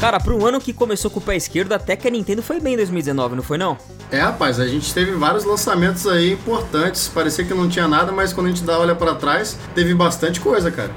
Cara, 0.00 0.20
para 0.20 0.34
um 0.34 0.46
ano 0.46 0.60
que 0.60 0.72
começou 0.72 1.10
com 1.10 1.18
o 1.18 1.22
pé 1.22 1.36
esquerdo, 1.36 1.72
até 1.72 1.96
que 1.96 2.06
a 2.06 2.10
Nintendo 2.10 2.42
foi 2.42 2.60
bem 2.60 2.74
em 2.74 2.76
2019, 2.76 3.36
não 3.36 3.42
foi 3.42 3.58
não? 3.58 3.76
É, 4.10 4.20
rapaz, 4.20 4.60
a 4.60 4.66
gente 4.66 4.92
teve 4.94 5.12
vários 5.12 5.44
lançamentos 5.44 6.06
aí 6.06 6.32
importantes. 6.32 7.08
Parecia 7.08 7.44
que 7.44 7.54
não 7.54 7.68
tinha 7.68 7.88
nada, 7.88 8.12
mas 8.12 8.32
quando 8.32 8.46
a 8.46 8.50
gente 8.50 8.62
dá 8.62 8.78
olha 8.78 8.94
para 8.94 9.14
trás, 9.14 9.58
teve 9.74 9.94
bastante 9.94 10.40
coisa, 10.40 10.70
cara. 10.70 10.90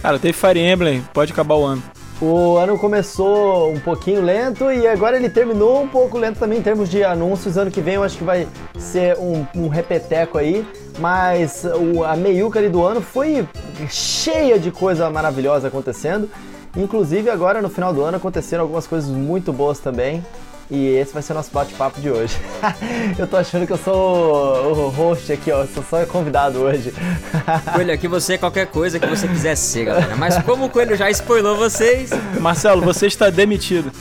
Cara, 0.00 0.18
teve 0.18 0.32
Fire 0.34 0.58
Emblem, 0.60 1.02
pode 1.12 1.32
acabar 1.32 1.54
o 1.54 1.64
ano. 1.64 1.82
O 2.20 2.56
ano 2.56 2.78
começou 2.78 3.72
um 3.72 3.80
pouquinho 3.80 4.22
lento 4.22 4.70
e 4.70 4.86
agora 4.86 5.16
ele 5.16 5.28
terminou 5.28 5.82
um 5.82 5.88
pouco 5.88 6.16
lento 6.16 6.38
também 6.38 6.60
em 6.60 6.62
termos 6.62 6.88
de 6.88 7.02
anúncios. 7.02 7.58
Ano 7.58 7.70
que 7.70 7.80
vem 7.80 7.94
eu 7.94 8.04
acho 8.04 8.16
que 8.16 8.22
vai 8.22 8.46
ser 8.78 9.16
um, 9.18 9.44
um 9.56 9.66
repeteco 9.66 10.38
aí. 10.38 10.64
Mas 11.00 11.64
o, 11.64 12.04
a 12.04 12.14
meiuca 12.14 12.60
ali 12.60 12.68
do 12.68 12.80
ano 12.84 13.00
foi 13.00 13.44
cheia 13.88 14.58
de 14.58 14.70
coisa 14.70 15.08
maravilhosa 15.10 15.68
acontecendo. 15.68 16.28
Inclusive 16.76 17.28
agora 17.28 17.60
no 17.60 17.68
final 17.68 17.92
do 17.92 18.02
ano 18.02 18.16
aconteceram 18.16 18.62
algumas 18.62 18.86
coisas 18.86 19.10
muito 19.10 19.52
boas 19.52 19.78
também. 19.78 20.24
E 20.70 20.88
esse 20.96 21.12
vai 21.12 21.22
ser 21.22 21.32
o 21.32 21.36
nosso 21.36 21.50
bate-papo 21.52 22.00
de 22.00 22.08
hoje. 22.08 22.34
eu 23.18 23.26
tô 23.26 23.36
achando 23.36 23.66
que 23.66 23.72
eu 23.74 23.76
sou 23.76 24.72
o 24.72 24.88
host 24.88 25.30
aqui, 25.30 25.52
ó. 25.52 25.66
Sou 25.66 25.84
só 25.84 26.04
convidado 26.06 26.60
hoje. 26.60 26.94
Coelho, 27.74 27.92
aqui 27.92 28.08
você 28.08 28.34
é 28.34 28.38
qualquer 28.38 28.68
coisa 28.68 28.98
que 28.98 29.06
você 29.06 29.28
quiser 29.28 29.54
ser, 29.54 29.84
galera. 29.84 30.16
Mas 30.16 30.38
como 30.42 30.64
o 30.64 30.70
Coelho 30.70 30.96
já 30.96 31.10
spoilou 31.10 31.56
vocês. 31.56 32.10
Marcelo, 32.40 32.80
você 32.80 33.06
está 33.06 33.28
demitido. 33.28 33.92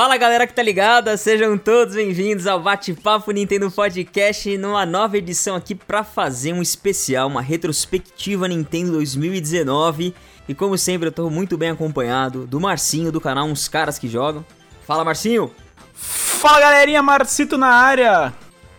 Fala 0.00 0.16
galera 0.16 0.46
que 0.46 0.54
tá 0.54 0.62
ligada, 0.62 1.14
sejam 1.18 1.58
todos 1.58 1.94
bem-vindos 1.94 2.46
ao 2.46 2.58
Bate-Papo 2.58 3.30
Nintendo 3.32 3.70
Podcast, 3.70 4.56
numa 4.56 4.86
nova 4.86 5.18
edição 5.18 5.54
aqui 5.54 5.74
para 5.74 6.02
fazer 6.02 6.54
um 6.54 6.62
especial, 6.62 7.28
uma 7.28 7.42
retrospectiva 7.42 8.48
Nintendo 8.48 8.92
2019. 8.92 10.14
E 10.48 10.54
como 10.54 10.78
sempre, 10.78 11.08
eu 11.08 11.12
tô 11.12 11.28
muito 11.28 11.58
bem 11.58 11.68
acompanhado 11.68 12.46
do 12.46 12.58
Marcinho 12.58 13.12
do 13.12 13.20
canal 13.20 13.46
Uns 13.46 13.68
Caras 13.68 13.98
que 13.98 14.08
Jogam. 14.08 14.42
Fala 14.86 15.04
Marcinho! 15.04 15.52
Fala 15.92 16.60
galerinha, 16.60 17.02
Marcito 17.02 17.58
na 17.58 17.68
área! 17.68 18.32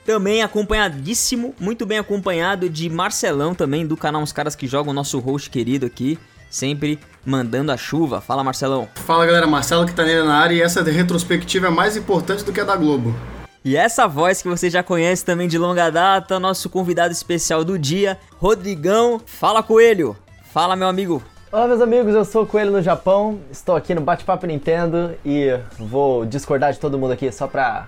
Também 0.04 0.42
acompanhadíssimo, 0.42 1.54
muito 1.60 1.86
bem 1.86 2.00
acompanhado 2.00 2.68
de 2.68 2.90
Marcelão 2.90 3.54
também 3.54 3.86
do 3.86 3.96
canal 3.96 4.24
Uns 4.24 4.34
Caras 4.34 4.56
que 4.56 4.66
Jogam, 4.66 4.92
nosso 4.92 5.20
host 5.20 5.52
querido 5.52 5.86
aqui 5.86 6.18
sempre 6.52 7.00
mandando 7.26 7.72
a 7.72 7.78
chuva. 7.78 8.22
Fala, 8.22 8.44
Marcelão. 8.44 8.88
Fala, 8.94 9.26
galera. 9.26 9.48
Marcelo 9.48 9.88
que 9.88 9.94
tá 9.94 10.04
nele 10.04 10.24
na 10.24 10.36
área 10.36 10.54
e 10.54 10.62
essa 10.62 10.84
retrospectiva 10.84 11.68
é 11.68 11.72
mais 11.72 11.98
importante 11.98 12.44
do 12.44 12.54
que 12.54 12.62
a 12.62 12.64
da 12.64 12.76
Globo. 12.76 13.16
E 13.64 13.78
essa 13.78 14.08
voz 14.08 14.42
que 14.42 14.50
você 14.50 14.70
já 14.70 14.84
conhece 14.84 15.24
também 15.24 15.48
de 15.48 15.58
longa 15.58 15.90
data, 15.90 16.40
nosso 16.40 16.70
convidado 16.70 17.12
especial 17.12 17.64
do 17.64 17.80
dia, 17.80 18.18
Rodrigão. 18.38 19.22
Fala, 19.26 19.64
Coelho. 19.64 20.16
Fala, 20.52 20.76
meu 20.76 20.88
amigo. 20.88 21.24
Olá, 21.52 21.68
meus 21.68 21.82
amigos. 21.82 22.16
Eu 22.16 22.26
sou 22.26 22.44
o 22.44 22.48
Coelho 22.48 22.72
no 22.72 22.82
Japão. 22.82 23.40
Estou 23.52 23.76
aqui 23.76 23.94
no 23.94 24.02
Bate-Papo 24.02 24.48
Nintendo 24.48 25.14
e 25.24 25.50
vou 25.78 26.26
discordar 26.26 26.74
de 26.74 26.80
todo 26.80 26.98
mundo 26.98 27.12
aqui 27.12 27.32
só 27.32 27.46
pra 27.46 27.88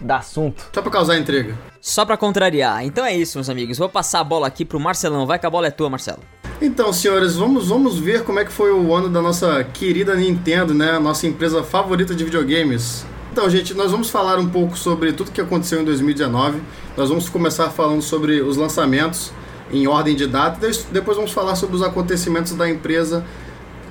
dar 0.00 0.18
assunto. 0.18 0.62
Só 0.72 0.82
pra 0.82 0.90
causar 0.90 1.18
intriga. 1.18 1.56
Só 1.80 2.04
pra 2.04 2.16
contrariar. 2.16 2.84
Então 2.84 3.04
é 3.04 3.16
isso, 3.16 3.38
meus 3.38 3.48
amigos. 3.48 3.78
Vou 3.78 3.88
passar 3.88 4.20
a 4.20 4.24
bola 4.24 4.46
aqui 4.46 4.64
pro 4.64 4.80
Marcelão. 4.80 5.26
Vai 5.26 5.38
que 5.38 5.46
a 5.46 5.50
bola 5.50 5.66
é 5.66 5.70
tua, 5.70 5.90
Marcelo. 5.90 6.20
Então, 6.60 6.92
senhores, 6.92 7.36
vamos, 7.36 7.68
vamos 7.68 7.98
ver 7.98 8.22
como 8.22 8.38
é 8.38 8.44
que 8.44 8.52
foi 8.52 8.70
o 8.70 8.94
ano 8.94 9.08
da 9.08 9.22
nossa 9.22 9.64
querida 9.64 10.14
Nintendo, 10.14 10.74
né? 10.74 10.98
Nossa 10.98 11.26
empresa 11.26 11.62
favorita 11.62 12.14
de 12.14 12.22
videogames. 12.22 13.06
Então, 13.32 13.48
gente, 13.48 13.72
nós 13.72 13.90
vamos 13.90 14.10
falar 14.10 14.38
um 14.38 14.48
pouco 14.48 14.76
sobre 14.76 15.12
tudo 15.12 15.30
que 15.30 15.40
aconteceu 15.40 15.80
em 15.80 15.84
2019. 15.84 16.60
Nós 16.96 17.08
vamos 17.08 17.28
começar 17.28 17.70
falando 17.70 18.02
sobre 18.02 18.42
os 18.42 18.56
lançamentos 18.56 19.32
em 19.72 19.86
ordem 19.86 20.16
de 20.16 20.26
data, 20.26 20.68
depois 20.90 21.16
vamos 21.16 21.32
falar 21.32 21.54
sobre 21.54 21.76
os 21.76 21.82
acontecimentos 21.82 22.52
da 22.52 22.68
empresa 22.68 23.24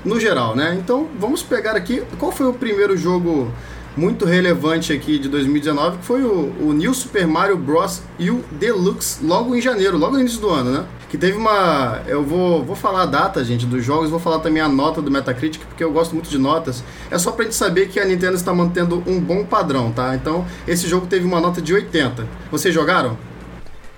no 0.04 0.20
geral, 0.20 0.56
né? 0.56 0.78
Então, 0.80 1.08
vamos 1.18 1.42
pegar 1.42 1.76
aqui 1.76 2.04
qual 2.18 2.32
foi 2.32 2.48
o 2.48 2.54
primeiro 2.54 2.98
jogo 2.98 3.52
muito 3.96 4.26
relevante 4.26 4.94
aqui 4.94 5.20
de 5.20 5.28
2019, 5.30 5.98
que 5.98 6.06
foi 6.06 6.24
o, 6.24 6.54
o 6.62 6.74
New 6.74 6.94
Super 6.94 7.28
Mario 7.28 7.58
Bros. 7.58 8.02
U 8.20 8.44
Deluxe, 8.52 9.24
logo 9.26 9.56
em 9.56 9.62
janeiro, 9.62 9.98
logo 9.98 10.14
no 10.14 10.22
início 10.22 10.40
do 10.40 10.50
ano, 10.50 10.72
né? 10.72 10.86
Que 11.10 11.18
teve 11.18 11.38
uma. 11.38 12.02
Eu 12.08 12.24
vou, 12.24 12.64
vou 12.64 12.76
falar 12.76 13.04
a 13.04 13.06
data, 13.06 13.44
gente, 13.44 13.66
dos 13.66 13.84
jogos, 13.84 14.10
vou 14.10 14.20
falar 14.20 14.40
também 14.40 14.62
a 14.62 14.70
nota 14.70 15.02
do 15.02 15.10
Metacritic, 15.10 15.62
porque 15.66 15.84
eu 15.84 15.92
gosto 15.92 16.14
muito 16.14 16.30
de 16.30 16.38
notas. 16.38 16.84
É 17.10 17.18
só 17.18 17.32
pra 17.32 17.46
gente 17.46 17.56
saber 17.56 17.88
que 17.90 18.00
a 18.00 18.06
Nintendo 18.06 18.36
está 18.36 18.54
mantendo 18.54 19.04
um 19.08 19.20
bom 19.20 19.44
padrão, 19.44 19.92
tá? 19.92 20.16
Então, 20.16 20.46
esse 20.68 20.88
jogo 20.88 21.08
teve 21.08 21.26
uma 21.26 21.42
nota 21.42 21.62
de 21.62 21.74
80. 21.74 22.28
Vocês 22.52 22.74
jogaram? 22.74 23.18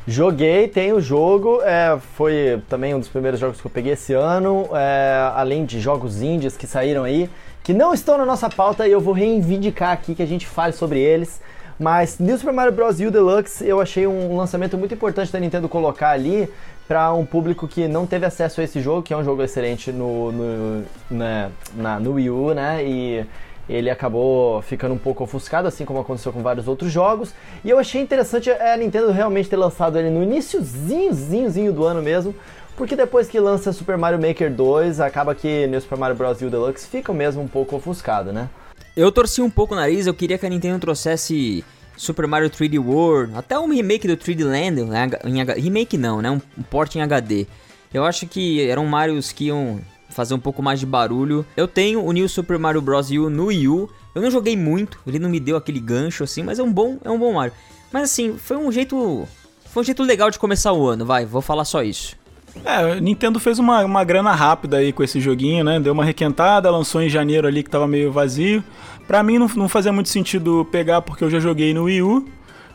Joguei, 0.07 0.67
tem 0.67 0.93
o 0.93 0.99
jogo, 0.99 1.61
é, 1.61 1.97
foi 2.15 2.59
também 2.67 2.95
um 2.95 2.99
dos 2.99 3.07
primeiros 3.07 3.39
jogos 3.39 3.61
que 3.61 3.67
eu 3.67 3.71
peguei 3.71 3.93
esse 3.93 4.13
ano, 4.13 4.67
é, 4.73 5.31
além 5.35 5.63
de 5.63 5.79
jogos 5.79 6.23
indies 6.23 6.57
que 6.57 6.65
saíram 6.65 7.03
aí, 7.03 7.29
que 7.71 7.73
não 7.73 7.93
estão 7.93 8.17
na 8.17 8.25
nossa 8.25 8.49
pauta 8.49 8.85
e 8.85 8.91
eu 8.91 8.99
vou 8.99 9.13
reivindicar 9.13 9.91
aqui 9.91 10.13
que 10.13 10.21
a 10.21 10.25
gente 10.25 10.45
fale 10.45 10.73
sobre 10.73 10.99
eles. 10.99 11.41
Mas 11.79 12.19
New 12.19 12.37
Super 12.37 12.51
Mario 12.51 12.73
Bros. 12.73 12.99
U 12.99 13.09
Deluxe 13.09 13.65
eu 13.65 13.79
achei 13.79 14.05
um 14.05 14.35
lançamento 14.35 14.77
muito 14.77 14.93
importante 14.93 15.31
da 15.31 15.39
Nintendo 15.39 15.69
colocar 15.69 16.09
ali 16.09 16.51
para 16.85 17.13
um 17.13 17.25
público 17.25 17.69
que 17.69 17.87
não 17.87 18.05
teve 18.05 18.25
acesso 18.25 18.59
a 18.59 18.65
esse 18.65 18.81
jogo, 18.81 19.03
que 19.03 19.13
é 19.13 19.17
um 19.17 19.23
jogo 19.23 19.41
excelente 19.41 19.89
no, 19.89 20.33
no, 20.33 20.83
na, 21.09 21.49
na, 21.73 21.97
no 21.97 22.15
Wii 22.15 22.29
U, 22.29 22.53
né? 22.53 22.83
E 22.83 23.25
ele 23.69 23.89
acabou 23.89 24.61
ficando 24.63 24.93
um 24.93 24.97
pouco 24.97 25.23
ofuscado, 25.23 25.65
assim 25.65 25.85
como 25.85 26.01
aconteceu 26.01 26.33
com 26.33 26.41
vários 26.41 26.67
outros 26.67 26.91
jogos. 26.91 27.33
E 27.63 27.69
eu 27.69 27.79
achei 27.79 28.01
interessante 28.01 28.51
a 28.51 28.75
Nintendo 28.75 29.11
realmente 29.11 29.47
ter 29.47 29.55
lançado 29.55 29.97
ele 29.97 30.09
no 30.09 30.21
iníciozinho 30.21 31.71
do 31.71 31.85
ano 31.85 32.01
mesmo, 32.01 32.35
porque 32.75 32.95
depois 32.95 33.27
que 33.27 33.39
lança 33.39 33.71
Super 33.73 33.97
Mario 33.97 34.19
Maker 34.19 34.51
2, 34.51 34.99
acaba 34.99 35.35
que 35.35 35.67
New 35.67 35.81
Super 35.81 35.97
Mario 35.97 36.15
Bros. 36.15 36.41
U 36.41 36.49
Deluxe 36.49 36.87
fica 36.87 37.13
mesmo 37.13 37.41
um 37.41 37.47
pouco 37.47 37.75
ofuscado, 37.75 38.31
né? 38.31 38.49
Eu 38.95 39.11
torci 39.11 39.41
um 39.41 39.49
pouco 39.49 39.73
o 39.73 39.77
nariz, 39.77 40.07
eu 40.07 40.13
queria 40.13 40.37
que 40.37 40.45
a 40.45 40.49
Nintendo 40.49 40.79
trouxesse 40.79 41.63
Super 41.95 42.27
Mario 42.27 42.49
3D 42.49 42.83
World, 42.83 43.33
até 43.35 43.57
um 43.57 43.69
remake 43.69 44.07
do 44.07 44.17
3D 44.17 44.43
Land, 44.43 44.83
né? 44.83 45.09
em, 45.25 45.61
remake 45.61 45.97
não, 45.97 46.21
né? 46.21 46.31
Um, 46.31 46.41
um 46.57 46.63
port 46.63 46.95
em 46.95 47.01
HD. 47.01 47.47
Eu 47.93 48.03
acho 48.03 48.25
que 48.27 48.67
eram 48.69 48.85
Marios 48.85 49.31
que 49.31 49.45
iam 49.45 49.79
fazer 50.09 50.33
um 50.33 50.39
pouco 50.39 50.61
mais 50.61 50.79
de 50.79 50.85
barulho. 50.85 51.45
Eu 51.55 51.67
tenho 51.67 52.03
o 52.03 52.11
New 52.11 52.27
Super 52.27 52.57
Mario 52.57 52.81
Bros. 52.81 53.09
U 53.11 53.29
no 53.29 53.45
Wii 53.45 53.67
U. 53.67 53.89
Eu 54.13 54.21
não 54.21 54.29
joguei 54.29 54.57
muito, 54.57 54.99
ele 55.07 55.19
não 55.19 55.29
me 55.29 55.39
deu 55.39 55.55
aquele 55.55 55.79
gancho 55.79 56.23
assim, 56.23 56.43
mas 56.43 56.59
é 56.59 56.63
um 56.63 56.71
bom, 56.71 56.97
é 57.03 57.09
um 57.09 57.17
bom 57.17 57.33
Mario. 57.33 57.53
Mas 57.93 58.03
assim, 58.03 58.37
foi 58.37 58.57
um 58.57 58.71
jeito, 58.71 59.27
foi 59.65 59.81
um 59.81 59.85
jeito 59.85 60.03
legal 60.03 60.29
de 60.29 60.37
começar 60.37 60.73
o 60.73 60.85
ano, 60.85 61.05
vai, 61.05 61.25
vou 61.25 61.41
falar 61.41 61.63
só 61.63 61.81
isso. 61.81 62.17
É, 62.63 62.99
Nintendo 62.99 63.39
fez 63.39 63.59
uma, 63.59 63.83
uma 63.83 64.03
grana 64.03 64.33
rápida 64.33 64.77
aí 64.77 64.91
com 64.91 65.03
esse 65.03 65.19
joguinho, 65.19 65.63
né? 65.63 65.79
Deu 65.79 65.93
uma 65.93 66.05
requentada, 66.05 66.69
lançou 66.69 67.01
em 67.01 67.09
janeiro 67.09 67.47
ali 67.47 67.63
que 67.63 67.69
tava 67.69 67.87
meio 67.87 68.11
vazio. 68.11 68.63
Pra 69.07 69.23
mim 69.23 69.37
não, 69.37 69.47
não 69.55 69.69
fazia 69.69 69.91
muito 69.91 70.09
sentido 70.09 70.67
pegar 70.71 71.01
porque 71.01 71.23
eu 71.23 71.29
já 71.29 71.39
joguei 71.39 71.73
no 71.73 71.83
Wii 71.83 72.01
U. 72.01 72.25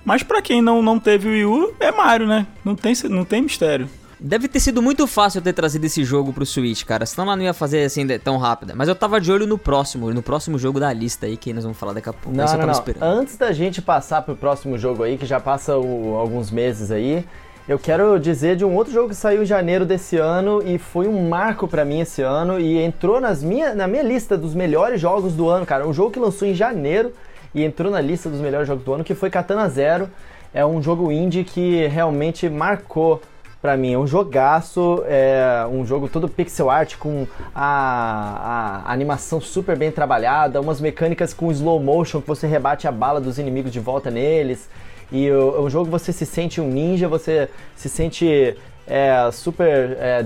Mas 0.04 0.22
pra 0.22 0.40
quem 0.40 0.62
não, 0.62 0.82
não 0.82 1.00
teve 1.00 1.28
o 1.28 1.32
Wii 1.32 1.44
U, 1.44 1.74
é 1.80 1.90
Mario, 1.90 2.26
né? 2.26 2.46
Não 2.64 2.76
tem, 2.76 2.94
não 3.10 3.24
tem 3.24 3.42
mistério. 3.42 3.88
Deve 4.18 4.48
ter 4.48 4.60
sido 4.60 4.80
muito 4.80 5.06
fácil 5.06 5.42
ter 5.42 5.52
trazido 5.52 5.84
esse 5.84 6.02
jogo 6.02 6.32
pro 6.32 6.46
Switch, 6.46 6.84
cara. 6.84 7.04
Senão 7.04 7.26
ela 7.26 7.36
não 7.36 7.44
ia 7.44 7.52
fazer 7.52 7.84
assim 7.84 8.06
tão 8.18 8.38
rápida. 8.38 8.74
Mas 8.74 8.88
eu 8.88 8.94
tava 8.94 9.20
de 9.20 9.30
olho 9.30 9.46
no 9.46 9.58
próximo, 9.58 10.12
no 10.12 10.22
próximo 10.22 10.58
jogo 10.58 10.80
da 10.80 10.90
lista 10.92 11.26
aí, 11.26 11.36
que 11.36 11.52
nós 11.52 11.64
vamos 11.64 11.78
falar 11.78 11.92
daqui 11.92 12.08
a 12.08 12.12
pouco. 12.14 12.36
Não, 12.36 12.46
não, 12.46 12.66
não. 12.66 12.84
Antes 13.02 13.36
da 13.36 13.52
gente 13.52 13.82
passar 13.82 14.22
pro 14.22 14.34
próximo 14.34 14.78
jogo 14.78 15.02
aí, 15.02 15.18
que 15.18 15.26
já 15.26 15.38
passa 15.38 15.76
o, 15.76 16.14
alguns 16.14 16.50
meses 16.50 16.90
aí, 16.90 17.26
eu 17.68 17.78
quero 17.80 18.18
dizer 18.20 18.54
de 18.54 18.64
um 18.64 18.76
outro 18.76 18.92
jogo 18.92 19.08
que 19.08 19.14
saiu 19.16 19.42
em 19.42 19.46
janeiro 19.46 19.84
desse 19.84 20.16
ano 20.16 20.62
e 20.64 20.78
foi 20.78 21.08
um 21.08 21.28
marco 21.28 21.66
para 21.66 21.84
mim 21.84 22.00
esse 22.00 22.22
ano 22.22 22.60
e 22.60 22.78
entrou 22.78 23.20
nas 23.20 23.42
minha, 23.42 23.74
na 23.74 23.88
minha 23.88 24.04
lista 24.04 24.38
dos 24.38 24.54
melhores 24.54 25.00
jogos 25.00 25.34
do 25.34 25.48
ano, 25.48 25.66
cara. 25.66 25.86
Um 25.86 25.92
jogo 25.92 26.12
que 26.12 26.20
lançou 26.20 26.46
em 26.46 26.54
janeiro 26.54 27.12
e 27.52 27.64
entrou 27.64 27.90
na 27.90 28.00
lista 28.00 28.30
dos 28.30 28.40
melhores 28.40 28.68
jogos 28.68 28.84
do 28.84 28.92
ano, 28.92 29.02
que 29.02 29.16
foi 29.16 29.30
Katana 29.30 29.68
Zero. 29.68 30.08
É 30.54 30.64
um 30.64 30.80
jogo 30.80 31.10
indie 31.10 31.42
que 31.42 31.86
realmente 31.88 32.48
marcou 32.48 33.20
para 33.60 33.76
mim. 33.76 33.94
É 33.94 33.98
um 33.98 34.06
jogaço, 34.06 35.02
é 35.08 35.66
um 35.68 35.84
jogo 35.84 36.08
todo 36.08 36.28
pixel 36.28 36.70
art 36.70 36.96
com 36.96 37.26
a, 37.52 38.84
a, 38.84 38.92
animação 38.92 39.40
super 39.40 39.76
bem 39.76 39.90
trabalhada, 39.90 40.60
umas 40.60 40.80
mecânicas 40.80 41.34
com 41.34 41.50
slow 41.50 41.80
motion 41.80 42.20
que 42.20 42.28
você 42.28 42.46
rebate 42.46 42.86
a 42.86 42.92
bala 42.92 43.20
dos 43.20 43.40
inimigos 43.40 43.72
de 43.72 43.80
volta 43.80 44.08
neles. 44.08 44.68
E 45.10 45.30
o, 45.30 45.62
o 45.62 45.70
jogo 45.70 45.90
você 45.90 46.12
se 46.12 46.26
sente 46.26 46.60
um 46.60 46.68
ninja, 46.68 47.08
você 47.08 47.48
se 47.74 47.88
sente 47.88 48.56
é, 48.86 49.28
super 49.32 49.96
é, 49.98 50.24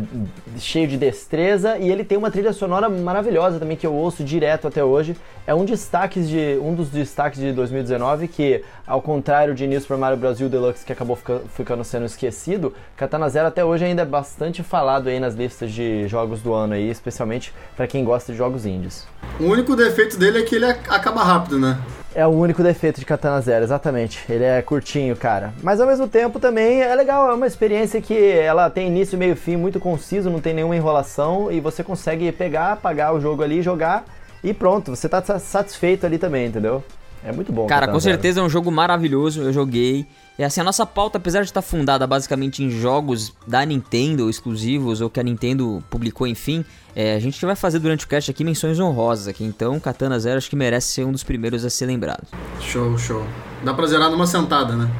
cheio 0.59 0.87
de 0.87 0.97
destreza 0.97 1.79
e 1.79 1.91
ele 1.91 2.05
tem 2.05 2.19
uma 2.19 2.31
trilha 2.31 2.53
sonora 2.53 2.89
maravilhosa 2.89 3.59
também 3.59 3.77
que 3.77 3.87
eu 3.87 3.95
ouço 3.95 4.23
direto 4.23 4.69
até 4.69 4.85
hoje. 4.85 5.17
É 5.47 5.55
um, 5.55 5.65
destaques 5.65 6.29
de, 6.29 6.59
um 6.63 6.75
dos 6.75 6.91
destaques 6.91 7.41
de 7.41 7.53
2019 7.53 8.29
que, 8.29 8.63
ao 8.91 9.01
contrário 9.01 9.55
de 9.55 9.69
New 9.69 9.81
Super 9.81 9.97
Mario 9.97 10.19
Bros. 10.19 10.37
Deluxe 10.37 10.85
que 10.85 10.93
acabou 10.93 11.15
fica, 11.15 11.41
ficando 11.55 11.85
sendo 11.85 12.07
esquecido, 12.07 12.75
Katana 12.97 13.29
Zero 13.29 13.47
até 13.47 13.65
hoje 13.65 13.85
ainda 13.85 14.03
é 14.03 14.05
bastante 14.05 14.65
falado 14.65 15.09
aí 15.09 15.21
nas 15.21 15.35
listas 15.35 15.71
de 15.71 16.09
jogos 16.09 16.43
do 16.43 16.53
ano 16.53 16.75
aí, 16.75 16.91
especialmente 16.91 17.55
para 17.77 17.87
quem 17.87 18.05
gosta 18.05 18.33
de 18.33 18.39
jogos 18.39 18.67
indies. 18.67 19.07
O 19.39 19.45
único 19.45 19.77
defeito 19.77 20.19
dele 20.19 20.41
é 20.41 20.43
que 20.43 20.57
ele 20.57 20.65
acaba 20.65 21.23
rápido, 21.23 21.57
né? 21.57 21.79
É 22.13 22.27
o 22.27 22.31
único 22.31 22.65
defeito 22.65 22.99
de 22.99 23.07
Katana 23.07 23.41
Zero, 23.41 23.63
exatamente. 23.63 24.25
Ele 24.29 24.43
é 24.43 24.61
curtinho, 24.61 25.15
cara. 25.15 25.55
Mas 25.63 25.81
ao 25.81 25.87
mesmo 25.87 26.09
tempo 26.09 26.41
também 26.41 26.83
é 26.83 26.93
legal, 26.97 27.31
é 27.31 27.35
uma 27.35 27.47
experiência 27.47 28.03
que 28.03 28.33
ela 28.33 28.69
tem 28.69 28.89
início, 28.89 29.17
meio 29.17 29.35
e 29.35 29.37
fim 29.37 29.55
muito 29.55 29.79
conciso, 29.79 30.29
não 30.29 30.41
tem 30.41 30.53
nenhuma 30.53 30.75
enrolação 30.75 31.53
e 31.53 31.61
você 31.61 31.85
consegue 31.85 32.33
pegar, 32.33 32.73
apagar 32.73 33.15
o 33.15 33.21
jogo 33.21 33.45
ali, 33.45 33.63
jogar 33.63 34.05
e 34.43 34.53
pronto, 34.53 34.97
você 34.97 35.09
tá 35.09 35.23
satisfeito 35.39 36.05
ali 36.05 36.19
também, 36.19 36.47
entendeu? 36.47 36.83
É 37.25 37.33
muito 37.33 37.53
bom. 37.53 37.67
Cara, 37.67 37.89
com 37.89 38.01
certeza 38.01 38.41
é 38.41 38.43
um 38.43 38.49
jogo 38.49 38.71
maravilhoso, 38.71 39.43
eu 39.43 39.53
joguei. 39.53 40.07
E 40.39 40.45
assim, 40.45 40.61
a 40.61 40.65
nossa 40.65 40.87
pauta, 40.87 41.19
apesar 41.19 41.41
de 41.41 41.47
estar 41.51 41.61
fundada 41.61 42.07
basicamente 42.07 42.65
em 42.65 42.71
jogos 42.71 43.35
da 43.47 43.65
Nintendo 43.65 44.31
exclusivos 44.31 45.03
ou 45.03 45.11
que 45.11 45.21
a 45.21 45.23
Nintendo 45.23 45.85
publicou, 45.91 46.27
enfim, 46.27 46.65
é, 46.97 47.15
a 47.15 47.19
gente 47.19 47.45
vai 47.45 47.55
fazer 47.55 47.79
durante 47.79 48.07
o 48.07 48.09
cast 48.09 48.31
aqui 48.31 48.43
menções 48.43 48.81
honrosas 48.81 49.29
aqui. 49.29 49.45
Então, 49.45 49.79
Katana 49.79 50.19
Zero 50.19 50.39
acho 50.39 50.49
que 50.49 50.57
merece 50.57 50.95
ser 50.95 51.05
um 51.05 51.13
dos 51.13 51.23
primeiros 51.23 51.65
a 51.65 51.71
ser 51.71 51.87
lembrado. 51.87 52.27
Show, 52.61 52.97
show. 52.97 53.27
Dá 53.63 53.75
pra 53.75 53.87
zerar 53.87 54.11
numa 54.11 54.27
sentada, 54.27 54.75
né? 54.75 54.91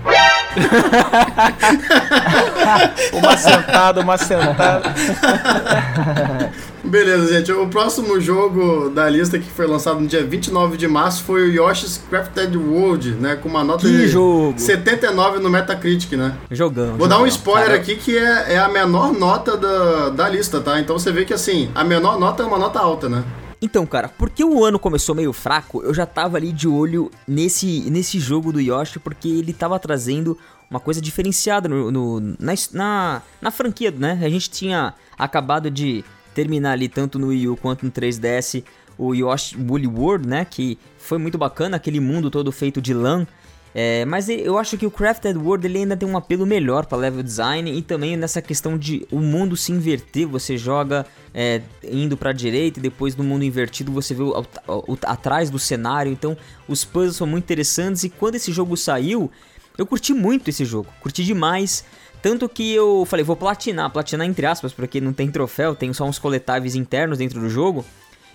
uma 3.13 3.37
sentada, 3.37 4.01
uma 4.01 4.19
sentada. 4.19 4.95
Beleza, 6.83 7.33
gente. 7.33 7.53
O 7.53 7.69
próximo 7.69 8.21
jogo 8.21 8.91
da 8.91 9.09
lista 9.09 9.39
que 9.39 9.51
foi 9.51 9.67
lançado 9.67 10.01
no 10.01 10.07
dia 10.07 10.25
29 10.25 10.77
de 10.77 10.89
março 10.89 11.23
foi 11.25 11.49
o 11.49 11.53
Yoshi's 11.53 12.03
Crafted 12.09 12.57
World, 12.57 13.13
né? 13.13 13.37
Com 13.37 13.49
uma 13.49 13.63
nota 13.63 13.87
que 13.87 13.93
de 13.93 14.09
jogo? 14.09 14.59
79 14.59 15.39
no 15.39 15.51
Metacritic, 15.51 16.13
né? 16.13 16.35
Jogão. 16.51 16.97
Vou 16.97 17.01
jogão. 17.01 17.09
dar 17.09 17.21
um 17.21 17.27
spoiler 17.27 17.69
Cara, 17.69 17.79
aqui 17.79 17.97
que 17.97 18.17
é, 18.17 18.55
é 18.55 18.59
a 18.59 18.69
menor 18.69 19.13
nota 19.13 19.57
da, 19.57 20.09
da 20.09 20.29
lista, 20.29 20.61
tá? 20.61 20.81
Então 20.81 20.99
você 20.99 21.13
vê 21.13 21.25
que 21.25 21.35
assim, 21.35 21.71
a 21.75 21.85
menor 21.85 22.19
nota 22.19 22.43
é 22.43 22.47
uma 22.47 22.59
nota 22.59 22.81
alta, 22.81 23.09
né? 23.09 23.23
Então, 23.63 23.85
cara, 23.85 24.09
porque 24.09 24.43
o 24.43 24.65
ano 24.65 24.79
começou 24.79 25.15
meio 25.15 25.33
fraco, 25.35 25.83
eu 25.83 25.93
já 25.93 26.07
tava 26.07 26.39
ali 26.39 26.51
de 26.51 26.67
olho 26.67 27.11
nesse, 27.29 27.91
nesse 27.91 28.19
jogo 28.19 28.53
do 28.53 28.61
Yoshi, 28.61 28.99
porque 28.99 29.29
ele 29.29 29.53
tava 29.53 29.79
trazendo 29.79 30.39
uma 30.71 30.81
coisa 30.81 31.01
diferenciada 31.01 31.69
no, 31.69 31.91
no 31.91 32.21
na, 32.39 32.55
na, 32.73 33.23
na, 33.41 33.51
franquia, 33.51 33.91
né? 33.91 34.19
A 34.23 34.29
gente 34.31 34.49
tinha 34.49 34.95
acabado 35.19 35.71
de 35.71 36.03
terminar 36.35 36.73
ali, 36.73 36.89
tanto 36.89 37.19
no 37.19 37.27
Wii 37.29 37.49
U 37.49 37.57
quanto 37.57 37.85
no 37.85 37.93
3DS, 37.93 38.65
o 38.97 39.15
Yoshi 39.15 39.57
Woolly 39.59 39.89
World, 39.89 40.27
né? 40.27 40.45
Que 40.45 40.79
foi 40.97 41.19
muito 41.19 41.37
bacana, 41.37 41.77
aquele 41.77 42.01
mundo 42.01 42.31
todo 42.31 42.51
feito 42.51 42.81
de 42.81 42.95
lã. 42.95 43.27
É, 43.73 44.05
mas 44.05 44.29
eu 44.29 44.59
acho 44.59 44.77
que 44.77 44.85
o 44.85 44.91
Crafted 44.91 45.39
World 45.39 45.67
ele 45.67 45.79
ainda 45.79 45.97
tem 45.97 46.09
um 46.09 46.17
apelo 46.17 46.45
melhor 46.45 46.87
para 46.87 46.99
level 46.99 47.23
design 47.23 47.73
e 47.73 47.81
também 47.83 48.17
nessa 48.17 48.43
questão 48.43 48.77
de 48.77 49.07
o 49.11 49.21
mundo 49.21 49.57
se 49.57 49.71
inverter. 49.71 50.27
Você 50.27 50.59
joga 50.59 51.07
é, 51.33 51.63
indo 51.85 52.17
para 52.17 52.33
direita 52.33 52.81
e 52.81 52.83
depois 52.83 53.15
no 53.15 53.23
mundo 53.23 53.45
invertido 53.45 53.93
você 53.93 54.13
vê 54.13 54.23
o, 54.23 54.45
o, 54.67 54.93
o, 54.93 54.99
atrás 55.05 55.51
do 55.51 55.59
cenário. 55.59 56.11
Então 56.11 56.37
os 56.67 56.85
puzzles 56.85 57.17
são 57.17 57.27
muito 57.27 57.45
interessantes 57.45 58.03
e 58.03 58.11
quando 58.11 58.35
esse 58.35 58.51
jogo 58.51 58.77
saiu, 58.77 59.31
eu 59.79 59.87
curti 59.87 60.13
muito 60.13 60.51
esse 60.51 60.65
jogo, 60.65 60.89
curti 61.01 61.25
demais. 61.25 61.85
Tanto 62.21 62.49
que 62.49 62.75
eu 62.75 63.07
falei, 63.07 63.25
vou 63.25 63.37
platinar, 63.37 63.91
platinar 63.91 64.27
entre 64.27 64.45
aspas, 64.45 64.75
porque 64.75 65.01
não 65.01 65.13
tem 65.13 65.31
troféu, 65.31 65.75
tem 65.75 65.91
só 65.93 66.05
uns 66.05 66.19
coletáveis 66.19 66.75
internos 66.75 67.19
dentro 67.19 67.41
do 67.41 67.49
jogo. 67.49 67.85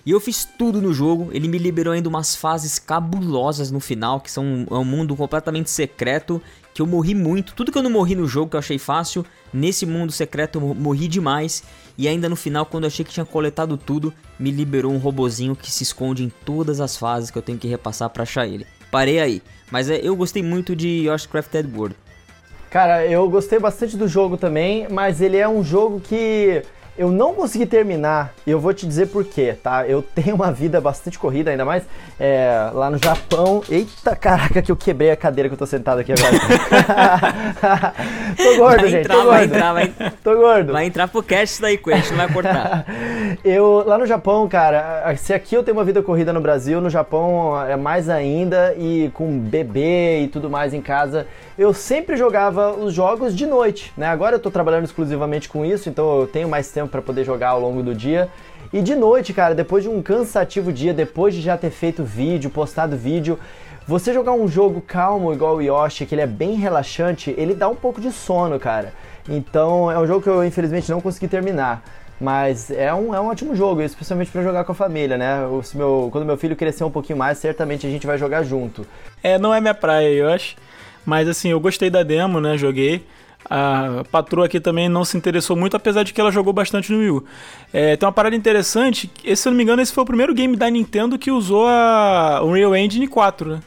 E 0.06 0.12
eu 0.12 0.20
fiz 0.20 0.44
tudo 0.44 0.80
no 0.80 0.94
jogo, 0.94 1.30
ele 1.32 1.48
me 1.48 1.58
liberou 1.58 1.92
ainda 1.92 2.08
umas 2.08 2.36
fases 2.36 2.78
cabulosas 2.78 3.72
no 3.72 3.80
final, 3.80 4.20
que 4.20 4.30
são 4.30 4.64
é 4.70 4.74
um 4.74 4.84
mundo 4.84 5.16
completamente 5.16 5.68
secreto, 5.68 6.40
que 6.72 6.80
eu 6.80 6.86
morri 6.86 7.12
muito. 7.12 7.54
Tudo 7.54 7.72
que 7.72 7.78
eu 7.78 7.82
não 7.82 7.90
morri 7.90 8.14
no 8.14 8.28
jogo, 8.28 8.50
que 8.50 8.54
eu 8.54 8.60
achei 8.60 8.78
fácil, 8.78 9.26
nesse 9.52 9.84
mundo 9.84 10.12
secreto 10.12 10.60
eu 10.60 10.74
morri 10.76 11.08
demais. 11.08 11.64
E 11.98 12.06
ainda 12.06 12.28
no 12.28 12.36
final, 12.36 12.64
quando 12.64 12.84
eu 12.84 12.86
achei 12.86 13.04
que 13.04 13.10
tinha 13.10 13.26
coletado 13.26 13.76
tudo, 13.76 14.14
me 14.38 14.52
liberou 14.52 14.92
um 14.92 14.98
robozinho 14.98 15.56
que 15.56 15.72
se 15.72 15.82
esconde 15.82 16.22
em 16.22 16.32
todas 16.44 16.78
as 16.78 16.96
fases 16.96 17.28
que 17.28 17.38
eu 17.38 17.42
tenho 17.42 17.58
que 17.58 17.66
repassar 17.66 18.08
para 18.10 18.22
achar 18.22 18.46
ele. 18.46 18.64
Parei 18.92 19.18
aí, 19.18 19.42
mas 19.72 19.90
é, 19.90 19.98
eu 20.00 20.14
gostei 20.14 20.40
muito 20.40 20.76
de 20.76 21.08
Yoshi 21.08 21.26
Crafted 21.26 21.68
World. 21.76 21.96
Cara, 22.70 23.04
eu 23.06 23.28
gostei 23.28 23.58
bastante 23.58 23.96
do 23.96 24.06
jogo 24.06 24.36
também, 24.36 24.86
mas 24.88 25.20
ele 25.20 25.36
é 25.36 25.48
um 25.48 25.64
jogo 25.64 25.98
que 25.98 26.62
eu 26.98 27.10
não 27.10 27.34
consegui 27.34 27.66
terminar, 27.66 28.32
e 28.46 28.50
eu 28.50 28.58
vou 28.58 28.72
te 28.72 28.86
dizer 28.86 29.06
por 29.06 29.24
quê, 29.24 29.54
tá? 29.62 29.86
Eu 29.86 30.02
tenho 30.14 30.34
uma 30.34 30.52
vida 30.52 30.80
bastante 30.80 31.18
corrida, 31.18 31.50
ainda 31.50 31.64
mais 31.64 31.84
é, 32.18 32.70
lá 32.72 32.90
no 32.90 32.98
Japão. 32.98 33.62
Eita, 33.68 34.16
caraca, 34.16 34.62
que 34.62 34.72
eu 34.72 34.76
quebrei 34.76 35.10
a 35.10 35.16
cadeira 35.16 35.48
que 35.48 35.54
eu 35.54 35.58
tô 35.58 35.66
sentado 35.66 36.00
aqui 36.00 36.12
agora. 36.12 36.32
tô 38.36 38.56
gordo, 38.56 38.80
vai 38.80 38.88
gente, 38.88 39.00
entrar, 39.00 39.14
tô 39.14 39.22
gordo. 39.22 39.30
Vai 39.30 39.44
entrar, 39.44 39.72
vai... 39.72 39.92
tô 40.22 40.36
gordo. 40.36 40.72
Vai 40.72 40.86
entrar 40.86 41.08
pro 41.08 41.22
cast 41.22 41.54
isso 41.54 41.62
daí, 41.62 41.78
Quest, 41.78 42.10
não 42.10 42.18
vai 42.18 42.32
cortar. 42.32 42.86
eu, 43.44 43.84
lá 43.86 43.98
no 43.98 44.06
Japão, 44.06 44.48
cara, 44.48 45.14
se 45.16 45.32
aqui 45.32 45.54
eu 45.54 45.62
tenho 45.62 45.76
uma 45.76 45.84
vida 45.84 46.02
corrida 46.02 46.32
no 46.32 46.40
Brasil, 46.40 46.80
no 46.80 46.90
Japão 46.90 47.60
é 47.66 47.76
mais 47.76 48.08
ainda, 48.08 48.74
e 48.76 49.10
com 49.14 49.38
bebê 49.38 50.20
e 50.22 50.28
tudo 50.28 50.50
mais 50.50 50.72
em 50.74 50.80
casa, 50.80 51.26
eu 51.58 51.72
sempre 51.72 52.16
jogava 52.16 52.72
os 52.72 52.92
jogos 52.92 53.34
de 53.34 53.46
noite, 53.46 53.92
né? 53.96 54.06
Agora 54.06 54.36
eu 54.36 54.40
tô 54.40 54.50
trabalhando 54.50 54.84
exclusivamente 54.84 55.48
com 55.48 55.64
isso, 55.64 55.88
então 55.88 56.20
eu 56.20 56.26
tenho 56.26 56.48
mais 56.48 56.70
tempo 56.70 56.88
para 56.88 57.00
poder 57.00 57.24
jogar 57.24 57.50
ao 57.50 57.60
longo 57.60 57.82
do 57.82 57.94
dia. 57.94 58.28
E 58.72 58.82
de 58.82 58.94
noite, 58.94 59.32
cara, 59.32 59.54
depois 59.54 59.82
de 59.82 59.88
um 59.88 60.02
cansativo 60.02 60.72
dia, 60.72 60.92
depois 60.92 61.34
de 61.34 61.40
já 61.40 61.56
ter 61.56 61.70
feito 61.70 62.04
vídeo, 62.04 62.50
postado 62.50 62.96
vídeo, 62.96 63.38
você 63.86 64.12
jogar 64.12 64.32
um 64.32 64.46
jogo 64.46 64.82
calmo 64.82 65.32
igual 65.32 65.56
o 65.56 65.62
Yoshi, 65.62 66.04
que 66.04 66.14
ele 66.14 66.22
é 66.22 66.26
bem 66.26 66.54
relaxante, 66.56 67.34
ele 67.38 67.54
dá 67.54 67.68
um 67.68 67.76
pouco 67.76 68.00
de 68.00 68.12
sono, 68.12 68.58
cara. 68.58 68.92
Então 69.28 69.90
é 69.90 69.98
um 69.98 70.06
jogo 70.06 70.22
que 70.22 70.28
eu 70.28 70.44
infelizmente 70.44 70.90
não 70.90 71.00
consegui 71.00 71.28
terminar. 71.28 71.82
Mas 72.20 72.70
é 72.70 72.92
um, 72.94 73.14
é 73.14 73.20
um 73.20 73.28
ótimo 73.28 73.54
jogo, 73.54 73.82
especialmente 73.82 74.30
para 74.30 74.42
jogar 74.42 74.64
com 74.64 74.72
a 74.72 74.74
família, 74.74 75.18
né? 75.18 75.38
Meu, 75.74 76.08
quando 76.10 76.24
meu 76.24 76.36
filho 76.36 76.56
crescer 76.56 76.82
um 76.82 76.90
pouquinho 76.90 77.18
mais, 77.18 77.38
certamente 77.38 77.86
a 77.86 77.90
gente 77.90 78.06
vai 78.06 78.16
jogar 78.16 78.42
junto. 78.42 78.86
É, 79.22 79.38
não 79.38 79.54
é 79.54 79.60
minha 79.60 79.74
praia, 79.74 80.08
Yoshi. 80.08 80.56
Mas 81.06 81.28
assim, 81.28 81.50
eu 81.50 81.60
gostei 81.60 81.88
da 81.88 82.02
demo, 82.02 82.40
né? 82.40 82.58
Joguei. 82.58 83.06
A 83.48 84.02
patroa 84.10 84.46
aqui 84.46 84.58
também 84.58 84.88
não 84.88 85.04
se 85.04 85.16
interessou 85.16 85.56
muito, 85.56 85.76
apesar 85.76 86.02
de 86.02 86.12
que 86.12 86.20
ela 86.20 86.32
jogou 86.32 86.52
bastante 86.52 86.90
no 86.90 86.98
Wii 86.98 87.10
U. 87.10 87.24
É, 87.72 87.96
tem 87.96 88.04
uma 88.04 88.12
parada 88.12 88.34
interessante, 88.34 89.08
esse, 89.24 89.42
se 89.42 89.48
eu 89.48 89.52
não 89.52 89.56
me 89.56 89.62
engano, 89.62 89.80
esse 89.80 89.92
foi 89.92 90.02
o 90.02 90.06
primeiro 90.06 90.34
game 90.34 90.56
da 90.56 90.68
Nintendo 90.68 91.16
que 91.16 91.30
usou 91.30 91.66
a 91.68 92.40
Unreal 92.42 92.74
Engine 92.74 93.06
4, 93.06 93.50
né? 93.50 93.60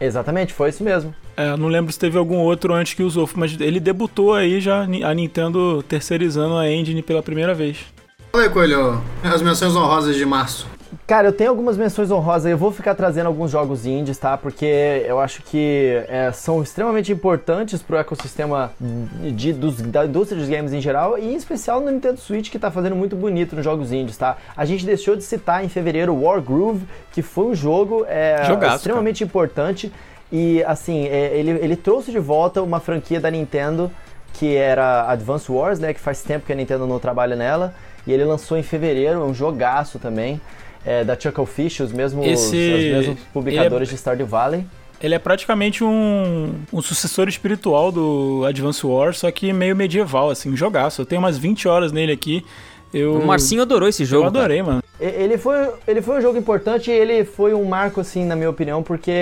Exatamente, 0.00 0.54
foi 0.54 0.70
isso 0.70 0.82
mesmo. 0.82 1.14
É, 1.36 1.54
não 1.56 1.68
lembro 1.68 1.92
se 1.92 1.98
teve 1.98 2.16
algum 2.16 2.38
outro 2.38 2.72
antes 2.72 2.94
que 2.94 3.02
usou, 3.02 3.28
mas 3.34 3.58
ele 3.60 3.78
debutou 3.78 4.34
aí 4.34 4.60
já 4.60 4.82
a 4.82 5.14
Nintendo 5.14 5.82
terceirizando 5.82 6.56
a 6.56 6.70
engine 6.70 7.02
pela 7.02 7.22
primeira 7.22 7.54
vez. 7.54 7.78
Oi, 8.32 8.48
Coelho, 8.48 9.02
as 9.22 9.42
menções 9.42 9.76
honrosas 9.76 10.16
de 10.16 10.24
março. 10.24 10.66
Cara, 11.06 11.28
eu 11.28 11.32
tenho 11.32 11.50
algumas 11.50 11.76
menções 11.76 12.10
honrosas. 12.10 12.50
Eu 12.50 12.58
vou 12.58 12.70
ficar 12.70 12.94
trazendo 12.94 13.26
alguns 13.26 13.50
jogos 13.50 13.86
indies, 13.86 14.18
tá? 14.18 14.36
Porque 14.36 15.02
eu 15.06 15.18
acho 15.18 15.42
que 15.42 16.02
é, 16.08 16.30
são 16.32 16.62
extremamente 16.62 17.10
importantes 17.10 17.82
pro 17.82 17.96
ecossistema 17.96 18.72
de, 18.78 19.52
dos, 19.52 19.80
da 19.80 20.04
indústria 20.04 20.38
dos 20.38 20.48
games 20.48 20.72
em 20.72 20.80
geral 20.80 21.18
e 21.18 21.32
em 21.32 21.34
especial 21.34 21.80
no 21.80 21.90
Nintendo 21.90 22.20
Switch, 22.20 22.50
que 22.50 22.58
tá 22.58 22.70
fazendo 22.70 22.94
muito 22.94 23.16
bonito 23.16 23.56
nos 23.56 23.64
jogos 23.64 23.90
indies, 23.90 24.16
tá? 24.16 24.36
A 24.56 24.64
gente 24.64 24.84
deixou 24.84 25.16
de 25.16 25.24
citar 25.24 25.64
em 25.64 25.68
fevereiro 25.68 26.14
War 26.14 26.40
Groove, 26.42 26.84
que 27.10 27.22
foi 27.22 27.46
um 27.46 27.54
jogo 27.54 28.04
é, 28.06 28.44
Jogaço, 28.44 28.76
extremamente 28.76 29.20
cara. 29.20 29.28
importante. 29.28 29.92
E 30.30 30.62
assim, 30.64 31.06
é, 31.06 31.36
ele, 31.36 31.50
ele 31.50 31.76
trouxe 31.76 32.10
de 32.10 32.18
volta 32.18 32.62
uma 32.62 32.80
franquia 32.80 33.20
da 33.20 33.30
Nintendo 33.30 33.90
que 34.34 34.56
era 34.56 35.10
Advance 35.10 35.50
Wars, 35.50 35.78
né? 35.78 35.92
Que 35.92 36.00
faz 36.00 36.22
tempo 36.22 36.46
que 36.46 36.52
a 36.52 36.56
Nintendo 36.56 36.86
não 36.86 36.98
trabalha 36.98 37.36
nela. 37.36 37.74
E 38.06 38.12
ele 38.12 38.24
lançou 38.24 38.58
em 38.58 38.62
fevereiro, 38.62 39.20
é 39.20 39.24
um 39.24 39.34
jogaço 39.34 39.98
também 39.98 40.40
é, 40.84 41.04
da 41.04 41.18
Chucklefish, 41.18 41.80
os 41.80 41.92
mesmos, 41.92 42.26
Esse, 42.26 42.56
os 42.56 43.06
mesmos 43.06 43.20
publicadores 43.32 43.88
é, 43.88 43.92
de 43.92 43.98
Stardew 43.98 44.26
Valley. 44.26 44.64
Ele 45.02 45.14
é 45.14 45.18
praticamente 45.18 45.82
um, 45.82 46.54
um 46.72 46.80
sucessor 46.80 47.28
espiritual 47.28 47.90
do 47.90 48.44
Advance 48.46 48.86
Wars, 48.86 49.18
só 49.18 49.30
que 49.32 49.52
meio 49.52 49.74
medieval, 49.74 50.30
assim, 50.30 50.50
um 50.50 50.56
jogaço. 50.56 51.02
Eu 51.02 51.06
tenho 51.06 51.20
umas 51.20 51.36
20 51.36 51.66
horas 51.66 51.90
nele 51.90 52.12
aqui. 52.12 52.44
Eu, 52.94 53.14
o 53.14 53.26
Marcinho 53.26 53.62
adorou 53.62 53.88
esse 53.88 54.04
jogo. 54.04 54.24
Eu 54.24 54.28
adorei, 54.28 54.58
cara. 54.58 54.70
mano. 54.70 54.82
Ele 55.00 55.36
foi, 55.36 55.72
ele 55.88 56.00
foi 56.00 56.18
um 56.18 56.20
jogo 56.20 56.38
importante 56.38 56.88
e 56.88 56.94
ele 56.94 57.24
foi 57.24 57.52
um 57.54 57.64
marco, 57.64 58.00
assim, 58.00 58.24
na 58.24 58.36
minha 58.36 58.48
opinião, 58.50 58.82
porque 58.82 59.12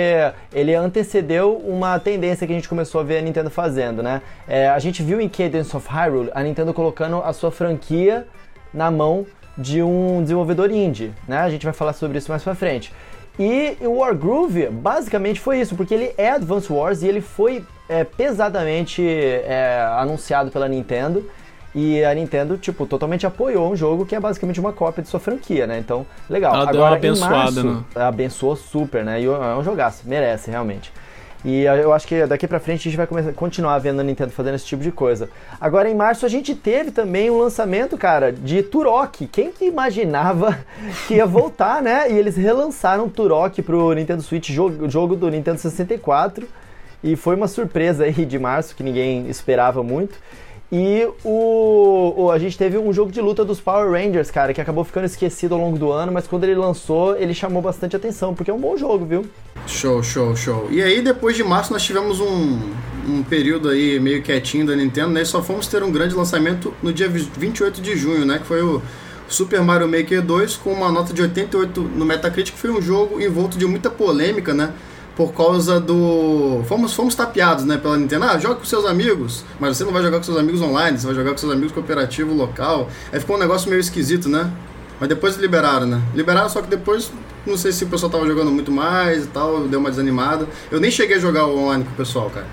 ele 0.53 0.75
antecedeu 0.75 1.57
uma 1.57 1.97
tendência 1.97 2.45
que 2.45 2.53
a 2.53 2.55
gente 2.55 2.69
começou 2.69 3.01
a 3.01 3.03
ver 3.03 3.17
a 3.17 3.21
Nintendo 3.21 3.49
fazendo, 3.49 4.03
né? 4.03 4.21
É, 4.47 4.69
a 4.69 4.77
gente 4.77 5.01
viu 5.01 5.19
em 5.19 5.27
Cadence 5.27 5.75
of 5.75 5.87
Hyrule 5.89 6.29
a 6.35 6.43
Nintendo 6.43 6.71
colocando 6.73 7.23
a 7.23 7.33
sua 7.33 7.49
franquia 7.49 8.27
na 8.71 8.91
mão 8.91 9.25
de 9.57 9.81
um 9.83 10.21
desenvolvedor 10.21 10.71
indie, 10.71 11.11
né? 11.27 11.37
A 11.39 11.49
gente 11.49 11.65
vai 11.65 11.73
falar 11.73 11.93
sobre 11.93 12.17
isso 12.17 12.31
mais 12.31 12.43
pra 12.43 12.55
frente. 12.55 12.93
E 13.39 13.77
o 13.81 13.97
Wargroove 13.99 14.67
basicamente 14.67 15.39
foi 15.39 15.59
isso, 15.59 15.75
porque 15.75 15.93
ele 15.93 16.13
é 16.17 16.31
Advance 16.31 16.71
Wars 16.71 17.01
e 17.01 17.07
ele 17.07 17.21
foi 17.21 17.63
é, 17.87 18.03
pesadamente 18.03 19.03
é, 19.07 19.85
anunciado 19.97 20.51
pela 20.51 20.67
Nintendo. 20.67 21.29
E 21.73 22.03
a 22.03 22.13
Nintendo, 22.13 22.57
tipo, 22.57 22.85
totalmente 22.85 23.25
apoiou 23.25 23.71
um 23.71 23.75
jogo 23.77 24.05
que 24.05 24.13
é 24.13 24.19
basicamente 24.19 24.59
uma 24.59 24.73
cópia 24.73 25.01
de 25.01 25.07
sua 25.07 25.21
franquia, 25.21 25.65
né? 25.65 25.79
Então, 25.79 26.05
legal. 26.29 26.53
Ela 26.53 26.63
Agora, 26.63 26.73
deu 26.73 26.81
uma 26.81 26.95
abençoada, 26.95 27.35
março, 27.35 27.63
né? 27.63 27.83
Abençoou 27.95 28.55
super, 28.57 29.05
né? 29.05 29.21
E 29.21 29.25
é 29.25 29.29
um 29.29 29.63
jogaço, 29.63 30.03
merece, 30.05 30.51
realmente. 30.51 30.91
E 31.43 31.63
eu 31.63 31.91
acho 31.91 32.07
que 32.07 32.25
daqui 32.27 32.47
pra 32.47 32.59
frente 32.59 32.81
a 32.81 32.83
gente 32.83 32.97
vai 32.97 33.07
começar, 33.07 33.33
continuar 33.33 33.79
vendo 33.79 33.99
a 33.99 34.03
Nintendo 34.03 34.31
fazendo 34.31 34.55
esse 34.55 34.65
tipo 34.65 34.83
de 34.83 34.91
coisa. 34.91 35.27
Agora 35.59 35.89
em 35.89 35.95
março 35.95 36.25
a 36.25 36.29
gente 36.29 36.53
teve 36.53 36.91
também 36.91 37.31
um 37.31 37.39
lançamento, 37.39 37.97
cara, 37.97 38.31
de 38.31 38.61
Turok. 38.61 39.25
Quem 39.27 39.51
que 39.51 39.65
imaginava 39.65 40.57
que 41.07 41.15
ia 41.15 41.25
voltar, 41.25 41.81
né? 41.81 42.11
E 42.11 42.13
eles 42.13 42.35
relançaram 42.37 43.09
Turok 43.09 43.61
pro 43.63 43.91
Nintendo 43.93 44.21
Switch, 44.21 44.51
jogo, 44.51 44.87
jogo 44.87 45.15
do 45.15 45.29
Nintendo 45.29 45.59
64. 45.59 46.47
E 47.03 47.15
foi 47.15 47.35
uma 47.35 47.47
surpresa 47.47 48.03
aí 48.03 48.25
de 48.25 48.37
março 48.37 48.75
que 48.75 48.83
ninguém 48.83 49.27
esperava 49.27 49.81
muito. 49.81 50.19
E 50.71 51.05
o, 51.25 52.13
o, 52.15 52.31
a 52.31 52.39
gente 52.39 52.57
teve 52.57 52.77
um 52.77 52.93
jogo 52.93 53.11
de 53.11 53.19
luta 53.19 53.43
dos 53.43 53.59
Power 53.59 53.91
Rangers, 53.91 54.31
cara, 54.31 54.53
que 54.53 54.61
acabou 54.61 54.85
ficando 54.85 55.03
esquecido 55.03 55.53
ao 55.53 55.59
longo 55.59 55.77
do 55.77 55.91
ano, 55.91 56.13
mas 56.13 56.27
quando 56.27 56.45
ele 56.45 56.55
lançou, 56.55 57.17
ele 57.17 57.33
chamou 57.33 57.61
bastante 57.61 57.93
atenção, 57.93 58.33
porque 58.33 58.49
é 58.49 58.53
um 58.53 58.59
bom 58.59 58.77
jogo, 58.77 59.05
viu? 59.05 59.25
Show, 59.67 60.01
show, 60.01 60.33
show. 60.33 60.67
E 60.71 60.81
aí, 60.81 61.01
depois 61.01 61.35
de 61.35 61.43
março, 61.43 61.73
nós 61.73 61.83
tivemos 61.83 62.21
um, 62.21 62.59
um 63.05 63.21
período 63.21 63.67
aí 63.67 63.99
meio 63.99 64.23
quietinho 64.23 64.65
da 64.65 64.73
Nintendo, 64.73 65.09
né? 65.09 65.23
E 65.23 65.25
só 65.25 65.43
fomos 65.43 65.67
ter 65.67 65.83
um 65.83 65.91
grande 65.91 66.15
lançamento 66.15 66.73
no 66.81 66.93
dia 66.93 67.09
28 67.09 67.81
de 67.81 67.97
junho, 67.97 68.25
né? 68.25 68.39
Que 68.39 68.45
foi 68.45 68.61
o 68.61 68.81
Super 69.27 69.61
Mario 69.61 69.89
Maker 69.89 70.21
2, 70.21 70.55
com 70.55 70.71
uma 70.71 70.89
nota 70.89 71.13
de 71.13 71.21
88 71.21 71.81
no 71.81 72.05
Metacritic. 72.05 72.55
Foi 72.55 72.71
um 72.71 72.81
jogo 72.81 73.19
envolto 73.21 73.57
de 73.57 73.65
muita 73.65 73.89
polêmica, 73.89 74.53
né? 74.53 74.71
Por 75.15 75.33
causa 75.33 75.79
do. 75.79 76.63
Fomos, 76.67 76.93
fomos 76.93 77.15
tapeados, 77.15 77.65
né, 77.65 77.77
pela 77.77 77.97
Nintendo. 77.97 78.25
Ah, 78.25 78.37
joga 78.37 78.55
com 78.55 78.65
seus 78.65 78.85
amigos, 78.85 79.43
mas 79.59 79.77
você 79.77 79.83
não 79.83 79.91
vai 79.91 80.01
jogar 80.01 80.17
com 80.17 80.23
seus 80.23 80.37
amigos 80.37 80.61
online, 80.61 80.97
você 80.97 81.05
vai 81.05 81.15
jogar 81.15 81.31
com 81.31 81.37
seus 81.37 81.51
amigos 81.51 81.71
cooperativo 81.71 82.33
local. 82.33 82.89
Aí 83.11 83.19
ficou 83.19 83.35
um 83.35 83.39
negócio 83.39 83.69
meio 83.69 83.79
esquisito, 83.79 84.29
né? 84.29 84.51
Mas 84.99 85.09
depois 85.09 85.35
liberaram, 85.37 85.87
né? 85.87 86.01
Liberaram, 86.13 86.47
só 86.47 86.61
que 86.61 86.69
depois, 86.69 87.11
não 87.45 87.57
sei 87.57 87.71
se 87.71 87.83
o 87.83 87.87
pessoal 87.87 88.11
tava 88.11 88.25
jogando 88.27 88.51
muito 88.51 88.71
mais 88.71 89.25
e 89.25 89.27
tal, 89.27 89.67
deu 89.67 89.79
uma 89.79 89.89
desanimada. 89.89 90.47
Eu 90.69 90.79
nem 90.79 90.91
cheguei 90.91 91.17
a 91.17 91.19
jogar 91.19 91.47
online 91.47 91.83
com 91.83 91.91
o 91.91 91.95
pessoal, 91.95 92.29
cara. 92.29 92.45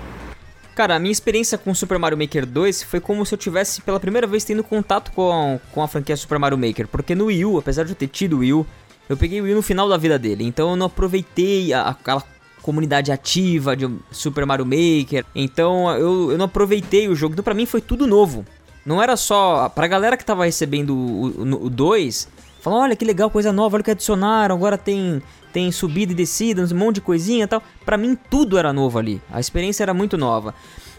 Cara, 0.75 0.95
a 0.95 0.99
minha 0.99 1.11
experiência 1.11 1.57
com 1.57 1.75
Super 1.75 1.99
Mario 1.99 2.17
Maker 2.17 2.45
2 2.45 2.83
foi 2.83 2.99
como 2.99 3.25
se 3.25 3.33
eu 3.33 3.37
tivesse 3.37 3.81
pela 3.81 3.99
primeira 3.99 4.25
vez 4.25 4.45
tendo 4.45 4.63
contato 4.63 5.11
com, 5.11 5.59
com 5.73 5.83
a 5.83 5.87
franquia 5.87 6.15
Super 6.15 6.39
Mario 6.39 6.57
Maker. 6.57 6.87
Porque 6.87 7.13
no 7.13 7.25
Wii 7.25 7.45
U, 7.45 7.57
apesar 7.57 7.83
de 7.83 7.91
eu 7.91 7.95
ter 7.95 8.07
tido 8.07 8.37
o 8.37 8.39
Wii 8.39 8.53
U, 8.53 8.65
eu 9.09 9.17
peguei 9.17 9.41
o 9.41 9.43
Wii 9.43 9.55
no 9.55 9.61
final 9.61 9.89
da 9.89 9.97
vida 9.97 10.17
dele. 10.17 10.45
Então 10.45 10.69
eu 10.69 10.75
não 10.75 10.85
aproveitei 10.85 11.73
a, 11.73 11.89
aquela 11.89 12.23
comunidade 12.69 13.11
ativa 13.11 13.75
de 13.75 13.89
Super 14.11 14.45
Mario 14.45 14.63
Maker. 14.63 15.25
Então 15.33 15.89
eu, 15.97 16.31
eu 16.33 16.37
não 16.37 16.45
aproveitei 16.45 17.07
o 17.07 17.15
jogo. 17.15 17.33
Então 17.33 17.43
pra 17.43 17.55
mim 17.55 17.65
foi 17.65 17.81
tudo 17.81 18.05
novo. 18.05 18.45
Não 18.85 19.01
era 19.01 19.17
só. 19.17 19.67
Pra 19.69 19.87
galera 19.87 20.15
que 20.15 20.23
tava 20.23 20.45
recebendo 20.45 20.95
o 20.95 21.67
2, 21.67 22.27
falando: 22.61 22.81
olha 22.83 22.95
que 22.95 23.03
legal, 23.03 23.31
coisa 23.31 23.51
nova, 23.51 23.75
olha 23.75 23.81
o 23.81 23.83
que 23.83 23.89
adicionaram. 23.89 24.55
Agora 24.55 24.77
tem, 24.77 25.19
tem 25.51 25.71
subida 25.71 26.11
e 26.11 26.15
descida, 26.15 26.63
um 26.63 26.77
monte 26.77 26.95
de 26.95 27.01
coisinha 27.01 27.45
e 27.45 27.47
tal. 27.47 27.63
Pra 27.83 27.97
mim 27.97 28.15
tudo 28.29 28.55
era 28.55 28.71
novo 28.71 28.99
ali. 28.99 29.19
A 29.31 29.39
experiência 29.39 29.81
era 29.81 29.93
muito 29.93 30.15
nova. 30.15 30.53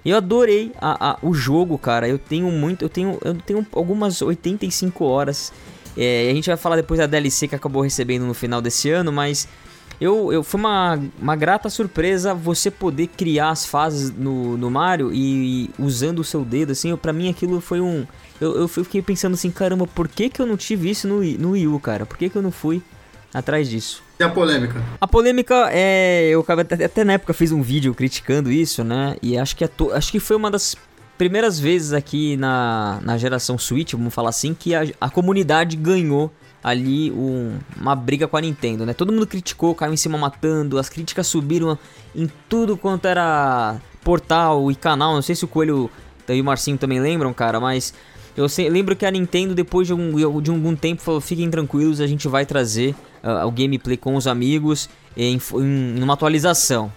Eu 0.04 0.16
adorei 0.16 0.72
a, 0.80 1.10
a, 1.10 1.18
o 1.22 1.32
jogo, 1.32 1.78
cara. 1.78 2.08
Eu 2.08 2.18
tenho 2.18 2.50
muito. 2.50 2.84
Eu 2.84 2.88
tenho, 2.88 3.16
eu 3.24 3.34
tenho 3.34 3.64
algumas 3.72 4.20
85 4.20 5.04
horas. 5.04 5.52
É, 5.96 6.30
a 6.30 6.34
gente 6.34 6.48
vai 6.48 6.56
falar 6.56 6.76
depois 6.76 6.98
da 6.98 7.06
DLC 7.06 7.46
que 7.46 7.54
acabou 7.54 7.82
recebendo 7.82 8.24
no 8.24 8.34
final 8.34 8.60
desse 8.60 8.90
ano, 8.90 9.12
mas 9.12 9.46
eu, 10.00 10.32
eu 10.32 10.42
foi 10.42 10.58
uma, 10.58 10.98
uma 11.20 11.36
grata 11.36 11.68
surpresa 11.68 12.32
você 12.32 12.70
poder 12.70 13.08
criar 13.08 13.50
as 13.50 13.66
fases 13.66 14.10
no, 14.10 14.56
no 14.56 14.70
Mario 14.70 15.12
e, 15.12 15.64
e 15.64 15.70
usando 15.78 16.20
o 16.20 16.24
seu 16.24 16.42
dedo, 16.42 16.72
assim, 16.72 16.96
para 16.96 17.12
mim 17.12 17.28
aquilo 17.28 17.60
foi 17.60 17.80
um. 17.80 18.06
Eu, 18.40 18.56
eu 18.56 18.66
fiquei 18.66 19.02
pensando 19.02 19.34
assim, 19.34 19.50
caramba, 19.50 19.86
por 19.86 20.08
que, 20.08 20.30
que 20.30 20.40
eu 20.40 20.46
não 20.46 20.56
tive 20.56 20.88
isso 20.88 21.06
no, 21.06 21.22
no 21.22 21.50
Wii 21.50 21.68
U, 21.68 21.78
cara? 21.78 22.06
Por 22.06 22.16
que, 22.16 22.30
que 22.30 22.36
eu 22.36 22.40
não 22.40 22.50
fui 22.50 22.82
atrás 23.34 23.68
disso? 23.68 24.02
E 24.18 24.22
a 24.22 24.30
polêmica? 24.30 24.82
A 24.98 25.06
polêmica 25.06 25.68
é. 25.70 26.30
Eu 26.30 26.44
até, 26.48 26.84
até 26.84 27.04
na 27.04 27.14
época 27.14 27.34
fiz 27.34 27.52
um 27.52 27.60
vídeo 27.60 27.94
criticando 27.94 28.50
isso, 28.50 28.82
né? 28.82 29.16
E 29.22 29.36
acho 29.36 29.54
que, 29.54 29.68
to, 29.68 29.92
acho 29.92 30.10
que 30.10 30.18
foi 30.18 30.36
uma 30.36 30.50
das 30.50 30.74
primeiras 31.18 31.60
vezes 31.60 31.92
aqui 31.92 32.38
na, 32.38 32.98
na 33.02 33.18
geração 33.18 33.58
Switch, 33.58 33.92
vamos 33.92 34.14
falar 34.14 34.30
assim, 34.30 34.54
que 34.54 34.74
a, 34.74 34.86
a 34.98 35.10
comunidade 35.10 35.76
ganhou 35.76 36.32
ali 36.62 37.10
um, 37.10 37.58
uma 37.80 37.94
briga 37.94 38.28
com 38.28 38.36
a 38.36 38.40
Nintendo, 38.40 38.84
né? 38.84 38.92
Todo 38.92 39.12
mundo 39.12 39.26
criticou, 39.26 39.74
caiu 39.74 39.92
em 39.92 39.96
cima 39.96 40.18
matando, 40.18 40.78
as 40.78 40.88
críticas 40.88 41.26
subiram 41.26 41.78
em 42.14 42.30
tudo 42.48 42.76
quanto 42.76 43.06
era 43.06 43.80
portal 44.02 44.70
e 44.70 44.74
canal. 44.74 45.14
Não 45.14 45.22
sei 45.22 45.34
se 45.34 45.44
o 45.44 45.48
Coelho 45.48 45.90
e 46.28 46.40
o 46.40 46.44
Marcinho 46.44 46.78
também 46.78 47.00
lembram, 47.00 47.32
cara, 47.32 47.58
mas 47.58 47.94
eu 48.36 48.48
sei, 48.48 48.68
lembro 48.68 48.94
que 48.94 49.04
a 49.04 49.10
Nintendo, 49.10 49.54
depois 49.54 49.86
de, 49.86 49.94
um, 49.94 50.40
de 50.40 50.50
algum 50.50 50.76
tempo, 50.76 51.02
falou: 51.02 51.20
fiquem 51.20 51.50
tranquilos, 51.50 52.00
a 52.00 52.06
gente 52.06 52.28
vai 52.28 52.46
trazer 52.46 52.94
uh, 53.22 53.46
o 53.46 53.50
gameplay 53.50 53.96
com 53.96 54.14
os 54.14 54.26
amigos 54.26 54.88
em, 55.16 55.38
em 55.54 56.02
uma 56.02 56.14
atualização. 56.14 56.92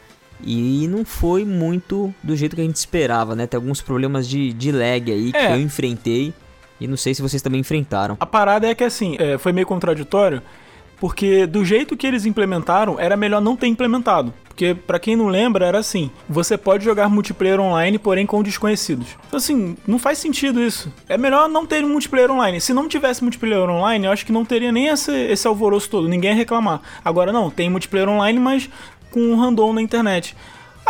E 0.45 0.87
não 0.89 1.05
foi 1.05 1.45
muito 1.45 2.13
do 2.21 2.35
jeito 2.35 2.55
que 2.55 2.61
a 2.61 2.65
gente 2.65 2.75
esperava, 2.75 3.33
né? 3.35 3.47
Tem 3.47 3.57
alguns 3.57 3.81
problemas 3.81 4.27
de, 4.27 4.51
de 4.51 4.71
lag 4.71 5.11
aí 5.11 5.31
é. 5.33 5.47
que 5.47 5.53
eu 5.53 5.59
enfrentei. 5.59 6.33
E 6.83 6.87
não 6.87 6.97
sei 6.97 7.13
se 7.13 7.21
vocês 7.21 7.41
também 7.41 7.61
enfrentaram. 7.61 8.17
A 8.19 8.25
parada 8.25 8.67
é 8.67 8.75
que 8.75 8.83
assim, 8.83 9.15
é, 9.17 9.37
foi 9.37 9.53
meio 9.53 9.65
contraditório, 9.65 10.41
porque 10.99 11.45
do 11.45 11.63
jeito 11.63 11.95
que 11.95 12.05
eles 12.05 12.25
implementaram, 12.25 12.99
era 12.99 13.15
melhor 13.15 13.41
não 13.41 13.55
ter 13.55 13.67
implementado. 13.67 14.33
Porque, 14.43 14.75
para 14.75 14.99
quem 14.99 15.15
não 15.15 15.27
lembra, 15.27 15.65
era 15.65 15.79
assim: 15.79 16.11
você 16.29 16.55
pode 16.55 16.85
jogar 16.85 17.09
multiplayer 17.09 17.59
online, 17.59 17.97
porém 17.97 18.25
com 18.25 18.43
desconhecidos. 18.43 19.17
Então, 19.27 19.37
assim, 19.37 19.75
não 19.87 19.97
faz 19.97 20.19
sentido 20.19 20.61
isso. 20.61 20.93
É 21.09 21.17
melhor 21.17 21.49
não 21.49 21.65
ter 21.65 21.81
multiplayer 21.83 22.29
online. 22.29 22.61
Se 22.61 22.71
não 22.71 22.87
tivesse 22.87 23.23
multiplayer 23.23 23.67
online, 23.67 24.05
eu 24.05 24.11
acho 24.11 24.25
que 24.25 24.31
não 24.31 24.45
teria 24.45 24.71
nem 24.71 24.87
esse, 24.87 25.11
esse 25.11 25.47
alvoroço 25.47 25.89
todo, 25.89 26.07
ninguém 26.07 26.31
ia 26.31 26.37
reclamar. 26.37 26.81
Agora, 27.03 27.31
não, 27.31 27.49
tem 27.49 27.67
multiplayer 27.69 28.07
online, 28.07 28.39
mas 28.39 28.69
com 29.09 29.21
um 29.21 29.35
random 29.35 29.73
na 29.73 29.81
internet. 29.81 30.35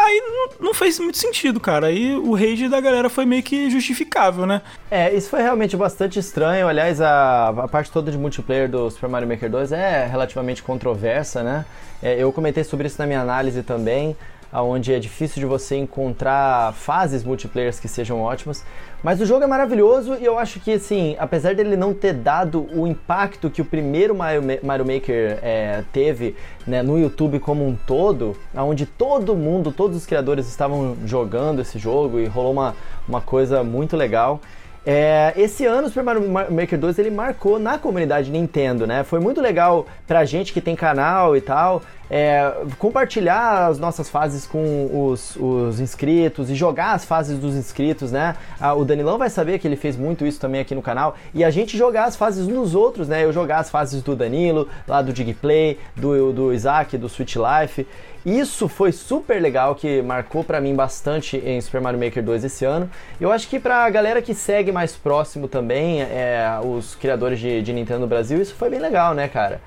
Aí 0.03 0.21
não, 0.27 0.67
não, 0.67 0.73
fez 0.73 0.99
muito 0.99 1.17
sentido, 1.17 1.59
cara. 1.59 1.87
Aí 1.87 2.13
o 2.15 2.33
rage 2.33 2.67
da 2.67 2.81
galera 2.81 3.09
foi 3.09 3.25
meio 3.25 3.41
que 3.41 3.69
justificável, 3.69 4.45
né? 4.45 4.61
É, 4.91 5.13
isso 5.13 5.29
foi 5.29 5.41
realmente 5.41 5.77
bastante 5.77 6.19
estranho. 6.19 6.67
Aliás, 6.67 6.99
a, 6.99 7.49
a 7.49 7.67
parte 7.67 7.89
toda 7.89 8.11
de 8.11 8.17
multiplayer 8.17 8.69
do 8.69 8.89
Super 8.91 9.07
Mario 9.07 9.27
Maker 9.29 9.49
2 9.49 9.71
é 9.71 10.05
relativamente 10.05 10.61
controversa, 10.61 11.41
né? 11.41 11.65
É, 12.01 12.21
eu 12.21 12.33
comentei 12.33 12.65
sobre 12.65 12.87
isso 12.87 12.97
na 12.99 13.07
minha 13.07 13.21
análise 13.21 13.63
também 13.63 14.15
onde 14.61 14.93
é 14.93 14.99
difícil 14.99 15.39
de 15.39 15.45
você 15.45 15.75
encontrar 15.75 16.73
fases 16.73 17.23
multiplayer 17.23 17.73
que 17.79 17.87
sejam 17.87 18.21
ótimas. 18.21 18.63
Mas 19.01 19.19
o 19.19 19.25
jogo 19.25 19.43
é 19.43 19.47
maravilhoso 19.47 20.15
e 20.15 20.23
eu 20.23 20.39
acho 20.39 20.59
que, 20.61 20.73
assim, 20.73 21.15
apesar 21.19 21.53
dele 21.53 21.75
não 21.75 21.93
ter 21.93 22.13
dado 22.13 22.67
o 22.73 22.87
impacto 22.87 23.49
que 23.49 23.61
o 23.61 23.65
primeiro 23.65 24.15
Mario, 24.15 24.41
Mario 24.63 24.85
Maker 24.85 25.39
é, 25.41 25.83
teve 25.91 26.35
né, 26.65 26.81
no 26.81 26.97
YouTube 26.97 27.39
como 27.39 27.67
um 27.67 27.75
todo, 27.75 28.37
onde 28.55 28.85
todo 28.85 29.35
mundo, 29.35 29.73
todos 29.73 29.97
os 29.97 30.05
criadores 30.05 30.47
estavam 30.47 30.95
jogando 31.05 31.61
esse 31.61 31.77
jogo 31.77 32.17
e 32.19 32.27
rolou 32.27 32.53
uma, 32.53 32.75
uma 33.07 33.19
coisa 33.19 33.61
muito 33.61 33.97
legal. 33.97 34.39
É, 34.85 35.33
esse 35.37 35.65
ano 35.65 35.87
o 35.87 35.89
Super 35.89 36.03
Mario 36.03 36.29
Maker 36.29 36.77
2 36.77 36.99
ele 36.99 37.09
marcou 37.09 37.57
na 37.57 37.77
comunidade 37.77 38.29
Nintendo, 38.29 38.85
né? 38.85 39.03
Foi 39.03 39.17
muito 39.17 39.39
legal 39.39 39.85
pra 40.05 40.25
gente 40.25 40.51
que 40.51 40.59
tem 40.59 40.75
canal 40.75 41.37
e 41.37 41.41
tal, 41.41 41.81
é, 42.09 42.53
compartilhar 42.77 43.67
as 43.67 43.79
nossas 43.79 44.09
fases 44.09 44.45
com 44.45 45.07
os, 45.07 45.35
os, 45.35 45.79
inscritos 45.79 46.49
e 46.49 46.55
jogar 46.55 46.93
as 46.93 47.05
fases 47.05 47.39
dos 47.39 47.55
inscritos, 47.55 48.11
né? 48.11 48.35
Ah, 48.59 48.73
o 48.73 48.85
Danilão 48.85 49.17
vai 49.17 49.29
saber 49.29 49.59
que 49.59 49.67
ele 49.67 49.75
fez 49.75 49.95
muito 49.95 50.25
isso 50.25 50.39
também 50.39 50.61
aqui 50.61 50.75
no 50.75 50.81
canal 50.81 51.15
e 51.33 51.43
a 51.43 51.49
gente 51.49 51.77
jogar 51.77 52.05
as 52.05 52.15
fases 52.15 52.47
nos 52.47 52.75
outros, 52.75 53.07
né? 53.07 53.23
Eu 53.23 53.33
jogar 53.33 53.59
as 53.59 53.69
fases 53.69 54.01
do 54.01 54.15
Danilo, 54.15 54.67
lá 54.87 55.01
do 55.01 55.13
Digplay, 55.13 55.79
do, 55.95 56.31
do 56.31 56.53
Isaac, 56.53 56.97
do 56.97 57.09
Switch 57.09 57.35
Life. 57.35 57.87
Isso 58.25 58.69
foi 58.69 58.93
super 58.93 59.41
legal, 59.41 59.75
que 59.75 60.01
marcou 60.01 60.45
para 60.45 60.61
mim 60.61 60.73
bastante 60.73 61.35
em 61.37 61.59
Super 61.59 61.81
Mario 61.81 61.99
Maker 61.99 62.23
2 62.23 62.45
esse 62.45 62.63
ano. 62.63 62.89
Eu 63.19 63.31
acho 63.31 63.49
que 63.49 63.59
pra 63.59 63.89
galera 63.89 64.21
que 64.21 64.33
segue 64.33 64.71
mais 64.71 64.93
próximo 64.93 65.49
também, 65.49 66.01
é, 66.01 66.57
os 66.63 66.95
criadores 66.95 67.37
de, 67.37 67.61
de 67.61 67.73
Nintendo 67.73 68.07
Brasil, 68.07 68.41
isso 68.41 68.55
foi 68.55 68.69
bem 68.69 68.79
legal, 68.79 69.13
né, 69.13 69.27
cara? 69.27 69.59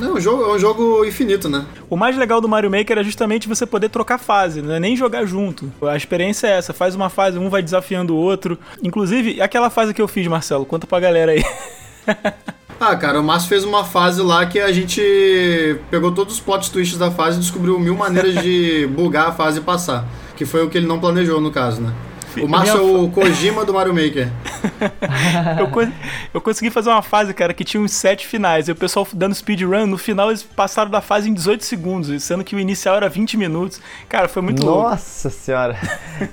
É 0.00 0.04
um, 0.04 0.20
jogo, 0.20 0.44
é 0.44 0.54
um 0.54 0.58
jogo 0.58 1.04
infinito, 1.04 1.48
né? 1.48 1.66
O 1.90 1.96
mais 1.96 2.16
legal 2.16 2.40
do 2.40 2.48
Mario 2.48 2.70
Maker 2.70 2.98
é 2.98 3.04
justamente 3.04 3.48
você 3.48 3.66
poder 3.66 3.88
trocar 3.88 4.18
fase, 4.18 4.62
não 4.62 4.74
é 4.74 4.80
nem 4.80 4.96
jogar 4.96 5.24
junto. 5.24 5.72
A 5.82 5.96
experiência 5.96 6.46
é 6.46 6.58
essa, 6.58 6.72
faz 6.72 6.94
uma 6.94 7.08
fase, 7.08 7.38
um 7.38 7.48
vai 7.48 7.62
desafiando 7.62 8.14
o 8.14 8.18
outro. 8.18 8.58
Inclusive, 8.82 9.40
aquela 9.40 9.70
fase 9.70 9.94
que 9.94 10.02
eu 10.02 10.08
fiz, 10.08 10.26
Marcelo, 10.26 10.66
conta 10.66 10.86
pra 10.86 11.00
galera 11.00 11.32
aí. 11.32 11.44
Ah, 12.80 12.94
cara, 12.94 13.20
o 13.20 13.24
Márcio 13.24 13.48
fez 13.48 13.64
uma 13.64 13.84
fase 13.84 14.22
lá 14.22 14.46
que 14.46 14.60
a 14.60 14.70
gente 14.70 15.02
pegou 15.90 16.12
todos 16.12 16.34
os 16.34 16.40
plot 16.40 16.70
twists 16.70 16.96
da 16.96 17.10
fase 17.10 17.36
e 17.36 17.40
descobriu 17.40 17.76
mil 17.80 17.96
maneiras 17.96 18.40
de 18.40 18.86
bugar 18.94 19.28
a 19.28 19.32
fase 19.32 19.58
e 19.58 19.62
passar. 19.62 20.06
Que 20.36 20.44
foi 20.44 20.64
o 20.64 20.70
que 20.70 20.78
ele 20.78 20.86
não 20.86 21.00
planejou, 21.00 21.40
no 21.40 21.50
caso, 21.50 21.80
né? 21.80 21.92
O 22.42 22.48
Márcio 22.48 22.76
é 22.76 22.80
o 22.80 23.10
Kojima 23.10 23.64
do 23.64 23.72
Mario 23.72 23.94
Maker. 23.94 24.28
eu, 25.58 25.68
co 25.68 25.80
eu 26.34 26.40
consegui 26.40 26.70
fazer 26.70 26.90
uma 26.90 27.02
fase, 27.02 27.32
cara, 27.32 27.54
que 27.54 27.64
tinha 27.64 27.80
uns 27.80 27.92
sete 27.92 28.26
finais. 28.26 28.68
E 28.68 28.72
o 28.72 28.76
pessoal 28.76 29.06
dando 29.12 29.34
speedrun, 29.34 29.86
no 29.86 29.98
final 29.98 30.30
eles 30.30 30.42
passaram 30.42 30.90
da 30.90 31.00
fase 31.00 31.28
em 31.28 31.34
18 31.34 31.64
segundos, 31.64 32.22
sendo 32.22 32.44
que 32.44 32.54
o 32.54 32.58
inicial 32.58 32.96
era 32.96 33.08
20 33.08 33.36
minutos. 33.36 33.80
Cara, 34.08 34.28
foi 34.28 34.42
muito 34.42 34.64
Nossa 34.64 34.74
louco. 34.74 34.90
Nossa 34.90 35.30
senhora. 35.30 35.76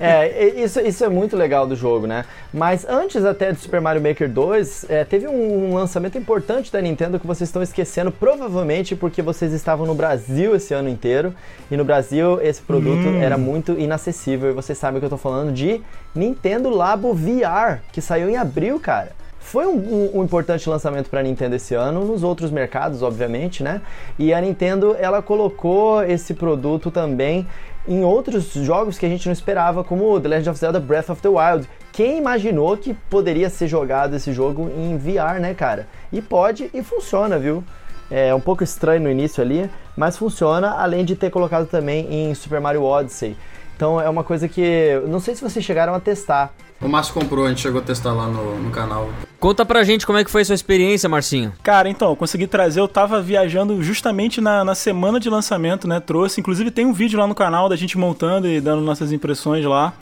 é, 0.00 0.62
isso, 0.62 0.80
isso 0.80 1.04
é 1.04 1.08
muito 1.08 1.36
legal 1.36 1.66
do 1.66 1.76
jogo, 1.76 2.06
né? 2.06 2.24
Mas 2.52 2.86
antes 2.88 3.24
até 3.24 3.52
de 3.52 3.60
Super 3.60 3.80
Mario 3.80 4.02
Maker 4.02 4.30
2, 4.30 4.86
é, 4.88 5.04
teve 5.04 5.28
um, 5.28 5.70
um 5.70 5.74
lançamento 5.74 6.16
importante 6.16 6.72
da 6.72 6.80
Nintendo 6.80 7.20
que 7.20 7.26
vocês 7.26 7.48
estão 7.48 7.62
esquecendo, 7.62 8.10
provavelmente 8.10 8.96
porque 8.96 9.20
vocês 9.22 9.52
estavam 9.52 9.86
no 9.86 9.94
Brasil 9.94 10.54
esse 10.54 10.72
ano 10.72 10.88
inteiro. 10.88 11.34
E 11.70 11.76
no 11.76 11.84
Brasil 11.84 12.40
esse 12.42 12.62
produto 12.62 13.08
hum. 13.08 13.20
era 13.20 13.36
muito 13.36 13.72
inacessível. 13.72 14.50
E 14.50 14.52
vocês 14.52 14.78
sabem 14.78 15.00
que 15.00 15.06
eu 15.06 15.10
tô 15.10 15.16
falando 15.16 15.52
de 15.52 15.80
Nintendo 16.14 16.70
Labo 16.70 17.12
VR, 17.12 17.80
que 17.92 18.00
saiu 18.00 18.28
em 18.28 18.36
abril, 18.36 18.80
cara. 18.80 19.12
Foi 19.38 19.64
um, 19.64 19.76
um, 19.76 20.10
um 20.18 20.24
importante 20.24 20.68
lançamento 20.68 21.08
para 21.08 21.20
a 21.20 21.22
Nintendo 21.22 21.54
esse 21.54 21.74
ano, 21.74 22.04
nos 22.04 22.24
outros 22.24 22.50
mercados, 22.50 23.02
obviamente, 23.02 23.62
né? 23.62 23.80
E 24.18 24.34
a 24.34 24.40
Nintendo, 24.40 24.96
ela 24.98 25.22
colocou 25.22 26.02
esse 26.02 26.34
produto 26.34 26.90
também 26.90 27.46
em 27.86 28.02
outros 28.02 28.52
jogos 28.52 28.98
que 28.98 29.06
a 29.06 29.08
gente 29.08 29.26
não 29.26 29.32
esperava, 29.32 29.84
como 29.84 30.20
The 30.20 30.28
Legend 30.28 30.50
of 30.50 30.58
Zelda 30.58 30.80
Breath 30.80 31.10
of 31.10 31.22
the 31.22 31.28
Wild. 31.28 31.68
Quem 31.92 32.18
imaginou 32.18 32.76
que 32.76 32.92
poderia 33.08 33.48
ser 33.48 33.68
jogado 33.68 34.16
esse 34.16 34.32
jogo 34.32 34.68
em 34.76 34.98
VR, 34.98 35.40
né, 35.40 35.54
cara? 35.54 35.86
E 36.12 36.20
pode 36.20 36.68
e 36.74 36.82
funciona, 36.82 37.38
viu? 37.38 37.62
É 38.10 38.34
um 38.34 38.40
pouco 38.40 38.62
estranho 38.62 39.02
no 39.02 39.10
início 39.10 39.42
ali, 39.42 39.70
mas 39.96 40.16
funciona, 40.16 40.70
além 40.72 41.04
de 41.04 41.16
ter 41.16 41.30
colocado 41.30 41.66
também 41.66 42.06
em 42.12 42.34
Super 42.34 42.60
Mario 42.60 42.82
Odyssey. 42.82 43.36
Então 43.76 44.00
é 44.00 44.08
uma 44.08 44.24
coisa 44.24 44.48
que. 44.48 45.00
Não 45.06 45.20
sei 45.20 45.34
se 45.34 45.42
vocês 45.42 45.64
chegaram 45.64 45.94
a 45.94 46.00
testar. 46.00 46.52
O 46.80 46.88
Márcio 46.88 47.14
comprou, 47.14 47.46
a 47.46 47.48
gente 47.48 47.60
chegou 47.60 47.80
a 47.80 47.84
testar 47.84 48.12
lá 48.12 48.26
no, 48.26 48.58
no 48.58 48.70
canal. 48.70 49.08
Conta 49.38 49.64
pra 49.64 49.84
gente 49.84 50.06
como 50.06 50.18
é 50.18 50.24
que 50.24 50.30
foi 50.30 50.42
a 50.42 50.44
sua 50.44 50.54
experiência, 50.54 51.08
Marcinho. 51.08 51.52
Cara, 51.62 51.88
então, 51.88 52.10
eu 52.10 52.16
consegui 52.16 52.46
trazer, 52.46 52.80
eu 52.80 52.88
tava 52.88 53.20
viajando 53.22 53.82
justamente 53.82 54.40
na, 54.40 54.64
na 54.64 54.74
semana 54.74 55.20
de 55.20 55.30
lançamento, 55.30 55.86
né? 55.86 56.00
Trouxe, 56.00 56.40
inclusive 56.40 56.70
tem 56.70 56.84
um 56.84 56.92
vídeo 56.92 57.18
lá 57.18 57.26
no 57.26 57.34
canal 57.34 57.68
da 57.68 57.76
gente 57.76 57.96
montando 57.96 58.46
e 58.48 58.60
dando 58.60 58.82
nossas 58.82 59.12
impressões 59.12 59.64
lá. 59.64 59.94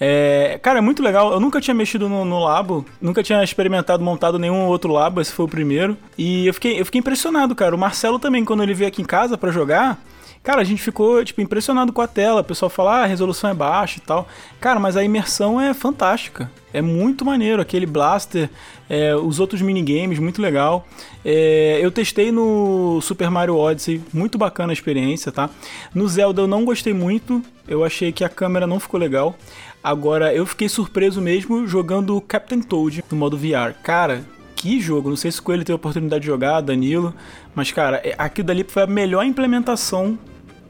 É, 0.00 0.58
cara, 0.62 0.78
é 0.78 0.82
muito 0.82 1.02
legal. 1.02 1.32
Eu 1.32 1.40
nunca 1.40 1.60
tinha 1.60 1.74
mexido 1.74 2.08
no, 2.08 2.24
no, 2.24 2.38
labo, 2.38 2.84
nunca 3.00 3.22
tinha 3.22 3.42
experimentado, 3.42 4.02
montado 4.02 4.38
nenhum 4.38 4.66
outro 4.66 4.92
labo, 4.92 5.20
esse 5.20 5.32
foi 5.32 5.44
o 5.44 5.48
primeiro. 5.48 5.96
E 6.16 6.46
eu 6.46 6.54
fiquei, 6.54 6.80
eu 6.80 6.84
fiquei 6.84 6.98
impressionado, 6.98 7.54
cara. 7.54 7.74
O 7.74 7.78
Marcelo 7.78 8.18
também, 8.18 8.44
quando 8.44 8.62
ele 8.62 8.74
veio 8.74 8.88
aqui 8.88 9.02
em 9.02 9.06
casa 9.06 9.36
para 9.36 9.50
jogar, 9.50 9.98
Cara, 10.42 10.60
a 10.60 10.64
gente 10.64 10.82
ficou, 10.82 11.22
tipo, 11.24 11.40
impressionado 11.40 11.92
com 11.92 12.00
a 12.00 12.06
tela. 12.06 12.40
O 12.40 12.44
pessoal 12.44 12.70
fala, 12.70 13.00
ah, 13.00 13.02
a 13.02 13.06
resolução 13.06 13.50
é 13.50 13.54
baixa 13.54 13.98
e 13.98 14.00
tal. 14.00 14.26
Cara, 14.60 14.80
mas 14.80 14.96
a 14.96 15.04
imersão 15.04 15.60
é 15.60 15.74
fantástica. 15.74 16.50
É 16.72 16.80
muito 16.80 17.24
maneiro. 17.24 17.60
Aquele 17.60 17.86
blaster, 17.86 18.48
é, 18.88 19.14
os 19.14 19.40
outros 19.40 19.60
minigames, 19.60 20.18
muito 20.18 20.40
legal. 20.40 20.86
É, 21.24 21.78
eu 21.82 21.90
testei 21.90 22.32
no 22.32 23.00
Super 23.02 23.30
Mario 23.30 23.56
Odyssey, 23.56 24.00
muito 24.12 24.38
bacana 24.38 24.72
a 24.72 24.74
experiência, 24.74 25.30
tá? 25.30 25.50
No 25.94 26.08
Zelda 26.08 26.42
eu 26.42 26.46
não 26.46 26.64
gostei 26.64 26.94
muito. 26.94 27.42
Eu 27.66 27.84
achei 27.84 28.12
que 28.12 28.24
a 28.24 28.28
câmera 28.28 28.66
não 28.66 28.80
ficou 28.80 28.98
legal. 28.98 29.36
Agora, 29.82 30.34
eu 30.34 30.44
fiquei 30.44 30.68
surpreso 30.68 31.20
mesmo 31.20 31.66
jogando 31.66 32.20
Captain 32.20 32.60
Toad 32.60 33.04
no 33.10 33.16
modo 33.16 33.36
VR. 33.36 33.74
Cara, 33.82 34.24
que 34.58 34.80
jogo. 34.80 35.08
Não 35.08 35.16
sei 35.16 35.30
se 35.30 35.38
o 35.38 35.42
Coelho 35.42 35.64
teve 35.64 35.74
a 35.74 35.76
oportunidade 35.76 36.22
de 36.22 36.26
jogar, 36.26 36.60
Danilo. 36.60 37.14
Mas, 37.54 37.70
cara, 37.70 38.00
é, 38.04 38.14
aquilo 38.18 38.48
dali 38.48 38.66
foi 38.68 38.82
a 38.82 38.86
melhor 38.86 39.24
implementação 39.24 40.18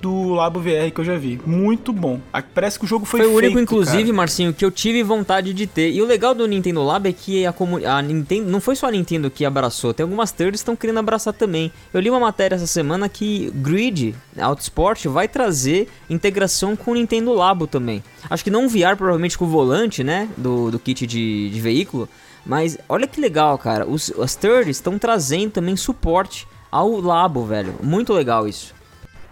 do 0.00 0.28
Labo 0.34 0.60
VR 0.60 0.92
que 0.94 1.00
eu 1.00 1.04
já 1.04 1.16
vi. 1.16 1.40
Muito 1.44 1.92
bom. 1.92 2.20
Parece 2.54 2.78
que 2.78 2.84
o 2.84 2.88
jogo 2.88 3.04
foi 3.04 3.20
Foi 3.20 3.28
o 3.28 3.34
único, 3.34 3.58
inclusive, 3.58 4.04
cara. 4.04 4.12
Marcinho, 4.12 4.52
que 4.52 4.64
eu 4.64 4.70
tive 4.70 5.02
vontade 5.02 5.52
de 5.52 5.66
ter. 5.66 5.90
E 5.90 6.00
o 6.00 6.06
legal 6.06 6.34
do 6.34 6.46
Nintendo 6.46 6.84
Lab 6.84 7.08
é 7.08 7.12
que 7.12 7.44
a, 7.46 7.54
a 7.86 8.02
Nintendo. 8.02 8.48
Não 8.48 8.60
foi 8.60 8.76
só 8.76 8.86
a 8.86 8.90
Nintendo 8.90 9.30
que 9.30 9.44
abraçou, 9.44 9.92
tem 9.92 10.04
algumas 10.04 10.30
thirds 10.30 10.60
que 10.60 10.62
estão 10.62 10.76
querendo 10.76 10.98
abraçar 10.98 11.32
também. 11.32 11.72
Eu 11.92 12.00
li 12.00 12.10
uma 12.10 12.20
matéria 12.20 12.54
essa 12.54 12.66
semana 12.66 13.08
que 13.08 13.50
Grid 13.56 14.14
Autosport 14.38 15.06
vai 15.06 15.26
trazer 15.26 15.88
integração 16.08 16.76
com 16.76 16.92
o 16.92 16.94
Nintendo 16.94 17.32
Labo 17.32 17.66
também. 17.66 18.02
Acho 18.30 18.44
que 18.44 18.50
não 18.50 18.68
VR, 18.68 18.96
provavelmente 18.96 19.36
com 19.36 19.46
o 19.46 19.48
volante, 19.48 20.04
né? 20.04 20.28
Do, 20.36 20.70
do 20.70 20.78
kit 20.78 21.06
de, 21.06 21.50
de 21.50 21.60
veículo. 21.60 22.08
Mas 22.44 22.78
olha 22.88 23.06
que 23.06 23.20
legal, 23.20 23.58
cara. 23.58 23.86
Os, 23.86 24.10
as 24.18 24.34
thirds 24.34 24.76
estão 24.76 24.98
trazendo 24.98 25.52
também 25.52 25.76
suporte 25.76 26.46
ao 26.70 27.00
Labo, 27.00 27.44
velho. 27.44 27.74
Muito 27.82 28.12
legal 28.12 28.46
isso. 28.46 28.74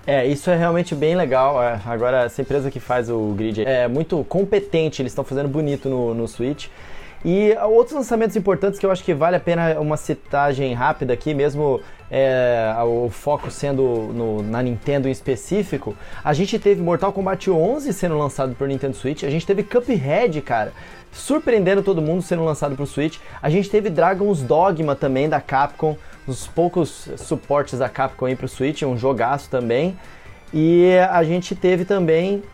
É, 0.07 0.25
isso 0.25 0.49
é 0.51 0.57
realmente 0.57 0.95
bem 0.95 1.17
legal. 1.17 1.63
É, 1.63 1.81
agora, 1.85 2.25
essa 2.25 2.41
empresa 2.41 2.71
que 2.71 2.79
faz 2.79 3.11
o 3.11 3.35
grid 3.37 3.65
é 3.65 3.89
muito 3.89 4.23
competente, 4.29 5.03
eles 5.03 5.11
estão 5.11 5.25
fazendo 5.25 5.49
bonito 5.49 5.89
no, 5.89 6.15
no 6.15 6.29
Switch. 6.29 6.69
E 7.29 7.57
outros 7.57 7.97
lançamentos 7.97 8.37
importantes 8.37 8.79
que 8.79 8.87
eu 8.87 8.91
acho 8.93 9.03
que 9.03 9.13
vale 9.13 9.35
a 9.35 9.41
pena 9.41 9.81
uma 9.81 9.97
citagem 9.97 10.73
rápida 10.75 11.13
aqui, 11.13 11.35
mesmo 11.35 11.81
é, 12.09 12.73
o 12.85 13.11
foco 13.11 13.51
sendo 13.51 13.83
no, 14.15 14.45
na 14.45 14.63
Nintendo 14.63 15.09
em 15.09 15.11
específico. 15.11 15.97
A 16.23 16.33
gente 16.33 16.57
teve 16.57 16.81
Mortal 16.81 17.13
Kombat 17.13 17.51
11 17.51 17.93
sendo 17.93 18.17
lançado 18.17 18.55
para 18.55 18.69
Nintendo 18.69 18.95
Switch, 18.95 19.25
a 19.25 19.29
gente 19.29 19.45
teve 19.45 19.65
Cuphead, 19.65 20.41
cara, 20.41 20.73
surpreendendo 21.11 21.83
todo 21.83 22.01
mundo 22.01 22.23
sendo 22.23 22.45
lançado 22.45 22.77
para 22.77 22.85
o 22.85 22.87
Switch. 22.87 23.19
A 23.43 23.51
gente 23.51 23.69
teve 23.69 23.91
Dragon's 23.91 24.41
Dogma 24.41 24.95
também 24.95 25.29
da 25.29 25.41
Capcom, 25.41 25.97
os 26.29 26.47
poucos 26.47 27.11
suportes 27.17 27.81
da 27.81 27.89
Capcom 27.89 28.27
aí 28.27 28.37
pro 28.37 28.47
Switch, 28.47 28.83
um 28.83 28.97
jogaço 28.97 29.51
também. 29.51 29.99
E 30.55 30.93
a 31.11 31.25
gente 31.25 31.57
teve 31.57 31.85
também 31.85 32.45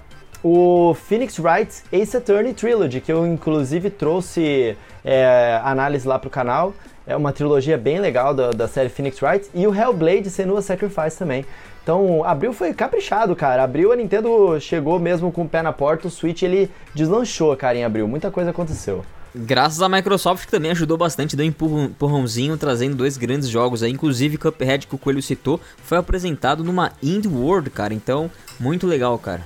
o 0.43 0.95
Phoenix 0.95 1.39
Wright 1.39 1.83
Ace 1.93 2.17
Attorney 2.17 2.53
Trilogy, 2.53 3.01
que 3.01 3.13
eu 3.13 3.27
inclusive 3.27 3.91
trouxe 3.91 4.77
é, 5.05 5.61
análise 5.63 6.07
lá 6.07 6.19
pro 6.19 6.31
canal. 6.31 6.75
É 7.07 7.17
uma 7.17 7.33
trilogia 7.33 7.77
bem 7.77 7.99
legal 7.99 8.33
da, 8.33 8.51
da 8.51 8.69
série 8.69 8.89
Phoenix 8.89 9.21
Wright. 9.21 9.49
E 9.55 9.67
o 9.67 9.75
Hellblade 9.75 10.31
Senua 10.31 10.63
Sacrifice 10.63 11.19
também. 11.19 11.45
Então, 11.83 12.23
abril 12.25 12.53
foi 12.53 12.73
caprichado, 12.73 13.35
cara. 13.35 13.65
Abril 13.65 13.91
a 13.93 13.97
Nintendo 13.97 14.59
chegou 14.61 15.01
mesmo 15.01 15.33
com 15.33 15.43
o 15.43 15.49
pé 15.49 15.63
na 15.63 15.73
porta, 15.73 16.07
o 16.07 16.11
Switch 16.11 16.43
ele 16.43 16.71
deslanchou, 16.95 17.57
cara, 17.57 17.77
em 17.77 17.85
abril. 17.85 18.07
Muita 18.07 18.31
coisa 18.31 18.51
aconteceu. 18.51 19.05
Graças 19.35 19.81
à 19.81 19.89
Microsoft 19.89 20.45
que 20.45 20.51
também 20.51 20.71
ajudou 20.73 20.99
bastante, 20.99 21.35
deu 21.35 21.47
um 21.47 21.85
empurrãozinho 21.85 22.57
trazendo 22.59 22.95
dois 22.95 23.17
grandes 23.17 23.49
jogos 23.49 23.83
aí, 23.83 23.91
inclusive 23.91 24.37
Cuphead 24.37 24.87
que 24.87 24.95
o 24.95 24.99
Coelho 24.99 25.23
citou, 25.23 25.59
foi 25.83 25.97
apresentado 25.97 26.63
numa 26.63 26.93
Indie 27.03 27.29
World, 27.29 27.71
cara, 27.71 27.95
então 27.95 28.31
muito 28.61 28.87
legal, 28.87 29.19
cara. 29.19 29.41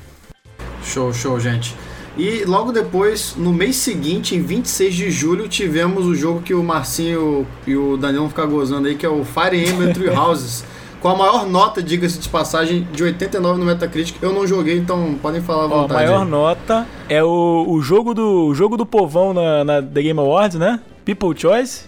Show, 0.87 1.13
show, 1.13 1.39
gente. 1.39 1.75
E 2.17 2.45
logo 2.47 2.73
depois, 2.73 3.35
no 3.37 3.53
mês 3.53 3.77
seguinte, 3.77 4.35
em 4.35 4.41
26 4.41 4.95
de 4.95 5.11
julho, 5.11 5.49
tivemos 5.49 6.07
o 6.07 6.15
jogo 6.15 6.41
que 6.41 6.55
o 6.55 6.63
Marcinho 6.63 7.47
e 7.67 7.77
o 7.77 7.99
Daniel 7.99 8.23
vão 8.23 8.31
ficar 8.31 8.47
gozando 8.47 8.89
aí, 8.89 8.95
que 8.95 9.05
é 9.05 9.09
o 9.09 9.23
Fire 9.23 9.69
Emblem 9.69 9.93
Three 9.93 10.09
Houses. 10.17 10.65
com 11.01 11.09
a 11.09 11.15
maior 11.15 11.47
nota, 11.47 11.83
diga-se 11.83 12.19
de 12.19 12.29
passagem, 12.29 12.89
de 12.91 13.03
89 13.03 13.61
no 13.61 13.67
Metacritic. 13.67 14.17
Eu 14.23 14.33
não 14.33 14.47
joguei, 14.47 14.79
então 14.79 15.15
podem 15.21 15.43
falar 15.43 15.65
à 15.65 15.67
vontade. 15.67 15.93
Ó, 15.93 15.95
a 15.95 16.07
maior 16.07 16.23
aí. 16.23 16.29
nota 16.31 16.87
é 17.09 17.23
o, 17.23 17.67
o 17.69 17.83
jogo 17.83 18.15
do 18.15 18.47
o 18.47 18.55
jogo 18.55 18.79
do 18.79 18.87
povão 18.87 19.35
na, 19.35 19.63
na 19.63 19.83
The 19.83 20.03
Game 20.03 20.19
Awards, 20.19 20.59
né? 20.59 20.81
People 21.05 21.39
Choice. 21.39 21.85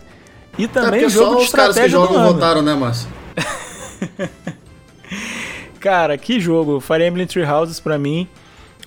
E 0.59 0.69
também 0.69 1.05
é 1.05 1.07
o 1.07 1.11
jogo 1.11 1.33
só 1.33 1.39
de 1.39 1.45
os 1.45 1.53
caras 1.53 1.79
que 1.79 1.89
jogam 1.89 2.33
votaram, 2.33 2.61
né, 2.61 2.75
Márcio? 2.75 3.09
Cara, 5.81 6.19
que 6.19 6.41
jogo. 6.41 6.81
Fire 6.81 7.07
Emblem 7.07 7.27
Three 7.27 7.45
Houses 7.45 7.81
pra 7.81 7.99
mim, 7.99 8.29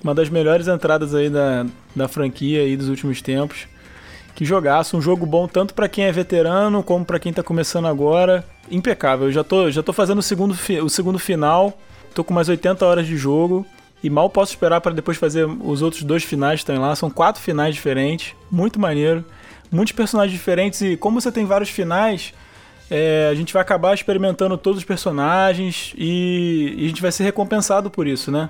uma 0.02 0.14
das 0.14 0.28
melhores 0.28 0.68
entradas 0.68 1.14
aí 1.14 1.30
da, 1.30 1.66
da 1.94 2.08
franquia 2.08 2.62
aí 2.62 2.76
dos 2.76 2.88
últimos 2.88 3.22
tempos. 3.22 3.66
Que 4.34 4.44
jogaço, 4.44 4.96
um 4.96 5.02
jogo 5.02 5.26
bom 5.26 5.46
tanto 5.46 5.74
para 5.74 5.88
quem 5.88 6.04
é 6.04 6.12
veterano 6.12 6.82
como 6.82 7.04
para 7.04 7.18
quem 7.18 7.32
tá 7.32 7.42
começando 7.42 7.86
agora 7.86 8.44
impecável. 8.70 9.26
Eu 9.26 9.32
já 9.32 9.44
tô, 9.44 9.70
já 9.70 9.82
tô 9.82 9.92
fazendo 9.92 10.18
o 10.18 10.22
segundo, 10.22 10.56
o 10.82 10.88
segundo 10.88 11.18
final, 11.18 11.78
tô 12.14 12.24
com 12.24 12.32
mais 12.32 12.48
80 12.48 12.84
horas 12.84 13.06
de 13.06 13.16
jogo 13.16 13.66
e 14.02 14.10
mal 14.10 14.28
posso 14.28 14.52
esperar 14.52 14.80
para 14.80 14.92
depois 14.92 15.16
fazer 15.16 15.46
os 15.46 15.82
outros 15.82 16.02
dois 16.02 16.24
finais 16.24 16.60
que 16.60 16.70
estão 16.70 16.80
lá. 16.80 16.96
São 16.96 17.10
quatro 17.10 17.42
finais 17.42 17.74
diferentes, 17.74 18.34
muito 18.50 18.80
maneiro, 18.80 19.24
muitos 19.70 19.92
personagens 19.92 20.32
diferentes 20.32 20.80
e 20.80 20.96
como 20.96 21.20
você 21.20 21.30
tem 21.30 21.44
vários 21.44 21.68
finais, 21.68 22.32
é, 22.90 23.28
a 23.30 23.34
gente 23.34 23.52
vai 23.52 23.62
acabar 23.62 23.94
experimentando 23.94 24.56
todos 24.56 24.78
os 24.78 24.84
personagens 24.84 25.94
e, 25.96 26.74
e 26.78 26.84
a 26.86 26.88
gente 26.88 27.02
vai 27.02 27.12
ser 27.12 27.24
recompensado 27.24 27.90
por 27.90 28.06
isso, 28.06 28.30
né? 28.30 28.48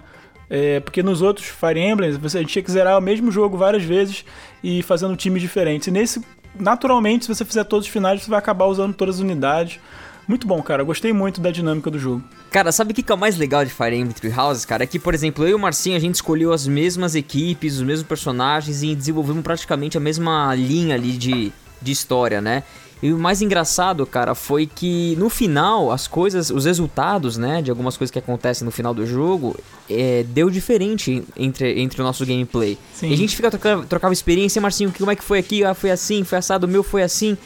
É, 0.55 0.81
porque 0.81 1.03
nos 1.03 1.23
outros 1.23 1.47
Fire 1.47 1.81
Emblems 1.81 2.19
você, 2.19 2.37
a 2.37 2.41
gente 2.43 2.53
tinha 2.53 2.63
que 2.63 2.71
zerar 2.71 2.99
o 2.99 3.01
mesmo 3.01 3.33
jogo 3.33 3.57
várias 3.57 3.83
vezes 3.83 4.23
e 4.63 4.83
fazendo 4.83 5.17
times 5.17 5.41
diferentes. 5.41 5.89
E 5.89 5.91
nesse, 5.91 6.23
naturalmente, 6.55 7.25
se 7.25 7.35
você 7.35 7.43
fizer 7.43 7.65
todos 7.65 7.87
os 7.87 7.93
finais, 7.93 8.23
você 8.23 8.29
vai 8.29 8.39
acabar 8.39 8.67
usando 8.67 8.93
todas 8.93 9.15
as 9.15 9.21
unidades. 9.23 9.81
Muito 10.29 10.47
bom, 10.47 10.63
cara. 10.63 10.85
Gostei 10.85 11.11
muito 11.11 11.41
da 11.41 11.51
dinâmica 11.51 11.91
do 11.91 11.99
jogo. 11.99 12.23
Cara, 12.51 12.71
sabe 12.71 12.93
o 12.93 12.95
que 12.95 13.11
é 13.11 13.15
o 13.15 13.19
mais 13.19 13.39
legal 13.39 13.65
de 13.65 13.71
Fire 13.71 13.97
Emblem 13.97 14.13
Three 14.13 14.39
Houses, 14.39 14.67
cara? 14.67 14.85
É 14.85 14.87
que, 14.87 14.99
por 14.99 15.15
exemplo, 15.15 15.43
eu 15.43 15.53
e 15.53 15.55
o 15.55 15.59
Marcinho, 15.59 15.97
a 15.97 16.01
gente 16.01 16.17
escolheu 16.17 16.53
as 16.53 16.67
mesmas 16.67 17.15
equipes, 17.15 17.77
os 17.77 17.83
mesmos 17.83 18.07
personagens 18.07 18.83
e 18.83 18.95
desenvolvemos 18.95 19.43
praticamente 19.43 19.97
a 19.97 20.01
mesma 20.01 20.55
linha 20.55 20.97
ali 20.97 21.13
de, 21.13 21.51
de 21.81 21.93
história, 21.93 22.43
né? 22.43 22.63
E 23.03 23.13
o 23.13 23.19
mais 23.19 23.43
engraçado, 23.43 24.07
cara, 24.07 24.33
foi 24.33 24.65
que 24.65 25.17
no 25.17 25.29
final, 25.29 25.91
as 25.91 26.07
coisas, 26.07 26.51
os 26.51 26.67
resultados, 26.67 27.37
né, 27.37 27.61
de 27.61 27.69
algumas 27.69 27.97
coisas 27.97 28.13
que 28.13 28.19
acontecem 28.19 28.65
no 28.65 28.71
final 28.71 28.95
do 28.95 29.05
jogo, 29.05 29.57
é, 29.91 30.25
deu 30.29 30.49
diferente 30.49 31.25
entre, 31.37 31.81
entre 31.81 32.01
o 32.01 32.05
nosso 32.05 32.25
gameplay. 32.25 32.79
Sim. 32.95 33.09
E 33.09 33.13
a 33.13 33.17
gente 33.17 33.35
fica 33.35 33.51
trocava, 33.51 33.85
trocava 33.87 34.13
experiência, 34.13 34.63
Marcinho, 34.63 34.93
como 34.97 35.11
é 35.11 35.17
que 35.17 35.25
foi 35.25 35.41
aqui? 35.41 35.65
Ah, 35.65 35.75
foi 35.75 35.91
assim, 35.91 36.23
foi 36.23 36.39
assado, 36.39 36.65
o 36.65 36.71
meu 36.71 36.85
foi 36.85 37.03
assim. 37.03 37.37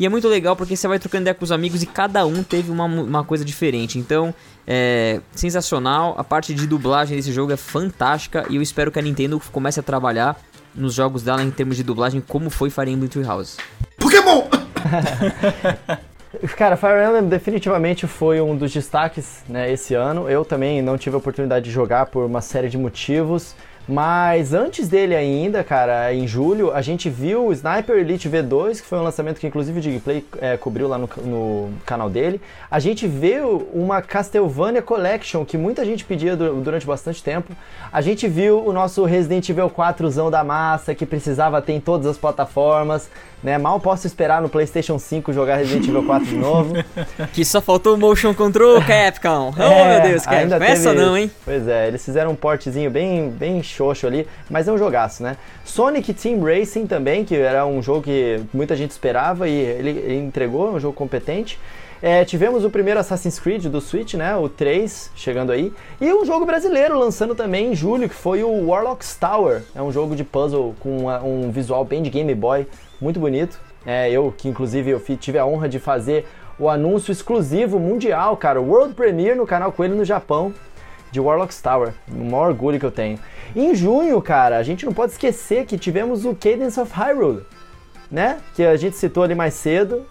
E 0.00 0.04
é 0.04 0.08
muito 0.08 0.26
legal 0.26 0.56
porque 0.56 0.76
você 0.76 0.88
vai 0.88 0.98
trocando 0.98 1.22
ideia 1.22 1.34
com 1.34 1.44
os 1.44 1.52
amigos 1.52 1.80
e 1.80 1.86
cada 1.86 2.26
um 2.26 2.42
teve 2.42 2.72
uma, 2.72 2.84
uma 2.84 3.22
coisa 3.22 3.44
diferente. 3.44 3.98
Então, 3.98 4.34
é 4.66 5.20
sensacional. 5.32 6.16
A 6.18 6.24
parte 6.24 6.52
de 6.52 6.66
dublagem 6.66 7.16
desse 7.16 7.32
jogo 7.32 7.52
é 7.52 7.56
fantástica 7.56 8.44
e 8.50 8.56
eu 8.56 8.62
espero 8.62 8.90
que 8.90 8.98
a 8.98 9.02
Nintendo 9.02 9.40
comece 9.52 9.78
a 9.78 9.82
trabalhar 9.84 10.36
nos 10.74 10.94
jogos 10.94 11.22
dela 11.22 11.42
em 11.42 11.50
termos 11.52 11.76
de 11.76 11.84
dublagem 11.84 12.20
como 12.20 12.50
foi 12.50 12.70
Fire 12.70 12.90
Emblem 12.90 13.08
Three 13.08 13.24
Houses. 13.24 13.56
Pokémon! 13.96 14.42
Cara, 16.56 16.76
Fire 16.76 17.04
Emblem 17.06 17.28
definitivamente 17.28 18.06
foi 18.06 18.40
um 18.40 18.56
dos 18.56 18.72
destaques 18.72 19.42
né, 19.48 19.70
esse 19.70 19.94
ano. 19.94 20.28
Eu 20.28 20.44
também 20.44 20.82
não 20.82 20.98
tive 20.98 21.14
a 21.14 21.18
oportunidade 21.18 21.64
de 21.64 21.70
jogar 21.70 22.06
por 22.06 22.24
uma 22.24 22.40
série 22.40 22.68
de 22.68 22.76
motivos. 22.76 23.54
Mas 23.86 24.54
antes 24.54 24.88
dele 24.88 25.14
ainda, 25.14 25.62
cara, 25.62 26.12
em 26.14 26.26
julho, 26.26 26.72
a 26.72 26.80
gente 26.80 27.10
viu 27.10 27.46
o 27.46 27.52
Sniper 27.52 27.98
Elite 27.98 28.30
V2, 28.30 28.80
que 28.80 28.86
foi 28.86 28.98
um 28.98 29.02
lançamento 29.02 29.38
que 29.38 29.46
inclusive 29.46 29.78
o 29.78 29.82
Digplay 29.82 30.24
é, 30.40 30.56
cobriu 30.56 30.88
lá 30.88 30.96
no, 30.96 31.06
no, 31.22 31.70
canal 31.84 32.08
dele. 32.08 32.40
A 32.70 32.78
gente 32.78 33.06
viu 33.06 33.68
uma 33.74 34.00
Castlevania 34.00 34.80
Collection, 34.80 35.44
que 35.44 35.58
muita 35.58 35.84
gente 35.84 36.02
pedia 36.02 36.34
durante 36.34 36.86
bastante 36.86 37.22
tempo. 37.22 37.54
A 37.92 38.00
gente 38.00 38.26
viu 38.26 38.66
o 38.66 38.72
nosso 38.72 39.04
Resident 39.04 39.46
Evil 39.50 39.68
4zão 39.68 40.30
da 40.30 40.42
massa, 40.42 40.94
que 40.94 41.04
precisava 41.04 41.60
ter 41.60 41.74
em 41.74 41.80
todas 41.80 42.06
as 42.06 42.16
plataformas. 42.16 43.10
Né? 43.44 43.58
Mal 43.58 43.78
posso 43.78 44.06
esperar 44.06 44.40
no 44.40 44.48
PlayStation 44.48 44.98
5 44.98 45.30
jogar 45.30 45.56
Resident 45.56 45.86
Evil 45.86 46.02
4 46.06 46.26
de 46.26 46.36
novo. 46.36 46.72
que 47.34 47.44
só 47.44 47.60
faltou 47.60 47.94
o 47.94 47.98
Motion 47.98 48.32
Control, 48.32 48.80
Capcom. 48.88 49.52
É, 49.58 49.66
oh, 49.66 49.84
meu 49.84 50.00
Deus, 50.08 50.24
Capcom. 50.24 50.40
Ainda 50.40 50.64
Essa 50.64 50.94
não, 50.94 51.14
hein? 51.14 51.30
Pois 51.44 51.68
é, 51.68 51.88
eles 51.88 52.02
fizeram 52.02 52.30
um 52.30 52.34
portezinho 52.34 52.90
bem, 52.90 53.28
bem 53.28 53.62
xoxo 53.62 54.06
ali, 54.06 54.26
mas 54.48 54.66
é 54.66 54.72
um 54.72 54.78
jogaço, 54.78 55.22
né? 55.22 55.36
Sonic 55.62 56.14
Team 56.14 56.42
Racing 56.42 56.86
também, 56.86 57.22
que 57.22 57.36
era 57.36 57.66
um 57.66 57.82
jogo 57.82 58.02
que 58.04 58.40
muita 58.52 58.74
gente 58.74 58.92
esperava 58.92 59.46
e 59.46 59.52
ele, 59.52 59.90
ele 59.90 60.16
entregou, 60.16 60.72
um 60.72 60.80
jogo 60.80 60.94
competente. 60.94 61.58
É, 62.00 62.24
tivemos 62.24 62.64
o 62.64 62.70
primeiro 62.70 63.00
Assassin's 63.00 63.38
Creed 63.38 63.66
do 63.66 63.80
Switch, 63.80 64.14
né? 64.14 64.36
O 64.36 64.48
3 64.48 65.10
chegando 65.16 65.52
aí. 65.52 65.72
E 66.00 66.12
um 66.12 66.24
jogo 66.24 66.44
brasileiro 66.44 66.98
lançando 66.98 67.34
também 67.34 67.72
em 67.72 67.74
julho, 67.74 68.08
que 68.08 68.14
foi 68.14 68.42
o 68.42 68.68
Warlock's 68.68 69.16
Tower. 69.16 69.62
É 69.74 69.82
um 69.82 69.90
jogo 69.90 70.14
de 70.14 70.22
puzzle 70.24 70.74
com 70.80 71.06
um 71.06 71.50
visual 71.50 71.84
bem 71.84 72.02
de 72.02 72.10
Game 72.10 72.34
Boy 72.34 72.66
muito 73.00 73.20
bonito. 73.20 73.60
É, 73.86 74.10
eu 74.10 74.32
que 74.36 74.48
inclusive 74.48 74.90
eu 74.90 75.00
tive 75.18 75.38
a 75.38 75.46
honra 75.46 75.68
de 75.68 75.78
fazer 75.78 76.26
o 76.58 76.68
anúncio 76.68 77.12
exclusivo 77.12 77.78
mundial, 77.78 78.36
cara, 78.36 78.60
World 78.60 78.94
Premiere 78.94 79.36
no 79.36 79.46
canal 79.46 79.72
Coelho 79.72 79.96
no 79.96 80.04
Japão 80.04 80.54
de 81.10 81.20
Warlock's 81.20 81.60
Tower. 81.60 81.92
O 82.10 82.24
maior 82.24 82.48
orgulho 82.48 82.78
que 82.78 82.86
eu 82.86 82.90
tenho. 82.90 83.18
Em 83.54 83.74
junho, 83.74 84.20
cara, 84.20 84.58
a 84.58 84.62
gente 84.62 84.84
não 84.84 84.92
pode 84.92 85.12
esquecer 85.12 85.64
que 85.64 85.78
tivemos 85.78 86.24
o 86.24 86.34
Cadence 86.34 86.78
of 86.80 86.92
Hyrule, 86.92 87.42
né? 88.10 88.38
Que 88.54 88.64
a 88.64 88.76
gente 88.76 88.96
citou 88.96 89.22
ali 89.22 89.34
mais 89.34 89.54
cedo. 89.54 90.04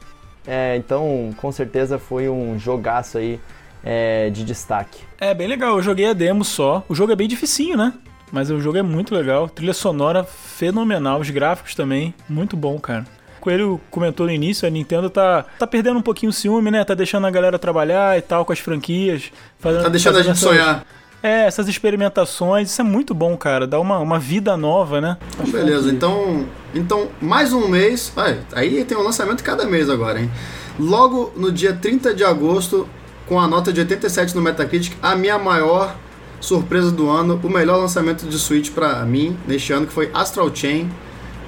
É, 0.48 0.76
então, 0.78 1.34
com 1.38 1.52
certeza 1.52 1.98
foi 1.98 2.30
um 2.30 2.58
jogaço 2.58 3.18
aí 3.18 3.40
é, 3.84 4.30
de 4.30 4.46
destaque. 4.46 5.04
É 5.20 5.34
bem 5.34 5.48
legal, 5.48 5.76
eu 5.76 5.82
joguei 5.82 6.06
a 6.06 6.14
demo 6.14 6.44
só. 6.46 6.84
O 6.88 6.96
jogo 6.96 7.12
é 7.12 7.16
bem 7.16 7.28
dificinho, 7.28 7.78
né? 7.78 7.94
Mas 8.34 8.50
o 8.50 8.60
jogo 8.60 8.80
é 8.80 8.82
muito 8.82 9.14
legal. 9.14 9.48
Trilha 9.48 9.76
sonora 9.76 10.24
fenomenal, 10.24 11.22
os 11.22 11.30
gráficos 11.30 11.76
também, 11.76 12.16
muito 12.28 12.58
bom, 12.58 12.80
cara. 12.80 13.06
O 13.38 13.42
Coelho 13.42 13.80
comentou 13.92 14.26
no 14.26 14.32
início, 14.32 14.68
a 14.68 14.72
Nintendo 14.72 15.08
tá, 15.08 15.46
tá 15.60 15.68
perdendo 15.68 16.00
um 16.00 16.02
pouquinho 16.02 16.32
o 16.32 16.34
ciúme, 16.34 16.72
né? 16.72 16.84
Tá 16.84 16.96
deixando 16.96 17.28
a 17.28 17.30
galera 17.30 17.60
trabalhar 17.60 18.18
e 18.18 18.24
tal 18.24 18.44
com 18.44 18.52
as 18.52 18.58
franquias. 18.58 19.32
Fazendo, 19.60 19.84
tá 19.84 19.90
deixando 19.90 20.18
a 20.18 20.24
gente 20.24 20.32
essas, 20.32 20.50
sonhar. 20.50 20.84
É, 21.22 21.46
essas 21.46 21.68
experimentações, 21.68 22.72
isso 22.72 22.82
é 22.82 22.84
muito 22.84 23.14
bom, 23.14 23.38
cara. 23.38 23.68
Dá 23.68 23.80
uma, 23.80 24.00
uma 24.00 24.18
vida 24.18 24.58
nova, 24.58 25.00
né? 25.00 25.18
Então, 25.36 25.52
beleza, 25.52 25.92
então, 25.92 26.46
então 26.74 27.10
mais 27.22 27.54
um 27.54 27.68
mês. 27.68 28.12
aí 28.54 28.84
tem 28.84 28.98
um 28.98 29.04
lançamento 29.04 29.44
cada 29.44 29.64
mês 29.64 29.92
agora, 29.92 30.20
hein? 30.20 30.32
Logo 30.80 31.32
no 31.36 31.52
dia 31.52 31.74
30 31.74 32.16
de 32.16 32.24
agosto, 32.24 32.90
com 33.28 33.40
a 33.40 33.48
nota 33.48 33.72
de 33.72 33.80
87 33.82 34.36
no 34.36 34.42
Metacritic, 34.42 34.98
a 35.04 35.16
minha 35.16 35.38
maior 35.38 35.96
surpresa 36.44 36.92
do 36.92 37.10
ano, 37.10 37.40
o 37.42 37.50
melhor 37.50 37.78
lançamento 37.78 38.28
de 38.28 38.38
Switch 38.38 38.72
para 38.72 39.04
mim 39.06 39.38
neste 39.48 39.72
ano, 39.72 39.88
que 39.88 39.94
foi 39.94 40.12
Astral 40.14 40.54
Chain. 40.54 40.92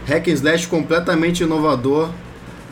Hack 0.07 0.27
and 0.27 0.33
Slash 0.33 0.67
completamente 0.67 1.43
inovador, 1.43 2.09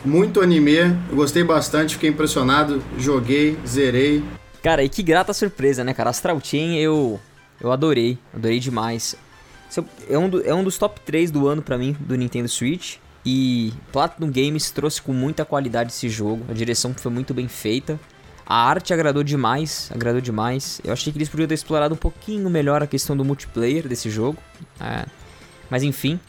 muito 0.04 0.40
anime, 0.40 0.76
eu 0.76 1.16
gostei 1.16 1.42
bastante, 1.42 1.94
fiquei 1.94 2.10
impressionado, 2.10 2.82
joguei, 2.96 3.58
zerei. 3.66 4.22
Cara, 4.62 4.84
e 4.84 4.88
que 4.88 5.02
grata 5.02 5.32
surpresa, 5.32 5.82
né, 5.82 5.92
cara? 5.92 6.10
Astral 6.10 6.40
Chain 6.42 6.76
eu, 6.76 7.20
eu 7.60 7.72
adorei, 7.72 8.18
adorei 8.32 8.60
demais. 8.60 9.16
É 10.08 10.16
um, 10.16 10.28
do, 10.28 10.46
é 10.46 10.54
um 10.54 10.62
dos 10.62 10.78
top 10.78 11.00
3 11.00 11.30
do 11.30 11.48
ano 11.48 11.60
para 11.60 11.76
mim, 11.76 11.96
do 11.98 12.14
Nintendo 12.14 12.48
Switch. 12.48 12.96
E 13.26 13.72
Platinum 13.90 14.30
Games 14.30 14.70
trouxe 14.70 15.02
com 15.02 15.12
muita 15.12 15.44
qualidade 15.44 15.90
esse 15.90 16.08
jogo, 16.08 16.44
a 16.48 16.52
direção 16.52 16.94
foi 16.94 17.10
muito 17.10 17.34
bem 17.34 17.48
feita. 17.48 17.98
A 18.46 18.68
arte 18.68 18.92
agradou 18.92 19.22
demais, 19.22 19.90
agradou 19.94 20.20
demais. 20.20 20.80
Eu 20.84 20.92
achei 20.92 21.12
que 21.12 21.18
eles 21.18 21.28
podiam 21.28 21.48
ter 21.48 21.54
explorado 21.54 21.94
um 21.94 21.98
pouquinho 21.98 22.48
melhor 22.50 22.82
a 22.82 22.86
questão 22.86 23.16
do 23.16 23.24
multiplayer 23.24 23.88
desse 23.88 24.10
jogo. 24.10 24.38
É, 24.80 25.06
mas 25.70 25.82
enfim, 25.82 26.20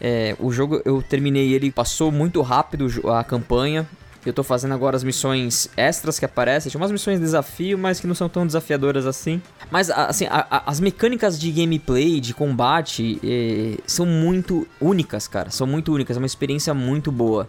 é, 0.00 0.34
o 0.38 0.50
jogo 0.50 0.80
eu 0.84 1.02
terminei 1.02 1.52
ele, 1.52 1.70
passou 1.70 2.10
muito 2.10 2.40
rápido 2.40 2.86
a 3.14 3.22
campanha. 3.22 3.86
Eu 4.24 4.34
tô 4.34 4.42
fazendo 4.42 4.74
agora 4.74 4.96
as 4.96 5.04
missões 5.04 5.70
extras 5.76 6.18
que 6.18 6.24
aparecem. 6.26 6.70
Tinha 6.70 6.80
umas 6.80 6.92
missões 6.92 7.18
de 7.18 7.24
desafio, 7.24 7.78
mas 7.78 8.00
que 8.00 8.06
não 8.06 8.14
são 8.14 8.28
tão 8.28 8.46
desafiadoras 8.46 9.06
assim. 9.06 9.40
Mas, 9.70 9.88
assim, 9.90 10.26
a, 10.26 10.46
a, 10.50 10.70
as 10.70 10.78
mecânicas 10.78 11.40
de 11.40 11.50
gameplay, 11.50 12.20
de 12.20 12.34
combate, 12.34 13.18
é, 13.24 13.78
são 13.86 14.04
muito 14.04 14.66
únicas, 14.78 15.26
cara. 15.26 15.50
São 15.50 15.66
muito 15.66 15.92
únicas. 15.92 16.18
É 16.18 16.20
uma 16.20 16.26
experiência 16.26 16.74
muito 16.74 17.10
boa. 17.10 17.48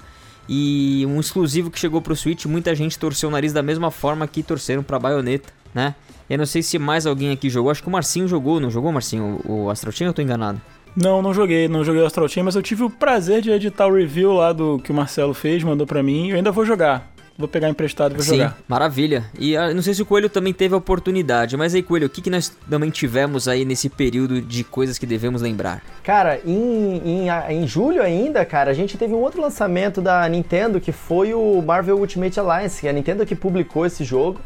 E 0.54 1.06
um 1.08 1.18
exclusivo 1.18 1.72
que 1.72 1.80
chegou 1.80 2.02
pro 2.02 2.14
Switch, 2.14 2.44
muita 2.46 2.76
gente 2.76 3.00
torceu 3.00 3.30
o 3.30 3.32
nariz 3.32 3.54
da 3.54 3.64
mesma 3.64 3.90
forma 3.90 4.28
que 4.28 4.44
torceram 4.44 4.84
pra 4.84 5.00
Bayonetta, 5.00 5.48
né? 5.74 5.96
Eu 6.30 6.38
não 6.38 6.46
sei 6.46 6.62
se 6.62 6.78
mais 6.78 7.06
alguém 7.06 7.32
aqui 7.32 7.50
jogou, 7.50 7.72
acho 7.72 7.82
que 7.82 7.88
o 7.88 7.92
Marcinho 7.92 8.28
jogou, 8.28 8.60
não 8.60 8.70
jogou, 8.70 8.92
Marcinho? 8.92 9.40
O, 9.46 9.74
Chain 9.74 10.08
ou 10.08 10.10
eu 10.10 10.14
tô 10.14 10.22
enganado? 10.22 10.62
Não, 10.94 11.22
não 11.22 11.34
joguei, 11.34 11.70
não 11.70 11.86
joguei 11.86 12.02
o 12.02 12.06
Astral 12.06 12.28
Chain, 12.28 12.44
mas 12.44 12.56
eu 12.58 12.62
tive 12.62 12.84
o 12.84 12.90
prazer 12.90 13.42
de 13.42 13.50
editar 13.50 13.88
o 13.88 13.96
review 13.96 14.34
lá 14.34 14.52
do 14.52 14.78
que 14.80 14.92
o 14.92 14.94
Marcelo 14.94 15.34
fez, 15.34 15.64
mandou 15.64 15.88
pra 15.88 16.04
mim, 16.04 16.28
eu 16.28 16.36
ainda 16.36 16.52
vou 16.52 16.66
jogar. 16.66 17.10
Vou 17.42 17.50
pegar 17.50 17.70
emprestado 17.70 18.12
e 18.12 18.16
vou 18.16 18.24
Sim, 18.24 18.38
jogar. 18.38 18.58
Maravilha. 18.68 19.26
E 19.38 19.58
uh, 19.58 19.74
não 19.74 19.82
sei 19.82 19.94
se 19.94 20.02
o 20.02 20.06
Coelho 20.06 20.30
também 20.30 20.54
teve 20.54 20.76
a 20.76 20.78
oportunidade, 20.78 21.58
mas 21.58 21.74
aí, 21.74 21.82
Coelho, 21.82 22.08
o 22.08 22.10
que, 22.10 22.22
que 22.22 22.30
nós 22.30 22.56
também 22.70 22.90
tivemos 22.90 23.48
aí 23.48 23.66
nesse 23.66 23.90
período 23.90 24.42
de 24.42 24.64
coisas 24.64 24.98
que 24.98 25.06
devemos 25.06 25.42
lembrar? 25.42 25.82
Cara, 26.04 26.40
em, 26.46 27.02
em, 27.04 27.28
em 27.50 27.68
julho 27.68 28.02
ainda, 28.02 28.46
cara, 28.46 28.70
a 28.70 28.74
gente 28.74 28.98
teve 28.98 29.14
um 29.14 29.20
outro 29.20 29.42
lançamento 29.42 30.02
da 30.02 30.28
Nintendo 30.30 30.80
que 30.80 30.92
foi 30.92 31.34
o 31.34 31.62
Marvel 31.62 31.98
Ultimate 31.98 32.40
Alliance, 32.40 32.80
que 32.80 32.88
é 32.88 32.90
a 32.92 32.94
Nintendo 32.94 33.26
que 33.26 33.36
publicou 33.36 33.86
esse 33.86 34.04
jogo. 34.04 34.40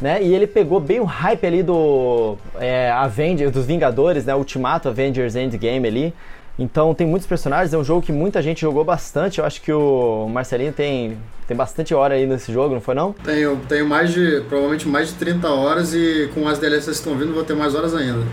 Né? 0.00 0.22
E 0.22 0.34
ele 0.34 0.46
pegou 0.46 0.80
bem 0.80 0.98
o 0.98 1.04
hype 1.04 1.46
ali 1.46 1.62
do 1.62 2.38
é, 2.58 2.90
Avengers, 2.90 3.52
dos 3.52 3.66
Vingadores, 3.66 4.24
né? 4.24 4.34
Ultimato 4.34 4.88
Avengers 4.88 5.36
Endgame 5.36 5.86
ali. 5.86 6.14
Então 6.58 6.94
tem 6.94 7.06
muitos 7.06 7.26
personagens, 7.26 7.72
é 7.72 7.78
um 7.78 7.84
jogo 7.84 8.02
que 8.02 8.12
muita 8.12 8.42
gente 8.42 8.60
jogou 8.60 8.84
bastante. 8.84 9.38
Eu 9.38 9.46
acho 9.46 9.62
que 9.62 9.72
o 9.72 10.28
Marcelinho 10.28 10.72
tem, 10.72 11.16
tem 11.48 11.56
bastante 11.56 11.94
hora 11.94 12.14
aí 12.14 12.26
nesse 12.26 12.52
jogo, 12.52 12.74
não 12.74 12.80
foi 12.80 12.94
não? 12.94 13.12
Tenho, 13.12 13.56
tenho 13.68 13.88
mais 13.88 14.12
de, 14.12 14.42
provavelmente 14.48 14.86
mais 14.86 15.08
de 15.08 15.14
30 15.14 15.48
horas 15.48 15.94
e 15.94 16.30
com 16.34 16.46
as 16.46 16.58
DLCs 16.58 16.84
que 16.84 16.90
estão 16.90 17.16
vindo 17.16 17.32
vou 17.32 17.44
ter 17.44 17.54
mais 17.54 17.74
horas 17.74 17.94
ainda. 17.94 18.24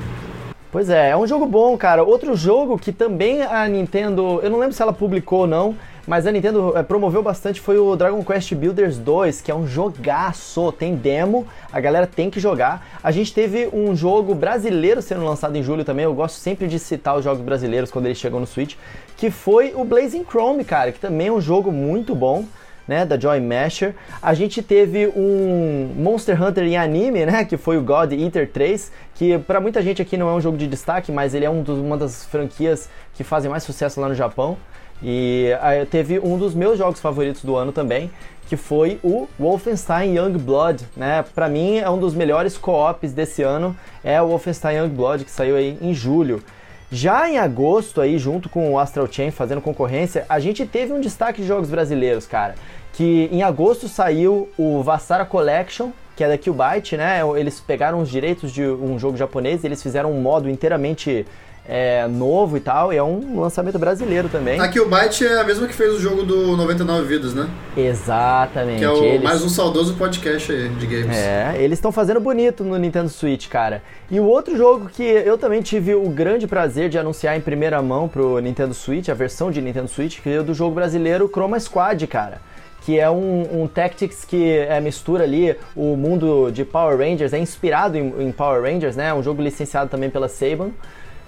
Pois 0.70 0.90
é, 0.90 1.12
é 1.12 1.18
um 1.18 1.26
jogo 1.26 1.46
bom, 1.46 1.78
cara. 1.78 2.04
Outro 2.04 2.36
jogo 2.36 2.78
que 2.78 2.92
também 2.92 3.42
a 3.42 3.68
Nintendo, 3.68 4.42
eu 4.44 4.50
não 4.50 4.60
lembro 4.60 4.76
se 4.76 4.82
ela 4.82 4.92
publicou 4.92 5.40
ou 5.42 5.48
não, 5.48 5.76
mas 6.08 6.26
a 6.26 6.32
Nintendo 6.32 6.72
é, 6.76 6.82
promoveu 6.82 7.22
bastante 7.22 7.60
foi 7.60 7.78
o 7.78 7.94
Dragon 7.98 8.24
Quest 8.24 8.54
Builders 8.56 8.98
2, 8.98 9.42
que 9.42 9.52
é 9.52 9.56
um 9.56 9.68
jogaço, 9.68 10.72
tem 10.72 10.96
demo, 10.96 11.46
a 11.72 11.82
galera 11.82 12.08
tem 12.08 12.30
que 12.30 12.40
jogar. 12.40 12.88
A 13.04 13.12
gente 13.12 13.34
teve 13.34 13.70
um 13.74 13.94
jogo 13.94 14.34
brasileiro 14.34 15.02
sendo 15.02 15.26
lançado 15.26 15.56
em 15.58 15.62
julho 15.62 15.84
também, 15.84 16.06
eu 16.06 16.14
gosto 16.14 16.36
sempre 16.36 16.66
de 16.66 16.80
citar 16.80 17.18
os 17.18 17.26
jogos 17.26 17.42
brasileiros 17.42 17.92
quando 17.92 18.06
eles 18.06 18.18
chegam 18.18 18.40
no 18.40 18.48
Switch, 18.48 18.76
que 19.18 19.30
foi 19.30 19.74
o 19.76 19.84
Blazing 19.84 20.24
Chrome, 20.24 20.64
cara, 20.64 20.94
que 20.94 21.00
também 21.00 21.28
é 21.28 21.32
um 21.32 21.42
jogo 21.42 21.74
muito 21.74 22.16
bom 22.16 22.46
né, 22.88 23.06
da 23.06 23.20
Joy 23.20 23.42
Masher. 23.42 23.94
A 24.22 24.34
gente 24.34 24.64
teve 24.64 25.08
um 25.08 25.92
Monster 25.94 26.42
Hunter 26.42 26.64
em 26.64 26.78
anime, 26.78 27.26
né, 27.26 27.44
que 27.44 27.58
foi 27.58 27.78
o 27.78 27.84
God 27.84 28.14
Eater 28.14 28.50
3, 28.50 28.92
que 29.14 29.38
para 29.40 29.60
muita 29.60 29.82
gente 29.82 30.02
aqui 30.02 30.16
não 30.16 30.30
é 30.30 30.34
um 30.34 30.40
jogo 30.40 30.58
de 30.58 30.68
destaque, 30.68 31.12
mas 31.12 31.34
ele 31.34 31.44
é 31.44 31.50
um 31.50 31.62
dos, 31.62 31.78
uma 31.78 31.98
das 31.98 32.24
franquias 32.24 32.90
que 33.14 33.26
fazem 33.26 33.52
mais 33.52 33.64
sucesso 33.64 34.00
lá 34.00 34.08
no 34.08 34.16
Japão. 34.16 34.58
E 35.02 35.56
aí, 35.62 35.86
teve 35.86 36.20
um 36.20 36.38
dos 36.38 36.54
meus 36.54 36.78
jogos 36.78 37.00
favoritos 37.00 37.44
do 37.44 37.56
ano 37.56 37.72
também, 37.72 38.10
que 38.48 38.56
foi 38.56 39.00
o 39.04 39.28
Wolfenstein 39.38 40.16
Youngblood, 40.16 40.86
né? 40.96 41.24
Para 41.36 41.50
mim 41.50 41.78
é 41.78 41.90
um 41.90 42.00
dos 42.00 42.14
melhores 42.14 42.58
co-ops 42.58 43.12
desse 43.12 43.44
ano, 43.44 43.76
é 44.04 44.22
o 44.22 44.28
Wolfenstein 44.28 44.78
Youngblood 44.78 45.26
que 45.26 45.32
saiu 45.32 45.56
aí 45.56 45.78
em 45.82 45.94
julho. 45.94 46.42
Já 46.90 47.30
em 47.30 47.38
agosto, 47.38 48.00
aí, 48.00 48.18
junto 48.18 48.48
com 48.48 48.72
o 48.72 48.80
Astral 48.80 49.12
Chain 49.12 49.30
fazendo 49.30 49.60
concorrência, 49.60 50.26
a 50.30 50.40
gente 50.40 50.66
teve 50.66 50.94
um 50.94 51.02
destaque 51.02 51.42
de 51.42 51.48
jogos 51.48 51.70
brasileiros, 51.70 52.26
cara. 52.26 52.56
Que 52.94 53.28
em 53.30 53.44
agosto 53.44 53.90
saiu 53.90 54.50
o 54.58 54.82
Vassara 54.82 55.26
Collection, 55.26 55.92
que 56.16 56.24
é 56.24 56.30
da 56.30 56.38
Qbyte, 56.38 56.96
né? 56.96 57.20
Eles 57.36 57.60
pegaram 57.60 58.00
os 58.00 58.10
direitos 58.10 58.54
de 58.54 58.66
um 58.66 58.98
jogo 58.98 59.18
japonês 59.18 59.64
e 59.64 59.68
eles 59.68 59.84
fizeram 59.84 60.12
um 60.14 60.22
modo 60.22 60.50
inteiramente 60.50 61.26
é, 61.68 62.08
novo 62.08 62.56
e 62.56 62.60
tal, 62.60 62.94
e 62.94 62.98
é 62.98 63.04
um 63.04 63.42
lançamento 63.42 63.78
brasileiro 63.78 64.30
também. 64.30 64.60
A 64.60 64.68
Killbyte 64.70 65.26
é 65.26 65.40
a 65.40 65.44
mesma 65.44 65.68
que 65.68 65.74
fez 65.74 65.94
o 65.94 66.00
jogo 66.00 66.24
do 66.24 66.56
99 66.56 67.06
Vidas, 67.06 67.34
né? 67.34 67.50
Exatamente. 67.76 68.80
Que 68.80 68.86
é 68.86 68.90
o, 68.90 69.04
eles... 69.04 69.22
mais 69.22 69.44
um 69.44 69.50
saudoso 69.50 69.96
podcast 69.96 70.52
aí 70.52 70.70
de 70.70 70.88
games. 70.88 71.16
É, 71.16 71.56
eles 71.60 71.78
estão 71.78 71.92
fazendo 71.92 72.20
bonito 72.20 72.64
no 72.64 72.78
Nintendo 72.78 73.10
Switch, 73.10 73.50
cara. 73.50 73.84
E 74.10 74.20
o 74.20 74.26
outro 74.26 74.56
jogo 74.56 74.88
que 74.88 75.04
eu 75.04 75.38
também 75.38 75.62
tive 75.62 75.94
o 75.94 76.10
grande 76.10 76.48
prazer 76.48 76.88
de 76.90 76.98
anunciar 76.98 77.36
em 77.36 77.42
primeira 77.42 77.82
mão 77.82 78.08
pro 78.08 78.40
Nintendo 78.40 78.74
Switch, 78.74 79.10
a 79.10 79.14
versão 79.14 79.52
de 79.52 79.62
Nintendo 79.62 79.90
Switch, 79.90 80.22
que 80.22 80.30
é 80.30 80.42
do 80.42 80.54
jogo 80.54 80.74
brasileiro 80.74 81.28
Chroma 81.28 81.60
Squad, 81.60 82.08
cara 82.08 82.42
que 82.88 82.98
é 82.98 83.10
um, 83.10 83.64
um, 83.64 83.68
Tactics 83.68 84.24
que 84.24 84.50
é, 84.50 84.80
mistura 84.80 85.26
ali 85.26 85.54
o 85.76 85.98
mundo 85.98 86.50
de 86.52 86.64
Power 86.64 86.98
Rangers, 86.98 87.34
é 87.34 87.38
inspirado 87.38 87.98
em, 87.98 88.14
em 88.18 88.32
Power 88.32 88.62
Rangers, 88.62 88.96
né? 88.96 89.10
É 89.10 89.14
um 89.14 89.22
jogo 89.22 89.42
licenciado 89.42 89.90
também 89.90 90.10
pela 90.10 90.30
Saban. 90.30 90.72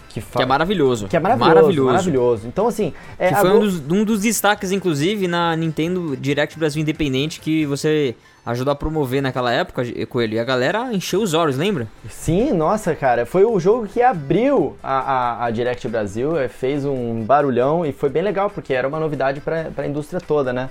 Que, 0.09 0.19
fa... 0.19 0.39
que, 0.39 0.43
é 0.43 0.45
maravilhoso. 0.45 1.07
Que 1.07 1.15
é 1.15 1.19
maravilhoso, 1.19 1.53
maravilhoso. 1.53 1.87
maravilhoso. 1.87 2.47
Então, 2.47 2.67
assim... 2.67 2.93
É, 3.17 3.29
que 3.29 3.35
foi 3.35 3.51
um, 3.51 3.59
dos, 3.59 3.79
um 3.91 4.03
dos 4.03 4.21
destaques, 4.21 4.71
inclusive, 4.71 5.27
na 5.27 5.55
Nintendo 5.55 6.17
Direct 6.17 6.57
Brasil 6.57 6.81
Independente, 6.81 7.39
que 7.39 7.65
você 7.65 8.15
ajudou 8.45 8.71
a 8.71 8.75
promover 8.75 9.21
naquela 9.21 9.51
época, 9.51 9.83
Coelho. 10.07 10.33
E 10.33 10.39
a 10.39 10.43
galera 10.43 10.91
encheu 10.91 11.21
os 11.21 11.33
olhos, 11.33 11.57
lembra? 11.57 11.87
Sim, 12.09 12.51
nossa, 12.51 12.95
cara. 12.95 13.25
Foi 13.25 13.45
o 13.45 13.59
jogo 13.59 13.87
que 13.87 14.01
abriu 14.01 14.75
a, 14.81 14.99
a, 14.99 15.45
a 15.45 15.51
Direct 15.51 15.87
Brasil, 15.87 16.37
é, 16.37 16.47
fez 16.47 16.85
um 16.85 17.21
barulhão 17.23 17.85
e 17.85 17.91
foi 17.91 18.09
bem 18.09 18.23
legal, 18.23 18.49
porque 18.49 18.73
era 18.73 18.87
uma 18.87 18.99
novidade 18.99 19.39
para 19.39 19.69
a 19.77 19.87
indústria 19.87 20.19
toda, 20.19 20.51
né? 20.51 20.69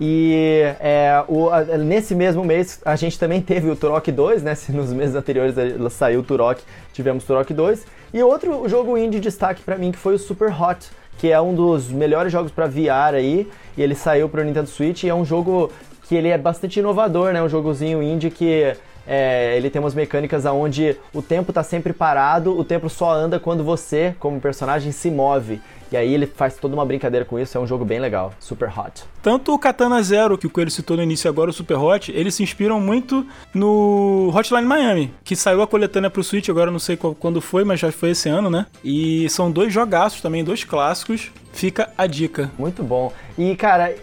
E 0.00 0.62
é, 0.80 1.22
o, 1.28 1.50
a, 1.50 1.62
nesse 1.62 2.14
mesmo 2.14 2.44
mês 2.44 2.80
a 2.84 2.96
gente 2.96 3.18
também 3.18 3.40
teve 3.40 3.70
o 3.70 3.76
Turok 3.76 4.10
2, 4.10 4.42
né? 4.42 4.54
Se 4.56 4.72
nos 4.72 4.92
meses 4.92 5.14
anteriores 5.14 5.54
saiu 5.92 6.20
o 6.20 6.22
Turok, 6.22 6.62
tivemos 6.92 7.24
Turok 7.24 7.52
2. 7.52 8.01
E 8.14 8.22
outro 8.22 8.68
jogo 8.68 8.98
indie 8.98 9.18
de 9.18 9.20
destaque 9.20 9.62
para 9.62 9.78
mim 9.78 9.90
que 9.90 9.98
foi 9.98 10.14
o 10.14 10.18
Super 10.18 10.52
Hot, 10.52 10.86
que 11.16 11.32
é 11.32 11.40
um 11.40 11.54
dos 11.54 11.88
melhores 11.88 12.30
jogos 12.30 12.52
para 12.52 12.66
VR 12.66 13.14
aí, 13.14 13.50
e 13.74 13.82
ele 13.82 13.94
saiu 13.94 14.28
para 14.28 14.42
o 14.42 14.44
Nintendo 14.44 14.68
Switch 14.68 15.04
e 15.04 15.08
é 15.08 15.14
um 15.14 15.24
jogo 15.24 15.72
que 16.06 16.14
ele 16.14 16.28
é 16.28 16.36
bastante 16.36 16.78
inovador, 16.78 17.32
né? 17.32 17.42
Um 17.42 17.48
jogozinho 17.48 18.02
indie 18.02 18.30
que 18.30 18.76
é, 19.06 19.56
ele 19.56 19.70
tem 19.70 19.80
umas 19.80 19.94
mecânicas 19.94 20.44
onde 20.46 20.96
o 21.12 21.22
tempo 21.22 21.50
está 21.50 21.62
sempre 21.62 21.92
parado, 21.92 22.58
o 22.58 22.64
tempo 22.64 22.88
só 22.88 23.12
anda 23.12 23.38
quando 23.38 23.64
você, 23.64 24.14
como 24.18 24.40
personagem, 24.40 24.92
se 24.92 25.10
move. 25.10 25.60
E 25.90 25.96
aí 25.96 26.14
ele 26.14 26.26
faz 26.26 26.56
toda 26.56 26.74
uma 26.74 26.86
brincadeira 26.86 27.22
com 27.22 27.38
isso, 27.38 27.58
é 27.58 27.60
um 27.60 27.66
jogo 27.66 27.84
bem 27.84 28.00
legal, 28.00 28.32
super 28.40 28.68
hot. 28.68 29.04
Tanto 29.22 29.52
o 29.52 29.58
Katana 29.58 30.02
Zero, 30.02 30.38
que 30.38 30.46
o 30.46 30.50
Coelho 30.50 30.70
citou 30.70 30.96
no 30.96 31.02
início 31.02 31.28
agora, 31.28 31.50
o 31.50 31.52
Super 31.52 31.76
Hot, 31.76 32.10
eles 32.10 32.34
se 32.34 32.42
inspiram 32.42 32.80
muito 32.80 33.26
no 33.54 34.32
Hotline 34.34 34.66
Miami, 34.66 35.12
que 35.22 35.36
saiu 35.36 35.60
a 35.60 35.66
coletânea 35.66 36.08
pro 36.08 36.24
Switch, 36.24 36.48
agora 36.48 36.70
não 36.70 36.78
sei 36.78 36.96
quando 36.96 37.42
foi, 37.42 37.62
mas 37.62 37.78
já 37.78 37.92
foi 37.92 38.10
esse 38.10 38.28
ano, 38.28 38.48
né? 38.48 38.66
E 38.82 39.28
são 39.28 39.50
dois 39.50 39.70
jogaços 39.70 40.22
também, 40.22 40.42
dois 40.42 40.64
clássicos. 40.64 41.30
Fica 41.52 41.90
a 41.98 42.06
dica. 42.06 42.50
Muito 42.58 42.82
bom. 42.82 43.12
E, 43.36 43.54
cara, 43.54 43.94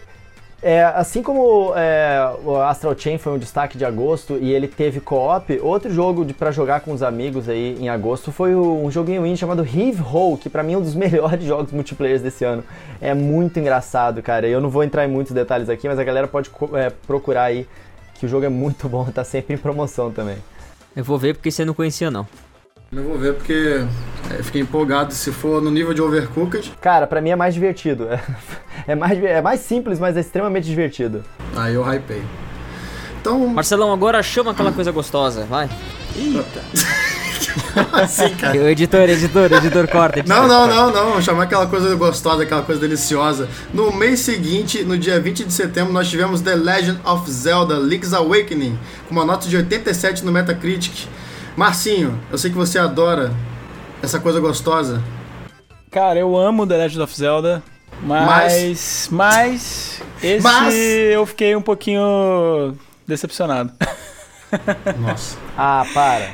é, 0.61 0.83
assim 0.83 1.23
como 1.23 1.73
é, 1.75 2.35
o 2.43 2.57
Astral 2.57 2.97
Chain 2.97 3.17
foi 3.17 3.31
um 3.31 3.37
destaque 3.37 3.77
de 3.77 3.85
agosto 3.85 4.37
e 4.41 4.51
ele 4.51 4.67
teve 4.67 4.99
co-op, 4.99 5.57
outro 5.61 5.89
jogo 5.91 6.25
para 6.33 6.51
jogar 6.51 6.81
com 6.81 6.91
os 6.91 7.01
amigos 7.01 7.47
aí 7.47 7.77
em 7.79 7.87
agosto 7.87 8.29
foi 8.29 8.53
um 8.53 8.91
joguinho 8.91 9.25
indie 9.25 9.37
chamado 9.37 9.63
Heave 9.63 10.01
Ho, 10.01 10.37
que 10.37 10.49
para 10.49 10.61
mim 10.61 10.73
é 10.73 10.77
um 10.77 10.81
dos 10.81 10.95
melhores 10.95 11.45
jogos 11.45 11.71
multiplayer 11.71 12.19
desse 12.19 12.43
ano. 12.43 12.63
É 12.99 13.13
muito 13.13 13.57
engraçado, 13.57 14.21
cara. 14.21 14.47
Eu 14.47 14.59
não 14.59 14.69
vou 14.69 14.83
entrar 14.83 15.05
em 15.05 15.07
muitos 15.07 15.31
detalhes 15.31 15.69
aqui, 15.69 15.87
mas 15.87 15.97
a 15.97 16.03
galera 16.03 16.27
pode 16.27 16.51
é, 16.73 16.89
procurar 17.07 17.43
aí, 17.43 17.65
que 18.15 18.25
o 18.25 18.29
jogo 18.29 18.45
é 18.45 18.49
muito 18.49 18.87
bom, 18.89 19.05
tá 19.05 19.23
sempre 19.23 19.55
em 19.55 19.57
promoção 19.57 20.11
também. 20.11 20.37
Eu 20.93 21.05
vou 21.05 21.17
ver 21.17 21.35
porque 21.35 21.51
você 21.51 21.63
não 21.63 21.73
conhecia 21.73 22.11
não. 22.11 22.27
Eu 22.91 23.03
vou 23.03 23.19
ver 23.19 23.35
porque 23.35 23.85
é, 24.31 24.41
fiquei 24.41 24.61
empolgado 24.61 25.13
se 25.13 25.31
for 25.31 25.61
no 25.61 25.69
nível 25.69 25.93
de 25.93 26.01
Overcooked. 26.01 26.73
Cara, 26.81 27.05
para 27.05 27.21
mim 27.21 27.29
é 27.29 27.35
mais 27.35 27.53
divertido. 27.53 28.07
É, 28.87 28.95
mais, 28.95 29.21
é 29.23 29.41
mais 29.41 29.59
simples, 29.59 29.99
mas 29.99 30.15
é 30.15 30.21
extremamente 30.21 30.65
divertido. 30.65 31.21
Aí 31.55 31.75
eu 31.75 31.83
hypei. 31.83 32.23
Então. 33.19 33.45
Marcelão, 33.45 33.91
agora 33.91 34.23
chama 34.23 34.51
aquela 34.51 34.71
coisa 34.71 34.89
gostosa, 34.89 35.45
vai. 35.45 35.69
Eita. 36.15 36.61
assim, 38.01 38.33
cara. 38.35 38.55
editor, 38.71 39.01
editor, 39.01 39.51
editor, 39.51 39.87
corta. 39.89 40.19
Editor, 40.19 40.35
não, 40.35 40.47
não, 40.47 40.67
não, 40.67 40.91
não. 40.91 41.21
Chamar 41.21 41.43
aquela 41.43 41.67
coisa 41.67 41.93
gostosa, 41.93 42.43
aquela 42.43 42.63
coisa 42.63 42.79
deliciosa. 42.79 43.49
No 43.73 43.91
mês 43.91 44.21
seguinte, 44.21 44.83
no 44.83 44.97
dia 44.97 45.19
20 45.19 45.43
de 45.43 45.53
setembro, 45.53 45.91
nós 45.93 46.09
tivemos 46.09 46.41
The 46.41 46.55
Legend 46.55 47.01
of 47.05 47.29
Zelda 47.29 47.75
Link's 47.75 48.13
Awakening, 48.13 48.79
com 49.07 49.13
uma 49.13 49.25
nota 49.25 49.47
de 49.47 49.57
87 49.57 50.25
no 50.25 50.31
Metacritic. 50.31 51.07
Marcinho, 51.59 52.17
eu 52.31 52.37
sei 52.37 52.49
que 52.49 52.55
você 52.55 52.79
adora 52.79 53.33
essa 54.01 54.17
coisa 54.17 54.39
gostosa. 54.39 55.03
Cara, 55.91 56.17
eu 56.17 56.37
amo 56.37 56.65
The 56.65 56.77
Legend 56.77 57.01
of 57.01 57.13
Zelda, 57.13 57.61
mas. 58.01 58.29
Mas. 58.53 59.09
mas 59.11 60.01
esse 60.23 60.41
mas... 60.41 60.73
eu 60.73 61.25
fiquei 61.25 61.57
um 61.57 61.61
pouquinho 61.61 62.77
decepcionado. 63.05 63.73
Nossa. 64.99 65.37
ah, 65.57 65.85
para. 65.93 66.29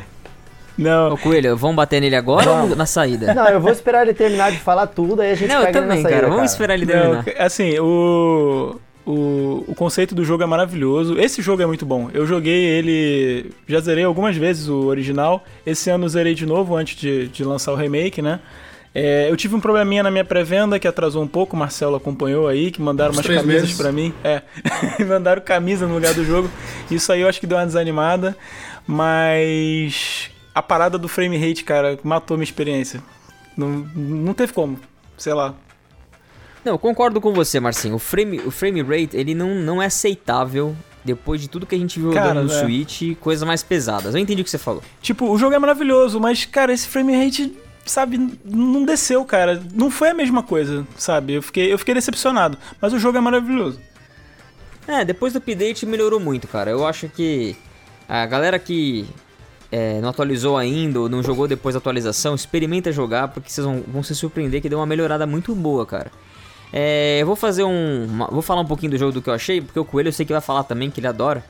Não. 0.77 1.13
Ô, 1.13 1.17
Coelho, 1.17 1.57
vamos 1.57 1.75
bater 1.75 2.01
nele 2.01 2.15
agora 2.15 2.45
Vamos. 2.45 2.69
ou 2.69 2.75
na 2.75 2.85
saída? 2.85 3.33
Não, 3.33 3.47
eu 3.47 3.59
vou 3.59 3.71
esperar 3.71 4.03
ele 4.03 4.13
terminar 4.13 4.51
de 4.51 4.59
falar 4.59 4.85
tudo, 4.85 5.23
aí 5.23 5.31
a 5.31 5.35
gente 5.35 5.49
Não, 5.49 5.65
pega 5.65 5.79
eu 5.79 5.81
também, 5.81 6.03
saída, 6.03 6.19
cara. 6.19 6.29
Vamos 6.31 6.51
esperar 6.51 6.75
ele 6.75 6.85
terminar. 6.85 7.25
Não, 7.25 7.33
assim, 7.43 7.79
o 7.79 8.79
o, 9.05 9.63
o 9.67 9.75
conceito 9.75 10.15
do 10.15 10.25
jogo 10.25 10.43
é 10.43 10.45
maravilhoso. 10.45 11.19
Esse 11.19 11.41
jogo 11.41 11.61
é 11.61 11.65
muito 11.65 11.85
bom. 11.85 12.09
Eu 12.13 12.25
joguei 12.25 12.65
ele. 12.65 13.51
Já 13.67 13.79
zerei 13.79 14.03
algumas 14.03 14.35
vezes 14.35 14.67
o 14.67 14.85
original. 14.85 15.43
Esse 15.65 15.89
ano 15.89 16.09
zerei 16.09 16.33
de 16.33 16.45
novo 16.45 16.75
antes 16.75 16.99
de, 16.99 17.27
de 17.27 17.43
lançar 17.43 17.71
o 17.71 17.75
remake, 17.75 18.21
né? 18.21 18.39
É, 18.93 19.29
eu 19.29 19.35
tive 19.35 19.53
um 19.53 19.59
probleminha 19.59 20.01
na 20.01 20.09
minha 20.09 20.23
pré-venda 20.23 20.79
que 20.79 20.87
atrasou 20.87 21.21
um 21.21 21.27
pouco, 21.27 21.53
o 21.53 21.59
Marcelo 21.59 21.97
acompanhou 21.97 22.47
aí, 22.47 22.71
que 22.71 22.81
mandaram 22.81 23.11
Os 23.11 23.17
umas 23.17 23.27
camisas 23.27 23.73
para 23.73 23.91
mim. 23.91 24.13
É, 24.23 24.41
mandaram 25.05 25.41
camisa 25.41 25.85
no 25.85 25.95
lugar 25.95 26.13
do 26.13 26.23
jogo. 26.23 26.49
Isso 26.89 27.11
aí 27.11 27.21
eu 27.21 27.27
acho 27.27 27.39
que 27.39 27.45
deu 27.45 27.57
uma 27.57 27.65
desanimada. 27.65 28.35
Mas 28.87 30.31
a 30.53 30.63
parada 30.63 30.97
do 30.97 31.07
frame 31.07 31.37
rate, 31.37 31.63
cara, 31.63 31.99
matou 32.03 32.37
minha 32.37 32.45
experiência. 32.45 33.03
Não, 33.57 33.85
não 33.95 34.33
teve 34.33 34.53
como. 34.53 34.79
Sei 35.17 35.33
lá, 35.33 35.53
não, 36.65 36.77
concordo 36.77 37.21
com 37.21 37.31
você, 37.31 37.59
Marcinho. 37.59 37.95
O 37.95 37.99
frame, 37.99 38.39
o 38.39 38.49
frame 38.49 38.81
rate, 38.81 39.15
ele 39.15 39.35
não, 39.35 39.53
não 39.53 39.81
é 39.81 39.85
aceitável 39.85 40.75
depois 41.03 41.39
de 41.39 41.47
tudo 41.47 41.67
que 41.67 41.75
a 41.75 41.77
gente 41.77 41.99
viu 41.99 42.11
cara, 42.11 42.33
no 42.33 42.51
é. 42.51 42.59
Switch, 42.59 43.15
coisas 43.19 43.47
mais 43.47 43.61
pesadas. 43.61 44.15
Eu 44.15 44.19
entendi 44.19 44.41
o 44.41 44.43
que 44.43 44.49
você 44.49 44.57
falou. 44.57 44.81
Tipo, 44.99 45.29
o 45.29 45.37
jogo 45.37 45.53
é 45.53 45.59
maravilhoso, 45.59 46.19
mas, 46.19 46.43
cara, 46.45 46.73
esse 46.73 46.87
frame 46.87 47.15
rate, 47.15 47.55
sabe, 47.85 48.39
não 48.43 48.83
desceu, 48.83 49.23
cara. 49.23 49.61
Não 49.73 49.91
foi 49.91 50.09
a 50.09 50.13
mesma 50.15 50.41
coisa, 50.41 50.85
sabe? 50.97 51.33
Eu 51.33 51.43
fiquei, 51.43 51.71
eu 51.71 51.77
fiquei 51.77 51.93
decepcionado. 51.93 52.57
Mas 52.81 52.91
o 52.91 52.97
jogo 52.97 53.19
é 53.19 53.21
maravilhoso. 53.21 53.79
É, 54.87 55.05
depois 55.05 55.33
do 55.33 55.37
update 55.37 55.85
melhorou 55.85 56.19
muito, 56.19 56.47
cara. 56.47 56.71
Eu 56.71 56.85
acho 56.85 57.07
que 57.07 57.55
a 58.09 58.25
galera 58.25 58.57
que 58.57 59.05
é, 59.71 59.99
não 60.01 60.09
atualizou 60.09 60.57
ainda 60.57 61.01
ou 61.01 61.09
não 61.09 61.21
jogou 61.21 61.47
depois 61.47 61.73
da 61.73 61.79
atualização, 61.79 62.33
experimenta 62.33 62.91
jogar, 62.91 63.27
porque 63.27 63.51
vocês 63.51 63.65
vão, 63.65 63.83
vão 63.87 64.01
se 64.01 64.15
surpreender 64.15 64.61
que 64.61 64.69
deu 64.69 64.79
uma 64.79 64.85
melhorada 64.85 65.27
muito 65.27 65.53
boa, 65.53 65.85
cara. 65.85 66.11
É, 66.77 67.19
eu 67.21 67.25
vou 67.25 67.37
fazer 67.37 67.63
um. 67.63 68.05
Vou 68.29 68.41
falar 68.41 68.59
um 68.59 68.65
pouquinho 68.65 68.91
do 68.91 68.97
jogo 68.97 69.13
do 69.13 69.21
que 69.21 69.29
eu 69.29 69.33
achei, 69.33 69.61
porque 69.61 69.79
o 69.79 69.85
Coelho 69.85 70.09
eu 70.09 70.11
sei 70.11 70.25
que 70.25 70.33
vai 70.33 70.41
falar 70.41 70.65
também, 70.65 70.91
que 70.91 70.99
ele 70.99 71.07
adora. 71.07 71.41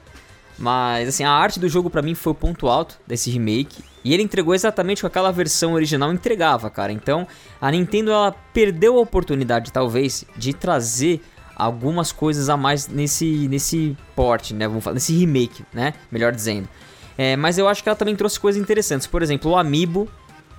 Mas 0.55 1.09
assim, 1.09 1.23
a 1.23 1.31
arte 1.31 1.59
do 1.59 1.67
jogo 1.67 1.89
para 1.89 2.03
mim 2.03 2.13
foi 2.13 2.31
o 2.31 2.35
ponto 2.35 2.67
alto 2.67 2.95
desse 3.07 3.31
remake. 3.31 3.83
E 4.03 4.13
ele 4.13 4.21
entregou 4.21 4.53
exatamente 4.53 4.99
o 4.99 5.01
que 5.01 5.07
aquela 5.07 5.31
versão 5.31 5.73
original 5.73 6.13
entregava, 6.13 6.69
cara. 6.69 6.91
Então, 6.91 7.27
a 7.59 7.71
Nintendo 7.71 8.11
ela 8.11 8.35
perdeu 8.53 8.99
a 8.99 9.01
oportunidade, 9.01 9.71
talvez, 9.71 10.23
de 10.37 10.53
trazer 10.53 11.23
algumas 11.55 12.11
coisas 12.11 12.47
a 12.47 12.55
mais 12.55 12.87
nesse, 12.87 13.47
nesse 13.47 13.97
port, 14.15 14.51
né? 14.51 14.67
Vamos 14.67 14.83
falar, 14.83 14.93
nesse 14.93 15.11
remake, 15.17 15.65
né? 15.73 15.95
Melhor 16.11 16.33
dizendo. 16.33 16.69
É, 17.17 17.35
mas 17.35 17.57
eu 17.57 17.67
acho 17.67 17.81
que 17.81 17.89
ela 17.89 17.95
também 17.95 18.15
trouxe 18.15 18.39
coisas 18.39 18.61
interessantes. 18.61 19.07
Por 19.07 19.23
exemplo, 19.23 19.49
o 19.49 19.57
Amiibo 19.57 20.07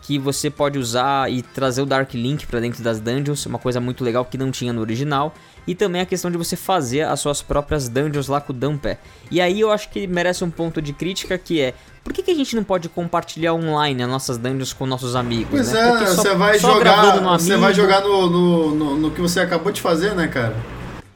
que 0.06 0.20
você 0.20 0.48
pode 0.48 0.78
usar 0.78 1.28
e 1.32 1.42
trazer 1.42 1.82
o 1.82 1.86
Dark 1.86 2.14
Link 2.14 2.46
para 2.46 2.60
dentro 2.60 2.80
das 2.80 3.00
dungeons, 3.00 3.44
uma 3.44 3.58
coisa 3.58 3.80
muito 3.80 4.04
legal 4.04 4.24
que 4.24 4.38
não 4.38 4.52
tinha 4.52 4.72
no 4.72 4.80
original. 4.80 5.34
E 5.66 5.74
também 5.74 6.00
a 6.00 6.06
questão 6.06 6.30
de 6.30 6.38
você 6.38 6.54
fazer 6.54 7.02
as 7.02 7.18
suas 7.18 7.42
próprias 7.42 7.88
dungeons 7.88 8.28
lá 8.28 8.40
com 8.40 8.52
o 8.52 8.56
Dumpé. 8.56 8.98
E 9.32 9.40
aí 9.40 9.60
eu 9.60 9.72
acho 9.72 9.90
que 9.90 10.06
merece 10.06 10.44
um 10.44 10.50
ponto 10.50 10.80
de 10.80 10.92
crítica 10.92 11.36
que 11.36 11.60
é 11.60 11.74
por 12.04 12.12
que, 12.12 12.22
que 12.22 12.30
a 12.30 12.34
gente 12.34 12.54
não 12.54 12.62
pode 12.62 12.88
compartilhar 12.88 13.52
online 13.52 14.00
as 14.00 14.08
nossas 14.08 14.38
dungeons 14.38 14.72
com 14.72 14.86
nossos 14.86 15.16
amigos? 15.16 15.48
Pois 15.50 15.72
né? 15.72 15.80
é, 15.80 16.06
só, 16.06 16.22
você 16.22 16.34
vai 16.36 16.56
jogar, 16.56 17.20
você 17.20 17.56
vai 17.56 17.74
jogar 17.74 18.00
no, 18.02 18.30
no, 18.30 18.74
no, 18.76 18.96
no 18.96 19.10
que 19.10 19.20
você 19.20 19.40
acabou 19.40 19.72
de 19.72 19.80
fazer, 19.80 20.14
né, 20.14 20.28
cara? 20.28 20.54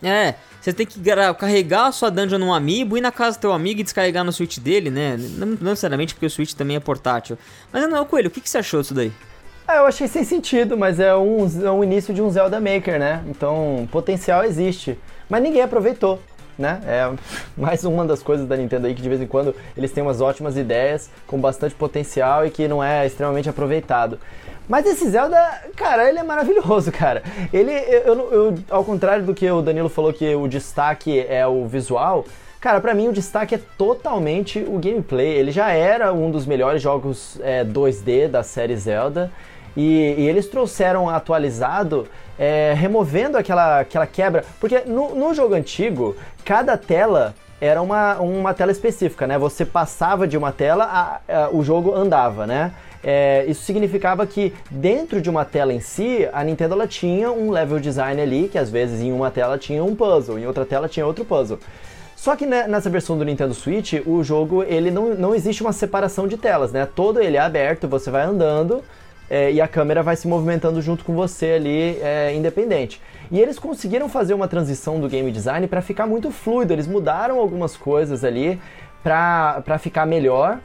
É, 0.03 0.35
você 0.61 0.73
tem 0.73 0.87
que 0.87 1.01
carregar 1.39 1.87
a 1.87 1.93
sua 1.93 2.11
dungeon 2.11 2.39
num 2.39 2.53
amiibo, 2.53 2.99
ir 2.99 3.01
na 3.01 3.11
casa 3.11 3.39
do 3.39 3.41
teu 3.41 3.53
amigo 3.53 3.81
e 3.81 3.83
descarregar 3.83 4.25
no 4.25 4.33
Switch 4.33 4.59
dele, 4.59 4.91
né? 4.91 5.17
Não, 5.19 5.47
necessariamente 5.61 6.15
porque 6.15 6.27
o 6.27 6.31
Switch 6.31 6.53
também 6.53 6.77
é 6.77 6.81
portátil. 6.81 7.39
Mas 7.73 7.89
não, 7.89 8.05
Coelho, 8.05 8.29
o 8.29 8.31
que, 8.31 8.41
que 8.41 8.51
você 8.51 8.59
achou 8.59 8.83
disso 8.83 8.93
daí? 8.93 9.11
Ah, 9.67 9.77
eu 9.77 9.87
achei 9.87 10.09
sem 10.09 10.25
sentido, 10.25 10.77
mas 10.77 10.99
é 10.99 11.15
um, 11.15 11.47
é 11.65 11.71
um 11.71 11.83
início 11.85 12.13
de 12.13 12.21
um 12.21 12.29
Zelda 12.29 12.61
Maker, 12.61 12.99
né? 12.99 13.23
Então, 13.29 13.89
potencial 13.91 14.45
existe. 14.45 14.99
Mas 15.29 15.43
ninguém 15.43 15.63
aproveitou, 15.63 16.21
né? 16.59 16.81
É 16.85 17.11
mais 17.57 17.85
uma 17.85 18.05
das 18.05 18.23
coisas 18.23 18.47
da 18.47 18.57
Nintendo 18.57 18.87
aí 18.87 18.95
que 18.95 19.01
de 19.01 19.09
vez 19.09 19.21
em 19.21 19.27
quando 19.27 19.55
eles 19.77 19.93
têm 19.93 20.03
umas 20.03 20.21
ótimas 20.21 20.57
ideias 20.57 21.09
com 21.27 21.41
bastante 21.41 21.75
potencial 21.75 22.45
e 22.45 22.51
que 22.51 22.67
não 22.67 22.83
é 22.83 23.07
extremamente 23.07 23.49
aproveitado. 23.49 24.19
Mas 24.71 24.87
esse 24.87 25.11
Zelda, 25.11 25.37
cara, 25.75 26.09
ele 26.09 26.21
é 26.21 26.23
maravilhoso, 26.23 26.93
cara. 26.93 27.25
Ele, 27.53 27.73
eu, 27.73 28.15
eu, 28.15 28.33
eu, 28.33 28.55
ao 28.71 28.85
contrário 28.85 29.25
do 29.27 29.35
que 29.35 29.51
o 29.51 29.61
Danilo 29.61 29.89
falou 29.89 30.13
que 30.13 30.33
o 30.33 30.47
destaque 30.47 31.19
é 31.29 31.45
o 31.45 31.67
visual, 31.67 32.25
Cara, 32.61 32.79
para 32.79 32.93
mim 32.93 33.09
o 33.09 33.13
destaque 33.13 33.55
é 33.55 33.61
totalmente 33.79 34.59
o 34.59 34.79
gameplay. 34.79 35.29
Ele 35.29 35.51
já 35.51 35.71
era 35.71 36.13
um 36.13 36.31
dos 36.31 36.45
melhores 36.45 36.83
jogos 36.83 37.41
é, 37.43 37.65
2D 37.65 38.29
da 38.29 38.43
série 38.43 38.77
Zelda. 38.77 39.33
E, 39.75 40.15
e 40.19 40.29
eles 40.29 40.47
trouxeram 40.47 41.09
atualizado, 41.09 42.07
é, 42.39 42.75
removendo 42.77 43.39
aquela, 43.39 43.81
aquela 43.81 44.07
quebra. 44.07 44.45
Porque 44.61 44.81
no, 44.81 45.15
no 45.15 45.33
jogo 45.33 45.55
antigo, 45.55 46.15
cada 46.45 46.77
tela 46.77 47.35
era 47.63 47.81
uma, 47.81 48.19
uma 48.21 48.53
tela 48.53 48.73
específica, 48.73 49.27
né? 49.27 49.39
Você 49.39 49.65
passava 49.65 50.29
de 50.29 50.37
uma 50.37 50.53
tela, 50.53 50.85
a, 50.85 51.45
a, 51.45 51.49
o 51.51 51.65
jogo 51.65 51.95
andava, 51.95 52.47
né? 52.47 52.73
É, 53.03 53.45
isso 53.49 53.63
significava 53.63 54.27
que 54.27 54.53
dentro 54.71 55.21
de 55.21 55.31
uma 55.31 55.45
tela 55.45 55.73
em 55.73 55.81
si, 55.81 56.29
a 56.33 56.45
Nintendo 56.45 56.75
ela 56.75 56.87
tinha 56.87 57.33
um 57.33 57.51
level 57.51 57.81
design 57.81 58.21
ali, 58.21 58.49
que 58.49 58.59
às 58.59 58.71
vezes 58.71 59.01
em 59.01 59.13
uma 59.13 59.31
tela 59.31 59.57
tinha 59.57 59.83
um 59.83 59.95
puzzle, 59.95 60.39
em 60.39 60.47
outra 60.47 60.67
tela 60.67 60.89
tinha 60.89 61.07
outro 61.07 61.25
puzzle. 61.25 61.59
Só 62.15 62.37
que 62.37 62.45
né, 62.45 62.69
nessa 62.69 62.91
versão 62.91 63.17
do 63.17 63.25
Nintendo 63.25 63.55
Switch, 63.55 63.95
o 64.05 64.23
jogo 64.23 64.63
ele 64.63 64.91
não, 64.91 65.15
não 65.15 65.35
existe 65.35 65.63
uma 65.63 65.73
separação 65.73 66.29
de 66.29 66.37
telas, 66.37 66.71
né? 66.71 66.87
Todo 66.87 67.19
ele 67.19 67.39
é 67.39 67.41
aberto, 67.41 67.89
você 67.89 68.11
vai 68.11 68.23
andando 68.25 68.85
é, 69.31 69.51
e 69.51 69.61
a 69.61 69.67
câmera 69.67 70.03
vai 70.03 70.17
se 70.17 70.29
movimentando 70.29 70.83
junto 70.83 71.03
com 71.03 71.15
você 71.15 71.53
ali, 71.53 71.99
é, 72.03 72.35
independente. 72.35 73.01
E 73.31 73.41
eles 73.41 73.59
conseguiram 73.59 74.09
fazer 74.09 74.35
uma 74.35 74.49
transição 74.49 75.01
do 75.01 75.09
game 75.09 75.31
design 75.31 75.67
para 75.69 75.81
ficar 75.81 76.07
muito 76.07 76.33
fluido. 76.33 76.73
Eles 76.73 76.89
mudaram 76.89 77.39
algumas 77.39 77.77
coisas 77.77 78.25
ali 78.25 78.61
para 79.03 79.79
ficar 79.79 80.05
melhor. 80.05 80.59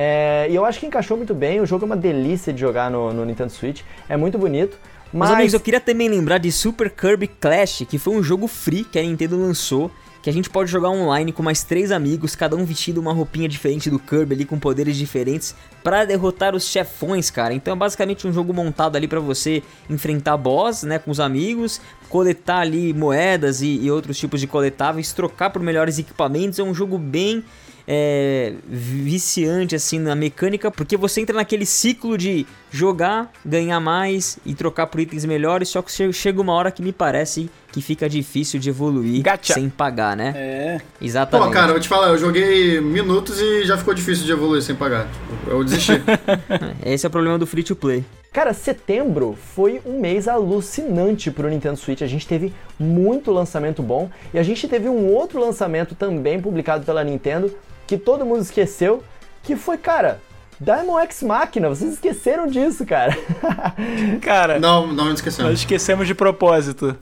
É, 0.00 0.46
e 0.48 0.54
eu 0.54 0.64
acho 0.64 0.78
que 0.78 0.86
encaixou 0.86 1.16
muito 1.16 1.34
bem. 1.34 1.60
O 1.60 1.66
jogo 1.66 1.84
é 1.84 1.86
uma 1.86 1.96
delícia 1.96 2.52
de 2.52 2.60
jogar 2.60 2.88
no, 2.88 3.12
no 3.12 3.24
Nintendo 3.24 3.50
Switch. 3.50 3.82
É 4.08 4.16
muito 4.16 4.38
bonito. 4.38 4.78
Mas, 5.12 5.32
amigos, 5.32 5.54
eu 5.54 5.58
queria 5.60 5.80
também 5.80 6.08
lembrar 6.08 6.38
de 6.38 6.52
Super 6.52 6.88
Kirby 6.88 7.26
Clash, 7.26 7.82
que 7.88 7.98
foi 7.98 8.14
um 8.14 8.22
jogo 8.22 8.46
free 8.46 8.84
que 8.84 8.96
a 8.96 9.02
Nintendo 9.02 9.36
lançou 9.36 9.90
que 10.22 10.28
a 10.28 10.32
gente 10.32 10.50
pode 10.50 10.70
jogar 10.70 10.90
online 10.90 11.32
com 11.32 11.42
mais 11.42 11.62
três 11.62 11.90
amigos, 11.90 12.34
cada 12.34 12.54
um 12.56 12.64
vestindo 12.64 12.98
uma 12.98 13.12
roupinha 13.12 13.48
diferente 13.48 13.88
do 13.88 13.98
Kirby 13.98 14.34
ali, 14.34 14.44
com 14.44 14.58
poderes 14.58 14.96
diferentes, 14.96 15.54
para 15.82 16.04
derrotar 16.04 16.54
os 16.54 16.64
chefões, 16.64 17.30
cara. 17.30 17.54
Então 17.54 17.72
é 17.72 17.76
basicamente 17.76 18.26
um 18.26 18.32
jogo 18.32 18.52
montado 18.52 18.96
ali 18.96 19.08
para 19.08 19.20
você 19.20 19.62
enfrentar 19.88 20.36
boss, 20.36 20.82
né, 20.82 20.98
com 20.98 21.10
os 21.10 21.20
amigos, 21.20 21.80
coletar 22.08 22.58
ali 22.58 22.92
moedas 22.92 23.62
e, 23.62 23.80
e 23.80 23.90
outros 23.90 24.18
tipos 24.18 24.40
de 24.40 24.46
coletáveis, 24.46 25.12
trocar 25.12 25.50
por 25.50 25.62
melhores 25.62 25.98
equipamentos. 25.98 26.58
É 26.58 26.62
um 26.62 26.74
jogo 26.74 26.98
bem 26.98 27.44
é, 27.90 28.52
viciante 28.68 29.74
assim 29.74 29.98
na 29.98 30.14
mecânica, 30.14 30.70
porque 30.70 30.94
você 30.94 31.22
entra 31.22 31.34
naquele 31.34 31.64
ciclo 31.64 32.18
de 32.18 32.46
jogar, 32.70 33.32
ganhar 33.42 33.80
mais 33.80 34.38
e 34.44 34.54
trocar 34.54 34.86
por 34.88 35.00
itens 35.00 35.24
melhores, 35.24 35.70
só 35.70 35.80
que 35.80 36.12
chega 36.12 36.38
uma 36.38 36.52
hora 36.52 36.70
que 36.70 36.82
me 36.82 36.92
parece 36.92 37.48
que 37.72 37.80
fica 37.80 38.06
difícil 38.06 38.60
de 38.60 38.68
evoluir 38.68 39.22
Gacha. 39.22 39.54
sem 39.54 39.70
pagar, 39.70 40.14
né? 40.14 40.34
É. 40.36 40.80
Exatamente. 41.00 41.48
Pô, 41.48 41.52
cara, 41.52 41.68
eu 41.68 41.72
vou 41.72 41.80
te 41.80 41.88
falar, 41.88 42.08
eu 42.08 42.18
joguei 42.18 42.78
minutos 42.78 43.40
e 43.40 43.64
já 43.64 43.78
ficou 43.78 43.94
difícil 43.94 44.26
de 44.26 44.32
evoluir 44.32 44.62
sem 44.62 44.74
pagar. 44.74 45.08
Eu 45.46 45.64
desisti. 45.64 45.92
Esse 46.84 47.06
é 47.06 47.08
o 47.08 47.10
problema 47.10 47.38
do 47.38 47.46
free 47.46 47.62
to 47.62 47.74
play. 47.74 48.04
Cara, 48.30 48.52
setembro 48.52 49.36
foi 49.54 49.80
um 49.86 49.98
mês 49.98 50.28
alucinante 50.28 51.30
pro 51.30 51.48
Nintendo 51.48 51.78
Switch. 51.78 52.02
A 52.02 52.06
gente 52.06 52.26
teve 52.26 52.52
muito 52.78 53.32
lançamento 53.32 53.82
bom 53.82 54.10
e 54.32 54.38
a 54.38 54.42
gente 54.42 54.68
teve 54.68 54.88
um 54.88 55.06
outro 55.06 55.40
lançamento 55.40 55.94
também 55.94 56.38
publicado 56.38 56.84
pela 56.84 57.02
Nintendo 57.02 57.50
que 57.88 57.96
todo 57.96 58.24
mundo 58.24 58.42
esqueceu, 58.42 59.02
que 59.42 59.56
foi, 59.56 59.78
cara, 59.78 60.20
Diamond 60.60 61.04
X 61.04 61.22
Machina, 61.22 61.70
vocês 61.70 61.94
esqueceram 61.94 62.46
disso, 62.46 62.84
cara. 62.84 63.16
cara. 64.20 64.58
Não, 64.58 64.88
não 64.88 65.12
esquecemos. 65.12 65.50
Nós 65.50 65.60
esquecemos 65.60 66.06
de 66.06 66.14
propósito. 66.14 66.94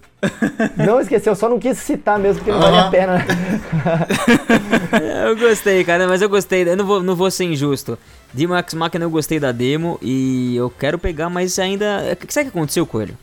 Não 0.76 1.00
esqueceu, 1.00 1.34
só 1.34 1.48
não 1.48 1.58
quis 1.58 1.76
citar 1.78 2.18
mesmo, 2.20 2.38
porque 2.38 2.52
não 2.52 2.60
vale 2.60 2.78
a 2.78 2.88
pena. 2.88 3.26
eu 5.26 5.36
gostei, 5.36 5.82
cara, 5.84 6.06
mas 6.06 6.22
eu 6.22 6.28
gostei. 6.28 6.68
Eu 6.68 6.76
não 6.76 6.86
vou, 6.86 7.02
não 7.02 7.16
vou 7.16 7.30
ser 7.30 7.44
injusto. 7.44 7.98
Demon 8.32 8.56
X 8.56 8.74
Machina 8.74 9.04
eu 9.04 9.10
gostei 9.10 9.40
da 9.40 9.50
demo 9.50 9.98
e 10.00 10.54
eu 10.54 10.70
quero 10.70 10.98
pegar, 11.00 11.28
mas 11.28 11.58
ainda. 11.58 12.12
O 12.12 12.26
que 12.26 12.32
sabe 12.32 12.48
o 12.48 12.52
que 12.52 12.58
aconteceu, 12.58 12.86
Coelho? 12.86 13.18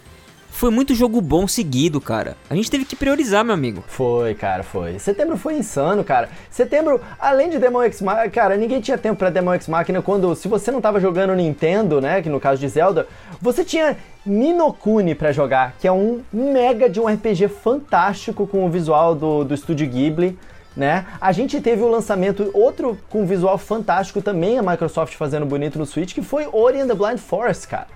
Foi 0.54 0.70
muito 0.70 0.94
jogo 0.94 1.20
bom 1.20 1.48
seguido, 1.48 2.00
cara. 2.00 2.38
A 2.48 2.56
gente 2.56 2.70
teve 2.70 2.86
que 2.86 2.96
priorizar, 2.96 3.44
meu 3.44 3.56
amigo. 3.56 3.84
Foi, 3.88 4.36
cara, 4.36 4.62
foi. 4.62 5.00
Setembro 5.00 5.36
foi 5.36 5.56
insano, 5.56 6.04
cara. 6.04 6.30
Setembro, 6.50 7.02
além 7.20 7.50
de 7.50 7.58
Demon 7.58 7.82
X 7.84 8.02
Machina, 8.02 8.30
cara, 8.30 8.56
ninguém 8.56 8.80
tinha 8.80 8.98
tempo 8.98 9.18
para 9.18 9.32
Demon 9.32 9.56
X 9.56 9.68
Machina 9.68 10.02
quando, 10.02 10.34
se 10.36 10.48
você 10.48 10.72
não 10.72 10.80
tava 10.80 11.00
jogando 11.00 11.34
Nintendo, 11.36 12.00
né, 12.00 12.22
que 12.22 12.30
no 12.30 12.40
caso 12.40 12.62
de 12.62 12.70
Zelda, 12.70 13.08
você 13.42 13.66
tinha 13.66 13.98
Ninokuni 14.24 15.16
para 15.16 15.32
jogar, 15.32 15.74
que 15.80 15.88
é 15.88 15.92
um 15.92 16.22
mega 16.32 16.88
de 16.88 17.00
um 17.00 17.08
RPG 17.08 17.48
fantástico 17.48 18.46
com 18.46 18.64
o 18.64 18.70
visual 18.70 19.16
do, 19.16 19.44
do 19.44 19.56
estúdio 19.56 19.90
Ghibli. 19.90 20.38
Né? 20.78 21.06
A 21.20 21.32
gente 21.32 21.60
teve 21.62 21.82
o 21.82 21.88
lançamento, 21.88 22.52
outro 22.54 22.98
com 23.10 23.26
visual 23.26 23.58
fantástico 23.58 24.22
também, 24.22 24.60
a 24.60 24.62
Microsoft 24.62 25.16
fazendo 25.16 25.48
bonito 25.48 25.80
no 25.80 25.86
Switch, 25.86 26.14
que 26.14 26.22
foi 26.22 26.48
Ori 26.52 26.80
and 26.80 26.88
the 26.88 26.96
Blind 26.96 27.18
Forest, 27.18 27.68
cara 27.68 27.88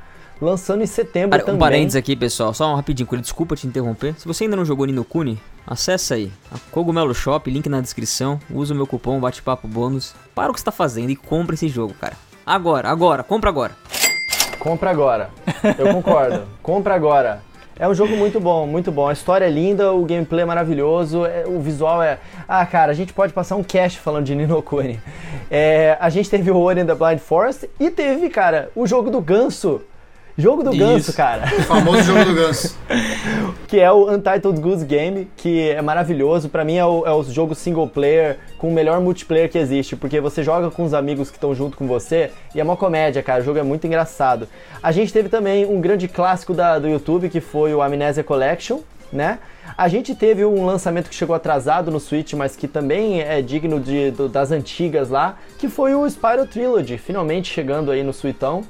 lançando 0.42 0.84
em 0.84 0.86
setembro 0.86 1.30
Para, 1.30 1.40
também. 1.40 1.56
Um 1.56 1.60
parênteses 1.60 1.96
aqui, 1.96 2.16
pessoal, 2.16 2.54
só 2.54 2.72
um 2.72 2.76
rapidinho, 2.76 3.08
desculpa 3.22 3.56
te 3.56 3.68
interromper. 3.68 4.16
Se 4.18 4.28
você 4.28 4.44
ainda 4.44 4.56
não 4.56 4.66
jogou 4.66 4.86
Nino 4.86 5.04
Kuni, 5.04 5.40
acessa 5.66 6.16
aí, 6.16 6.32
a 6.52 6.58
Cogumelo 6.72 7.14
Shop, 7.14 7.50
link 7.50 7.68
na 7.68 7.82
descrição, 7.82 8.40
usa 8.50 8.74
o 8.74 8.78
meu 8.78 8.88
cupom 8.88 9.20
bate-papo 9.20 9.68
bônus, 9.68 10.14
para 10.34 10.52
o 10.52 10.54
que 10.54 10.60
está 10.60 10.72
fazendo 10.72 11.10
e 11.10 11.16
compra 11.16 11.56
esse 11.56 11.68
jogo, 11.68 11.94
cara. 11.94 12.16
Agora, 12.46 12.90
agora, 12.90 13.24
compra 13.24 13.50
agora. 13.50 13.76
Compra 14.60 14.90
agora. 14.90 15.30
Eu 15.78 15.94
concordo. 15.94 16.44
compra 16.64 16.96
agora. 16.96 17.42
É 17.80 17.88
um 17.88 17.94
jogo 17.94 18.18
muito 18.18 18.40
bom, 18.40 18.66
muito 18.66 18.92
bom. 18.92 19.08
A 19.08 19.14
história 19.14 19.46
é 19.46 19.50
linda, 19.50 19.94
o 19.94 20.04
gameplay 20.04 20.42
é 20.42 20.46
maravilhoso, 20.46 21.26
é, 21.26 21.44
o 21.46 21.60
visual 21.60 22.02
é. 22.02 22.18
Ah, 22.48 22.66
cara, 22.66 22.92
a 22.92 22.96
gente 22.96 23.14
pode 23.14 23.34
passar 23.34 23.56
um 23.56 23.64
cast 23.64 24.00
falando 24.00 24.26
de 24.26 24.34
Nino 24.34 24.62
Kuni. 24.64 25.00
É, 25.52 25.96
a 26.00 26.10
gente 26.10 26.28
teve 26.28 26.50
o 26.50 26.58
Ori 26.58 26.82
and 26.82 26.88
the 26.88 26.96
Blind 26.96 27.20
Forest 27.20 27.70
e 27.80 27.92
teve, 27.92 28.30
cara, 28.30 28.72
o 28.76 28.88
jogo 28.88 29.12
do 29.12 29.22
ganso. 29.22 29.82
Jogo 30.38 30.62
do 30.62 30.72
Isso. 30.72 30.80
Ganso, 30.80 31.14
cara. 31.14 31.46
O 31.46 31.64
famoso 31.64 32.04
jogo 32.04 32.26
do 32.26 32.36
Ganso. 32.36 32.78
que 33.68 33.80
é 33.80 33.92
o 33.92 34.08
Untitled 34.12 34.62
Goose 34.62 34.86
Game, 34.86 35.28
que 35.36 35.70
é 35.72 35.82
maravilhoso. 35.82 36.48
Para 36.48 36.64
mim 36.64 36.76
é 36.76 36.86
o, 36.86 37.08
é 37.08 37.12
o 37.12 37.24
jogo 37.24 37.56
single 37.56 37.88
player 37.88 38.38
com 38.60 38.70
o 38.70 38.72
melhor 38.72 39.02
multiplayer 39.02 39.50
que 39.50 39.58
existe, 39.58 39.96
porque 39.96 40.22
você 40.22 40.44
joga 40.44 40.70
com 40.70 40.84
os 40.84 40.94
amigos 40.94 41.32
que 41.32 41.38
estão 41.38 41.56
junto 41.56 41.76
com 41.76 41.88
você 41.88 42.30
e 42.54 42.60
é 42.60 42.64
uma 42.64 42.78
comédia, 42.78 43.24
cara. 43.24 43.42
O 43.42 43.44
jogo 43.44 43.58
é 43.58 43.64
muito 43.64 43.88
engraçado. 43.88 44.48
A 44.82 44.92
gente 44.92 45.12
teve 45.12 45.28
também 45.28 45.66
um 45.66 45.82
grande 45.82 46.08
clássico 46.08 46.54
da, 46.54 46.78
do 46.78 46.88
YouTube, 46.88 47.30
que 47.30 47.42
foi 47.42 47.74
o 47.74 47.82
Amnesia 47.82 48.24
Collection, 48.24 48.82
né? 49.12 49.40
A 49.76 49.88
gente 49.88 50.14
teve 50.16 50.46
um 50.46 50.66
lançamento 50.66 51.10
que 51.10 51.16
chegou 51.16 51.36
atrasado 51.36 51.92
no 51.92 52.00
Switch, 52.00 52.34
mas 52.34 52.56
que 52.56 52.68
também 52.68 53.22
é 53.22 53.42
digno 53.42 53.80
de, 53.80 54.12
do, 54.12 54.30
das 54.30 54.52
antigas 54.52 55.10
lá, 55.10 55.38
que 55.58 55.68
foi 55.68 55.96
o 55.96 56.08
Spyro 56.08 56.46
Trilogy, 56.46 56.98
finalmente 56.98 57.52
chegando 57.52 57.92
aí 57.92 58.04
no 58.04 58.14
Suitão. 58.14 58.64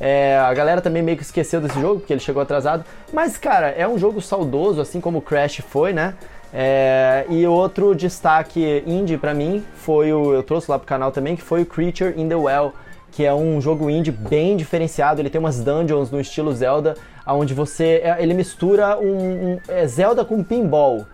É, 0.00 0.36
a 0.38 0.52
galera 0.52 0.80
também 0.80 1.02
meio 1.02 1.16
que 1.16 1.22
esqueceu 1.22 1.60
desse 1.60 1.80
jogo, 1.80 2.00
porque 2.00 2.12
ele 2.12 2.20
chegou 2.20 2.42
atrasado. 2.42 2.84
Mas, 3.12 3.36
cara, 3.36 3.68
é 3.68 3.86
um 3.86 3.98
jogo 3.98 4.20
saudoso, 4.20 4.80
assim 4.80 5.00
como 5.00 5.18
o 5.18 5.22
Crash 5.22 5.62
foi, 5.68 5.92
né? 5.92 6.14
É, 6.52 7.26
e 7.28 7.46
outro 7.46 7.94
destaque 7.94 8.84
indie 8.86 9.18
para 9.18 9.34
mim 9.34 9.64
foi 9.74 10.12
o. 10.12 10.32
Eu 10.32 10.42
trouxe 10.42 10.70
lá 10.70 10.78
pro 10.78 10.86
canal 10.86 11.10
também, 11.10 11.34
que 11.34 11.42
foi 11.42 11.62
o 11.62 11.66
Creature 11.66 12.14
in 12.16 12.28
the 12.28 12.36
Well, 12.36 12.72
que 13.10 13.24
é 13.24 13.34
um 13.34 13.60
jogo 13.60 13.90
indie 13.90 14.12
bem 14.12 14.56
diferenciado. 14.56 15.20
Ele 15.20 15.30
tem 15.30 15.40
umas 15.40 15.60
dungeons 15.60 16.12
no 16.12 16.20
estilo 16.20 16.52
Zelda, 16.52 16.94
onde 17.26 17.54
você. 17.54 18.00
É, 18.04 18.16
ele 18.20 18.34
mistura 18.34 18.98
um, 18.98 19.54
um 19.54 19.60
é 19.66 19.86
Zelda 19.86 20.24
com 20.24 20.44
pinball. 20.44 21.04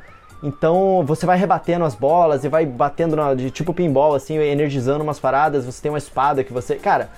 Então 0.42 1.04
você 1.06 1.26
vai 1.26 1.38
rebatendo 1.38 1.84
as 1.84 1.94
bolas 1.94 2.44
e 2.44 2.48
vai 2.48 2.64
batendo 2.64 3.14
na, 3.16 3.34
de 3.34 3.50
tipo 3.50 3.74
pinball, 3.74 4.14
assim, 4.14 4.36
energizando 4.36 5.02
umas 5.02 5.18
paradas. 5.18 5.64
Você 5.64 5.80
tem 5.80 5.90
uma 5.90 5.98
espada 5.98 6.44
que 6.44 6.52
você. 6.52 6.76
Cara, 6.76 7.08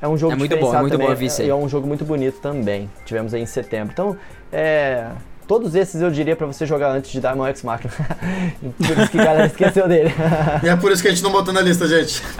é 0.00 0.06
um 0.06 0.16
jogo 0.16 0.34
é 0.34 0.36
muito 0.36 0.56
bom, 0.56 0.74
é 0.74 0.80
muito 0.80 0.92
também, 0.92 1.08
bom 1.08 1.14
vice 1.14 1.42
é, 1.42 1.48
é 1.48 1.54
um 1.54 1.68
jogo 1.68 1.86
muito 1.86 2.04
bonito 2.04 2.38
também. 2.40 2.90
Tivemos 3.04 3.32
aí 3.32 3.42
em 3.42 3.46
setembro. 3.46 3.92
Então, 3.92 4.16
é, 4.52 5.06
todos 5.46 5.74
esses 5.74 6.00
eu 6.02 6.10
diria 6.10 6.36
para 6.36 6.46
você 6.46 6.66
jogar 6.66 6.90
antes 6.90 7.10
de 7.10 7.20
Diamond 7.20 7.48
X 7.50 7.62
Machina. 7.62 7.92
por 8.76 8.98
isso 8.98 9.10
que 9.10 9.18
a 9.18 9.24
galera 9.24 9.46
esqueceu 9.46 9.88
dele. 9.88 10.12
e 10.62 10.68
é 10.68 10.76
por 10.76 10.92
isso 10.92 11.00
que 11.00 11.08
a 11.08 11.10
gente 11.10 11.22
não 11.22 11.32
botou 11.32 11.52
na 11.52 11.60
lista, 11.60 11.86
gente. 11.88 12.22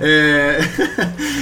É... 0.00 0.58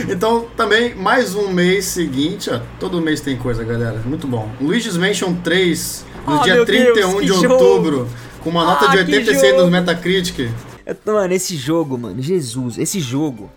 então, 0.08 0.46
também, 0.56 0.94
mais 0.94 1.34
um 1.34 1.48
mês 1.48 1.86
seguinte, 1.86 2.50
ó, 2.50 2.60
todo 2.78 3.00
mês 3.00 3.20
tem 3.20 3.36
coisa, 3.36 3.64
galera. 3.64 3.98
Muito 4.04 4.26
bom. 4.26 4.48
Luigi's 4.60 4.96
Mansion 4.96 5.34
3, 5.34 6.06
no 6.26 6.38
oh, 6.38 6.42
dia 6.42 6.64
31 6.64 6.92
Deus, 6.94 7.24
de 7.24 7.46
outubro, 7.46 8.08
com 8.40 8.50
uma 8.50 8.64
nota 8.64 8.86
ah, 8.86 8.90
de 8.90 8.98
86 8.98 9.56
no 9.56 9.70
Metacritic. 9.70 10.50
Mano, 11.06 11.32
esse 11.32 11.56
jogo, 11.56 11.96
mano, 11.96 12.20
Jesus, 12.20 12.78
esse 12.78 13.00
jogo 13.00 13.48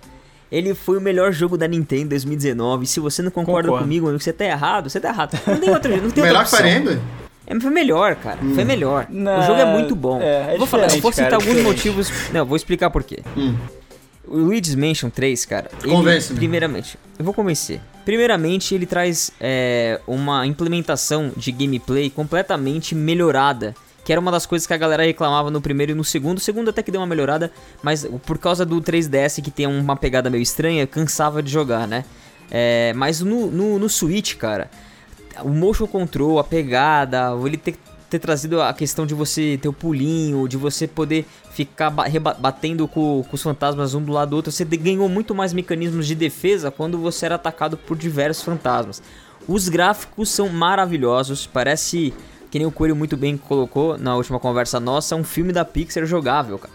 Ele 0.54 0.76
foi 0.76 1.00
o 1.00 1.02
melhor 1.02 1.32
jogo 1.32 1.58
da 1.58 1.68
Nintendo 1.68 2.04
em 2.04 2.08
2019. 2.10 2.86
Se 2.86 3.00
você 3.00 3.24
não 3.24 3.32
concorda 3.32 3.70
Concordo. 3.70 3.86
comigo, 3.86 4.08
amigo, 4.08 4.22
você 4.24 4.32
tá 4.32 4.46
errado, 4.46 4.88
você 4.88 5.00
tá 5.00 5.10
errado. 5.10 5.36
Não 5.48 5.60
tem 5.60 5.70
outro, 5.72 5.98
não 6.02 6.12
tem 6.12 6.24
Melhor 6.24 6.46
que 6.48 6.56
Emblem? 6.70 7.02
É, 7.48 7.60
foi 7.60 7.72
melhor, 7.72 8.16
cara. 8.18 8.38
Foi 8.54 8.64
melhor. 8.64 9.08
Não, 9.10 9.40
o 9.40 9.44
jogo 9.44 9.60
é 9.60 9.66
muito 9.66 9.96
bom. 9.96 10.22
é, 10.22 10.54
é 10.54 10.58
vou 10.60 10.68
falar, 10.68 10.94
eu 10.94 11.02
vou 11.02 11.12
citar 11.12 11.32
cara, 11.32 11.42
é 11.42 11.46
alguns 11.46 11.58
diferente. 11.58 11.76
motivos. 11.90 12.12
Não, 12.32 12.46
vou 12.46 12.56
explicar 12.56 12.92
por 12.92 13.04
quê. 13.04 13.20
Hum. 13.36 13.56
O 14.28 14.38
Luigi's 14.38 14.76
Mansion 14.76 15.10
3, 15.10 15.44
cara. 15.46 15.72
ele- 15.84 15.92
Convence-me. 15.92 16.38
Primeiramente, 16.38 17.00
eu 17.18 17.26
vou 17.26 17.34
convencer. 17.34 17.82
Primeiramente, 18.06 18.76
ele 18.76 18.86
traz 18.86 19.32
é, 19.42 20.00
uma 20.06 20.46
implementação 20.46 21.32
de 21.36 21.52
gameplay 21.52 22.12
completamente 22.12 22.94
melhorada. 22.94 23.74
Que 24.04 24.12
era 24.12 24.20
uma 24.20 24.32
das 24.32 24.46
coisas 24.46 24.68
que 24.68 24.74
a 24.74 24.78
galera 24.78 25.04
reclamava 25.04 25.50
no 25.50 25.62
primeiro 25.62 25.94
e 25.94 25.96
no 25.96 26.04
segundo. 26.04 26.38
O 26.38 26.42
segundo 26.42 26.70
até 26.70 26.84
que 26.84 26.92
deu 26.92 27.00
uma 27.00 27.08
melhorada, 27.08 27.52
mas 27.82 28.06
por 28.26 28.38
causa 28.38 28.66
do 28.66 28.82
3DS 28.82 29.42
que 29.42 29.50
tem 29.50 29.66
uma 29.66 29.96
pegada 29.96 30.30
meio 30.30 30.42
estranha, 30.42 30.86
cansava 30.86 31.42
de 31.42 31.52
jogar, 31.52 31.88
né? 31.88 32.04
É, 32.52 32.94
mas 32.94 33.22
no, 33.22 33.50
no, 33.50 33.80
no 33.80 33.90
Switch, 33.90 34.36
cara, 34.36 34.70
o 35.42 35.50
motion 35.50 35.88
control, 35.88 36.38
a 36.38 36.44
pegada, 36.44 37.32
ele 37.46 37.58
ter, 37.58 37.76
ter 38.10 38.20
trazido 38.20 38.62
a 38.62 38.74
questão 38.74 39.06
de 39.06 39.14
você 39.14 39.58
ter 39.62 39.68
o 39.68 39.74
pulinho, 39.74 40.48
de 40.48 40.58
você 40.58 40.88
poder 40.88 41.26
ficar 41.52 41.90
batendo 41.90 42.88
com, 42.88 43.24
com 43.28 43.36
os 43.36 43.42
fantasmas 43.42 43.94
um 43.96 44.02
do 44.02 44.12
lado 44.12 44.30
do 44.30 44.36
outro, 44.36 44.52
você 44.52 44.64
ganhou 44.66 45.10
muito 45.10 45.34
mais 45.34 45.54
mecanismos 45.54 46.06
de 46.06 46.14
defesa 46.14 46.70
quando 46.70 46.98
você 46.98 47.26
era 47.26 47.36
atacado 47.36 47.78
por 47.78 47.98
diversos 47.98 48.44
fantasmas. 48.44 49.02
Os 49.48 49.68
gráficos 49.68 50.30
são 50.30 50.48
maravilhosos, 50.48 51.48
parece 51.48 52.14
que 52.54 52.60
nem 52.60 52.68
o 52.68 52.72
Coelho 52.72 52.96
muito 52.96 53.18
bem 53.18 53.36
colocou 53.36 53.98
na 53.98 54.16
última 54.16 54.40
conversa 54.40 54.80
nossa, 54.80 55.16
um 55.16 55.24
filme 55.24 55.52
da 55.52 55.66
Pixar 55.66 56.06
jogável, 56.06 56.60
cara. 56.60 56.72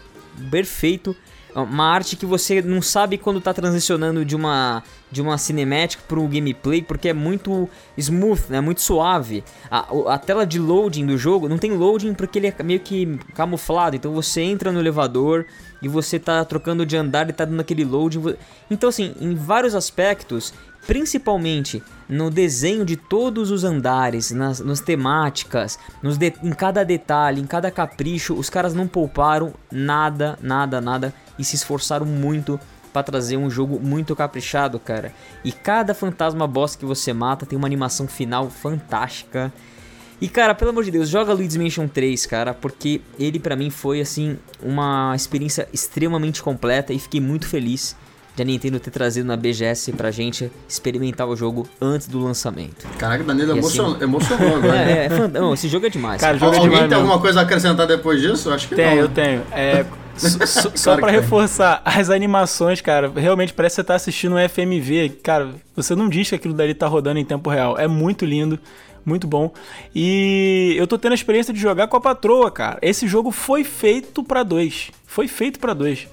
Perfeito. 0.51 1.15
É 1.55 1.59
Uma 1.59 1.85
arte 1.85 2.17
que 2.17 2.25
você 2.25 2.61
não 2.61 2.81
sabe 2.81 3.17
quando 3.17 3.39
tá 3.39 3.53
transicionando 3.53 4.25
de 4.25 4.35
uma 4.35 4.83
de 5.09 5.21
uma 5.21 5.37
cinemática 5.37 6.03
para 6.05 6.19
um 6.19 6.27
gameplay, 6.27 6.81
porque 6.81 7.07
é 7.07 7.13
muito 7.13 7.69
smooth, 7.97 8.41
né? 8.49 8.59
Muito 8.59 8.81
suave. 8.81 9.41
A, 9.71 9.87
a 10.13 10.17
tela 10.19 10.45
de 10.45 10.59
loading 10.59 11.05
do 11.05 11.17
jogo 11.17 11.47
não 11.47 11.57
tem 11.57 11.71
loading 11.71 12.13
porque 12.13 12.39
ele 12.39 12.47
é 12.47 12.63
meio 12.63 12.81
que 12.81 13.17
camuflado. 13.33 13.95
Então 13.95 14.13
você 14.13 14.41
entra 14.41 14.73
no 14.73 14.81
elevador 14.81 15.45
e 15.81 15.87
você 15.87 16.19
tá 16.19 16.43
trocando 16.43 16.85
de 16.85 16.97
andar 16.97 17.29
e 17.29 17.33
tá 17.33 17.45
dando 17.45 17.61
aquele 17.61 17.85
loading. 17.85 18.35
Então 18.69 18.89
assim, 18.89 19.15
em 19.19 19.33
vários 19.33 19.73
aspectos, 19.73 20.53
principalmente 20.89 21.83
no 22.09 22.31
desenho 22.31 22.83
de 22.83 22.95
todos 22.95 23.51
os 23.51 23.63
andares, 23.63 24.31
nas, 24.31 24.59
nas 24.59 24.79
temáticas, 24.79 25.77
nos 26.01 26.17
de- 26.17 26.33
em 26.41 26.49
cada 26.49 26.83
detalhe, 26.83 27.39
em 27.39 27.45
cada 27.45 27.69
capricho, 27.69 28.33
os 28.33 28.49
caras 28.49 28.73
não 28.73 28.87
pouparam 28.87 29.53
nada, 29.71 30.35
nada, 30.41 30.81
nada 30.81 31.13
e 31.37 31.43
se 31.43 31.55
esforçaram 31.55 32.07
muito 32.07 32.59
pra 32.91 33.03
trazer 33.03 33.37
um 33.37 33.51
jogo 33.51 33.79
muito 33.79 34.15
caprichado, 34.15 34.79
cara. 34.79 35.13
E 35.45 35.51
cada 35.51 35.93
fantasma 35.93 36.47
boss 36.47 36.75
que 36.75 36.85
você 36.85 37.13
mata 37.13 37.45
tem 37.45 37.55
uma 37.55 37.67
animação 37.67 38.07
final 38.07 38.49
fantástica. 38.49 39.53
E 40.19 40.27
cara, 40.27 40.55
pelo 40.55 40.71
amor 40.71 40.83
de 40.83 40.89
Deus, 40.89 41.07
joga 41.07 41.33
Luigi's 41.33 41.55
Mansion 41.55 41.87
3, 41.87 42.25
cara, 42.25 42.51
porque 42.51 42.99
ele 43.19 43.37
pra 43.39 43.55
mim 43.55 43.69
foi 43.69 44.01
assim 44.01 44.39
uma 44.59 45.13
experiência 45.15 45.69
extremamente 45.71 46.41
completa 46.41 46.91
e 46.91 46.97
fiquei 46.97 47.21
muito 47.21 47.47
feliz 47.47 47.95
de 48.35 48.41
a 48.41 48.45
Nintendo 48.45 48.79
ter 48.79 48.91
trazido 48.91 49.27
na 49.27 49.35
BGS 49.35 49.91
pra 49.93 50.11
gente 50.11 50.49
experimentar 50.67 51.27
o 51.27 51.35
jogo 51.35 51.67
antes 51.81 52.07
do 52.07 52.19
lançamento. 52.19 52.87
Caraca, 52.97 53.23
Danilo 53.23 53.55
E 53.55 53.59
assim- 53.59 53.95
emocionou, 54.01 54.55
agora. 54.57 54.75
É, 54.79 54.91
é, 54.91 55.05
é 55.05 55.09
fan- 55.09 55.27
não, 55.27 55.53
esse 55.53 55.67
jogo 55.67 55.85
é 55.85 55.89
demais. 55.89 56.21
Cara, 56.21 56.37
jogo 56.37 56.53
é 56.53 56.57
Alguém 56.57 56.69
demais 56.71 56.79
tem 56.81 56.89
mesmo. 56.97 57.01
alguma 57.03 57.19
coisa 57.21 57.39
a 57.41 57.43
acrescentar 57.43 57.85
depois 57.87 58.21
disso? 58.21 58.49
Acho 58.51 58.67
que 58.69 58.75
Tenho, 58.75 58.91
não. 58.91 58.97
eu 58.97 59.09
tenho. 59.09 59.41
É, 59.51 59.85
só 60.75 60.95
que 60.95 61.01
tem. 61.01 61.11
reforçar, 61.11 61.81
as 61.83 62.09
animações, 62.09 62.81
cara, 62.81 63.11
realmente 63.15 63.53
parece 63.53 63.75
que 63.75 63.81
você 63.81 63.83
tá 63.85 63.95
assistindo 63.95 64.35
um 64.35 64.49
FMV. 64.49 65.09
Cara, 65.23 65.49
você 65.75 65.95
não 65.95 66.07
diz 66.09 66.29
que 66.29 66.35
aquilo 66.35 66.53
dali 66.53 66.73
tá 66.73 66.87
rodando 66.87 67.19
em 67.19 67.25
tempo 67.25 67.49
real. 67.49 67.77
É 67.77 67.87
muito 67.87 68.25
lindo, 68.25 68.57
muito 69.05 69.25
bom. 69.27 69.51
E 69.95 70.75
eu 70.77 70.85
tô 70.87 70.97
tendo 70.97 71.11
a 71.13 71.15
experiência 71.15 71.53
de 71.53 71.59
jogar 71.59 71.87
com 71.87 71.97
a 71.97 72.01
patroa, 72.01 72.49
cara. 72.51 72.77
Esse 72.81 73.07
jogo 73.07 73.31
foi 73.31 73.63
feito 73.63 74.23
pra 74.23 74.43
dois. 74.43 74.91
Foi 75.05 75.27
feito 75.27 75.59
pra 75.59 75.73
dois. 75.73 76.07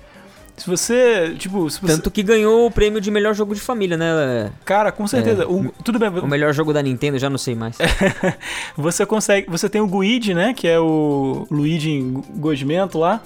Se 0.56 0.66
você, 0.70 1.34
tipo, 1.38 1.68
se 1.68 1.80
você... 1.80 1.92
Tanto 1.94 2.10
que 2.10 2.22
ganhou 2.22 2.66
o 2.66 2.70
prêmio 2.70 2.98
de 3.00 3.10
melhor 3.10 3.34
jogo 3.34 3.54
de 3.54 3.60
família, 3.60 3.96
né? 3.96 4.50
Cara, 4.64 4.90
com 4.90 5.06
certeza. 5.06 5.42
É. 5.42 5.46
O- 5.46 5.70
tudo 5.84 5.98
bem, 5.98 6.08
O 6.08 6.26
melhor 6.26 6.52
jogo 6.54 6.72
da 6.72 6.82
Nintendo, 6.82 7.18
já 7.18 7.28
não 7.28 7.36
sei 7.38 7.54
mais. 7.54 7.76
você 8.76 9.04
consegue. 9.04 9.48
Você 9.50 9.68
tem 9.68 9.80
o 9.80 9.86
Guide, 9.86 10.32
né? 10.34 10.54
Que 10.54 10.66
é 10.66 10.80
o 10.80 11.46
Luigi 11.50 12.00
Gosmento 12.36 12.98
lá. 12.98 13.20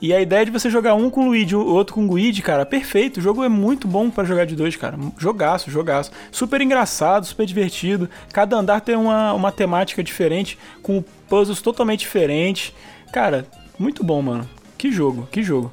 E 0.00 0.12
a 0.12 0.20
ideia 0.20 0.44
de 0.44 0.50
você 0.50 0.68
jogar 0.68 0.94
um 0.94 1.08
com 1.08 1.22
o 1.22 1.26
Luigi, 1.28 1.56
o 1.56 1.66
outro 1.66 1.94
com 1.94 2.04
o 2.04 2.14
Guide, 2.14 2.42
cara, 2.42 2.66
perfeito. 2.66 3.16
O 3.16 3.22
jogo 3.22 3.42
é 3.42 3.48
muito 3.48 3.88
bom 3.88 4.10
pra 4.10 4.24
jogar 4.24 4.44
de 4.44 4.54
dois, 4.54 4.76
cara. 4.76 4.98
Jogaço, 5.18 5.70
jogaço. 5.70 6.10
Super 6.30 6.60
engraçado, 6.60 7.24
super 7.26 7.46
divertido. 7.46 8.08
Cada 8.32 8.56
andar 8.56 8.82
tem 8.82 8.94
uma, 8.94 9.32
uma 9.32 9.50
temática 9.50 10.04
diferente, 10.04 10.58
com 10.82 11.02
puzzles 11.28 11.62
totalmente 11.62 12.00
diferentes. 12.00 12.74
Cara, 13.10 13.46
muito 13.78 14.04
bom, 14.04 14.20
mano. 14.20 14.46
Que 14.76 14.92
jogo, 14.92 15.26
que 15.32 15.42
jogo. 15.42 15.72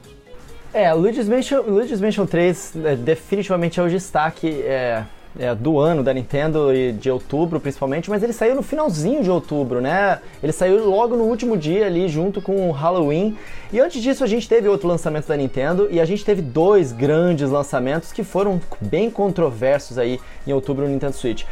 É, 0.73 0.91
Luigi's 0.91 1.29
Mansion, 1.29 1.61
Luigi's 1.61 2.01
Mansion 2.01 2.25
3 2.25 2.73
é, 2.83 2.95
definitivamente 2.95 3.79
é 3.79 3.83
o 3.83 3.87
destaque 3.87 4.49
é, 4.63 5.03
é, 5.39 5.53
do 5.53 5.77
ano 5.77 6.01
da 6.01 6.11
Nintendo 6.11 6.73
e 6.73 6.91
de 6.91 7.11
outubro 7.11 7.59
principalmente, 7.59 8.09
mas 8.09 8.23
ele 8.23 8.33
saiu 8.33 8.55
no 8.55 8.63
finalzinho 8.63 9.21
de 9.21 9.29
outubro, 9.29 9.79
né? 9.79 10.17
Ele 10.41 10.51
saiu 10.51 10.83
logo 10.83 11.15
no 11.15 11.25
último 11.25 11.55
dia 11.55 11.85
ali 11.85 12.09
junto 12.09 12.41
com 12.41 12.69
o 12.69 12.71
Halloween. 12.71 13.37
E 13.71 13.79
antes 13.79 14.01
disso 14.01 14.23
a 14.23 14.27
gente 14.27 14.49
teve 14.49 14.67
outro 14.67 14.87
lançamento 14.87 15.27
da 15.27 15.37
Nintendo 15.37 15.87
e 15.91 16.01
a 16.01 16.05
gente 16.05 16.25
teve 16.25 16.41
dois 16.41 16.91
grandes 16.91 17.51
lançamentos 17.51 18.11
que 18.11 18.23
foram 18.23 18.59
bem 18.81 19.11
controversos 19.11 19.99
aí 19.99 20.19
em 20.47 20.53
outubro 20.53 20.85
no 20.85 20.91
Nintendo 20.91 21.13
Switch. 21.13 21.43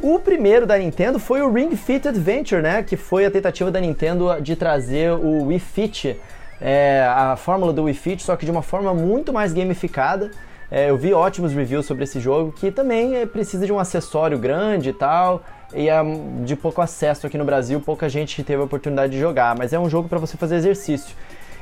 O 0.00 0.20
primeiro 0.20 0.64
da 0.68 0.78
Nintendo 0.78 1.18
foi 1.18 1.42
o 1.42 1.52
Ring 1.52 1.74
Fit 1.74 2.06
Adventure, 2.06 2.62
né? 2.62 2.84
Que 2.84 2.96
foi 2.96 3.26
a 3.26 3.30
tentativa 3.30 3.72
da 3.72 3.80
Nintendo 3.80 4.40
de 4.40 4.54
trazer 4.54 5.10
o 5.10 5.46
Wii 5.46 5.58
Fit 5.58 6.16
é, 6.60 7.06
a 7.08 7.36
fórmula 7.36 7.72
do 7.72 7.84
Wii 7.84 7.94
Fit, 7.94 8.22
só 8.22 8.36
que 8.36 8.44
de 8.44 8.50
uma 8.50 8.62
forma 8.62 8.92
muito 8.92 9.32
mais 9.32 9.52
gamificada. 9.52 10.30
É, 10.70 10.90
eu 10.90 10.96
vi 10.98 11.14
ótimos 11.14 11.52
reviews 11.54 11.86
sobre 11.86 12.04
esse 12.04 12.20
jogo, 12.20 12.52
que 12.52 12.70
também 12.70 13.16
é, 13.16 13.26
precisa 13.26 13.64
de 13.64 13.72
um 13.72 13.78
acessório 13.78 14.38
grande 14.38 14.90
e 14.90 14.92
tal, 14.92 15.42
e 15.74 15.88
é 15.88 15.98
de 16.44 16.54
pouco 16.54 16.82
acesso 16.82 17.26
aqui 17.26 17.38
no 17.38 17.44
Brasil, 17.44 17.80
pouca 17.80 18.08
gente 18.08 18.42
teve 18.42 18.60
a 18.60 18.64
oportunidade 18.64 19.12
de 19.12 19.18
jogar, 19.18 19.56
mas 19.56 19.72
é 19.72 19.78
um 19.78 19.88
jogo 19.88 20.08
para 20.08 20.18
você 20.18 20.36
fazer 20.36 20.56
exercício. 20.56 21.16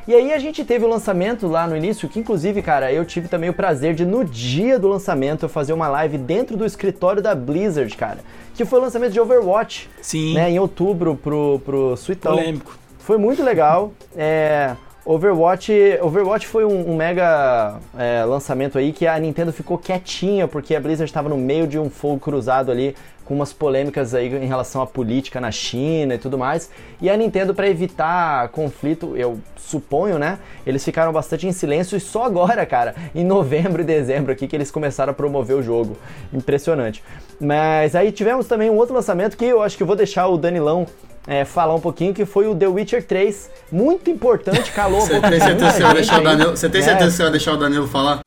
E 0.09 0.15
aí 0.15 0.33
a 0.33 0.39
gente 0.39 0.65
teve 0.65 0.85
o 0.85 0.89
lançamento 0.89 1.49
lá 1.49 1.67
no 1.67 1.77
início, 1.77 2.09
que 2.09 2.21
inclusive, 2.21 2.63
cara, 2.63 2.93
eu 2.93 3.05
tive 3.05 3.27
também 3.27 3.51
o 3.51 3.53
prazer 3.53 3.93
de 3.93 4.05
no 4.05 4.25
dia 4.25 4.79
do 4.79 4.87
lançamento 4.87 5.45
eu 5.45 5.49
fazer 5.49 5.73
uma 5.73 5.89
live 5.89 6.17
dentro 6.17 6.57
do 6.57 6.65
escritório 6.65 7.21
da 7.21 7.35
Blizzard, 7.35 7.95
cara, 7.97 8.19
que 8.55 8.65
foi 8.65 8.79
o 8.79 8.83
lançamento 8.83 9.13
de 9.13 9.21
Overwatch, 9.21 9.91
Sim, 10.01 10.35
né, 10.35 10.49
em 10.49 10.61
outubro 10.61 11.17
pro, 11.17 11.61
pro 11.65 11.97
Suitão. 11.97 12.37
polêmico. 12.37 12.79
Foi 13.01 13.19
muito 13.19 13.43
legal. 13.43 13.93
É, 14.17 14.77
Overwatch, 15.07 15.73
Overwatch 16.03 16.49
foi 16.49 16.65
um, 16.65 16.91
um 16.91 16.97
mega 16.97 17.79
é, 17.97 18.25
lançamento 18.25 18.77
aí 18.77 18.93
que 18.93 19.07
a 19.07 19.17
Nintendo 19.17 19.53
ficou 19.53 19.79
quietinha 19.79 20.49
porque 20.49 20.75
a 20.75 20.81
Blizzard 20.81 21.09
estava 21.09 21.29
no 21.29 21.37
meio 21.37 21.69
de 21.69 21.79
um 21.79 21.89
fogo 21.89 22.19
cruzado 22.19 22.73
ali 22.73 22.93
com 23.25 23.35
umas 23.35 23.53
polêmicas 23.53 24.15
aí 24.15 24.27
em 24.27 24.47
relação 24.47 24.83
à 24.83 24.87
política 24.87 25.41
na 25.41 25.53
China 25.53 26.15
e 26.15 26.19
tudo 26.19 26.37
mais. 26.37 26.71
E 27.01 27.09
a 27.09 27.17
Nintendo 27.17 27.55
para 27.55 27.69
evitar 27.69 28.49
conflito, 28.49 29.17
eu 29.17 29.39
suponho, 29.57 30.19
né? 30.19 30.41
Eles 30.67 30.85
ficaram 30.85 31.13
bastante 31.13 31.47
em 31.47 31.53
silêncio 31.53 31.97
e 31.97 32.01
só 32.01 32.25
agora, 32.25 32.67
cara, 32.67 32.95
em 33.15 33.25
novembro 33.25 33.83
e 33.83 33.85
dezembro 33.85 34.33
aqui 34.33 34.49
que 34.49 34.57
eles 34.57 34.73
começaram 34.73 35.13
a 35.13 35.15
promover 35.15 35.57
o 35.57 35.63
jogo. 35.63 35.97
Impressionante. 36.33 37.03
Mas 37.41 37.95
aí 37.95 38.11
tivemos 38.11 38.49
também 38.49 38.71
um 38.71 38.77
outro 38.77 38.95
lançamento 38.95 39.37
que 39.37 39.45
eu 39.45 39.63
acho 39.63 39.77
que 39.77 39.85
eu 39.85 39.87
vou 39.87 39.97
deixar 39.97 40.27
o 40.27 40.37
Danilão 40.37 40.87
é, 41.27 41.45
falar 41.45 41.75
um 41.75 41.81
pouquinho, 41.81 42.15
que 42.15 42.25
foi 42.25 42.47
o 42.47 42.55
The 42.55 42.67
Witcher 42.67 43.05
3. 43.05 43.51
Muito 43.73 44.11
importante, 44.11 44.71
calou 44.73 44.99
a 44.99 45.03
Você 45.03 45.15
boca 45.15 45.29
tem 45.29 45.39
de 45.39 45.45
certeza 45.45 45.67
que 45.67 45.73
você 45.73 45.83
vai 45.83 45.97
gente 45.97 45.97
deixar 45.97 46.21
o 46.21 46.25
Danilo, 46.25 46.51
você 46.51 46.69
tem 46.69 46.83
certeza 46.83 47.11
que 47.11 47.17
você 47.17 47.23
vai 47.23 47.33
deixar 47.33 47.53
o 47.53 47.57
Danilo 47.57 47.89
falar? 47.89 48.21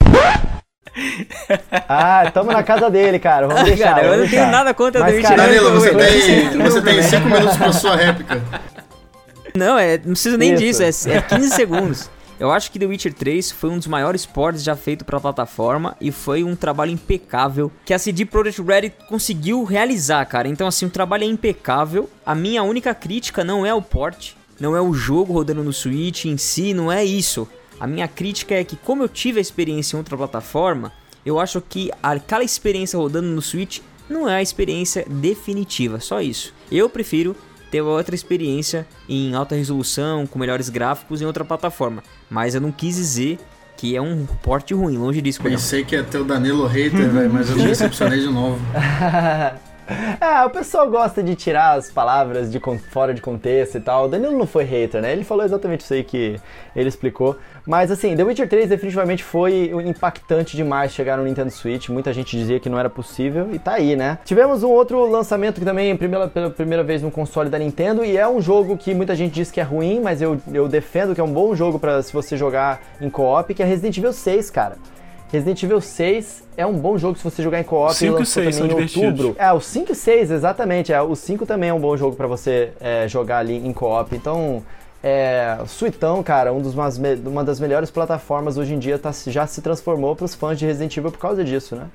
Ah, 1.88 2.30
tamo 2.34 2.52
na 2.52 2.64
casa 2.64 2.90
dele, 2.90 3.20
cara. 3.20 3.48
Vamos 3.48 3.64
deixar. 3.64 3.96
Cara, 3.96 4.08
eu 4.08 4.18
não 4.18 4.28
tenho 4.28 4.48
nada 4.48 4.74
contra 4.74 5.02
Mas, 5.02 5.12
The 5.12 5.18
Witcher. 5.18 5.38
Danilo, 5.38 5.72
você 5.72 5.96
tem, 5.96 6.58
você 6.62 6.82
tem 6.82 7.04
cinco 7.04 7.28
minutos 7.28 7.58
pra 7.58 7.72
sua 7.72 7.96
réplica. 7.96 8.42
Não, 9.56 9.78
é, 9.78 9.98
não 9.98 10.12
precisa 10.12 10.38
nem 10.38 10.54
Isso. 10.54 10.84
disso, 10.84 11.10
é, 11.10 11.18
é 11.18 11.22
15 11.22 11.50
segundos. 11.50 12.10
Eu 12.40 12.52
acho 12.52 12.72
que 12.72 12.80
The 12.80 12.86
Witcher 12.86 13.14
3 13.14 13.52
foi 13.52 13.70
um 13.70 13.78
dos 13.78 13.88
maiores 13.88 14.26
ports 14.26 14.64
já 14.64 14.74
feito 14.74 15.04
pra 15.04 15.20
plataforma 15.20 15.98
e 16.00 16.10
foi 16.10 16.42
um 16.42 16.56
trabalho 16.56 16.92
impecável 16.92 17.70
que 17.84 17.94
a 17.94 18.00
CD 18.00 18.26
Projekt 18.26 18.62
Red 18.62 18.92
conseguiu 19.10 19.66
realizar, 19.66 20.26
cara. 20.26 20.48
Então 20.48 20.66
assim, 20.66 20.86
o 20.86 20.90
trabalho 20.90 21.26
é 21.26 21.28
impecável. 21.28 22.10
A 22.26 22.34
minha 22.34 22.64
única 22.64 22.96
crítica 22.96 23.44
não 23.44 23.66
é 23.66 23.74
o 23.74 23.82
port, 23.82 24.32
não 24.58 24.74
é 24.74 24.80
o 24.80 24.94
jogo 24.94 25.34
rodando 25.34 25.66
no 25.66 25.74
Switch 25.74 26.26
em 26.26 26.38
si, 26.38 26.74
não 26.74 26.90
é 26.90 27.04
isso. 27.04 27.46
A 27.78 27.86
minha 27.86 28.08
crítica 28.08 28.56
é 28.56 28.64
que 28.64 28.78
como 28.78 29.04
eu 29.04 29.10
tive 29.10 29.40
a 29.40 29.42
experiência 29.42 29.98
em 29.98 30.00
outra 30.00 30.16
plataforma, 30.16 30.94
eu 31.26 31.42
acho 31.42 31.60
que 31.60 31.92
aquela 32.02 32.44
experiência 32.44 32.98
rodando 32.98 33.28
no 33.28 33.42
Switch 33.42 33.82
não 34.10 34.30
é 34.30 34.38
a 34.38 34.42
experiência 34.42 35.06
definitiva, 35.10 36.00
só 36.00 36.22
isso. 36.22 36.54
Eu 36.72 36.90
prefiro 36.90 37.36
ter 37.70 37.82
outra 37.82 38.16
experiência 38.16 38.88
em 39.08 39.34
alta 39.34 39.56
resolução, 39.56 40.26
com 40.26 40.40
melhores 40.40 40.70
gráficos 40.70 41.22
em 41.22 41.26
outra 41.26 41.46
plataforma. 41.46 42.04
Mas 42.30 42.56
eu 42.56 42.62
não 42.62 42.72
quis 42.72 42.96
dizer 42.96 43.40
que 43.78 43.96
é 43.96 44.02
um 44.02 44.26
porte 44.26 44.74
ruim, 44.74 44.98
longe 44.98 45.22
disso. 45.22 45.42
Pensei 45.42 45.86
que 45.86 45.96
ia 45.96 46.04
ter 46.04 46.18
o 46.18 46.26
Danilo 46.26 46.68
hater, 46.68 47.10
velho, 47.10 47.32
mas 47.32 47.50
eu 47.50 47.56
me 47.56 47.64
decepcionei 47.68 48.20
de 48.20 48.28
novo. 48.28 48.60
É, 50.20 50.46
o 50.46 50.50
pessoal 50.50 50.90
gosta 50.90 51.24
de 51.24 51.36
tirar 51.36 51.78
as 51.78 51.90
palavras 51.90 52.52
de 52.52 52.60
fora 52.92 53.14
de 53.14 53.22
contexto 53.22 53.78
e 53.78 53.82
tal. 53.82 54.06
O 54.06 54.08
Danilo 54.08 54.38
não 54.38 54.46
foi 54.46 54.64
hater, 54.64 55.02
né? 55.02 55.12
Ele 55.12 55.24
falou 55.24 55.46
exatamente 55.46 55.82
isso 55.82 55.94
aí 55.94 56.04
que 56.04 56.40
ele 56.76 56.90
explicou. 56.90 57.38
Mas 57.66 57.90
assim, 57.92 58.16
The 58.16 58.24
Witcher 58.24 58.50
3 58.50 58.70
definitivamente 58.70 59.24
foi 59.24 59.72
impactante 59.86 60.56
demais 60.56 60.92
chegar 60.92 61.18
no 61.18 61.24
Nintendo 61.24 61.52
Switch. 61.52 61.90
Muita 61.90 62.12
gente 62.14 62.38
dizia 62.38 62.60
que 62.60 62.70
não 62.70 62.80
era 62.80 62.90
possível 62.90 63.50
e 63.54 63.60
tá 63.60 63.74
aí, 63.74 63.96
né? 63.96 64.20
Tivemos 64.26 64.64
um 64.64 64.70
outro 64.70 65.06
lançamento 65.10 65.60
que 65.60 65.66
também 65.66 65.96
primeira, 65.96 66.28
pela 66.28 66.50
primeira 66.50 66.84
vez 66.84 67.02
no 67.02 67.12
console 67.12 67.50
da 67.50 67.58
Nintendo 67.58 68.04
e 68.04 68.18
é 68.18 68.28
um 68.28 68.42
jogo 68.42 68.78
que 68.78 68.94
muita 68.94 69.16
gente 69.16 69.34
diz 69.34 69.52
que 69.52 69.60
é 69.60 69.64
ruim, 69.64 70.00
mas 70.00 70.22
eu, 70.22 70.40
eu 70.54 70.68
defendo 70.68 71.16
que 71.16 71.22
é 71.22 71.24
um 71.24 71.32
bom 71.32 71.56
jogo 71.56 71.80
para 71.80 72.02
se 72.02 72.12
você 72.12 72.36
jogar 72.36 72.82
em 73.00 73.10
co-op, 73.10 73.54
que 73.54 73.64
é 73.64 73.66
Resident 73.66 73.98
Evil 73.98 74.14
6, 74.14 74.50
cara. 74.50 74.78
Resident 75.32 75.62
Evil 75.62 75.80
6 75.80 76.44
é 76.58 76.66
um 76.66 76.74
bom 76.74 76.98
jogo 76.98 77.18
se 77.18 77.24
você 77.24 77.44
jogar 77.44 77.60
em 77.60 77.64
co-op. 77.64 77.94
5 77.94 78.22
e 78.22 78.26
6 78.26 78.56
são 78.56 78.66
em 78.66 78.74
outubro. 78.74 79.36
É, 79.38 79.52
o 79.54 79.60
5 79.60 79.92
e 79.92 79.96
6, 79.96 80.32
exatamente. 80.32 80.92
É, 80.92 81.02
o 81.02 81.16
5 81.16 81.46
também 81.46 81.70
é 81.70 81.74
um 81.74 81.80
bom 81.80 81.96
jogo 81.96 82.16
para 82.16 82.26
você 82.26 82.72
é, 82.80 83.08
jogar 83.08 83.38
ali 83.38 83.56
em 83.56 83.72
co-op. 83.72 84.16
Então, 84.16 84.64
é, 85.04 85.58
Suitão, 85.68 86.24
cara, 86.24 86.52
um 86.52 86.60
dos, 86.60 86.74
uma 86.74 87.44
das 87.44 87.60
melhores 87.60 87.92
plataformas 87.92 88.58
hoje 88.58 88.74
em 88.74 88.80
dia 88.80 88.98
tá, 88.98 89.12
já 89.28 89.46
se 89.46 89.62
transformou 89.62 90.16
para 90.16 90.26
os 90.26 90.34
fãs 90.34 90.58
de 90.58 90.66
Resident 90.66 90.98
Evil 90.98 91.12
por 91.12 91.20
causa 91.20 91.44
disso, 91.44 91.76
né? 91.76 91.86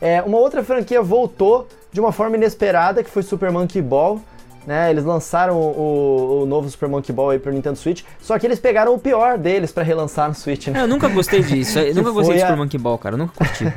É, 0.00 0.22
uma 0.22 0.38
outra 0.38 0.62
franquia 0.62 1.02
voltou 1.02 1.66
de 1.92 2.00
uma 2.00 2.12
forma 2.12 2.36
inesperada, 2.36 3.02
que 3.02 3.10
foi 3.10 3.22
Super 3.22 3.50
Monkey 3.50 3.82
Ball 3.82 4.20
né? 4.68 4.90
Eles 4.90 5.02
lançaram 5.02 5.56
o, 5.56 6.42
o, 6.42 6.46
novo 6.46 6.68
Super 6.68 6.90
Monkey 6.90 7.10
Ball 7.10 7.30
aí 7.30 7.38
pro 7.38 7.50
Nintendo 7.50 7.78
Switch, 7.78 8.02
só 8.20 8.38
que 8.38 8.46
eles 8.46 8.60
pegaram 8.60 8.94
o 8.94 8.98
pior 8.98 9.38
deles 9.38 9.72
para 9.72 9.82
relançar 9.82 10.28
no 10.28 10.34
Switch, 10.34 10.66
né? 10.68 10.80
É, 10.80 10.82
eu 10.82 10.86
nunca 10.86 11.08
gostei 11.08 11.42
disso. 11.42 11.78
Eu 11.78 11.94
nunca 11.96 12.10
gostei 12.10 12.34
de 12.34 12.42
Super 12.42 12.52
a... 12.52 12.56
Monkey 12.56 12.76
Ball, 12.76 12.98
cara. 12.98 13.14
Eu 13.14 13.18
nunca 13.18 13.32
curti. 13.34 13.64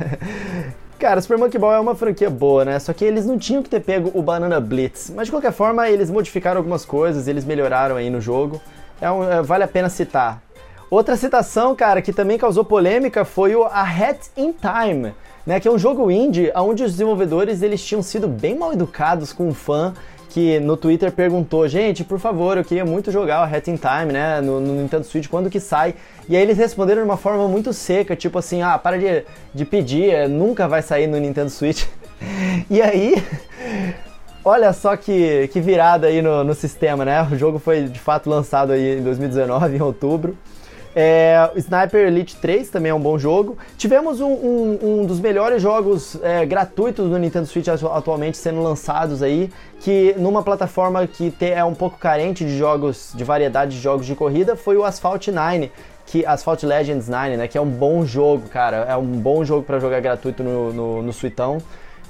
Cara, 1.00 1.20
Super 1.20 1.36
Monkey 1.36 1.58
Ball 1.58 1.72
é 1.72 1.80
uma 1.80 1.96
franquia 1.96 2.30
boa, 2.30 2.64
né? 2.64 2.78
Só 2.78 2.92
que 2.92 3.04
eles 3.04 3.26
não 3.26 3.36
tinham 3.36 3.60
que 3.60 3.68
ter 3.68 3.80
pego 3.80 4.12
o 4.14 4.22
Banana 4.22 4.60
Blitz. 4.60 5.10
Mas 5.12 5.26
de 5.26 5.32
qualquer 5.32 5.50
forma, 5.50 5.88
eles 5.88 6.08
modificaram 6.08 6.58
algumas 6.58 6.84
coisas, 6.84 7.26
eles 7.26 7.44
melhoraram 7.44 7.96
aí 7.96 8.08
no 8.08 8.20
jogo. 8.20 8.62
É 9.00 9.10
um, 9.10 9.28
é, 9.28 9.42
vale 9.42 9.64
a 9.64 9.68
pena 9.68 9.88
citar. 9.88 10.40
Outra 10.88 11.16
citação, 11.16 11.74
cara, 11.74 12.00
que 12.00 12.12
também 12.12 12.38
causou 12.38 12.64
polêmica 12.64 13.24
foi 13.24 13.56
o 13.56 13.64
A 13.64 13.82
Hat 13.82 14.30
in 14.36 14.52
Time, 14.52 15.12
né? 15.44 15.58
Que 15.58 15.66
é 15.66 15.70
um 15.72 15.78
jogo 15.78 16.08
indie 16.08 16.52
onde 16.54 16.84
os 16.84 16.92
desenvolvedores 16.92 17.62
eles 17.62 17.84
tinham 17.84 18.02
sido 18.02 18.28
bem 18.28 18.56
mal 18.56 18.72
educados 18.72 19.32
com 19.32 19.48
o 19.48 19.54
fã 19.54 19.94
que 20.32 20.58
no 20.58 20.78
Twitter 20.78 21.12
perguntou, 21.12 21.68
gente, 21.68 22.02
por 22.02 22.18
favor, 22.18 22.56
eu 22.56 22.64
queria 22.64 22.86
muito 22.86 23.12
jogar 23.12 23.40
o 23.40 23.54
Hat 23.54 23.70
in 23.70 23.76
Time, 23.76 24.12
né, 24.14 24.40
no, 24.40 24.60
no, 24.60 24.80
Nintendo 24.80 25.04
Switch, 25.04 25.28
quando 25.28 25.50
que 25.50 25.60
sai? 25.60 25.94
E 26.26 26.34
aí 26.34 26.42
eles 26.42 26.56
responderam 26.56 27.02
de 27.02 27.08
uma 27.08 27.18
forma 27.18 27.46
muito 27.46 27.70
seca, 27.74 28.16
tipo 28.16 28.38
assim, 28.38 28.62
ah, 28.62 28.78
para 28.78 28.98
de, 28.98 29.24
de 29.52 29.64
pedir, 29.66 30.08
é, 30.08 30.26
nunca 30.26 30.66
vai 30.66 30.80
sair 30.80 31.06
no 31.06 31.18
Nintendo 31.18 31.50
Switch. 31.50 31.84
e 32.70 32.80
aí, 32.80 33.22
olha 34.42 34.72
só 34.72 34.96
que, 34.96 35.48
que 35.48 35.60
virada 35.60 36.06
aí 36.06 36.22
no, 36.22 36.42
no 36.42 36.54
sistema, 36.54 37.04
né? 37.04 37.28
O 37.30 37.36
jogo 37.36 37.58
foi 37.58 37.84
de 37.84 38.00
fato 38.00 38.30
lançado 38.30 38.72
aí 38.72 39.00
em 39.00 39.02
2019, 39.02 39.76
em 39.76 39.82
outubro. 39.82 40.34
É, 40.94 41.50
Sniper 41.56 42.06
Elite 42.06 42.36
3 42.36 42.68
também 42.68 42.90
é 42.90 42.94
um 42.94 43.00
bom 43.00 43.18
jogo. 43.18 43.56
Tivemos 43.78 44.20
um, 44.20 44.30
um, 44.30 44.78
um 44.82 45.06
dos 45.06 45.20
melhores 45.20 45.62
jogos 45.62 46.18
é, 46.22 46.44
gratuitos 46.44 47.08
do 47.08 47.18
Nintendo 47.18 47.46
Switch 47.46 47.68
atualmente 47.68 48.36
sendo 48.36 48.62
lançados 48.62 49.22
aí, 49.22 49.50
que 49.80 50.14
numa 50.18 50.42
plataforma 50.42 51.06
que 51.06 51.32
é 51.40 51.64
um 51.64 51.74
pouco 51.74 51.98
carente 51.98 52.44
de 52.44 52.56
jogos, 52.56 53.12
de 53.14 53.24
variedade 53.24 53.72
de 53.72 53.80
jogos 53.80 54.06
de 54.06 54.14
corrida, 54.14 54.54
foi 54.54 54.76
o 54.76 54.84
Asphalt 54.84 55.28
9, 55.28 55.72
que 56.06 56.26
Asphalt 56.26 56.62
Legends 56.62 57.08
9, 57.08 57.36
né, 57.36 57.48
que 57.48 57.56
é 57.56 57.60
um 57.60 57.70
bom 57.70 58.04
jogo, 58.04 58.48
cara, 58.48 58.86
é 58.88 58.96
um 58.96 59.06
bom 59.06 59.44
jogo 59.44 59.62
para 59.62 59.78
jogar 59.78 60.00
gratuito 60.00 60.42
no, 60.42 60.72
no, 60.72 61.02
no 61.02 61.12
Suitão. 61.12 61.58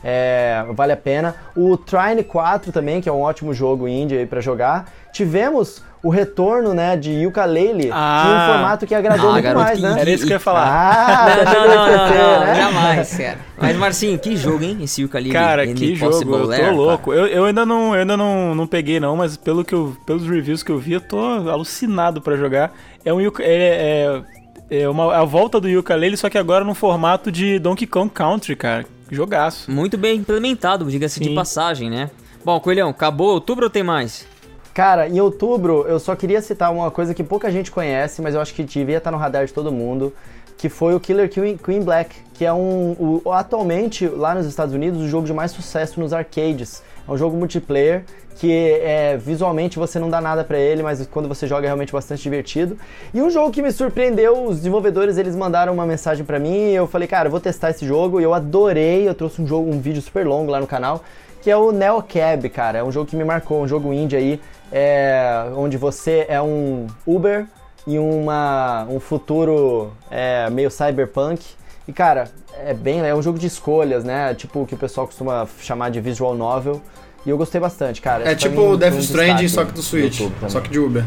É, 0.04 0.64
vale 0.70 0.92
a 0.92 0.96
pena. 0.96 1.36
O 1.56 1.76
Trine 1.76 2.24
4 2.24 2.72
também, 2.72 3.00
que 3.00 3.08
é 3.08 3.12
um 3.12 3.20
ótimo 3.20 3.54
jogo 3.54 3.86
indie 3.86 4.26
para 4.26 4.40
jogar. 4.40 4.90
Tivemos 5.12 5.82
o 6.02 6.10
retorno, 6.10 6.74
né, 6.74 6.96
de 6.96 7.24
Ukulele 7.26 7.88
ah, 7.92 8.24
em 8.26 8.30
um 8.30 8.52
formato 8.54 8.86
que 8.86 8.94
agradou 8.94 9.30
ah, 9.30 9.32
muito 9.34 9.54
mais, 9.54 9.80
né? 9.80 10.00
Era 10.00 10.10
isso 10.10 10.26
que 10.26 10.32
eu 10.32 10.36
ia 10.36 10.40
falar. 10.40 10.66
Ah, 10.66 11.44
não, 11.44 11.52
não, 11.52 11.68
não, 11.68 11.86
não, 11.86 12.08
não, 12.08 12.40
né? 12.40 12.54
jamais, 12.56 13.16
cara. 13.16 13.38
Mas 13.56 13.76
Marcinho, 13.76 14.18
que 14.18 14.36
jogo, 14.36 14.64
hein, 14.64 14.78
esse 14.82 15.04
Ukulele 15.04 15.30
Cara, 15.30 15.64
que 15.66 15.94
jogo, 15.94 16.16
eu 16.16 16.48
tô 16.48 16.70
louco. 16.72 17.12
Eu, 17.12 17.26
eu 17.28 17.44
ainda, 17.44 17.64
não, 17.64 17.94
eu 17.94 18.00
ainda 18.00 18.16
não, 18.16 18.52
não 18.52 18.66
peguei 18.66 18.98
não, 18.98 19.16
mas 19.16 19.36
pelo 19.36 19.64
que 19.64 19.74
eu, 19.74 19.96
pelos 20.04 20.26
reviews 20.28 20.64
que 20.64 20.72
eu 20.72 20.78
vi, 20.78 20.94
eu 20.94 21.00
tô 21.00 21.18
alucinado 21.18 22.20
para 22.20 22.36
jogar. 22.36 22.72
É 23.04 23.14
um 23.14 23.20
é, 23.20 23.30
é, 23.40 24.22
é 24.70 24.88
uma, 24.88 25.14
a 25.14 25.24
volta 25.24 25.60
do 25.60 25.68
Ukulele, 25.68 26.16
só 26.16 26.28
que 26.28 26.36
agora 26.36 26.64
no 26.64 26.74
formato 26.74 27.30
de 27.30 27.60
Donkey 27.60 27.86
Kong 27.86 28.10
Country, 28.12 28.56
cara. 28.56 28.84
Jogaço. 29.08 29.70
Muito 29.70 29.96
bem 29.96 30.18
implementado, 30.18 30.90
diga-se 30.90 31.20
de 31.20 31.30
passagem, 31.30 31.88
né? 31.88 32.10
Bom, 32.44 32.58
Coelhão, 32.58 32.88
acabou 32.88 33.34
outubro 33.34 33.66
ou 33.66 33.70
tem 33.70 33.84
mais? 33.84 34.26
Cara, 34.74 35.06
em 35.06 35.20
outubro 35.20 35.84
eu 35.86 36.00
só 36.00 36.16
queria 36.16 36.40
citar 36.40 36.72
uma 36.72 36.90
coisa 36.90 37.12
que 37.12 37.22
pouca 37.22 37.50
gente 37.50 37.70
conhece, 37.70 38.22
mas 38.22 38.34
eu 38.34 38.40
acho 38.40 38.54
que 38.54 38.62
devia 38.62 38.96
estar 38.96 39.10
no 39.10 39.18
radar 39.18 39.44
de 39.44 39.52
todo 39.52 39.70
mundo, 39.70 40.14
que 40.56 40.70
foi 40.70 40.94
o 40.94 41.00
Killer 41.00 41.28
Queen, 41.28 41.58
Queen 41.58 41.82
Black, 41.82 42.16
que 42.32 42.44
é 42.44 42.52
um, 42.52 43.20
o, 43.24 43.32
atualmente 43.32 44.08
lá 44.08 44.34
nos 44.34 44.46
Estados 44.46 44.74
Unidos 44.74 45.02
o 45.02 45.08
jogo 45.08 45.26
de 45.26 45.34
mais 45.34 45.50
sucesso 45.50 46.00
nos 46.00 46.14
arcades. 46.14 46.82
É 47.06 47.10
um 47.10 47.18
jogo 47.18 47.36
multiplayer 47.36 48.04
que 48.36 48.50
é, 48.50 49.18
visualmente 49.18 49.78
você 49.78 49.98
não 49.98 50.08
dá 50.08 50.20
nada 50.20 50.42
para 50.42 50.58
ele, 50.58 50.82
mas 50.82 51.06
quando 51.06 51.28
você 51.28 51.46
joga 51.46 51.66
é 51.66 51.68
realmente 51.68 51.92
bastante 51.92 52.22
divertido. 52.22 52.78
E 53.12 53.20
um 53.20 53.28
jogo 53.28 53.50
que 53.50 53.60
me 53.60 53.70
surpreendeu, 53.70 54.46
os 54.46 54.56
desenvolvedores 54.56 55.18
eles 55.18 55.36
mandaram 55.36 55.74
uma 55.74 55.84
mensagem 55.84 56.24
para 56.24 56.38
mim, 56.38 56.70
e 56.70 56.74
eu 56.74 56.86
falei, 56.86 57.06
cara, 57.06 57.26
eu 57.26 57.30
vou 57.30 57.40
testar 57.40 57.70
esse 57.70 57.86
jogo, 57.86 58.20
e 58.20 58.24
eu 58.24 58.32
adorei, 58.32 59.06
eu 59.06 59.14
trouxe 59.14 59.42
um 59.42 59.46
jogo, 59.46 59.70
um 59.70 59.80
vídeo 59.80 60.00
super 60.00 60.26
longo 60.26 60.50
lá 60.50 60.60
no 60.60 60.66
canal, 60.66 61.02
que 61.42 61.50
é 61.50 61.56
o 61.56 61.72
Neo 61.72 62.02
Cab, 62.02 62.48
cara. 62.48 62.78
É 62.78 62.84
um 62.84 62.92
jogo 62.92 63.10
que 63.10 63.16
me 63.16 63.24
marcou, 63.24 63.60
um 63.60 63.68
jogo 63.68 63.92
indie 63.92 64.16
aí, 64.16 64.40
é, 64.70 65.50
onde 65.56 65.76
você 65.76 66.24
é 66.28 66.40
um 66.40 66.86
Uber 67.06 67.46
em 67.86 67.98
uma, 67.98 68.86
um 68.88 69.00
futuro 69.00 69.92
é, 70.10 70.48
meio 70.50 70.70
cyberpunk. 70.70 71.44
E 71.86 71.92
cara, 71.92 72.28
é 72.64 72.72
bem, 72.72 73.00
é 73.00 73.14
um 73.14 73.20
jogo 73.20 73.38
de 73.38 73.48
escolhas, 73.48 74.04
né? 74.04 74.34
Tipo 74.34 74.62
o 74.62 74.66
que 74.66 74.74
o 74.74 74.78
pessoal 74.78 75.06
costuma 75.06 75.46
chamar 75.60 75.90
de 75.90 76.00
visual 76.00 76.34
novel. 76.34 76.80
E 77.26 77.30
eu 77.30 77.36
gostei 77.36 77.60
bastante, 77.60 78.00
cara. 78.00 78.28
É 78.28 78.34
tipo 78.34 78.60
o 78.60 78.76
Death 78.76 78.94
Stranding, 78.98 79.48
só 79.48 79.64
que 79.64 79.72
do 79.72 79.82
Switch, 79.82 80.20
só 80.48 80.60
que 80.60 80.70
de 80.70 80.78
Uber. 80.78 81.04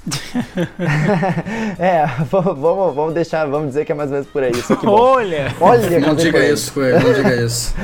é, 1.78 2.06
vamos, 2.30 2.94
vamos 2.94 3.14
deixar, 3.14 3.46
vamos 3.46 3.68
dizer 3.68 3.84
que 3.84 3.92
é 3.92 3.94
mais 3.94 4.10
ou 4.10 4.14
menos 4.14 4.28
por 4.30 4.42
aí. 4.42 4.52
Isso 4.52 4.72
aqui, 4.72 4.86
Olha! 4.86 5.54
Olha, 5.60 6.00
não 6.00 6.14
diga 6.14 6.44
isso, 6.48 6.72
Coelho, 6.72 7.00
não 7.00 7.12
diga 7.12 7.44
isso. 7.44 7.74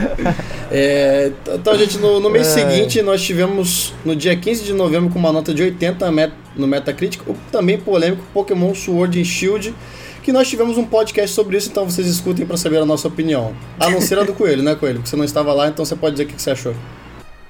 É, 0.71 1.31
então, 1.55 1.77
gente, 1.77 1.99
no, 1.99 2.19
no 2.19 2.31
mês 2.31 2.49
é. 2.49 2.51
seguinte 2.51 3.03
nós 3.03 3.23
tivemos, 3.23 3.95
no 4.05 4.17
dia 4.17 4.35
15 4.37 4.65
de 4.65 4.73
novembro, 4.73 5.11
com 5.11 5.19
uma 5.19 5.33
nota 5.33 5.53
de 5.53 5.63
80 5.63 6.11
no 6.57 6.67
Metacritic, 6.67 7.23
o 7.29 7.35
também 7.53 7.79
polêmico 7.79 8.23
Pokémon 8.33 8.75
Sword 8.75 9.21
and 9.21 9.25
Shield, 9.25 9.75
que 10.23 10.33
nós 10.33 10.49
tivemos 10.49 10.77
um 10.79 10.85
podcast 10.85 11.35
sobre 11.35 11.57
isso, 11.57 11.69
então 11.69 11.89
vocês 11.89 12.07
escutem 12.07 12.45
para 12.47 12.57
saber 12.57 12.79
a 12.79 12.87
nossa 12.87 13.07
opinião. 13.07 13.55
A 13.79 13.91
não 13.91 14.01
ser 14.01 14.19
a 14.19 14.25
do 14.25 14.33
Coelho, 14.33 14.63
né, 14.63 14.75
Coelho? 14.75 14.97
Porque 14.97 15.11
você 15.11 15.17
não 15.17 15.25
estava 15.25 15.53
lá, 15.53 15.69
então 15.69 15.85
você 15.85 15.95
pode 15.95 16.17
dizer 16.17 16.25
o 16.25 16.27
que 16.27 16.41
você 16.41 16.51
achou. 16.51 16.75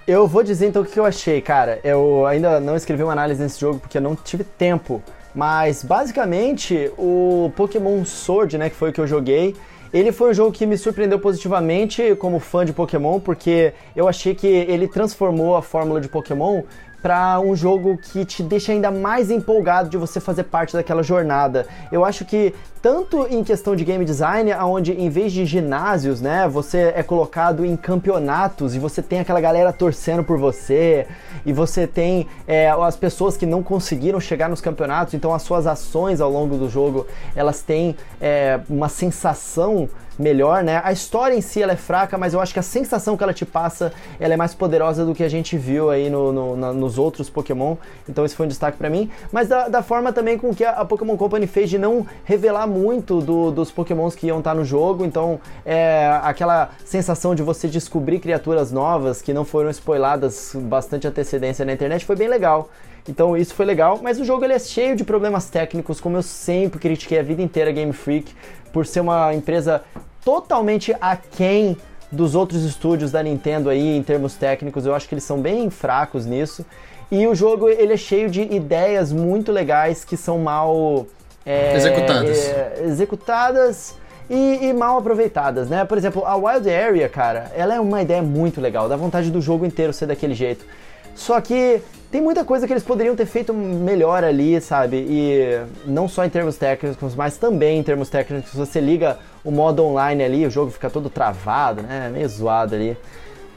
Eu 0.06 0.28
vou 0.28 0.44
dizer 0.44 0.68
então 0.68 0.82
o 0.82 0.84
que 0.84 1.00
eu 1.00 1.04
achei, 1.04 1.40
cara. 1.40 1.80
Eu 1.82 2.24
ainda 2.26 2.60
não 2.60 2.76
escrevi 2.76 3.02
uma 3.02 3.10
análise 3.10 3.42
nesse 3.42 3.58
jogo 3.58 3.80
porque 3.80 3.98
eu 3.98 4.02
não 4.02 4.14
tive 4.14 4.44
tempo. 4.44 5.02
Mas 5.34 5.82
basicamente 5.82 6.92
o 6.96 7.50
Pokémon 7.56 8.04
Sword, 8.04 8.56
né, 8.56 8.70
que 8.70 8.76
foi 8.76 8.90
o 8.90 8.92
que 8.92 9.00
eu 9.00 9.06
joguei, 9.06 9.56
ele 9.92 10.12
foi 10.12 10.30
um 10.30 10.34
jogo 10.34 10.52
que 10.52 10.64
me 10.64 10.78
surpreendeu 10.78 11.18
positivamente 11.18 12.14
como 12.20 12.38
fã 12.38 12.64
de 12.64 12.72
Pokémon, 12.72 13.18
porque 13.18 13.72
eu 13.96 14.06
achei 14.06 14.32
que 14.32 14.46
ele 14.46 14.86
transformou 14.86 15.56
a 15.56 15.62
fórmula 15.62 16.00
de 16.00 16.08
Pokémon 16.08 16.62
para 17.02 17.40
um 17.40 17.56
jogo 17.56 17.98
que 17.98 18.24
te 18.24 18.42
deixa 18.42 18.72
ainda 18.72 18.92
mais 18.92 19.30
empolgado 19.30 19.88
de 19.88 19.96
você 19.96 20.20
fazer 20.20 20.44
parte 20.44 20.72
daquela 20.72 21.02
jornada. 21.02 21.66
Eu 21.90 22.04
acho 22.04 22.24
que 22.24 22.54
tanto 22.86 23.26
em 23.28 23.42
questão 23.42 23.74
de 23.74 23.84
game 23.84 24.04
design, 24.04 24.54
onde 24.54 24.92
em 24.92 25.08
vez 25.08 25.32
de 25.32 25.44
ginásios, 25.44 26.20
né, 26.20 26.46
você 26.46 26.92
é 26.94 27.02
colocado 27.02 27.66
em 27.66 27.76
campeonatos 27.76 28.76
e 28.76 28.78
você 28.78 29.02
tem 29.02 29.18
aquela 29.18 29.40
galera 29.40 29.72
torcendo 29.72 30.22
por 30.22 30.38
você 30.38 31.04
e 31.44 31.52
você 31.52 31.84
tem 31.84 32.28
é, 32.46 32.70
as 32.70 32.94
pessoas 32.94 33.36
que 33.36 33.44
não 33.44 33.60
conseguiram 33.60 34.20
chegar 34.20 34.48
nos 34.48 34.60
campeonatos, 34.60 35.14
então 35.14 35.34
as 35.34 35.42
suas 35.42 35.66
ações 35.66 36.20
ao 36.20 36.30
longo 36.30 36.56
do 36.56 36.68
jogo 36.68 37.08
elas 37.34 37.60
têm 37.60 37.96
é, 38.20 38.60
uma 38.70 38.88
sensação 38.88 39.88
melhor, 40.18 40.64
né? 40.64 40.80
A 40.82 40.92
história 40.92 41.34
em 41.34 41.40
si 41.40 41.62
ela 41.62 41.72
é 41.72 41.76
fraca, 41.76 42.16
mas 42.16 42.34
eu 42.34 42.40
acho 42.40 42.52
que 42.52 42.58
a 42.58 42.62
sensação 42.62 43.16
que 43.16 43.22
ela 43.22 43.34
te 43.34 43.44
passa 43.44 43.92
ela 44.18 44.34
é 44.34 44.36
mais 44.36 44.54
poderosa 44.54 45.04
do 45.04 45.14
que 45.14 45.22
a 45.22 45.28
gente 45.28 45.56
viu 45.56 45.90
aí 45.90 46.08
no, 46.08 46.32
no 46.32 46.56
na, 46.56 46.72
nos 46.72 46.98
outros 46.98 47.28
Pokémon. 47.28 47.76
Então 48.08 48.24
esse 48.24 48.34
foi 48.34 48.46
um 48.46 48.48
destaque 48.48 48.78
para 48.78 48.88
mim. 48.88 49.10
Mas 49.30 49.48
da, 49.48 49.68
da, 49.68 49.82
forma 49.82 50.12
também 50.12 50.38
com 50.38 50.54
que 50.54 50.64
a, 50.64 50.70
a, 50.70 50.84
Pokémon 50.84 51.16
Company 51.16 51.46
fez 51.46 51.70
de 51.70 51.78
não 51.78 52.06
revelar 52.24 52.66
muito 52.76 53.20
do, 53.20 53.50
dos 53.50 53.70
Pokémons 53.70 54.14
que 54.14 54.26
iam 54.26 54.38
estar 54.38 54.54
no 54.54 54.64
jogo. 54.64 55.04
Então 55.04 55.40
é 55.64 56.20
aquela 56.22 56.70
sensação 56.84 57.34
de 57.34 57.42
você 57.42 57.68
descobrir 57.68 58.20
criaturas 58.20 58.70
novas 58.70 59.22
que 59.22 59.32
não 59.32 59.44
foram 59.44 59.70
spoiladas 59.70 60.52
bastante 60.54 61.06
antecedência 61.06 61.64
na 61.64 61.72
internet 61.72 62.04
foi 62.04 62.16
bem 62.16 62.28
legal. 62.28 62.70
Então 63.08 63.36
isso 63.36 63.54
foi 63.54 63.64
legal, 63.64 64.00
mas 64.02 64.18
o 64.18 64.24
jogo 64.24 64.44
ele 64.44 64.54
é 64.54 64.58
cheio 64.58 64.96
de 64.96 65.04
problemas 65.04 65.48
técnicos, 65.48 66.00
como 66.00 66.16
eu 66.16 66.22
sempre 66.22 66.80
critiquei 66.80 67.18
a 67.18 67.22
vida 67.22 67.40
inteira 67.40 67.70
Game 67.70 67.92
Freak, 67.92 68.34
por 68.72 68.84
ser 68.84 69.00
uma 69.00 69.32
empresa 69.32 69.82
totalmente 70.24 70.94
aquém 71.00 71.76
dos 72.10 72.34
outros 72.34 72.64
estúdios 72.64 73.12
da 73.12 73.22
Nintendo 73.22 73.68
aí 73.70 73.96
em 73.96 74.02
termos 74.02 74.34
técnicos. 74.34 74.86
Eu 74.86 74.94
acho 74.94 75.08
que 75.08 75.14
eles 75.14 75.24
são 75.24 75.40
bem 75.40 75.70
fracos 75.70 76.26
nisso. 76.26 76.64
E 77.10 77.26
o 77.26 77.34
jogo 77.34 77.68
ele 77.68 77.92
é 77.92 77.96
cheio 77.96 78.28
de 78.28 78.42
ideias 78.42 79.12
muito 79.12 79.52
legais 79.52 80.04
que 80.04 80.16
são 80.16 80.40
mal 80.40 81.06
é, 81.46 81.76
executadas. 81.76 82.48
É, 82.48 82.82
executadas 82.84 83.94
e, 84.28 84.66
e, 84.66 84.72
mal 84.72 84.98
aproveitadas, 84.98 85.70
né? 85.70 85.84
Por 85.84 85.96
exemplo, 85.96 86.24
a 86.26 86.34
Wild 86.34 86.68
Area, 86.68 87.08
cara, 87.08 87.52
ela 87.54 87.74
é 87.74 87.80
uma 87.80 88.02
ideia 88.02 88.20
muito 88.20 88.60
legal, 88.60 88.88
dá 88.88 88.96
vontade 88.96 89.30
do 89.30 89.40
jogo 89.40 89.64
inteiro 89.64 89.92
ser 89.92 90.06
daquele 90.06 90.34
jeito. 90.34 90.66
Só 91.14 91.40
que 91.40 91.80
tem 92.10 92.20
muita 92.20 92.44
coisa 92.44 92.66
que 92.66 92.72
eles 92.72 92.82
poderiam 92.82 93.16
ter 93.16 93.24
feito 93.24 93.54
melhor 93.54 94.22
ali, 94.22 94.60
sabe? 94.60 94.96
E 95.08 95.60
não 95.86 96.08
só 96.08 96.24
em 96.24 96.28
termos 96.28 96.56
técnicos, 96.56 97.14
mas 97.14 97.38
também 97.38 97.78
em 97.78 97.82
termos 97.82 98.10
técnicos. 98.10 98.52
Você 98.52 98.80
liga 98.80 99.18
o 99.42 99.50
modo 99.50 99.84
online 99.84 100.22
ali, 100.22 100.46
o 100.46 100.50
jogo 100.50 100.70
fica 100.70 100.90
todo 100.90 101.08
travado, 101.08 101.82
né? 101.82 102.10
Meio 102.12 102.28
zoado 102.28 102.74
ali. 102.74 102.96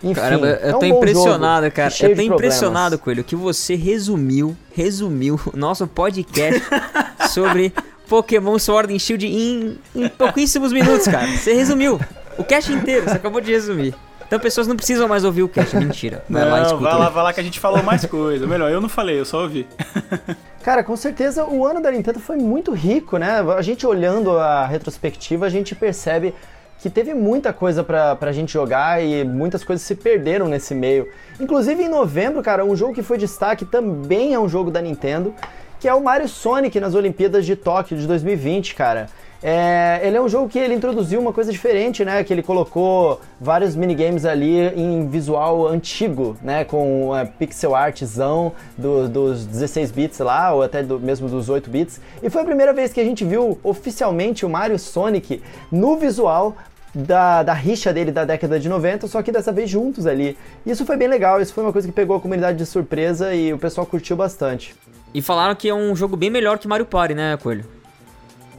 Enfim, 0.04 0.14
Caramba, 0.14 0.48
eu 0.48 0.70
é 0.70 0.76
um 0.76 0.80
tô 0.80 0.86
impressionado, 0.86 1.66
jogo, 1.66 1.76
cara. 1.76 1.94
Eu 2.02 2.16
tô 2.16 2.22
impressionado, 2.22 3.00
Coelho, 3.00 3.24
que 3.24 3.36
você 3.36 3.76
resumiu, 3.76 4.56
resumiu 4.74 5.40
o 5.54 5.58
nosso 5.58 5.86
podcast 5.88 6.64
sobre 7.30 7.74
Pokémon 8.08 8.58
Sword 8.58 8.94
and 8.94 9.00
Shield 9.00 9.28
em, 9.28 9.78
em 9.96 10.08
pouquíssimos 10.08 10.72
minutos, 10.72 11.06
cara. 11.08 11.28
Você 11.28 11.54
resumiu. 11.54 12.00
O 12.38 12.44
cast 12.44 12.72
inteiro, 12.72 13.04
você 13.04 13.18
acabou 13.18 13.42
de 13.42 13.52
resumir. 13.52 13.94
Então 14.26 14.40
pessoas 14.40 14.68
não 14.68 14.76
precisam 14.76 15.08
mais 15.08 15.26
ouvir 15.26 15.44
o 15.44 15.50
cast. 15.50 15.76
Mentira. 15.76 16.24
Vai 16.30 16.46
não, 16.46 16.52
lá, 16.52 16.62
escuta. 16.62 16.84
Vai 16.84 16.98
lá, 16.98 17.10
vai 17.10 17.24
lá 17.24 17.34
que 17.34 17.40
a 17.40 17.44
gente 17.44 17.60
falou 17.60 17.84
mais 17.84 18.06
coisa. 18.06 18.48
Melhor, 18.48 18.72
eu 18.72 18.80
não 18.80 18.88
falei, 18.88 19.20
eu 19.20 19.26
só 19.26 19.42
ouvi. 19.42 19.68
Cara, 20.64 20.84
com 20.84 20.96
certeza 20.96 21.46
o 21.46 21.66
ano 21.66 21.82
da 21.82 21.90
Nintendo 21.90 22.20
foi 22.20 22.38
muito 22.38 22.72
rico, 22.72 23.18
né? 23.18 23.40
A 23.40 23.62
gente 23.62 23.88
olhando 23.88 24.38
a 24.38 24.66
retrospectiva, 24.66 25.46
a 25.46 25.50
gente 25.50 25.74
percebe 25.74 26.34
que 26.80 26.90
teve 26.90 27.14
muita 27.14 27.52
coisa 27.52 27.84
pra, 27.84 28.16
pra 28.16 28.32
gente 28.32 28.54
jogar 28.54 29.04
e 29.04 29.24
muitas 29.24 29.64
coisas 29.64 29.86
se 29.86 29.96
perderam 29.96 30.48
nesse 30.48 30.74
meio. 30.74 31.10
Inclusive 31.40 31.84
em 31.84 31.90
novembro, 31.90 32.42
cara, 32.42 32.64
um 32.64 32.76
jogo 32.76 32.94
que 32.94 33.04
foi 33.04 33.18
destaque 33.18 33.66
também 33.66 34.34
é 34.34 34.40
um 34.40 34.48
jogo 34.48 34.72
da 34.72 34.82
Nintendo, 34.82 35.34
que 35.80 35.88
é 35.88 35.94
o 35.94 36.02
Mario 36.02 36.28
Sonic 36.28 36.80
nas 36.80 36.96
Olimpíadas 36.96 37.46
de 37.46 37.56
Tóquio 37.56 37.98
de 37.98 38.08
2020, 38.08 38.76
cara. 38.76 39.08
É, 39.42 40.02
ele 40.04 40.18
é 40.18 40.22
um 40.22 40.28
jogo 40.28 40.50
que 40.50 40.60
ele 40.60 40.74
introduziu 40.74 41.20
uma 41.20 41.32
coisa 41.32 41.50
diferente, 41.50 42.04
né? 42.04 42.24
Que 42.26 42.34
ele 42.34 42.44
colocou 42.44 43.22
vários 43.40 43.74
minigames 43.74 44.26
ali 44.26 44.68
em 44.76 45.08
visual 45.08 45.66
antigo, 45.66 46.36
né? 46.42 46.66
Com 46.66 47.12
uh, 47.12 47.26
pixel 47.38 47.74
artzão 47.74 48.52
do, 48.78 49.08
dos 49.08 49.46
16 49.46 49.92
bits 49.92 50.20
lá, 50.20 50.54
ou 50.54 50.62
até 50.62 50.84
do, 50.84 51.00
mesmo 51.00 51.30
dos 51.30 51.48
8 51.48 51.70
bits. 51.70 52.02
E 52.22 52.30
foi 52.30 52.42
a 52.42 52.46
primeira 52.46 52.74
vez 52.74 52.92
que 52.92 53.00
a 53.00 53.06
gente 53.06 53.24
viu 53.24 53.58
oficialmente 53.64 54.46
o 54.46 54.50
Mario 54.50 54.78
Sonic 54.78 55.42
no 55.72 55.96
visual 55.96 56.58
da, 56.94 57.44
da 57.44 57.54
rixa 57.54 57.94
dele 57.94 58.12
da 58.12 58.26
década 58.26 58.60
de 58.60 58.68
90, 58.68 59.08
só 59.08 59.22
que 59.22 59.32
dessa 59.32 59.52
vez 59.52 59.70
juntos 59.70 60.08
ali. 60.08 60.38
Isso 60.66 60.86
foi 60.86 60.98
bem 60.98 61.08
legal, 61.08 61.42
isso 61.42 61.54
foi 61.54 61.64
uma 61.64 61.72
coisa 61.72 61.88
que 61.88 61.94
pegou 61.94 62.16
a 62.16 62.20
comunidade 62.20 62.58
de 62.58 62.66
surpresa 62.66 63.34
e 63.34 63.54
o 63.54 63.58
pessoal 63.58 63.86
curtiu 63.86 64.16
bastante. 64.16 64.76
E 65.14 65.22
falaram 65.22 65.56
que 65.56 65.68
é 65.68 65.74
um 65.74 65.96
jogo 65.96 66.16
bem 66.16 66.30
melhor 66.30 66.60
que 66.60 66.68
Mario 66.68 66.86
Party, 66.86 67.16
né, 67.16 67.38
Coelho? 67.38 67.66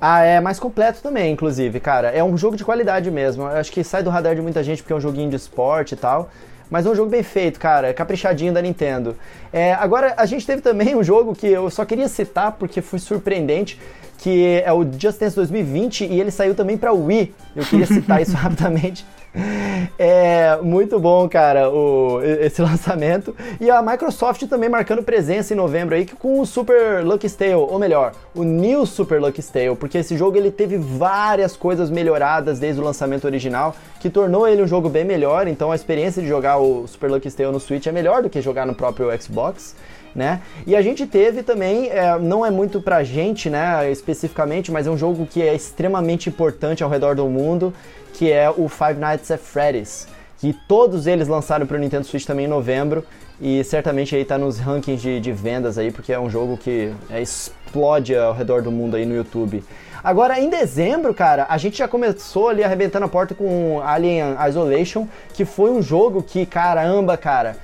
Ah, 0.00 0.22
é 0.22 0.40
mais 0.40 0.58
completo 0.58 1.00
também, 1.02 1.32
inclusive, 1.32 1.78
cara. 1.78 2.08
É 2.08 2.24
um 2.24 2.36
jogo 2.36 2.56
de 2.56 2.64
qualidade 2.64 3.10
mesmo. 3.10 3.42
Eu 3.42 3.48
acho 3.48 3.70
que 3.70 3.84
sai 3.84 4.02
do 4.02 4.08
radar 4.08 4.34
de 4.34 4.40
muita 4.40 4.62
gente 4.64 4.82
porque 4.82 4.92
é 4.94 4.96
um 4.96 5.00
joguinho 5.00 5.28
de 5.28 5.36
esporte 5.36 5.92
e 5.92 5.96
tal. 5.96 6.30
Mas 6.70 6.86
é 6.86 6.90
um 6.90 6.94
jogo 6.94 7.10
bem 7.10 7.22
feito, 7.22 7.60
cara. 7.60 7.88
É 7.88 7.92
caprichadinho 7.92 8.52
da 8.52 8.62
Nintendo. 8.62 9.14
É, 9.52 9.74
agora, 9.74 10.14
a 10.16 10.24
gente 10.24 10.46
teve 10.46 10.62
também 10.62 10.96
um 10.96 11.02
jogo 11.02 11.34
que 11.34 11.48
eu 11.48 11.68
só 11.68 11.84
queria 11.84 12.08
citar 12.08 12.52
porque 12.52 12.80
foi 12.80 12.98
surpreendente, 12.98 13.78
que 14.20 14.60
é 14.64 14.72
o 14.72 14.84
Just 14.84 15.18
Dance 15.18 15.34
2020 15.34 16.04
e 16.04 16.20
ele 16.20 16.30
saiu 16.30 16.54
também 16.54 16.76
para 16.76 16.92
Wii. 16.92 17.34
Eu 17.56 17.64
queria 17.64 17.86
citar 17.88 18.20
isso 18.20 18.36
rapidamente. 18.36 19.04
É 19.98 20.58
muito 20.60 20.98
bom, 20.98 21.28
cara, 21.28 21.70
o, 21.70 22.20
esse 22.22 22.60
lançamento. 22.62 23.34
E 23.60 23.70
a 23.70 23.80
Microsoft 23.80 24.46
também 24.46 24.68
marcando 24.68 25.02
presença 25.02 25.54
em 25.54 25.56
novembro 25.56 25.94
aí 25.94 26.04
com 26.06 26.40
o 26.40 26.46
Super 26.46 27.04
Lucky 27.04 27.30
Tale, 27.30 27.54
ou 27.54 27.78
melhor, 27.78 28.12
o 28.34 28.42
New 28.42 28.84
Super 28.84 29.20
Lucky 29.20 29.42
Tale, 29.42 29.76
porque 29.76 29.98
esse 29.98 30.16
jogo 30.16 30.36
ele 30.36 30.50
teve 30.50 30.76
várias 30.76 31.56
coisas 31.56 31.90
melhoradas 31.90 32.58
desde 32.58 32.80
o 32.80 32.84
lançamento 32.84 33.24
original, 33.24 33.74
que 34.00 34.10
tornou 34.10 34.46
ele 34.46 34.62
um 34.62 34.66
jogo 34.66 34.88
bem 34.88 35.04
melhor. 35.04 35.48
Então 35.48 35.72
a 35.72 35.74
experiência 35.74 36.20
de 36.20 36.28
jogar 36.28 36.58
o 36.58 36.86
Super 36.86 37.10
Lucky 37.10 37.30
Tale 37.30 37.52
no 37.52 37.60
Switch 37.60 37.86
é 37.86 37.92
melhor 37.92 38.22
do 38.22 38.28
que 38.28 38.42
jogar 38.42 38.66
no 38.66 38.74
próprio 38.74 39.08
Xbox. 39.20 39.74
Né? 40.12 40.40
E 40.66 40.74
a 40.74 40.82
gente 40.82 41.06
teve 41.06 41.44
também, 41.44 41.88
é, 41.88 42.18
não 42.18 42.44
é 42.44 42.50
muito 42.50 42.80
pra 42.80 43.04
gente, 43.04 43.48
né, 43.48 43.88
especificamente, 43.92 44.72
mas 44.72 44.88
é 44.88 44.90
um 44.90 44.98
jogo 44.98 45.24
que 45.24 45.40
é 45.40 45.54
extremamente 45.54 46.28
importante 46.28 46.82
ao 46.82 46.90
redor 46.90 47.14
do 47.14 47.28
mundo 47.28 47.72
que 48.20 48.30
é 48.30 48.50
o 48.50 48.68
Five 48.68 48.98
Nights 48.98 49.30
at 49.30 49.40
Freddy's, 49.40 50.06
que 50.38 50.52
todos 50.52 51.06
eles 51.06 51.26
lançaram 51.26 51.66
para 51.66 51.76
o 51.76 51.80
Nintendo 51.80 52.04
Switch 52.04 52.26
também 52.26 52.44
em 52.44 52.48
novembro 52.48 53.02
e 53.40 53.64
certamente 53.64 54.14
aí 54.14 54.26
tá 54.26 54.36
nos 54.36 54.58
rankings 54.58 55.00
de, 55.00 55.18
de 55.20 55.32
vendas 55.32 55.78
aí, 55.78 55.90
porque 55.90 56.12
é 56.12 56.20
um 56.20 56.28
jogo 56.28 56.58
que 56.58 56.92
é, 57.08 57.22
explode 57.22 58.14
ao 58.14 58.34
redor 58.34 58.60
do 58.60 58.70
mundo 58.70 58.96
aí 58.96 59.06
no 59.06 59.14
YouTube. 59.14 59.64
Agora, 60.04 60.38
em 60.38 60.50
dezembro, 60.50 61.14
cara, 61.14 61.46
a 61.48 61.56
gente 61.56 61.78
já 61.78 61.88
começou 61.88 62.50
ali 62.50 62.62
arrebentando 62.62 63.06
a 63.06 63.08
porta 63.08 63.34
com 63.34 63.80
Alien 63.82 64.36
Isolation, 64.48 65.06
que 65.32 65.46
foi 65.46 65.70
um 65.70 65.80
jogo 65.80 66.22
que, 66.22 66.44
caramba, 66.44 67.16
cara, 67.16 67.56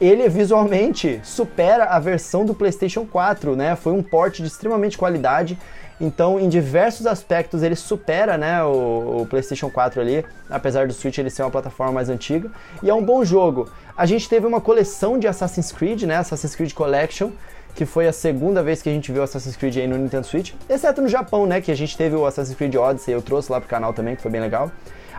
ele 0.00 0.28
visualmente 0.28 1.20
supera 1.22 1.84
a 1.84 1.98
versão 1.98 2.44
do 2.44 2.54
PlayStation 2.54 3.04
4, 3.04 3.54
né? 3.54 3.76
Foi 3.76 3.92
um 3.92 4.02
port 4.02 4.38
de 4.38 4.46
extremamente 4.46 4.96
qualidade. 4.96 5.58
Então, 6.00 6.40
em 6.40 6.48
diversos 6.48 7.06
aspectos, 7.06 7.62
ele 7.62 7.76
supera 7.76 8.38
né, 8.38 8.64
o, 8.64 9.20
o, 9.20 9.26
PlayStation 9.28 9.68
4 9.68 10.00
ali, 10.00 10.24
apesar 10.48 10.86
do 10.86 10.94
Switch 10.94 11.18
ele 11.18 11.28
ser 11.28 11.42
uma 11.42 11.50
plataforma 11.50 11.92
mais 11.92 12.08
antiga. 12.08 12.50
E 12.82 12.88
é 12.88 12.94
um 12.94 13.04
bom 13.04 13.22
jogo. 13.22 13.68
A 13.94 14.06
gente 14.06 14.26
teve 14.26 14.46
uma 14.46 14.62
coleção 14.62 15.18
de 15.18 15.28
Assassin's 15.28 15.70
Creed, 15.70 16.04
né, 16.04 16.16
Assassin's 16.16 16.54
Creed 16.54 16.72
Collection, 16.72 17.30
que 17.74 17.84
foi 17.84 18.08
a 18.08 18.12
segunda 18.14 18.62
vez 18.62 18.80
que 18.80 18.88
a 18.88 18.92
gente 18.92 19.12
viu 19.12 19.22
Assassin's 19.22 19.56
Creed 19.56 19.76
aí 19.76 19.86
no 19.86 19.98
Nintendo 19.98 20.26
Switch, 20.26 20.54
exceto 20.70 21.02
no 21.02 21.08
Japão, 21.08 21.44
né, 21.44 21.60
que 21.60 21.70
a 21.70 21.76
gente 21.76 21.94
teve 21.94 22.16
o 22.16 22.24
Assassin's 22.24 22.56
Creed 22.56 22.74
Odyssey, 22.74 23.12
eu 23.12 23.20
trouxe 23.20 23.52
lá 23.52 23.60
pro 23.60 23.68
canal 23.68 23.92
também, 23.92 24.16
que 24.16 24.22
foi 24.22 24.30
bem 24.30 24.40
legal. 24.40 24.72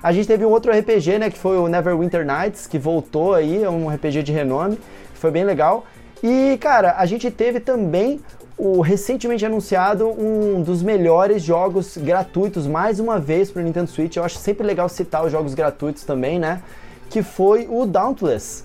A 0.03 0.11
gente 0.11 0.27
teve 0.27 0.43
um 0.43 0.49
outro 0.49 0.71
RPG, 0.71 1.19
né, 1.19 1.29
que 1.29 1.37
foi 1.37 1.57
o 1.57 1.67
Neverwinter 1.67 2.25
Nights, 2.25 2.65
que 2.65 2.79
voltou 2.79 3.35
aí, 3.35 3.63
é 3.63 3.69
um 3.69 3.87
RPG 3.87 4.23
de 4.23 4.31
renome, 4.31 4.79
foi 5.13 5.29
bem 5.29 5.43
legal. 5.43 5.85
E, 6.23 6.57
cara, 6.59 6.95
a 6.97 7.05
gente 7.05 7.29
teve 7.29 7.59
também 7.59 8.19
o 8.57 8.81
recentemente 8.81 9.45
anunciado 9.45 10.07
um 10.07 10.61
dos 10.61 10.81
melhores 10.83 11.43
jogos 11.43 11.97
gratuitos, 11.97 12.67
mais 12.67 12.99
uma 12.99 13.19
vez 13.19 13.51
para 13.51 13.61
o 13.61 13.65
Nintendo 13.65 13.89
Switch. 13.89 14.17
Eu 14.17 14.23
acho 14.23 14.37
sempre 14.37 14.65
legal 14.65 14.87
citar 14.89 15.25
os 15.25 15.31
jogos 15.31 15.53
gratuitos 15.53 16.03
também, 16.03 16.39
né? 16.39 16.61
Que 17.09 17.23
foi 17.23 17.67
o 17.69 17.85
Dauntless. 17.85 18.63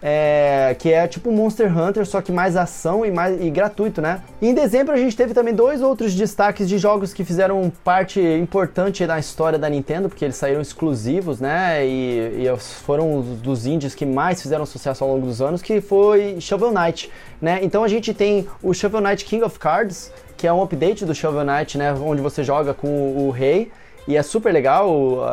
É, 0.00 0.76
que 0.78 0.92
é 0.92 1.08
tipo 1.08 1.32
Monster 1.32 1.76
Hunter, 1.76 2.06
só 2.06 2.22
que 2.22 2.30
mais 2.30 2.56
ação 2.56 3.04
e 3.04 3.10
mais 3.10 3.40
e 3.40 3.50
gratuito, 3.50 4.00
né? 4.00 4.22
E 4.40 4.48
em 4.48 4.54
dezembro 4.54 4.94
a 4.94 4.96
gente 4.96 5.16
teve 5.16 5.34
também 5.34 5.52
dois 5.52 5.82
outros 5.82 6.14
destaques 6.14 6.68
de 6.68 6.78
jogos 6.78 7.12
que 7.12 7.24
fizeram 7.24 7.72
parte 7.82 8.20
importante 8.20 9.04
da 9.06 9.18
história 9.18 9.58
da 9.58 9.68
Nintendo, 9.68 10.08
porque 10.08 10.24
eles 10.24 10.36
saíram 10.36 10.60
exclusivos, 10.60 11.40
né? 11.40 11.84
E, 11.84 12.44
e 12.46 12.56
foram 12.58 13.20
dos 13.20 13.66
indies 13.66 13.92
que 13.92 14.06
mais 14.06 14.40
fizeram 14.40 14.64
sucesso 14.64 15.02
ao 15.02 15.10
longo 15.10 15.26
dos 15.26 15.42
anos, 15.42 15.62
que 15.62 15.80
foi 15.80 16.40
Shovel 16.40 16.70
Knight, 16.70 17.10
né? 17.42 17.58
Então 17.62 17.82
a 17.82 17.88
gente 17.88 18.14
tem 18.14 18.46
o 18.62 18.72
Shovel 18.72 19.00
Knight 19.00 19.24
King 19.24 19.42
of 19.42 19.58
Cards, 19.58 20.12
que 20.36 20.46
é 20.46 20.52
um 20.52 20.62
update 20.62 21.04
do 21.04 21.12
Shovel 21.12 21.44
Knight, 21.44 21.76
né? 21.76 21.92
Onde 21.92 22.22
você 22.22 22.44
joga 22.44 22.72
com 22.72 23.26
o 23.26 23.30
rei. 23.30 23.72
E 24.08 24.16
é 24.16 24.22
super 24.22 24.50
legal, 24.50 24.88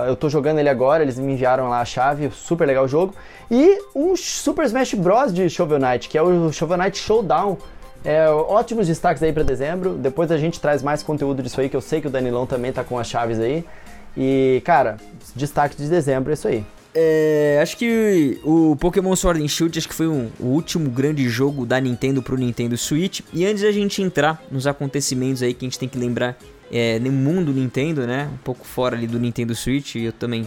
eu 0.05 0.17
tô 0.17 0.28
jogando 0.28 0.59
ele 0.59 0.67
agora, 0.67 1.01
eles 1.01 1.17
me 1.17 1.32
enviaram 1.32 1.69
lá 1.69 1.80
a 1.80 1.86
chave, 1.86 2.30
super 2.30 2.67
legal 2.67 2.84
o 2.84 2.88
jogo. 2.89 3.15
E 3.49 3.80
um 3.95 4.17
Super 4.17 4.65
Smash 4.65 4.95
Bros. 4.95 5.34
de 5.34 5.49
Shovel 5.49 5.80
Knight, 5.80 6.09
que 6.09 6.17
é 6.17 6.21
o 6.21 6.51
Shovel 6.51 6.78
Knight 6.78 6.97
Showdown. 6.97 7.57
É, 8.03 8.28
ótimos 8.28 8.86
destaques 8.86 9.23
aí 9.23 9.32
para 9.32 9.43
dezembro. 9.43 9.93
Depois 9.93 10.30
a 10.30 10.38
gente 10.38 10.59
traz 10.59 10.84
mais 10.84 11.01
conteúdo 11.01 11.41
disso 11.41 11.61
aí, 11.61 11.69
que 11.69 11.76
eu 11.78 11.80
sei 11.80 12.01
que 12.01 12.07
o 12.07 12.09
Danilão 12.09 12.45
também 12.45 12.73
tá 12.73 12.84
com 12.84 12.99
as 12.99 13.07
chaves 13.07 13.39
aí. 13.39 13.63
E, 14.17 14.61
cara, 14.65 14.97
destaque 15.34 15.78
de 15.78 15.88
dezembro 15.88 16.32
é 16.32 16.34
isso 16.34 16.47
aí. 16.49 16.65
É, 16.93 17.59
acho 17.61 17.78
que 17.78 18.41
o 18.43 18.76
Pokémon 18.76 19.15
Sword 19.15 19.41
and 19.41 19.47
Shield 19.47 19.80
acho 19.80 19.88
que 19.88 19.95
foi 19.95 20.07
um, 20.07 20.30
o 20.38 20.47
último 20.47 20.89
grande 20.89 21.28
jogo 21.30 21.65
da 21.65 21.80
Nintendo 21.80 22.21
pro 22.21 22.36
Nintendo 22.36 22.78
Switch. 22.78 23.21
E 23.32 23.45
antes 23.45 23.63
da 23.63 23.71
gente 23.71 24.01
entrar 24.01 24.43
nos 24.51 24.67
acontecimentos 24.67 25.41
aí 25.41 25.53
que 25.53 25.65
a 25.65 25.67
gente 25.67 25.80
tem 25.80 25.88
que 25.88 25.97
lembrar 25.97 26.38
é, 26.76 26.99
no 26.99 27.09
mundo 27.09 27.53
Nintendo, 27.53 28.05
né? 28.05 28.30
Um 28.34 28.38
pouco 28.38 28.67
fora 28.67 28.97
ali 28.97 29.07
do 29.07 29.17
Nintendo 29.17 29.55
Switch, 29.55 29.95
eu 29.95 30.11
também 30.11 30.45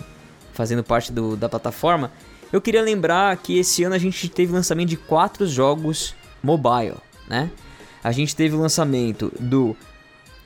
fazendo 0.53 0.85
parte 0.85 1.11
do, 1.11 1.35
da 1.35 1.49
plataforma. 1.49 2.13
Eu 2.53 2.61
queria 2.61 2.83
lembrar 2.83 3.35
que 3.39 3.59
esse 3.59 3.83
ano 3.83 3.95
a 3.95 3.99
gente 3.99 4.29
teve 4.29 4.53
lançamento 4.53 4.91
de 4.91 4.99
quatro 4.99 5.47
jogos 5.47 6.15
mobile, 6.43 6.97
né? 7.27 7.51
A 8.05 8.13
gente 8.13 8.37
teve 8.37 8.55
o 8.55 8.61
lançamento 8.61 9.33
do 9.41 9.75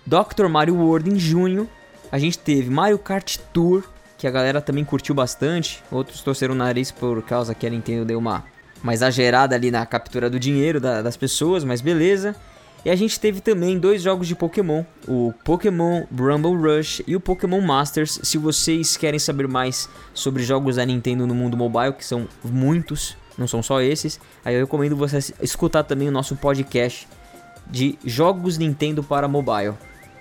Dr. 0.06 0.46
Mario 0.48 0.76
World 0.76 1.10
em 1.10 1.18
junho. 1.18 1.68
A 2.12 2.18
gente 2.18 2.38
teve 2.38 2.70
Mario 2.70 2.98
Kart 2.98 3.38
Tour, 3.52 3.82
que 4.16 4.26
a 4.28 4.30
galera 4.30 4.60
também 4.60 4.84
curtiu 4.84 5.16
bastante. 5.16 5.82
Outros 5.90 6.20
torceram 6.20 6.54
o 6.54 6.56
nariz 6.56 6.92
por 6.92 7.22
causa 7.22 7.56
que 7.56 7.66
a 7.66 7.70
Nintendo 7.70 8.04
deu 8.04 8.20
uma, 8.20 8.44
uma 8.84 8.94
exagerada 8.94 9.56
ali 9.56 9.72
na 9.72 9.84
captura 9.84 10.30
do 10.30 10.38
dinheiro 10.38 10.80
da, 10.80 11.02
das 11.02 11.16
pessoas, 11.16 11.64
mas 11.64 11.80
beleza. 11.80 12.36
E 12.84 12.90
a 12.90 12.96
gente 12.96 13.18
teve 13.20 13.40
também 13.40 13.78
dois 13.78 14.02
jogos 14.02 14.26
de 14.26 14.34
Pokémon, 14.34 14.82
o 15.06 15.32
Pokémon 15.44 16.04
Rumble 16.10 16.56
Rush 16.56 17.02
e 17.06 17.14
o 17.14 17.20
Pokémon 17.20 17.60
Masters. 17.60 18.18
Se 18.24 18.36
vocês 18.38 18.96
querem 18.96 19.20
saber 19.20 19.46
mais 19.46 19.88
sobre 20.12 20.42
jogos 20.42 20.76
da 20.76 20.84
Nintendo 20.84 21.26
no 21.26 21.34
mundo 21.34 21.56
mobile, 21.56 21.92
que 21.92 22.04
são 22.04 22.26
muitos, 22.44 23.16
não 23.38 23.46
são 23.46 23.62
só 23.62 23.80
esses, 23.80 24.20
aí 24.44 24.56
eu 24.56 24.62
recomendo 24.62 24.96
você 24.96 25.18
escutar 25.40 25.84
também 25.84 26.08
o 26.08 26.12
nosso 26.12 26.34
podcast 26.34 27.06
de 27.70 27.96
jogos 28.04 28.58
Nintendo 28.58 29.02
para 29.02 29.28
mobile. 29.28 29.74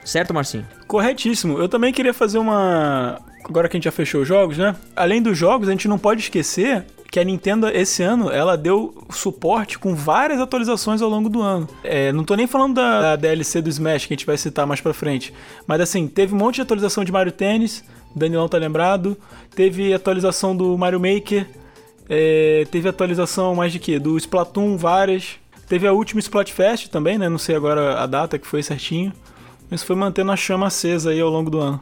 Certo, 0.04 0.34
Marcinho? 0.34 0.66
Corretíssimo. 0.88 1.58
Eu 1.58 1.68
também 1.68 1.94
queria 1.94 2.14
fazer 2.14 2.38
uma. 2.38 3.20
Agora 3.44 3.68
que 3.68 3.76
a 3.76 3.78
gente 3.78 3.86
já 3.86 3.92
fechou 3.92 4.22
os 4.22 4.28
jogos, 4.28 4.58
né? 4.58 4.76
Além 4.96 5.22
dos 5.22 5.38
jogos, 5.38 5.68
a 5.68 5.72
gente 5.72 5.88
não 5.88 5.98
pode 5.98 6.22
esquecer 6.22 6.86
que 7.12 7.20
a 7.20 7.24
Nintendo 7.26 7.68
esse 7.68 8.02
ano 8.02 8.32
ela 8.32 8.58
deu 8.58 9.06
suporte 9.10 9.78
com 9.78 9.94
várias 9.94 10.40
atualizações 10.40 11.02
ao 11.02 11.10
longo 11.10 11.28
do 11.30 11.42
ano. 11.42 11.68
É, 11.84 12.14
não 12.14 12.24
tô 12.24 12.36
nem 12.36 12.48
falando 12.48 12.76
da, 12.76 13.02
da, 13.02 13.16
DLC 13.18 13.62
do 13.62 13.70
Smash 13.70 14.06
que 14.06 14.14
a 14.14 14.16
gente 14.16 14.26
vai 14.26 14.38
citar 14.38 14.66
mais 14.66 14.80
pra 14.80 14.94
frente, 14.94 15.34
mas 15.68 15.82
assim, 15.82 16.08
teve 16.08 16.34
um 16.34 16.38
monte 16.38 16.56
de 16.56 16.62
atualização 16.62 17.04
de 17.04 17.12
Mario 17.12 17.34
Tennis, 17.34 17.84
Danilão 18.16 18.48
tá 18.48 18.58
lembrado, 18.58 19.18
teve 19.54 19.94
atualização 19.94 20.56
do 20.56 20.78
Mario 20.78 21.02
Maker, 21.02 21.46
é, 22.10 22.66
teve 22.72 22.88
atualização 22.88 23.56
mais 23.56 23.74
de 23.74 23.80
que? 23.80 24.00
Do 24.00 24.18
Splatoon, 24.18 24.78
várias. 24.78 25.36
Teve 25.68 25.88
a 25.88 25.94
última 25.94 26.20
Splatfest 26.20 26.90
também, 26.90 27.18
né? 27.18 27.30
Não 27.30 27.38
sei 27.38 27.56
agora 27.56 28.02
a 28.02 28.06
data 28.06 28.38
que 28.38 28.46
foi 28.46 28.62
certinho. 28.62 29.14
Mas 29.70 29.82
foi 29.82 29.96
mantendo 29.96 30.30
a 30.30 30.36
chama 30.36 30.68
acesa 30.68 31.12
aí 31.12 31.22
ao 31.22 31.30
longo 31.30 31.50
do 31.50 31.60
ano. 31.60 31.80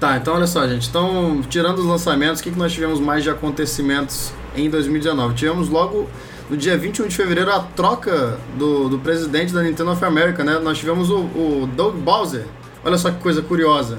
Tá, 0.00 0.16
então 0.16 0.34
olha 0.34 0.48
só, 0.48 0.66
gente. 0.66 0.88
Então, 0.88 1.40
tirando 1.48 1.78
os 1.78 1.84
lançamentos, 1.84 2.40
o 2.40 2.42
que, 2.42 2.50
que 2.50 2.58
nós 2.58 2.72
tivemos 2.72 2.98
mais 2.98 3.22
de 3.22 3.30
acontecimentos 3.30 4.32
em 4.56 4.68
2019? 4.70 5.34
Tivemos 5.34 5.68
logo 5.68 6.08
no 6.48 6.56
dia 6.56 6.76
21 6.76 7.08
de 7.08 7.16
fevereiro 7.16 7.50
a 7.50 7.60
troca 7.60 8.38
do, 8.58 8.88
do 8.88 8.98
presidente 8.98 9.52
da 9.52 9.62
Nintendo 9.62 9.92
of 9.92 10.04
America, 10.04 10.42
né? 10.42 10.58
Nós 10.58 10.78
tivemos 10.78 11.08
o, 11.10 11.18
o 11.18 11.68
Doug 11.76 11.96
Bowser. 11.96 12.44
Olha 12.84 12.98
só 12.98 13.10
que 13.10 13.20
coisa 13.20 13.40
curiosa. 13.40 13.98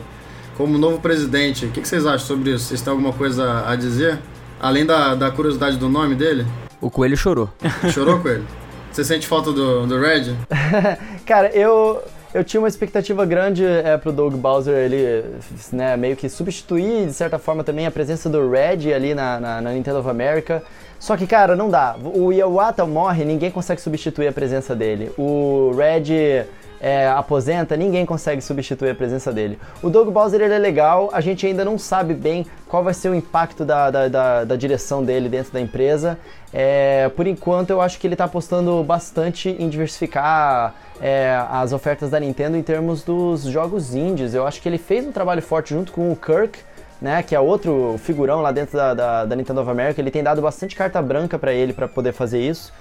Como 0.58 0.78
novo 0.78 1.00
presidente. 1.00 1.66
O 1.66 1.72
que, 1.72 1.82
que 1.82 1.88
vocês 1.88 2.06
acham 2.06 2.28
sobre 2.28 2.52
isso? 2.52 2.66
Vocês 2.66 2.82
têm 2.82 2.92
alguma 2.92 3.14
coisa 3.14 3.66
a 3.68 3.76
dizer? 3.76 4.20
Além 4.60 4.86
da, 4.86 5.16
da 5.16 5.32
curiosidade 5.32 5.78
do 5.78 5.90
nome 5.90 6.14
dele? 6.14 6.46
O 6.80 6.90
coelho 6.90 7.16
chorou. 7.16 7.50
Chorou, 7.92 8.20
coelho? 8.20 8.46
Você 8.92 9.06
sente 9.06 9.26
falta 9.26 9.52
do, 9.54 9.88
do 9.88 10.00
Red? 10.00 10.36
Cara, 11.26 11.48
eu 11.56 12.04
eu 12.34 12.44
tinha 12.44 12.62
uma 12.62 12.68
expectativa 12.68 13.26
grande 13.26 13.66
é, 13.66 13.98
pro 13.98 14.12
Doug 14.12 14.34
Bowser 14.36 14.74
ele 14.74 15.24
né, 15.72 15.98
meio 15.98 16.16
que 16.16 16.30
substituir, 16.30 17.08
de 17.08 17.14
certa 17.14 17.38
forma, 17.38 17.64
também 17.64 17.86
a 17.86 17.92
presença 17.92 18.30
do 18.30 18.50
Red 18.50 18.94
ali 18.94 19.14
na, 19.14 19.40
na, 19.40 19.62
na 19.62 19.72
Nintendo 19.72 20.00
of 20.00 20.10
America. 20.10 20.64
Só 21.00 21.18
que, 21.18 21.26
cara, 21.26 21.56
não 21.56 21.70
dá. 21.70 21.96
O 22.02 22.32
Iwata 22.32 22.86
morre, 22.86 23.26
ninguém 23.26 23.50
consegue 23.50 23.82
substituir 23.82 24.28
a 24.28 24.32
presença 24.32 24.76
dele. 24.76 25.12
O 25.18 25.72
Red 25.76 26.46
é, 26.82 27.08
aposenta, 27.08 27.78
ninguém 27.78 28.06
consegue 28.06 28.42
substituir 28.42 28.90
a 28.90 28.96
presença 28.96 29.32
dele. 29.32 29.60
O 29.84 29.90
Doug 29.90 30.10
Bowser 30.10 30.42
ele 30.42 30.54
é 30.54 30.58
legal, 30.58 31.12
a 31.14 31.22
gente 31.22 31.46
ainda 31.46 31.64
não 31.64 31.78
sabe 31.78 32.16
bem 32.16 32.46
qual 32.68 32.84
vai 32.84 32.94
ser 32.94 33.10
o 33.10 33.16
impacto 33.16 33.64
da, 33.64 33.92
da, 33.92 34.08
da, 34.08 34.44
da 34.44 34.56
direção 34.56 35.04
dele 35.04 35.30
dentro 35.30 35.54
da 35.54 35.62
empresa. 35.62 36.18
É, 36.52 37.10
por 37.16 37.28
enquanto, 37.28 37.70
eu 37.70 37.80
acho 37.80 38.00
que 38.00 38.08
ele 38.08 38.16
está 38.16 38.26
apostando 38.26 38.84
bastante 38.84 39.50
em 39.60 39.70
diversificar 39.70 40.74
é, 41.00 41.40
as 41.52 41.72
ofertas 41.72 42.10
da 42.10 42.20
Nintendo 42.20 42.58
em 42.58 42.64
termos 42.64 43.04
dos 43.04 43.44
jogos 43.44 43.94
indies. 43.94 44.34
Eu 44.34 44.48
acho 44.48 44.60
que 44.60 44.68
ele 44.68 44.80
fez 44.80 45.06
um 45.06 45.12
trabalho 45.12 45.42
forte 45.42 45.76
junto 45.76 45.92
com 45.92 46.12
o 46.12 46.16
Kirk. 46.16 46.60
Né, 47.00 47.24
que 47.24 47.34
é 47.34 47.40
outro 47.40 47.96
figurão 47.98 48.42
lá 48.42 48.52
dentro 48.52 48.78
da, 48.78 48.94
da, 48.94 49.26
da 49.26 49.36
Nintendo 49.36 49.62
of 49.62 49.72
America, 49.72 50.00
ele 50.00 50.12
tem 50.12 50.22
dado 50.22 50.40
bastante 50.40 50.76
carta 50.76 51.02
branca 51.02 51.40
para 51.40 51.52
ele 51.52 51.74
para 51.74 51.88
poder 51.88 52.14
fazer 52.14 52.40
isso. 52.40 52.72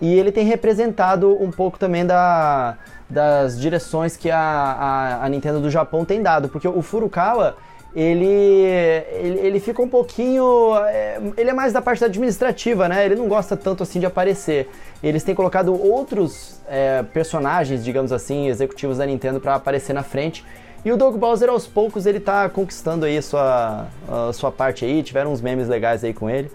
E 0.00 0.12
ele 0.12 0.32
tem 0.32 0.44
representado 0.44 1.40
um 1.40 1.52
pouco 1.52 1.78
também 1.78 2.04
da, 2.04 2.76
das 3.10 3.60
direções 3.60 4.16
que 4.16 4.30
a, 4.30 4.38
a, 4.38 5.24
a, 5.24 5.28
Nintendo 5.28 5.60
do 5.60 5.68
Japão 5.68 6.04
tem 6.04 6.22
dado, 6.22 6.48
porque 6.48 6.68
o 6.68 6.80
Furukawa 6.80 7.56
ele, 7.94 8.24
ele, 8.24 9.38
ele 9.40 9.60
fica 9.60 9.82
um 9.82 9.88
pouquinho. 9.88 10.76
É, 10.86 11.20
ele 11.36 11.50
é 11.50 11.52
mais 11.52 11.72
da 11.72 11.82
parte 11.82 12.04
administrativa, 12.04 12.88
né? 12.88 13.04
Ele 13.04 13.16
não 13.16 13.26
gosta 13.26 13.56
tanto 13.56 13.82
assim 13.82 13.98
de 13.98 14.06
aparecer. 14.06 14.70
Eles 15.02 15.24
têm 15.24 15.34
colocado 15.34 15.74
outros 15.74 16.60
é, 16.68 17.02
personagens, 17.02 17.84
digamos 17.84 18.12
assim, 18.12 18.46
executivos 18.48 18.98
da 18.98 19.06
Nintendo 19.06 19.40
para 19.40 19.56
aparecer 19.56 19.92
na 19.92 20.04
frente. 20.04 20.44
E 20.84 20.92
o 20.92 20.96
Doug 20.96 21.16
Bowser, 21.16 21.50
aos 21.50 21.66
poucos, 21.66 22.06
ele 22.06 22.20
tá 22.20 22.48
conquistando 22.48 23.04
aí 23.04 23.20
sua, 23.20 23.88
a 24.08 24.32
sua 24.32 24.52
parte 24.52 24.84
aí. 24.84 25.02
Tiveram 25.02 25.32
uns 25.32 25.40
memes 25.40 25.66
legais 25.66 26.04
aí 26.04 26.14
com 26.14 26.30
ele 26.30 26.50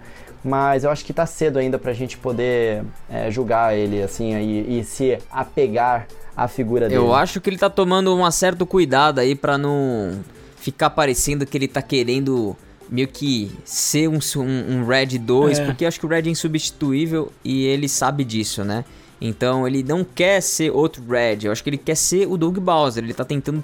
mas 0.46 0.84
eu 0.84 0.92
acho 0.92 1.04
que 1.04 1.12
tá 1.12 1.26
cedo 1.26 1.58
ainda 1.58 1.80
pra 1.80 1.92
gente 1.92 2.20
poder 2.20 2.84
é, 3.10 3.32
julgar 3.32 3.76
ele, 3.76 4.04
assim, 4.04 4.36
e, 4.36 4.80
e, 4.80 4.84
se 4.84 5.18
apegar 5.32 6.06
à 6.36 6.48
figura 6.48 6.88
dele. 6.88 7.00
Eu 7.00 7.14
acho 7.14 7.40
que 7.40 7.50
ele 7.50 7.58
tá 7.58 7.70
tomando 7.70 8.16
um 8.16 8.30
certo 8.32 8.66
cuidado 8.66 9.20
aí 9.20 9.36
para 9.36 9.58
não 9.58 10.24
ficar 10.58 10.90
parecendo 10.90 11.46
que 11.46 11.58
ele 11.58 11.68
tá 11.68 11.82
querendo 11.82 12.56
meio 12.90 13.08
que 13.08 13.52
ser 13.64 14.08
um, 14.08 14.20
um, 14.38 14.78
um 14.78 14.86
Red 14.86 15.18
2, 15.18 15.60
é. 15.60 15.66
porque 15.66 15.84
eu 15.84 15.88
acho 15.88 16.00
que 16.00 16.06
o 16.06 16.10
Red 16.10 16.24
é 16.28 16.30
insubstituível 16.30 17.32
e 17.44 17.66
ele 17.66 17.90
sabe 17.90 18.24
disso, 18.24 18.64
né? 18.64 18.86
Então 19.20 19.66
ele 19.68 19.82
não 19.82 20.04
quer 20.04 20.42
ser 20.42 20.72
outro 20.72 21.02
Red, 21.08 21.40
eu 21.44 21.52
acho 21.52 21.64
que 21.64 21.70
ele 21.70 21.78
quer 21.78 21.96
ser 21.96 22.28
o 22.28 22.38
Doug 22.38 22.58
Bowser. 22.58 23.04
Ele 23.04 23.14
tá 23.14 23.24
tentando 23.24 23.64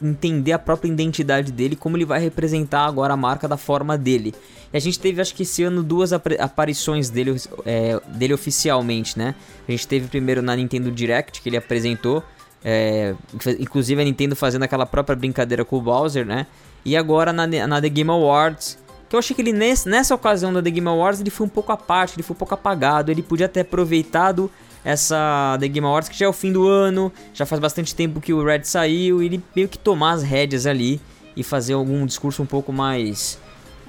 entender 0.00 0.52
a 0.52 0.58
própria 0.58 0.90
identidade 0.90 1.50
dele, 1.50 1.74
como 1.74 1.96
ele 1.96 2.04
vai 2.04 2.20
representar 2.20 2.84
agora 2.86 3.14
a 3.14 3.16
marca 3.16 3.48
da 3.48 3.56
forma 3.56 3.96
dele. 3.96 4.34
E 4.72 4.76
a 4.76 4.80
gente 4.80 5.00
teve, 5.00 5.20
acho 5.20 5.34
que 5.34 5.42
esse 5.42 5.62
ano, 5.62 5.82
duas 5.82 6.12
ap 6.12 6.26
aparições 6.38 7.10
dele, 7.10 7.34
é, 7.66 8.00
dele 8.08 8.34
oficialmente, 8.34 9.18
né? 9.18 9.34
A 9.66 9.70
gente 9.70 9.88
teve 9.88 10.06
primeiro 10.06 10.42
na 10.42 10.54
Nintendo 10.54 10.90
Direct, 10.92 11.40
que 11.40 11.48
ele 11.48 11.56
apresentou, 11.56 12.22
é, 12.64 13.14
inclusive 13.58 14.00
a 14.00 14.04
Nintendo 14.04 14.36
fazendo 14.36 14.62
aquela 14.62 14.86
própria 14.86 15.16
brincadeira 15.16 15.64
com 15.64 15.76
o 15.76 15.80
Bowser, 15.80 16.24
né? 16.24 16.46
E 16.84 16.96
agora 16.96 17.32
na, 17.32 17.46
na 17.46 17.80
The 17.80 17.88
Game 17.88 18.10
Awards, 18.10 18.78
que 19.08 19.16
eu 19.16 19.18
achei 19.18 19.34
que 19.34 19.42
ele 19.42 19.52
nesse, 19.52 19.88
nessa 19.88 20.14
ocasião 20.14 20.52
da 20.52 20.62
The 20.62 20.70
Game 20.70 20.86
Awards 20.86 21.20
ele 21.20 21.30
foi 21.30 21.46
um 21.46 21.50
pouco 21.50 21.72
à 21.72 21.76
parte, 21.76 22.14
ele 22.14 22.22
foi 22.22 22.34
um 22.34 22.38
pouco 22.38 22.54
apagado, 22.54 23.10
ele 23.10 23.22
podia 23.22 23.48
ter 23.48 23.60
aproveitado 23.60 24.48
essa 24.84 25.56
The 25.60 25.68
Game 25.68 25.86
Awards 25.86 26.08
que 26.08 26.18
já 26.18 26.26
é 26.26 26.28
o 26.28 26.32
fim 26.32 26.52
do 26.52 26.66
ano, 26.66 27.12
já 27.34 27.44
faz 27.44 27.60
bastante 27.60 27.94
tempo 27.94 28.20
que 28.20 28.32
o 28.32 28.44
Red 28.44 28.64
saiu, 28.64 29.22
e 29.22 29.26
ele 29.26 29.42
meio 29.54 29.68
que 29.68 29.78
tomar 29.78 30.12
as 30.12 30.22
rédeas 30.22 30.66
ali 30.66 31.00
e 31.36 31.42
fazer 31.42 31.74
algum 31.74 32.04
discurso 32.06 32.42
um 32.42 32.46
pouco 32.46 32.72
mais 32.72 33.38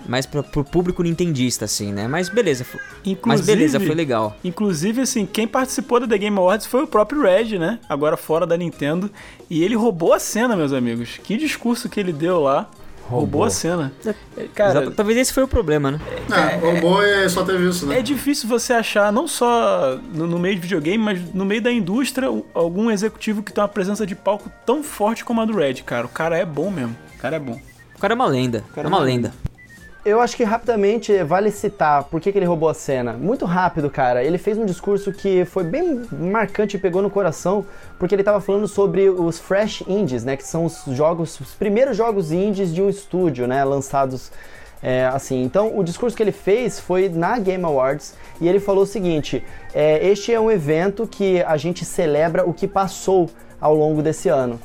mais 0.08 0.26
para 0.26 0.42
pro 0.42 0.64
público 0.64 1.04
nintendista, 1.04 1.66
assim, 1.66 1.92
né? 1.94 2.08
Mas 2.08 2.30
beleza. 2.30 2.66
Inclusive, 3.06 3.20
mas 3.26 3.42
beleza, 3.42 3.80
foi 3.80 3.94
legal. 3.94 4.36
Inclusive, 4.44 5.02
assim, 5.02 5.26
quem 5.26 5.48
participou 5.48 6.00
da 6.00 6.08
The 6.08 6.18
Game 6.18 6.38
Awards 6.38 6.66
foi 6.66 6.84
o 6.84 6.88
próprio 6.88 7.22
Red, 7.22 7.60
né? 7.60 7.80
Agora 7.88 8.18
fora 8.18 8.48
da 8.48 8.58
Nintendo. 8.58 9.12
E 9.50 9.64
ele 9.64 9.76
roubou 9.76 10.14
a 10.14 10.20
cena, 10.20 10.56
meus 10.56 10.74
amigos. 10.74 11.20
Que 11.24 11.38
discurso 11.38 11.88
que 11.88 12.00
ele 12.00 12.12
deu 12.12 12.42
lá. 12.42 12.70
Roubou, 13.12 13.44
a 13.44 13.50
cena. 13.50 13.92
É, 14.06 14.44
cara, 14.56 14.82
Exato, 14.82 14.96
talvez 14.96 15.18
esse 15.18 15.34
foi 15.34 15.44
o 15.44 15.48
problema, 15.48 15.92
né? 15.92 16.00
É, 16.32 16.56
roubou 16.58 17.04
e 17.04 17.30
só 17.30 17.44
teve 17.44 17.68
isso, 17.68 17.86
né? 17.86 18.00
É 18.00 18.02
difícil 18.02 18.48
você 18.48 18.74
achar, 18.74 19.12
não 19.12 19.28
só 19.28 20.00
no, 20.14 20.26
no, 20.26 20.40
meio 20.40 20.56
de 20.56 20.62
videogame, 20.62 21.04
mas 21.04 21.34
no 21.34 21.46
meio 21.46 21.62
da 21.62 21.72
indústria, 21.72 22.30
algum 22.54 22.90
executivo 22.90 23.44
que 23.44 23.52
tem 23.52 23.62
uma 23.62 23.68
presença 23.68 24.06
de 24.06 24.16
palco 24.16 24.52
tão 24.66 24.82
forte 24.82 25.26
como 25.26 25.42
a 25.42 25.46
do 25.46 25.56
Red, 25.56 25.76
cara. 25.86 26.06
O 26.06 26.10
cara 26.10 26.38
é 26.38 26.46
bom 26.46 26.72
mesmo. 26.72 26.96
O 27.16 27.20
cara 27.20 27.36
é 27.36 27.40
bom. 27.40 27.60
O 27.96 28.00
cara 28.00 28.14
é 28.14 28.16
uma 28.16 28.26
lenda. 28.26 28.64
é 28.76 28.88
uma 28.88 29.00
lenda. 29.00 29.34
Eu 30.04 30.20
acho 30.20 30.36
que 30.36 30.44
rapidamente 30.44 31.22
vale 31.24 31.52
citar 31.52 32.06
por 32.06 32.20
que, 32.20 32.32
que, 32.32 32.40
ele 32.40 32.46
roubou 32.46 32.68
a 32.68 32.74
cena. 32.74 33.14
Muito 33.14 33.46
rápido, 33.46 33.88
cara. 33.88 34.24
Ele 34.24 34.40
fez 34.40 34.58
um 34.58 34.66
discurso 34.66 35.14
que 35.14 35.46
foi 35.46 35.64
bem 35.64 36.02
marcante 36.12 36.76
e 36.76 36.80
pegou 36.80 37.04
no 37.04 37.10
coração, 37.10 37.64
porque 38.00 38.16
ele 38.16 38.24
estava 38.24 38.42
falando 38.42 38.68
sobre 38.68 39.10
os 39.10 39.38
fresh 39.38 39.84
indies, 39.88 40.24
né? 40.24 40.36
Que 40.36 40.44
são 40.44 40.66
os 40.66 40.86
jogos, 40.88 41.40
os 41.40 41.54
primeiros 41.54 41.96
jogos 41.96 42.32
indies 42.32 42.74
de 42.74 42.82
um 42.82 42.90
estúdio, 42.90 43.46
né? 43.46 43.64
Lançados 43.64 44.32
é, 44.82 45.06
assim. 45.06 45.44
Então, 45.44 45.78
o 45.78 45.84
discurso 45.84 46.18
que 46.18 46.24
ele 46.24 46.32
fez 46.32 46.80
foi 46.80 47.08
na 47.08 47.38
Game 47.38 47.64
Awards 47.64 48.16
e 48.40 48.48
ele 48.48 48.60
falou 48.60 48.86
o 48.86 48.88
seguinte: 48.88 49.44
é, 49.72 50.04
este 50.08 50.34
é 50.34 50.40
um 50.40 50.50
evento 50.50 51.06
que 51.06 51.44
a 51.44 51.58
gente 51.58 51.86
celebra 51.86 52.44
o 52.44 52.56
que 52.56 52.68
passou 52.68 53.30
ao 53.60 53.76
longo 53.76 54.02
desse 54.02 54.30
ano. 54.30 54.60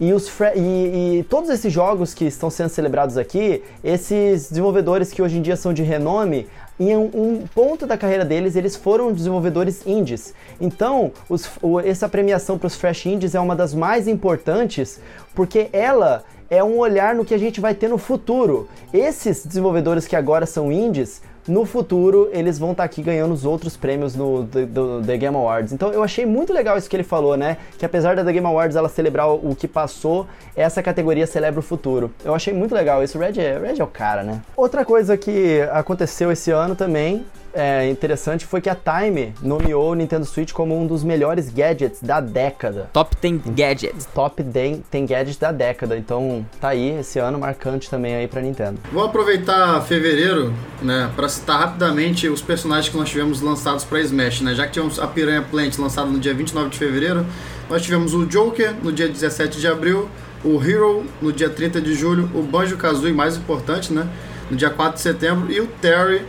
E, 0.00 0.14
os 0.14 0.30
e, 0.56 1.18
e, 1.18 1.26
todos 1.28 1.50
esses 1.50 1.70
jogos 1.70 2.14
que 2.14 2.24
estão 2.24 2.48
sendo 2.48 2.70
celebrados 2.70 3.18
aqui, 3.18 3.62
esses 3.84 4.48
desenvolvedores 4.48 5.12
que 5.12 5.20
hoje 5.20 5.36
em 5.36 5.42
dia 5.42 5.56
são 5.56 5.74
de 5.74 5.82
renome, 5.82 6.48
em 6.78 6.96
um, 6.96 7.10
um, 7.12 7.44
ponto 7.54 7.86
da 7.86 7.98
carreira 7.98 8.24
deles, 8.24 8.56
eles 8.56 8.74
foram 8.74 9.12
desenvolvedores 9.12 9.86
indies. 9.86 10.32
Então, 10.58 11.12
os, 11.28 11.50
o, 11.60 11.78
essa 11.78 12.08
premiação 12.08 12.56
para 12.56 12.68
os 12.68 12.74
Fresh 12.74 13.04
Indies 13.04 13.34
é 13.34 13.40
uma 13.40 13.54
das 13.54 13.74
mais 13.74 14.08
importantes, 14.08 14.98
porque 15.34 15.68
ela 15.70 16.24
é 16.48 16.64
um 16.64 16.78
olhar 16.78 17.14
no 17.14 17.22
que 17.22 17.34
a 17.34 17.38
gente 17.38 17.60
vai 17.60 17.74
ter 17.74 17.88
no 17.88 17.98
futuro. 17.98 18.66
Esses 18.94 19.44
desenvolvedores 19.44 20.06
que 20.06 20.16
agora 20.16 20.46
são 20.46 20.72
indies, 20.72 21.20
no 21.46 21.64
futuro 21.64 22.28
eles 22.32 22.58
vão 22.58 22.72
estar 22.72 22.82
tá 22.82 22.86
aqui 22.86 23.02
ganhando 23.02 23.32
os 23.32 23.44
outros 23.44 23.76
prêmios 23.76 24.14
no 24.14 24.44
do, 24.44 24.66
do, 24.66 25.02
The 25.02 25.16
Game 25.16 25.36
Awards. 25.36 25.72
Então 25.72 25.92
eu 25.92 26.02
achei 26.02 26.26
muito 26.26 26.52
legal 26.52 26.76
isso 26.76 26.88
que 26.88 26.96
ele 26.96 27.02
falou, 27.02 27.36
né? 27.36 27.56
Que 27.78 27.84
apesar 27.84 28.16
da 28.16 28.24
The 28.24 28.32
Game 28.32 28.46
Awards 28.46 28.76
ela 28.76 28.88
celebrar 28.88 29.28
o, 29.28 29.54
que 29.54 29.68
passou, 29.68 30.26
essa 30.54 30.82
categoria 30.82 31.26
celebra 31.26 31.60
o 31.60 31.62
futuro. 31.62 32.10
Eu 32.24 32.34
achei 32.34 32.52
muito 32.52 32.74
legal 32.74 33.02
isso. 33.02 33.18
O 33.18 33.20
Red 33.20 33.40
é, 33.40 33.58
Red 33.58 33.80
é 33.80 33.84
o 33.84 33.86
cara, 33.86 34.22
né? 34.22 34.40
Outra 34.56 34.84
coisa 34.84 35.16
que 35.16 35.60
aconteceu 35.72 36.30
esse 36.30 36.50
ano 36.50 36.74
também 36.74 37.24
é, 37.54 37.88
interessante 37.88 38.46
foi 38.46 38.60
que 38.60 38.68
a 38.68 38.74
Time 38.76 39.34
nomeou 39.42 39.90
o 39.90 39.94
Nintendo 39.94 40.24
Switch 40.24 40.52
como 40.52 40.78
um 40.78 40.86
dos 40.86 41.02
melhores 41.02 41.50
gadgets 41.50 42.00
da 42.00 42.20
década. 42.20 42.90
Top 42.92 43.16
10 43.20 43.42
gadgets. 43.54 44.06
Top 44.06 44.42
10, 44.42 44.80
10 44.90 45.08
gadgets 45.08 45.38
da 45.38 45.52
década. 45.52 45.96
Então 45.96 46.46
tá 46.60 46.68
aí 46.68 46.98
esse 47.00 47.18
ano 47.18 47.38
marcante 47.38 47.90
também 47.90 48.14
aí 48.14 48.28
pra 48.28 48.40
Nintendo. 48.40 48.78
Vou 48.92 49.04
aproveitar 49.04 49.80
fevereiro, 49.82 50.52
né, 50.82 51.10
pra 51.16 51.28
citar 51.28 51.58
rapidamente 51.60 52.28
os 52.28 52.40
personagens 52.40 52.88
que 52.88 52.96
nós 52.96 53.08
tivemos 53.08 53.40
lançados 53.40 53.84
pra 53.84 54.00
Smash, 54.00 54.40
né? 54.40 54.54
Já 54.54 54.66
que 54.66 54.72
tivemos 54.72 54.98
a 54.98 55.06
Piranha 55.06 55.42
Plant 55.42 55.76
lançada 55.78 56.08
no 56.08 56.18
dia 56.18 56.34
29 56.34 56.70
de 56.70 56.78
fevereiro, 56.78 57.26
nós 57.68 57.82
tivemos 57.82 58.14
o 58.14 58.26
Joker 58.26 58.74
no 58.82 58.92
dia 58.92 59.08
17 59.08 59.60
de 59.60 59.66
abril, 59.66 60.08
o 60.44 60.62
Hero 60.62 61.04
no 61.20 61.32
dia 61.32 61.48
30 61.48 61.80
de 61.80 61.94
julho, 61.94 62.30
o 62.34 62.42
Banjo-Kazooie, 62.42 63.12
mais 63.12 63.36
importante, 63.36 63.92
né, 63.92 64.08
no 64.50 64.56
dia 64.56 64.70
4 64.70 64.94
de 64.94 65.00
setembro, 65.00 65.52
e 65.52 65.60
o 65.60 65.66
Terry 65.66 66.22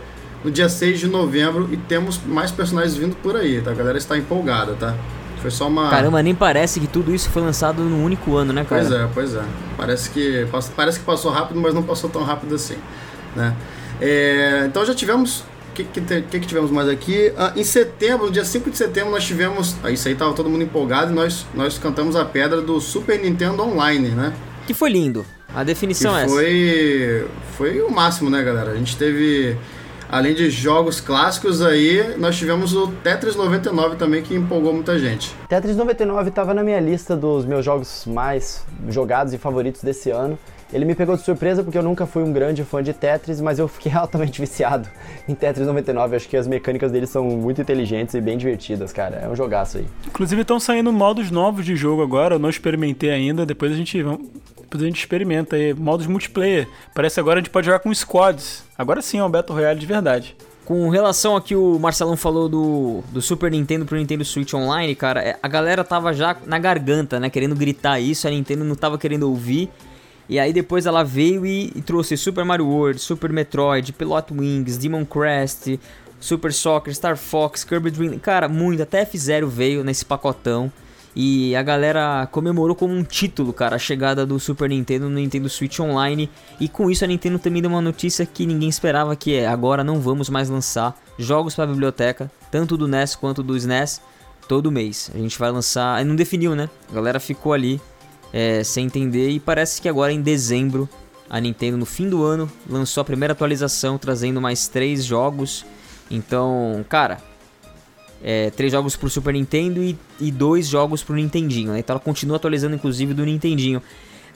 no 0.44 0.50
dia 0.50 0.68
6 0.68 1.00
de 1.00 1.08
novembro 1.08 1.68
e 1.72 1.76
temos 1.76 2.20
mais 2.24 2.50
personagens 2.50 2.96
vindo 2.96 3.16
por 3.16 3.36
aí, 3.36 3.60
tá? 3.60 3.70
A 3.70 3.74
galera 3.74 3.98
está 3.98 4.16
empolgada, 4.16 4.74
tá? 4.74 4.96
Foi 5.40 5.50
só 5.50 5.66
uma. 5.66 5.90
Caramba, 5.90 6.22
nem 6.22 6.34
parece 6.34 6.78
que 6.78 6.86
tudo 6.86 7.12
isso 7.12 7.28
foi 7.28 7.42
lançado 7.42 7.82
num 7.82 8.04
único 8.04 8.36
ano, 8.36 8.52
né, 8.52 8.64
cara? 8.64 8.82
Pois 8.82 8.92
é, 8.92 9.08
pois 9.12 9.34
é. 9.34 9.42
Parece 9.76 10.10
que, 10.10 10.46
parece 10.76 11.00
que 11.00 11.04
passou 11.04 11.32
rápido, 11.32 11.60
mas 11.60 11.74
não 11.74 11.82
passou 11.82 12.08
tão 12.08 12.22
rápido 12.22 12.54
assim, 12.54 12.76
né? 13.34 13.54
É, 14.00 14.64
então 14.66 14.84
já 14.86 14.94
tivemos. 14.94 15.44
O 15.70 15.74
que, 15.74 15.84
que, 15.84 16.00
que, 16.02 16.40
que, 16.40 16.46
tivemos 16.46 16.70
mais 16.70 16.86
aqui? 16.86 17.32
Ah, 17.36 17.52
em 17.56 17.64
setembro, 17.64 18.26
no 18.26 18.32
dia 18.32 18.44
5 18.44 18.70
de 18.70 18.76
setembro, 18.76 19.10
nós 19.10 19.24
tivemos. 19.24 19.74
Ah, 19.82 19.90
isso 19.90 20.06
aí 20.06 20.14
tava 20.14 20.32
todo 20.34 20.48
mundo 20.48 20.62
empolgado 20.62 21.10
e 21.10 21.14
nós, 21.14 21.46
nós 21.54 21.78
cantamos 21.78 22.14
a 22.14 22.24
pedra 22.24 22.60
do 22.60 22.78
Super 22.78 23.18
Nintendo 23.18 23.62
Online, 23.62 24.10
né? 24.10 24.32
Que 24.66 24.74
foi 24.74 24.90
lindo. 24.90 25.24
A 25.54 25.64
definição 25.64 26.16
é 26.16 26.24
essa. 26.24 26.34
Foi, 26.34 27.26
foi 27.56 27.80
o 27.80 27.90
máximo, 27.90 28.30
né, 28.30 28.42
galera? 28.42 28.72
A 28.72 28.76
gente 28.76 28.96
teve 28.96 29.56
Além 30.12 30.34
de 30.34 30.50
jogos 30.50 31.00
clássicos 31.00 31.62
aí, 31.62 32.18
nós 32.18 32.36
tivemos 32.36 32.74
o 32.74 32.88
Tetris 32.88 33.34
99 33.34 33.96
também 33.96 34.22
que 34.22 34.34
empolgou 34.34 34.74
muita 34.74 34.98
gente. 34.98 35.34
Tetris 35.48 35.74
99 35.74 36.28
estava 36.28 36.52
na 36.52 36.62
minha 36.62 36.78
lista 36.80 37.16
dos 37.16 37.46
meus 37.46 37.64
jogos 37.64 38.04
mais 38.04 38.62
jogados 38.90 39.32
e 39.32 39.38
favoritos 39.38 39.82
desse 39.82 40.10
ano. 40.10 40.38
Ele 40.70 40.84
me 40.84 40.94
pegou 40.94 41.16
de 41.16 41.22
surpresa 41.22 41.64
porque 41.64 41.78
eu 41.78 41.82
nunca 41.82 42.04
fui 42.04 42.22
um 42.22 42.30
grande 42.30 42.62
fã 42.62 42.82
de 42.82 42.92
Tetris, 42.92 43.40
mas 43.40 43.58
eu 43.58 43.66
fiquei 43.66 43.90
altamente 43.96 44.38
viciado 44.38 44.86
em 45.26 45.34
Tetris 45.34 45.66
99. 45.66 46.14
Acho 46.14 46.28
que 46.28 46.36
as 46.36 46.46
mecânicas 46.46 46.92
dele 46.92 47.06
são 47.06 47.24
muito 47.24 47.62
inteligentes 47.62 48.14
e 48.14 48.20
bem 48.20 48.36
divertidas, 48.36 48.92
cara. 48.92 49.16
É 49.16 49.28
um 49.30 49.34
jogaço 49.34 49.78
aí. 49.78 49.86
Inclusive 50.06 50.42
estão 50.42 50.60
saindo 50.60 50.92
modos 50.92 51.30
novos 51.30 51.64
de 51.64 51.74
jogo 51.74 52.02
agora, 52.02 52.34
eu 52.34 52.38
não 52.38 52.50
experimentei 52.50 53.08
ainda, 53.08 53.46
depois 53.46 53.72
a 53.72 53.76
gente 53.76 54.04
a 54.80 54.86
gente 54.86 54.98
experimenta 54.98 55.56
aí. 55.56 55.74
Modos 55.74 56.06
multiplayer. 56.06 56.68
Parece 56.94 57.20
agora 57.20 57.38
a 57.38 57.42
gente 57.42 57.50
pode 57.50 57.66
jogar 57.66 57.80
com 57.80 57.92
squads. 57.94 58.64
Agora 58.78 59.02
sim 59.02 59.18
é 59.18 59.24
um 59.24 59.30
Battle 59.30 59.56
Royale 59.56 59.78
de 59.78 59.86
verdade. 59.86 60.36
Com 60.64 60.88
relação 60.88 61.36
a 61.36 61.42
que 61.42 61.56
o 61.56 61.78
Marcelão 61.78 62.16
falou 62.16 62.48
do, 62.48 63.02
do 63.10 63.20
Super 63.20 63.50
Nintendo 63.50 63.84
pro 63.84 63.96
Nintendo 63.96 64.24
Switch 64.24 64.54
Online, 64.54 64.94
cara, 64.94 65.20
é, 65.20 65.36
a 65.42 65.48
galera 65.48 65.82
tava 65.82 66.14
já 66.14 66.36
na 66.46 66.58
garganta, 66.58 67.18
né? 67.18 67.28
Querendo 67.28 67.56
gritar 67.56 67.98
isso, 67.98 68.28
a 68.28 68.30
Nintendo 68.30 68.64
não 68.64 68.76
tava 68.76 68.96
querendo 68.96 69.24
ouvir. 69.24 69.68
E 70.28 70.38
aí 70.38 70.52
depois 70.52 70.86
ela 70.86 71.02
veio 71.02 71.44
e, 71.44 71.72
e 71.74 71.82
trouxe 71.82 72.16
Super 72.16 72.44
Mario 72.44 72.66
World, 72.66 73.00
Super 73.00 73.32
Metroid, 73.32 73.92
Pilot 73.92 74.32
Wings, 74.32 74.78
Demon 74.78 75.04
Crest, 75.04 75.78
Super 76.20 76.52
Soccer, 76.52 76.94
Star 76.94 77.16
Fox, 77.16 77.64
Kirby 77.64 77.90
Dream... 77.90 78.18
Cara, 78.20 78.48
muito, 78.48 78.82
até 78.82 79.00
F-Zero 79.00 79.48
veio 79.48 79.82
nesse 79.82 80.04
pacotão. 80.04 80.72
E 81.14 81.54
a 81.54 81.62
galera 81.62 82.26
comemorou 82.32 82.74
como 82.74 82.94
um 82.94 83.04
título, 83.04 83.52
cara, 83.52 83.76
a 83.76 83.78
chegada 83.78 84.24
do 84.24 84.40
Super 84.40 84.68
Nintendo 84.70 85.08
no 85.08 85.16
Nintendo 85.16 85.48
Switch 85.48 85.78
Online. 85.78 86.30
E 86.58 86.68
com 86.68 86.90
isso 86.90 87.04
a 87.04 87.06
Nintendo 87.06 87.38
também 87.38 87.60
deu 87.60 87.70
uma 87.70 87.82
notícia 87.82 88.24
que 88.24 88.46
ninguém 88.46 88.68
esperava, 88.68 89.14
que 89.14 89.34
é 89.34 89.46
agora 89.46 89.84
não 89.84 90.00
vamos 90.00 90.30
mais 90.30 90.48
lançar 90.48 90.98
jogos 91.18 91.54
para 91.54 91.64
a 91.64 91.66
biblioteca, 91.66 92.30
tanto 92.50 92.76
do 92.76 92.88
NES 92.88 93.14
quanto 93.14 93.42
do 93.42 93.56
SNES, 93.56 94.00
todo 94.48 94.72
mês. 94.72 95.10
A 95.14 95.18
gente 95.18 95.38
vai 95.38 95.50
lançar, 95.50 96.02
não 96.04 96.16
definiu, 96.16 96.54
né? 96.54 96.70
A 96.90 96.94
galera 96.94 97.20
ficou 97.20 97.52
ali 97.52 97.80
é, 98.32 98.64
sem 98.64 98.86
entender 98.86 99.28
e 99.28 99.38
parece 99.38 99.82
que 99.82 99.88
agora 99.88 100.12
em 100.12 100.22
dezembro 100.22 100.88
a 101.28 101.38
Nintendo 101.40 101.76
no 101.76 101.86
fim 101.86 102.08
do 102.08 102.22
ano 102.22 102.50
lançou 102.68 103.02
a 103.02 103.04
primeira 103.04 103.32
atualização 103.32 103.98
trazendo 103.98 104.40
mais 104.40 104.66
três 104.68 105.04
jogos. 105.04 105.64
Então, 106.10 106.84
cara, 106.88 107.18
é, 108.22 108.50
três 108.50 108.72
jogos 108.72 108.96
pro 108.96 109.10
Super 109.10 109.34
Nintendo 109.34 109.82
e, 109.82 109.98
e 110.20 110.30
dois 110.30 110.66
jogos 110.68 111.02
pro 111.02 111.14
Nintendinho, 111.14 111.72
né? 111.72 111.80
Então 111.80 111.94
ela 111.94 112.00
continua 112.00 112.36
atualizando, 112.36 112.74
inclusive, 112.74 113.12
do 113.14 113.24
Nintendinho. 113.24 113.82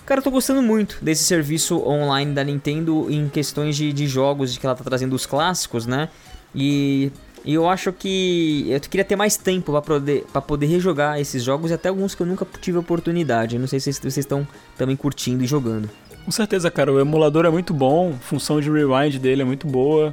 Cara, 0.04 0.20
eu 0.20 0.22
tô 0.24 0.30
gostando 0.30 0.62
muito 0.62 0.98
desse 1.02 1.24
serviço 1.24 1.78
online 1.86 2.32
da 2.32 2.44
Nintendo 2.44 3.06
em 3.10 3.28
questões 3.28 3.76
de, 3.76 3.92
de 3.92 4.06
jogos 4.06 4.56
que 4.56 4.64
ela 4.64 4.74
tá 4.74 4.84
trazendo 4.84 5.14
os 5.14 5.26
clássicos, 5.26 5.84
né? 5.84 6.08
E, 6.54 7.10
e 7.44 7.54
eu 7.54 7.68
acho 7.68 7.92
que 7.92 8.66
eu 8.68 8.80
queria 8.80 9.04
ter 9.04 9.16
mais 9.16 9.36
tempo 9.36 9.72
para 9.72 9.82
poder, 9.82 10.24
pra 10.32 10.40
poder 10.40 10.66
rejogar 10.66 11.20
esses 11.20 11.42
jogos 11.42 11.70
e 11.70 11.74
até 11.74 11.88
alguns 11.88 12.14
que 12.14 12.22
eu 12.22 12.26
nunca 12.26 12.46
tive 12.60 12.78
oportunidade. 12.78 13.58
Não 13.58 13.66
sei 13.66 13.80
se 13.80 13.92
vocês 13.92 14.16
estão 14.16 14.46
também 14.76 14.94
curtindo 14.94 15.42
e 15.42 15.46
jogando. 15.46 15.90
Com 16.24 16.30
certeza, 16.30 16.70
cara. 16.70 16.92
O 16.92 17.00
emulador 17.00 17.44
é 17.44 17.50
muito 17.50 17.74
bom, 17.74 18.10
a 18.10 18.18
função 18.18 18.60
de 18.60 18.70
rewind 18.70 19.18
dele 19.18 19.42
é 19.42 19.44
muito 19.44 19.66
boa. 19.66 20.12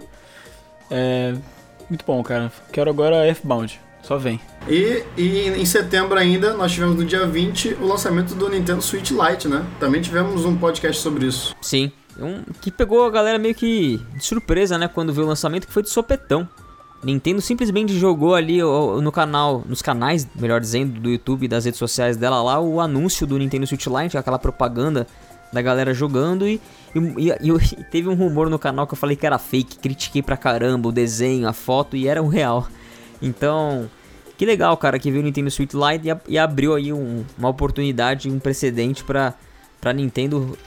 É, 0.90 1.36
muito 1.90 2.06
bom, 2.06 2.22
cara. 2.24 2.52
Quero 2.72 2.90
agora 2.90 3.26
F-Bound. 3.28 3.80
Só 4.04 4.18
vem. 4.18 4.40
E, 4.68 5.02
e 5.18 5.48
em 5.50 5.66
setembro 5.66 6.20
ainda, 6.20 6.54
nós 6.54 6.74
tivemos 6.74 6.98
no 6.98 7.06
dia 7.06 7.26
20 7.26 7.76
o 7.76 7.88
lançamento 7.88 8.36
do 8.36 8.50
Nintendo 8.50 8.82
Switch 8.82 9.12
Lite, 9.12 9.48
né? 9.48 9.66
Também 9.80 10.02
tivemos 10.02 10.44
um 10.44 10.58
podcast 10.58 11.02
sobre 11.02 11.26
isso. 11.26 11.56
Sim. 11.62 11.90
Um, 12.20 12.44
que 12.62 12.70
pegou 12.70 13.06
a 13.06 13.10
galera 13.10 13.40
meio 13.40 13.56
que 13.56 14.00
de 14.16 14.24
surpresa, 14.24 14.78
né? 14.78 14.90
Quando 14.90 15.14
viu 15.14 15.24
o 15.24 15.28
lançamento, 15.28 15.66
que 15.66 15.74
foi 15.74 15.84
de 15.84 15.90
sopetão. 15.90 16.48
Nintendo 17.02 17.42
simplesmente 17.42 17.98
jogou 17.98 18.34
ali 18.34 18.60
no 18.62 19.12
canal, 19.12 19.64
nos 19.68 19.82
canais, 19.82 20.28
melhor 20.36 20.62
dizendo, 20.62 21.00
do 21.00 21.10
YouTube 21.10 21.44
e 21.44 21.48
das 21.48 21.66
redes 21.66 21.78
sociais 21.78 22.16
dela 22.16 22.42
lá, 22.42 22.60
o 22.60 22.80
anúncio 22.80 23.28
do 23.28 23.38
Nintendo 23.38 23.68
Switch 23.68 23.88
Lite, 23.88 24.18
aquela 24.18 24.40
propaganda 24.40 25.06
da 25.54 25.62
galera 25.62 25.94
jogando 25.94 26.48
e, 26.48 26.60
e, 26.96 27.30
e, 27.30 27.52
e, 27.52 27.84
teve 27.92 28.10
um 28.10 28.16
rumor 28.16 28.50
no 28.50 28.60
canal 28.60 28.88
que 28.88 28.94
eu 28.94 28.98
falei 28.98 29.16
que 29.16 29.26
era 29.26 29.38
fake, 29.38 29.78
critiquei 29.78 30.22
pra 30.22 30.36
caramba 30.36 30.90
o 30.90 30.92
desenho, 30.92 31.48
a 31.48 31.54
foto 31.54 31.96
e 31.96 32.08
era 32.08 32.22
o 32.22 32.28
real. 32.28 32.68
Então, 33.22 33.90
que 34.36 34.46
legal, 34.46 34.76
cara, 34.76 35.00
que 35.00 35.12
viu 35.12 35.22
o 35.22 35.24
Nintendo 35.24 35.52
Switch 35.52 35.74
Lite 35.74 36.08
e, 36.28 36.38
abriu 36.38 36.74
aí 36.74 36.92
um, 36.92 37.24
uma 37.38 37.50
oportunidade, 37.50 38.30
um 38.30 38.40
precedente 38.40 39.04
para 39.04 39.34
pra 39.80 39.92
Nintendo 39.92 40.58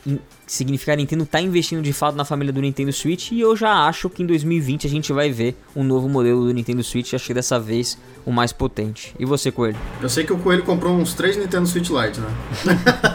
significar 0.47 0.93
a 0.93 0.97
Nintendo 0.97 1.27
tá 1.27 1.41
investindo 1.41 1.83
de 1.83 1.93
fato 1.93 2.15
na 2.15 2.25
família 2.25 2.53
do 2.53 2.61
Nintendo 2.61 2.93
Switch 2.93 3.33
e 3.33 3.41
eu 3.41 3.57
já 3.57 3.87
acho 3.87 4.09
que 4.09 4.23
em 4.23 4.27
2020 4.27 4.87
a 4.87 4.91
gente 4.91 5.13
vai 5.13 5.31
ver 5.31 5.57
um 5.75 5.83
novo 5.83 6.09
modelo 6.09 6.47
do 6.47 6.55
Nintendo 6.55 6.83
Switch, 6.85 7.15
acho 7.15 7.27
que 7.27 7.35
dessa 7.35 7.59
vez 7.59 7.99
o 8.25 8.33
mais 8.33 8.53
potente. 8.53 9.15
E 9.19 9.25
você, 9.25 9.53
Coelho? 9.53 9.77
Eu 10.03 10.09
sei 10.09 10.25
que 10.25 10.33
o 10.33 10.39
Coelho 10.39 10.65
comprou 10.65 10.93
uns 10.93 11.15
três 11.15 11.37
Nintendo 11.37 11.67
Switch 11.67 11.91
Lite, 11.91 12.21
né? 12.21 12.29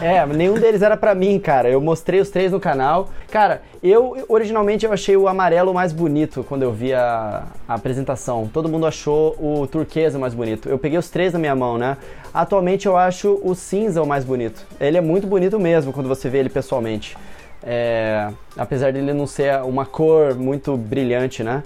é, 0.00 0.26
nenhum 0.26 0.54
deles 0.54 0.80
era 0.80 0.96
para 0.96 1.14
mim, 1.14 1.38
cara. 1.38 1.68
Eu 1.68 1.80
mostrei 1.80 2.20
os 2.20 2.30
três 2.30 2.52
no 2.52 2.58
canal. 2.58 3.10
Cara, 3.30 3.62
eu 3.82 4.24
originalmente 4.28 4.86
eu 4.86 4.92
achei 4.92 5.16
o 5.16 5.28
amarelo 5.28 5.74
mais 5.74 5.92
bonito 5.92 6.44
quando 6.48 6.62
eu 6.62 6.72
vi 6.72 6.94
a, 6.94 7.46
a 7.68 7.74
apresentação. 7.74 8.48
Todo 8.52 8.68
mundo 8.68 8.86
achou 8.86 9.36
o 9.38 9.66
turquesa 9.66 10.18
mais 10.18 10.32
bonito. 10.32 10.68
Eu 10.68 10.78
peguei 10.78 10.98
os 10.98 11.10
três 11.10 11.32
na 11.32 11.38
minha 11.38 11.54
mão, 11.54 11.76
né? 11.76 11.98
Atualmente 12.32 12.86
eu 12.86 12.96
acho 12.96 13.38
o 13.42 13.54
cinza 13.54 14.02
o 14.02 14.06
mais 14.06 14.24
bonito. 14.24 14.64
Ele 14.80 14.96
é 14.96 15.00
muito 15.00 15.26
bonito 15.26 15.60
mesmo 15.60 15.92
quando 15.92 16.08
você 16.08 16.30
vê 16.30 16.38
ele 16.38 16.48
pessoalmente. 16.48 17.16
É, 17.62 18.28
apesar 18.56 18.92
dele 18.92 19.12
não 19.12 19.26
ser 19.26 19.62
uma 19.62 19.86
cor 19.86 20.34
muito 20.34 20.76
brilhante, 20.76 21.42
né? 21.42 21.62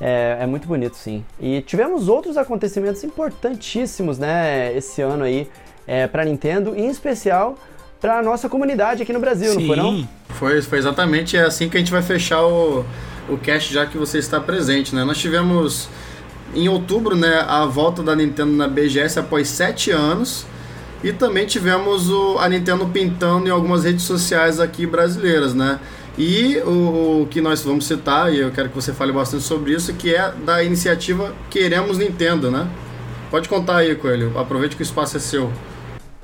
É, 0.00 0.38
é, 0.40 0.46
muito 0.46 0.68
bonito, 0.68 0.96
sim. 0.96 1.24
E 1.40 1.60
tivemos 1.62 2.08
outros 2.08 2.36
acontecimentos 2.36 3.02
importantíssimos, 3.02 4.18
né, 4.18 4.72
esse 4.76 5.02
ano 5.02 5.24
aí 5.24 5.48
é, 5.86 6.06
para 6.06 6.24
Nintendo, 6.24 6.76
em 6.76 6.88
especial 6.88 7.58
para 8.00 8.22
nossa 8.22 8.48
comunidade 8.48 9.02
aqui 9.02 9.12
no 9.12 9.18
Brasil, 9.18 9.50
sim. 9.52 9.58
não 9.58 9.66
foi 9.66 9.76
não? 9.76 10.08
Foi, 10.28 10.62
foi 10.62 10.78
exatamente 10.78 11.36
assim 11.36 11.68
que 11.68 11.76
a 11.76 11.80
gente 11.80 11.90
vai 11.90 12.02
fechar 12.02 12.44
o, 12.46 12.84
o 13.28 13.36
cast 13.38 13.72
já 13.74 13.86
que 13.86 13.98
você 13.98 14.18
está 14.18 14.38
presente, 14.38 14.94
né? 14.94 15.02
Nós 15.02 15.18
tivemos 15.18 15.88
em 16.54 16.68
outubro, 16.68 17.16
né, 17.16 17.44
a 17.46 17.66
volta 17.66 18.02
da 18.02 18.14
Nintendo 18.14 18.52
na 18.52 18.68
BGS 18.68 19.18
após 19.18 19.48
sete 19.48 19.90
anos. 19.90 20.46
E 21.02 21.12
também 21.12 21.46
tivemos 21.46 22.10
o, 22.10 22.38
a 22.38 22.48
Nintendo 22.48 22.86
pintando 22.86 23.48
em 23.48 23.50
algumas 23.50 23.84
redes 23.84 24.02
sociais 24.02 24.58
aqui 24.58 24.86
brasileiras, 24.86 25.54
né? 25.54 25.78
E 26.18 26.58
o, 26.66 27.22
o, 27.22 27.28
que 27.30 27.40
nós 27.40 27.62
vamos 27.62 27.86
citar, 27.86 28.32
e 28.32 28.40
eu 28.40 28.50
quero 28.50 28.68
que 28.68 28.74
você 28.74 28.92
fale 28.92 29.12
bastante 29.12 29.44
sobre 29.44 29.72
isso, 29.72 29.94
que 29.94 30.12
é 30.12 30.32
da 30.44 30.64
iniciativa 30.64 31.32
Queremos 31.48 31.96
Nintendo, 31.96 32.50
né? 32.50 32.68
Pode 33.30 33.48
contar 33.48 33.76
aí, 33.76 33.94
Coelho. 33.94 34.36
Aproveite 34.36 34.74
que 34.74 34.82
o 34.82 34.84
espaço 34.84 35.16
é 35.16 35.20
seu. 35.20 35.52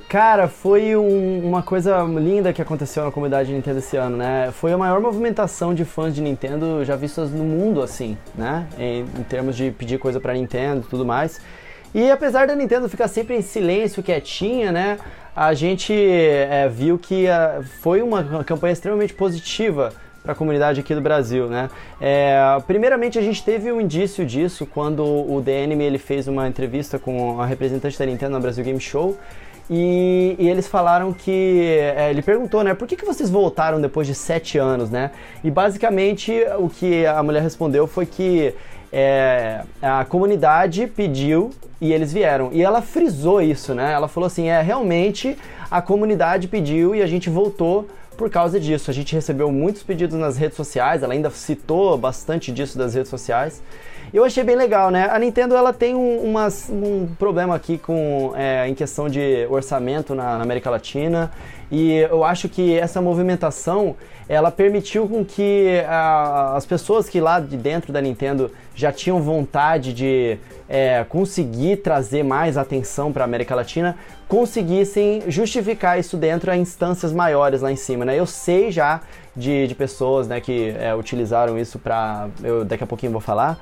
Cara, 0.09 0.49
foi 0.49 0.97
um, 0.97 1.47
uma 1.47 1.63
coisa 1.63 2.03
linda 2.05 2.53
que 2.53 2.61
aconteceu 2.61 3.05
na 3.05 3.11
comunidade 3.11 3.49
de 3.49 3.55
Nintendo 3.55 3.79
esse 3.79 3.97
ano, 3.97 4.17
né? 4.17 4.51
Foi 4.53 4.73
a 4.73 4.79
maior 4.79 5.01
movimentação 5.01 5.75
de 5.75 5.85
fãs 5.85 6.15
de 6.15 6.21
Nintendo 6.21 6.85
já 6.85 6.97
vistas 6.97 7.31
no 7.31 7.45
mundo, 7.45 7.83
assim, 7.83 8.17
né? 8.35 8.67
Em, 8.79 9.01
em 9.01 9.23
termos 9.23 9.57
de 9.57 9.71
pedir 9.71 9.99
coisa 9.99 10.21
pra 10.21 10.33
Nintendo 10.33 10.85
e 10.87 10.91
tudo 10.91 11.05
mais. 11.05 11.41
E 11.95 12.11
apesar 12.11 12.47
da 12.47 12.57
Nintendo 12.57 12.89
ficar 12.89 13.09
sempre 13.09 13.37
em 13.37 13.43
silêncio, 13.43 14.03
quietinha, 14.03 14.73
né? 14.73 14.99
a 15.35 15.53
gente 15.53 15.93
é, 15.93 16.69
viu 16.69 16.99
que 16.99 17.27
a, 17.27 17.63
foi 17.81 18.03
uma 18.03 18.45
campanha 18.45 18.73
extremamente 18.73 19.13
positiva 19.13 19.93
para 20.23 20.33
a 20.33 20.35
comunidade 20.35 20.81
aqui 20.81 20.95
do 20.95 21.01
Brasil, 21.01 21.49
né? 21.49 21.69
É, 22.01 22.39
primeiramente 22.67 23.19
a 23.19 23.23
gente 23.23 23.45
teve 23.45 23.71
um 23.71 23.81
indício 23.81 24.25
disso 24.25 24.65
quando 24.65 25.05
o 25.05 25.43
DNM 25.43 25.83
ele 25.83 25.99
fez 25.99 26.29
uma 26.29 26.49
entrevista 26.49 26.99
com 26.99 27.41
a 27.41 27.47
representante 27.47 27.99
da 27.99 28.07
Nintendo 28.07 28.35
no 28.35 28.41
Brasil 28.41 28.65
Game 28.65 28.81
Show 28.81 29.19
e, 29.69 30.37
e, 30.39 30.49
eles 30.49 30.67
falaram 30.67 31.13
que. 31.13 31.67
É, 31.97 32.11
ele 32.11 32.23
perguntou, 32.23 32.63
né? 32.63 32.75
Por 32.75 32.87
que, 32.87 32.97
que 32.97 33.05
vocês 33.05 33.29
voltaram 33.29 33.81
depois 33.81 34.07
de 34.07 34.15
sete 34.15 34.59
anos, 34.59 34.91
né? 34.91 35.11
E 35.43 35.51
basicamente 35.51 36.33
o 36.59 36.69
que 36.69 37.05
a 37.07 37.23
mulher 37.23 37.43
respondeu 37.43 37.87
foi 37.87 38.07
que 38.07 38.55
é, 38.97 39.65
a 39.83 40.05
comunidade 40.05 40.87
pediu 40.87 41.51
e 41.81 41.93
eles 41.93 42.13
vieram. 42.13 42.51
E 42.53 42.63
ela 42.63 42.81
frisou 42.81 43.43
isso, 43.43 43.75
né? 43.75 43.93
Ela 43.93 44.07
falou 44.07 44.29
assim: 44.29 44.49
é 44.49 44.63
realmente 44.63 45.37
a 45.69 45.83
comunidade 45.83 46.47
pediu 46.47 46.95
e 46.95 47.03
a 47.03 47.07
gente 47.07 47.29
voltou 47.29 47.89
por 48.17 48.31
causa 48.31 48.61
disso. 48.61 48.93
A 48.93 48.95
gente 48.95 49.13
recebeu 49.13 49.51
muitos 49.51 49.83
pedidos 49.83 50.17
nas 50.17 50.37
redes 50.37 50.57
sociais, 50.57 51.03
ela 51.03 51.13
ainda 51.13 51.29
citou 51.31 51.99
bastante 51.99 52.53
disso 52.53 52.79
das 52.79 52.95
redes 52.95 53.11
sociais. 53.11 53.61
Eu 54.13 54.23
achei 54.25 54.45
bem 54.45 54.55
legal, 54.55 54.93
né? 54.93 55.09
A 55.11 55.19
Nintendo 55.19 55.57
ela 55.57 55.73
tem 55.73 55.93
um, 55.97 56.19
umas, 56.19 56.71
um 56.71 57.09
problema 57.19 57.57
aqui 57.57 57.77
com 57.77 58.33
é, 58.37 58.69
em 58.69 58.75
questão 58.75 59.09
de 59.09 59.45
orçamento 59.51 60.15
na, 60.15 60.39
na 60.39 60.45
América 60.45 60.71
Latina 60.71 61.33
e 61.69 61.95
eu 61.97 62.23
acho 62.23 62.49
que 62.49 62.79
essa 62.79 63.03
movimentação 63.03 63.97
ela 64.29 64.51
permitiu 64.51 65.09
com 65.09 65.25
que 65.25 65.83
a, 65.87 66.55
as 66.57 66.65
pessoas 66.65 67.09
que 67.09 67.21
lá 67.21 67.41
de 67.41 67.57
dentro 67.57 67.93
da 67.93 68.01
Nintendo 68.01 68.51
já 68.75 68.91
tinham 68.91 69.21
vontade 69.21 69.93
de 69.93 70.39
é, 70.69 71.05
conseguir 71.09 71.79
trazer 71.79 72.23
mais 72.23 72.57
atenção 72.57 73.13
para 73.13 73.25
a 73.25 73.27
América 73.27 73.55
Latina 73.55 73.97
conseguissem 74.27 75.23
justificar 75.29 75.99
isso 75.99 76.17
dentro 76.17 76.51
a 76.51 76.57
instâncias 76.57 77.13
maiores 77.13 77.61
lá 77.61 77.71
em 77.71 77.77
cima, 77.77 78.05
né? 78.05 78.19
Eu 78.19 78.27
sei 78.27 78.73
já 78.73 79.03
de, 79.37 79.67
de 79.67 79.75
pessoas 79.75 80.27
né, 80.27 80.41
que 80.41 80.75
é, 80.79 80.95
utilizaram 80.95 81.59
isso 81.59 81.79
para. 81.79 82.29
Eu 82.43 82.65
daqui 82.65 82.83
a 82.83 82.87
pouquinho 82.87 83.13
vou 83.13 83.21
falar. 83.21 83.59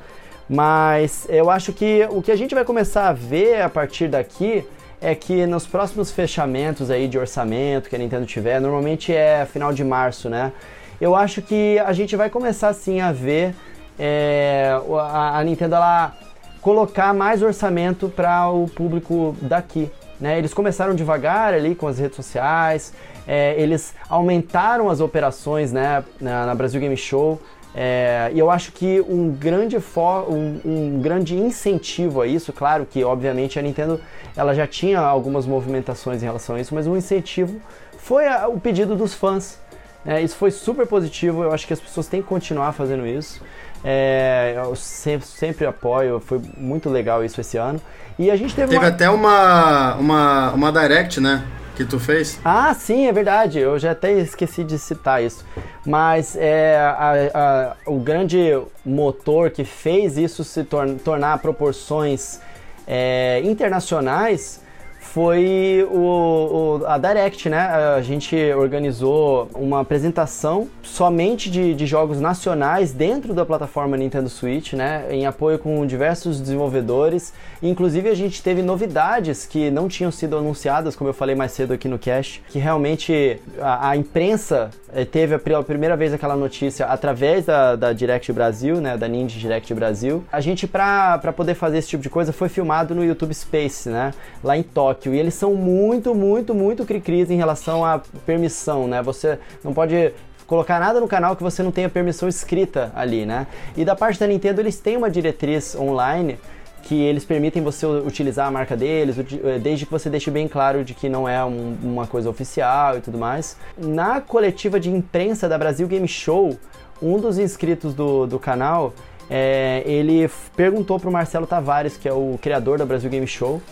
Mas 0.48 1.26
eu 1.28 1.50
acho 1.50 1.72
que 1.72 2.06
o 2.10 2.20
que 2.20 2.30
a 2.30 2.36
gente 2.36 2.54
vai 2.54 2.64
começar 2.64 3.08
a 3.08 3.12
ver 3.12 3.62
a 3.62 3.68
partir 3.68 4.08
daqui 4.08 4.64
é 5.02 5.14
que 5.16 5.44
nos 5.46 5.66
próximos 5.66 6.12
fechamentos 6.12 6.90
aí 6.90 7.08
de 7.08 7.18
orçamento 7.18 7.90
que 7.90 7.96
a 7.96 7.98
Nintendo 7.98 8.24
tiver, 8.24 8.60
normalmente 8.60 9.12
é 9.12 9.44
final 9.44 9.72
de 9.72 9.82
março, 9.82 10.30
né? 10.30 10.52
Eu 11.00 11.16
acho 11.16 11.42
que 11.42 11.80
a 11.80 11.92
gente 11.92 12.14
vai 12.14 12.30
começar 12.30 12.72
sim 12.72 13.00
a 13.00 13.10
ver 13.10 13.52
é, 13.98 14.70
a, 15.00 15.38
a, 15.38 15.44
Nintendo 15.44 15.74
ela 15.74 16.12
colocar 16.60 17.12
mais 17.12 17.42
orçamento 17.42 18.08
para 18.08 18.48
o 18.48 18.68
público 18.68 19.36
daqui. 19.42 19.90
Né? 20.20 20.38
Eles 20.38 20.54
começaram 20.54 20.94
devagar 20.94 21.52
ali 21.52 21.74
com 21.74 21.88
as 21.88 21.98
redes 21.98 22.14
sociais, 22.14 22.94
é, 23.26 23.60
eles 23.60 23.94
aumentaram 24.08 24.88
as 24.88 25.00
operações 25.00 25.72
né, 25.72 26.04
na, 26.20 26.46
na 26.46 26.54
Brasil 26.54 26.80
Game 26.80 26.96
Show. 26.96 27.40
É, 27.74 28.30
e 28.34 28.38
eu 28.38 28.50
acho 28.50 28.70
que 28.72 29.00
um 29.00 29.30
grande, 29.30 29.80
for, 29.80 30.30
um, 30.30 30.60
um, 30.64 31.00
grande 31.00 31.36
incentivo 31.36 32.20
a 32.20 32.26
isso, 32.26 32.52
claro 32.52 32.84
que 32.84 33.02
obviamente 33.02 33.58
a 33.58 33.62
Nintendo 33.62 33.98
ela 34.36 34.54
já 34.54 34.66
tinha 34.66 35.00
algumas 35.00 35.46
movimentações 35.46 36.22
em 36.22 36.26
relação 36.26 36.56
a 36.56 36.60
isso, 36.60 36.74
mas 36.74 36.86
um 36.86 36.96
incentivo 36.96 37.60
foi 37.96 38.28
a, 38.28 38.46
o 38.46 38.60
pedido 38.60 38.94
dos 38.94 39.14
fãs. 39.14 39.58
É, 40.04 40.20
isso 40.20 40.36
foi 40.36 40.50
super 40.50 40.86
positivo, 40.86 41.44
eu 41.44 41.52
acho 41.52 41.66
que 41.66 41.72
as 41.72 41.80
pessoas 41.80 42.08
têm 42.08 42.20
que 42.20 42.28
continuar 42.28 42.72
fazendo 42.72 43.06
isso. 43.06 43.40
É, 43.84 44.54
eu 44.56 44.76
sempre, 44.76 45.26
sempre, 45.26 45.66
apoio, 45.66 46.20
foi 46.20 46.40
muito 46.56 46.88
legal 46.88 47.24
isso 47.24 47.40
esse 47.40 47.56
ano. 47.56 47.80
E 48.18 48.30
a 48.30 48.36
gente 48.36 48.54
teve, 48.54 48.68
teve 48.68 48.84
uma... 48.84 48.88
até 48.88 49.08
uma, 49.08 49.94
uma, 49.94 50.52
uma 50.52 50.72
direct, 50.72 51.20
né? 51.20 51.44
Que 51.76 51.84
tu 51.84 51.98
fez? 51.98 52.40
Ah, 52.44 52.72
sim, 52.74 53.06
é 53.06 53.12
verdade. 53.12 53.58
Eu 53.58 53.78
já 53.78 53.92
até 53.92 54.12
esqueci 54.12 54.64
de 54.64 54.78
citar 54.78 55.22
isso. 55.22 55.44
Mas 55.84 56.36
é, 56.36 56.76
a, 56.76 57.12
a, 57.34 57.90
o 57.90 57.98
grande 57.98 58.38
motor 58.84 59.50
que 59.50 59.64
fez 59.64 60.16
isso 60.16 60.44
se 60.44 60.64
tor 60.64 60.88
tornar 61.04 61.38
proporções 61.38 62.40
é, 62.86 63.40
internacionais 63.44 64.61
foi 65.02 65.86
o, 65.90 66.78
o, 66.80 66.86
a 66.86 66.96
Direct, 66.96 67.48
né? 67.48 67.58
A 67.58 68.00
gente 68.00 68.36
organizou 68.54 69.48
uma 69.54 69.80
apresentação 69.80 70.68
somente 70.82 71.50
de, 71.50 71.74
de, 71.74 71.86
jogos 71.86 72.20
nacionais 72.20 72.92
dentro 72.92 73.34
da 73.34 73.44
plataforma 73.44 73.96
Nintendo 73.96 74.28
Switch, 74.28 74.72
né? 74.72 75.04
Em 75.10 75.26
apoio 75.26 75.58
com 75.58 75.84
diversos 75.84 76.40
desenvolvedores. 76.40 77.34
Inclusive 77.62 78.08
a 78.08 78.14
gente 78.14 78.42
teve 78.42 78.62
novidades 78.62 79.44
que 79.44 79.70
não 79.70 79.88
tinham 79.88 80.10
sido 80.10 80.38
anunciadas, 80.38 80.96
como 80.96 81.10
eu 81.10 81.14
falei 81.14 81.34
mais 81.34 81.52
cedo 81.52 81.74
aqui 81.74 81.88
no 81.88 81.98
cast, 81.98 82.42
que 82.48 82.58
realmente 82.58 83.38
a, 83.60 83.90
a 83.90 83.96
imprensa 83.96 84.70
eh, 84.94 85.04
teve 85.04 85.34
a 85.34 85.62
primeira 85.62 85.96
vez 85.96 86.14
aquela 86.14 86.36
notícia 86.36 86.86
através 86.86 87.44
da, 87.44 87.76
da 87.76 87.92
Direct 87.92 88.32
Brasil, 88.32 88.80
né? 88.80 88.96
Da 88.96 89.08
Ninja 89.08 89.38
Direct 89.38 89.74
Brasil. 89.74 90.24
A 90.32 90.40
gente, 90.40 90.66
para 90.66 91.18
poder 91.36 91.54
fazer 91.54 91.78
esse 91.78 91.88
tipo 91.88 92.02
de 92.02 92.08
coisa, 92.08 92.32
foi 92.32 92.48
filmado 92.48 92.94
no 92.94 93.04
YouTube 93.04 93.34
Space, 93.34 93.88
né? 93.88 94.14
Lá 94.42 94.56
em 94.56 94.62
Tóquio. 94.62 94.91
Tóquio. 94.92 95.14
E 95.14 95.18
eles 95.18 95.34
são 95.34 95.54
muito, 95.54 96.14
muito, 96.14 96.54
muito 96.54 96.84
cri-cris 96.84 97.30
em 97.30 97.36
relação 97.36 97.84
à 97.84 98.00
permissão, 98.26 98.86
né? 98.86 99.02
Você 99.02 99.38
não 99.64 99.72
pode 99.72 100.12
colocar 100.46 100.78
nada 100.78 101.00
no 101.00 101.08
canal 101.08 101.34
que 101.34 101.42
você 101.42 101.62
não 101.62 101.70
tenha 101.70 101.88
permissão 101.88 102.28
escrita 102.28 102.92
ali, 102.94 103.24
né? 103.24 103.46
E 103.76 103.84
da 103.84 103.96
parte 103.96 104.20
da 104.20 104.26
Nintendo, 104.26 104.60
eles 104.60 104.78
têm 104.78 104.96
uma 104.96 105.10
diretriz 105.10 105.74
online 105.74 106.38
que 106.82 107.00
eles 107.00 107.24
permitem 107.24 107.62
você 107.62 107.86
utilizar 107.86 108.48
a 108.48 108.50
marca 108.50 108.76
deles, 108.76 109.16
eh, 109.16 109.58
desde 109.60 109.86
que 109.86 109.92
você 109.92 110.10
deixe 110.10 110.32
bem 110.32 110.48
claro 110.48 110.84
de 110.84 110.94
que 110.94 111.08
não 111.08 111.28
é 111.28 111.42
um, 111.44 111.76
uma 111.80 112.08
coisa 112.08 112.28
oficial 112.28 112.98
e 112.98 113.00
tudo 113.00 113.16
mais. 113.16 113.56
Na 113.78 114.20
coletiva 114.20 114.80
de 114.80 114.90
imprensa 114.90 115.48
da 115.48 115.56
Brasil 115.56 115.86
Game 115.86 116.08
Show, 116.08 116.58
um 117.00 117.18
dos 117.18 117.38
inscritos 117.38 117.94
do, 117.94 118.26
do 118.26 118.36
canal, 118.36 118.92
é, 119.30 119.84
ele 119.86 120.28
perguntou 120.56 120.98
para 120.98 121.08
o 121.08 121.12
Marcelo 121.12 121.46
Tavares, 121.46 121.96
que 121.96 122.08
é 122.08 122.12
o 122.12 122.36
criador 122.42 122.78
da 122.78 122.84
Brasil 122.84 123.08
Game 123.08 123.28
Show, 123.28 123.62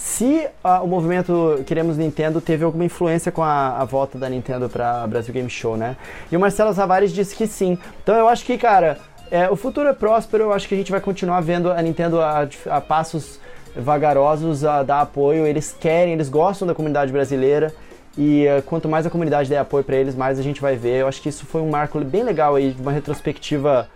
se 0.00 0.48
uh, 0.64 0.82
o 0.82 0.86
movimento 0.86 1.62
Queremos 1.66 1.98
Nintendo 1.98 2.40
teve 2.40 2.64
alguma 2.64 2.86
influência 2.86 3.30
com 3.30 3.42
a, 3.42 3.76
a 3.76 3.84
volta 3.84 4.18
da 4.18 4.30
Nintendo 4.30 4.66
para 4.66 5.06
Brasil 5.06 5.34
Game 5.34 5.50
Show, 5.50 5.76
né? 5.76 5.94
E 6.32 6.36
o 6.38 6.40
Marcelo 6.40 6.74
Tavares 6.74 7.12
disse 7.12 7.36
que 7.36 7.46
sim. 7.46 7.76
Então 8.02 8.14
eu 8.16 8.26
acho 8.26 8.42
que, 8.46 8.56
cara, 8.56 8.96
é, 9.30 9.50
o 9.50 9.56
futuro 9.56 9.90
é 9.90 9.92
próspero, 9.92 10.44
eu 10.44 10.52
acho 10.54 10.66
que 10.66 10.74
a 10.74 10.78
gente 10.78 10.90
vai 10.90 11.02
continuar 11.02 11.42
vendo 11.42 11.70
a 11.70 11.82
Nintendo 11.82 12.18
a, 12.18 12.48
a 12.70 12.80
passos 12.80 13.38
vagarosos 13.76 14.64
a 14.64 14.82
dar 14.82 15.02
apoio. 15.02 15.46
Eles 15.46 15.76
querem, 15.78 16.14
eles 16.14 16.30
gostam 16.30 16.66
da 16.66 16.74
comunidade 16.74 17.12
brasileira. 17.12 17.70
E 18.16 18.46
uh, 18.46 18.62
quanto 18.62 18.88
mais 18.88 19.04
a 19.04 19.10
comunidade 19.10 19.50
der 19.50 19.58
apoio 19.58 19.84
para 19.84 19.96
eles, 19.96 20.14
mais 20.14 20.38
a 20.38 20.42
gente 20.42 20.62
vai 20.62 20.76
ver. 20.76 21.02
Eu 21.02 21.08
acho 21.08 21.20
que 21.20 21.28
isso 21.28 21.44
foi 21.44 21.60
um 21.60 21.68
marco 21.68 22.00
bem 22.00 22.22
legal 22.22 22.54
aí, 22.54 22.74
uma 22.80 22.90
retrospectiva 22.90 23.86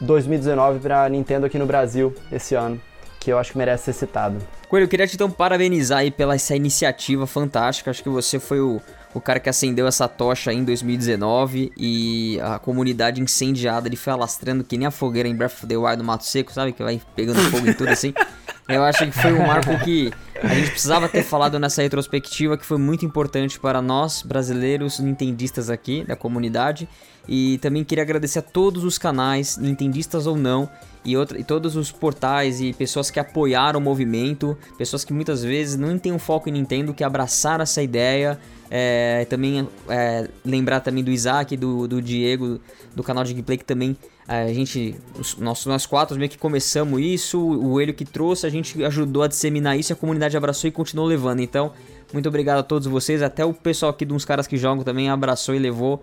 2019 0.00 0.78
para 0.78 1.06
Nintendo 1.10 1.44
aqui 1.44 1.58
no 1.58 1.66
Brasil 1.66 2.14
esse 2.32 2.54
ano, 2.54 2.80
que 3.22 3.30
eu 3.30 3.38
acho 3.38 3.52
que 3.52 3.58
merece 3.58 3.84
ser 3.84 3.92
citado. 3.92 4.38
Coelho, 4.68 4.84
eu 4.84 4.88
queria 4.88 5.06
te 5.06 5.14
então 5.14 5.30
parabenizar 5.30 5.98
aí 6.00 6.10
pela 6.10 6.34
essa 6.34 6.56
iniciativa 6.56 7.26
fantástica. 7.26 7.90
Acho 7.90 8.02
que 8.02 8.08
você 8.08 8.38
foi 8.38 8.60
o, 8.60 8.80
o 9.14 9.20
cara 9.20 9.38
que 9.38 9.48
acendeu 9.48 9.86
essa 9.86 10.08
tocha 10.08 10.52
em 10.52 10.64
2019 10.64 11.72
e 11.76 12.38
a 12.42 12.58
comunidade 12.58 13.20
incendiada, 13.20 13.88
ele 13.88 13.96
foi 13.96 14.12
alastrando 14.12 14.64
que 14.64 14.76
nem 14.76 14.86
a 14.86 14.90
fogueira 14.90 15.28
em 15.28 15.34
Breath 15.34 15.52
of 15.52 15.66
the 15.66 15.76
Wild 15.76 15.96
do 15.98 16.04
Mato 16.04 16.24
Seco, 16.24 16.52
sabe? 16.52 16.72
Que 16.72 16.82
vai 16.82 17.00
pegando 17.14 17.40
fogo 17.50 17.66
e 17.68 17.74
tudo 17.74 17.90
assim. 17.90 18.12
Eu 18.68 18.84
acho 18.84 19.04
que 19.04 19.12
foi 19.12 19.32
um 19.32 19.46
marco 19.46 19.76
que 19.80 20.12
a 20.40 20.54
gente 20.54 20.70
precisava 20.70 21.08
ter 21.08 21.22
falado 21.22 21.58
nessa 21.58 21.82
retrospectiva, 21.82 22.56
que 22.56 22.64
foi 22.64 22.78
muito 22.78 23.04
importante 23.04 23.58
para 23.58 23.82
nós, 23.82 24.22
brasileiros, 24.22 24.98
nintendistas 25.00 25.68
aqui 25.68 26.04
da 26.04 26.16
comunidade. 26.16 26.88
E 27.28 27.58
também 27.58 27.84
queria 27.84 28.02
agradecer 28.02 28.38
a 28.38 28.42
todos 28.42 28.84
os 28.84 28.98
canais, 28.98 29.56
nintendistas 29.56 30.26
ou 30.26 30.36
não, 30.36 30.70
e, 31.04 31.16
outra, 31.16 31.38
e 31.38 31.44
todos 31.44 31.76
os 31.76 31.90
portais 31.90 32.60
e 32.60 32.72
pessoas 32.72 33.10
que 33.10 33.18
apoiaram 33.18 33.80
o 33.80 33.82
movimento, 33.82 34.56
pessoas 34.78 35.04
que 35.04 35.12
muitas 35.12 35.42
vezes 35.42 35.76
não 35.76 35.98
têm 35.98 36.12
um 36.12 36.18
foco 36.18 36.48
em 36.48 36.52
Nintendo, 36.52 36.94
que 36.94 37.02
abraçaram 37.02 37.62
essa 37.62 37.82
ideia. 37.82 38.38
É, 38.70 39.26
também 39.28 39.68
é, 39.88 40.28
lembrar 40.44 40.80
também 40.80 41.04
do 41.04 41.10
Isaac, 41.10 41.56
do, 41.56 41.86
do 41.86 42.00
Diego, 42.00 42.58
do 42.96 43.02
canal 43.02 43.22
de 43.22 43.32
gameplay, 43.32 43.58
que 43.58 43.64
também 43.64 43.96
é, 44.26 44.44
a 44.44 44.54
gente, 44.54 44.94
nós, 45.38 45.66
nós 45.66 45.84
quatro 45.84 46.16
meio 46.16 46.30
que 46.30 46.38
começamos 46.38 47.00
isso, 47.00 47.38
o 47.38 47.80
Elio 47.80 47.92
que 47.92 48.04
trouxe, 48.04 48.46
a 48.46 48.50
gente 48.50 48.82
ajudou 48.82 49.24
a 49.24 49.28
disseminar 49.28 49.78
isso, 49.78 49.92
a 49.92 49.96
comunidade 49.96 50.36
abraçou 50.36 50.68
e 50.68 50.70
continuou 50.70 51.06
levando. 51.06 51.40
Então, 51.40 51.72
muito 52.12 52.28
obrigado 52.28 52.60
a 52.60 52.62
todos 52.62 52.86
vocês, 52.86 53.20
até 53.20 53.44
o 53.44 53.52
pessoal 53.52 53.90
aqui 53.90 54.04
de 54.04 54.14
uns 54.14 54.24
caras 54.24 54.46
que 54.46 54.56
jogam 54.56 54.84
também 54.84 55.10
abraçou 55.10 55.54
e 55.54 55.58
levou. 55.58 56.02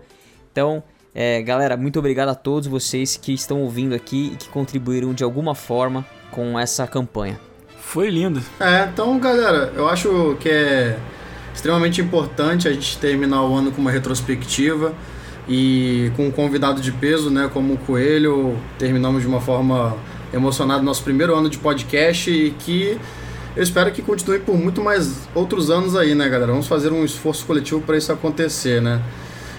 Então, 0.52 0.82
É, 1.14 1.42
galera, 1.42 1.76
muito 1.76 1.98
obrigado 1.98 2.28
a 2.28 2.34
todos 2.34 2.68
vocês 2.68 3.16
que 3.16 3.32
estão 3.32 3.62
ouvindo 3.62 3.94
aqui 3.94 4.30
e 4.32 4.36
que 4.36 4.48
contribuíram 4.48 5.12
de 5.12 5.24
alguma 5.24 5.54
forma 5.54 6.06
com 6.30 6.58
essa 6.58 6.86
campanha. 6.86 7.40
Foi 7.78 8.08
lindo. 8.08 8.40
É, 8.60 8.88
então, 8.92 9.18
galera, 9.18 9.72
eu 9.74 9.88
acho 9.88 10.36
que 10.38 10.48
é 10.48 10.96
extremamente 11.52 12.00
importante 12.00 12.68
a 12.68 12.72
gente 12.72 12.96
terminar 12.98 13.42
o 13.42 13.54
ano 13.54 13.72
com 13.72 13.80
uma 13.80 13.90
retrospectiva 13.90 14.94
e 15.48 16.12
com 16.16 16.28
um 16.28 16.30
convidado 16.30 16.80
de 16.80 16.92
peso, 16.92 17.28
né, 17.28 17.50
como 17.52 17.74
o 17.74 17.78
Coelho. 17.78 18.56
Terminamos 18.78 19.22
de 19.22 19.28
uma 19.28 19.40
forma 19.40 19.96
emocionada 20.32 20.80
nosso 20.80 21.02
primeiro 21.02 21.34
ano 21.34 21.50
de 21.50 21.58
podcast 21.58 22.30
e 22.30 22.52
que 22.52 22.96
eu 23.56 23.62
espero 23.64 23.90
que 23.90 24.00
continue 24.00 24.38
por 24.38 24.56
muito 24.56 24.80
mais 24.80 25.28
outros 25.34 25.70
anos 25.70 25.96
aí, 25.96 26.14
né, 26.14 26.28
galera? 26.28 26.52
Vamos 26.52 26.68
fazer 26.68 26.92
um 26.92 27.04
esforço 27.04 27.44
coletivo 27.44 27.80
para 27.80 27.96
isso 27.96 28.12
acontecer, 28.12 28.80
né? 28.80 29.02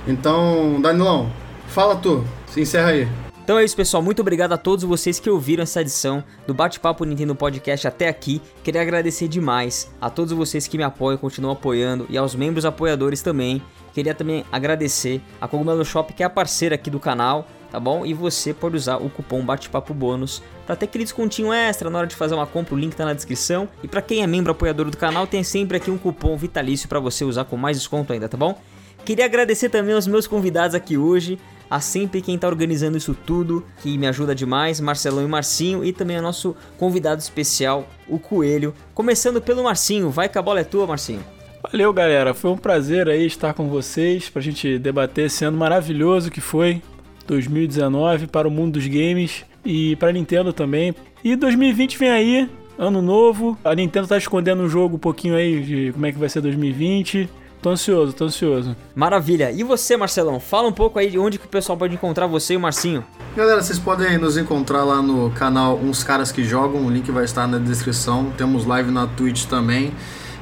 Então, 0.08 0.80
Danilão, 0.82 1.30
fala 1.72 1.96
tu, 1.96 2.24
se 2.48 2.62
encerra 2.62 2.90
aí. 2.90 3.08
Então 3.44 3.58
é 3.58 3.66
isso, 3.66 3.76
pessoal. 3.76 4.04
Muito 4.04 4.22
obrigado 4.22 4.54
a 4.54 4.58
todos 4.58 4.84
vocês 4.84 5.20
que 5.20 5.30
ouviram 5.30 5.64
essa 5.64 5.82
edição 5.82 6.24
do 6.46 6.54
Bate-Papo 6.54 7.04
Nintendo 7.04 7.34
Podcast 7.34 7.88
até 7.88 8.08
aqui. 8.08 8.42
Queria 8.64 8.82
agradecer 8.82 9.28
demais 9.28 9.90
a 10.00 10.10
todos 10.10 10.32
vocês 10.32 10.68
que 10.68 10.78
me 10.78 10.84
apoiam, 10.84 11.18
continuam 11.18 11.54
apoiando 11.54 12.06
e 12.10 12.18
aos 12.18 12.36
membros 12.36 12.66
apoiadores 12.66 13.22
também. 13.22 13.62
Queria 13.94 14.14
também 14.14 14.46
agradecer 14.52 15.22
a 15.40 15.48
Cogumelo 15.48 15.84
Shop, 15.84 16.14
que 16.14 16.24
é 16.24 16.26
a 16.26 16.30
parceira 16.30 16.76
aqui 16.76 16.90
do 16.90 17.00
canal, 17.00 17.48
tá 17.72 17.80
bom? 17.80 18.06
E 18.06 18.14
você 18.14 18.54
pode 18.54 18.76
usar 18.76 18.98
o 18.98 19.10
cupom 19.10 19.44
Bate-Papo 19.44 19.94
Bônus 19.94 20.42
para 20.66 20.76
ter 20.76 20.86
aquele 20.86 21.04
descontinho 21.04 21.52
extra 21.52 21.90
na 21.90 21.98
hora 21.98 22.08
de 22.08 22.16
fazer 22.16 22.36
uma 22.36 22.46
compra. 22.46 22.76
O 22.76 22.78
link 22.78 22.96
tá 22.96 23.06
na 23.06 23.14
descrição. 23.14 23.68
E 23.84 23.88
para 23.88 24.02
quem 24.02 24.22
é 24.22 24.28
membro 24.28 24.52
apoiador 24.52 24.90
do 24.90 24.96
canal, 24.96 25.26
tem 25.26 25.44
sempre 25.44 25.78
aqui 25.78 25.90
um 25.90 25.98
cupom 25.98 26.38
vitalício 26.38 26.88
para 26.88 27.00
você 27.00 27.26
usar 27.26 27.46
com 27.46 27.58
mais 27.58 27.78
desconto 27.78 28.14
ainda, 28.14 28.30
tá 28.30 28.38
bom? 28.38 28.58
Queria 29.04 29.26
agradecer 29.26 29.70
também 29.70 29.96
aos 29.96 30.06
meus 30.06 30.28
convidados 30.28 30.76
aqui 30.76 30.96
hoje, 30.96 31.40
a 31.72 31.80
sempre 31.80 32.22
quem 32.22 32.36
está 32.36 32.50
organizando 32.50 32.98
isso 32.98 33.16
tudo, 33.26 33.66
que 33.82 33.98
me 33.98 34.06
ajuda 34.06 34.36
demais, 34.36 34.82
Marcelão 34.82 35.24
e 35.24 35.28
Marcinho, 35.28 35.86
e 35.86 35.94
também 35.94 36.18
a 36.18 36.22
nosso 36.22 36.54
convidado 36.78 37.22
especial, 37.22 37.88
o 38.10 38.20
Coelho. 38.20 38.74
Começando 38.94 39.42
pelo 39.42 39.64
Marcinho, 39.64 40.10
vai 40.10 40.28
que 40.28 40.38
a 40.38 40.42
bola 40.42 40.60
é 40.60 40.66
tua, 40.66 40.86
Marcinho. 40.86 41.24
Valeu, 41.64 41.94
galera. 41.94 42.34
Foi 42.34 42.52
um 42.52 42.58
prazer 42.58 43.08
aí 43.08 43.26
estar 43.26 43.54
com 43.54 43.70
vocês 43.70 44.28
pra 44.28 44.42
gente 44.42 44.78
debater 44.78 45.28
esse 45.28 45.46
ano 45.46 45.58
maravilhoso 45.58 46.30
que 46.30 46.42
foi 46.42 46.82
2019 47.26 48.28
para 48.28 48.50
o 48.50 48.52
mundo 48.52 48.74
dos 48.74 48.88
games 48.88 49.46
e 49.64 49.96
para 49.96 50.10
a 50.10 50.14
Nintendo 50.14 50.52
também. 50.52 50.94
E 51.24 51.38
2020 51.38 51.98
vem 51.98 52.10
aí, 52.10 52.50
ano 52.78 53.02
novo. 53.02 53.58
A 53.64 53.74
Nintendo 53.74 54.10
tá 54.10 54.18
escondendo 54.18 54.62
um 54.62 54.68
jogo 54.68 54.98
um 54.98 55.00
pouquinho 55.00 55.36
aí 55.36 55.62
de 55.62 55.94
como 55.94 56.06
é 56.06 56.12
que 56.12 56.20
vai 56.20 56.28
ser 56.28 56.42
2020. 56.42 57.30
Tô 57.62 57.70
ansioso, 57.70 58.12
tô 58.12 58.26
ansioso. 58.26 58.76
Maravilha. 58.96 59.52
E 59.52 59.64
você, 59.64 59.96
Marcelão? 59.96 60.40
Fala 60.40 60.68
um 60.68 60.72
pouco 60.72 60.98
aí 60.98 61.12
de 61.12 61.20
onde 61.20 61.38
que 61.38 61.46
o 61.46 61.50
pessoal 61.50 61.78
pode 61.78 61.94
encontrar 61.94 62.26
você 62.26 62.56
e 62.56 62.58
o 62.58 62.60
Marcinho. 62.60 63.06
Galera, 63.36 63.62
vocês 63.62 63.78
podem 63.78 64.18
nos 64.18 64.36
encontrar 64.36 64.84
lá 64.84 65.00
no 65.00 65.30
canal 65.32 65.78
Uns 65.78 66.04
Caras 66.04 66.32
Que 66.32 66.44
Jogam, 66.44 66.86
o 66.86 66.90
link 66.90 67.12
vai 67.12 67.24
estar 67.24 67.48
na 67.48 67.60
descrição. 67.60 68.32
Temos 68.36 68.66
live 68.66 68.90
na 68.90 69.06
Twitch 69.06 69.46
também. 69.46 69.94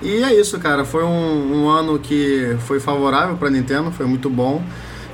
E 0.01 0.24
é 0.24 0.34
isso, 0.34 0.57
cara. 0.59 0.86
Foi 0.86 1.03
um, 1.03 1.63
um 1.63 1.70
ano 1.70 1.99
que 1.99 2.55
foi 2.61 2.80
favorável 2.80 3.36
para 3.36 3.49
Nintendo, 3.49 3.91
foi 3.91 4.05
muito 4.05 4.30
bom. 4.30 4.63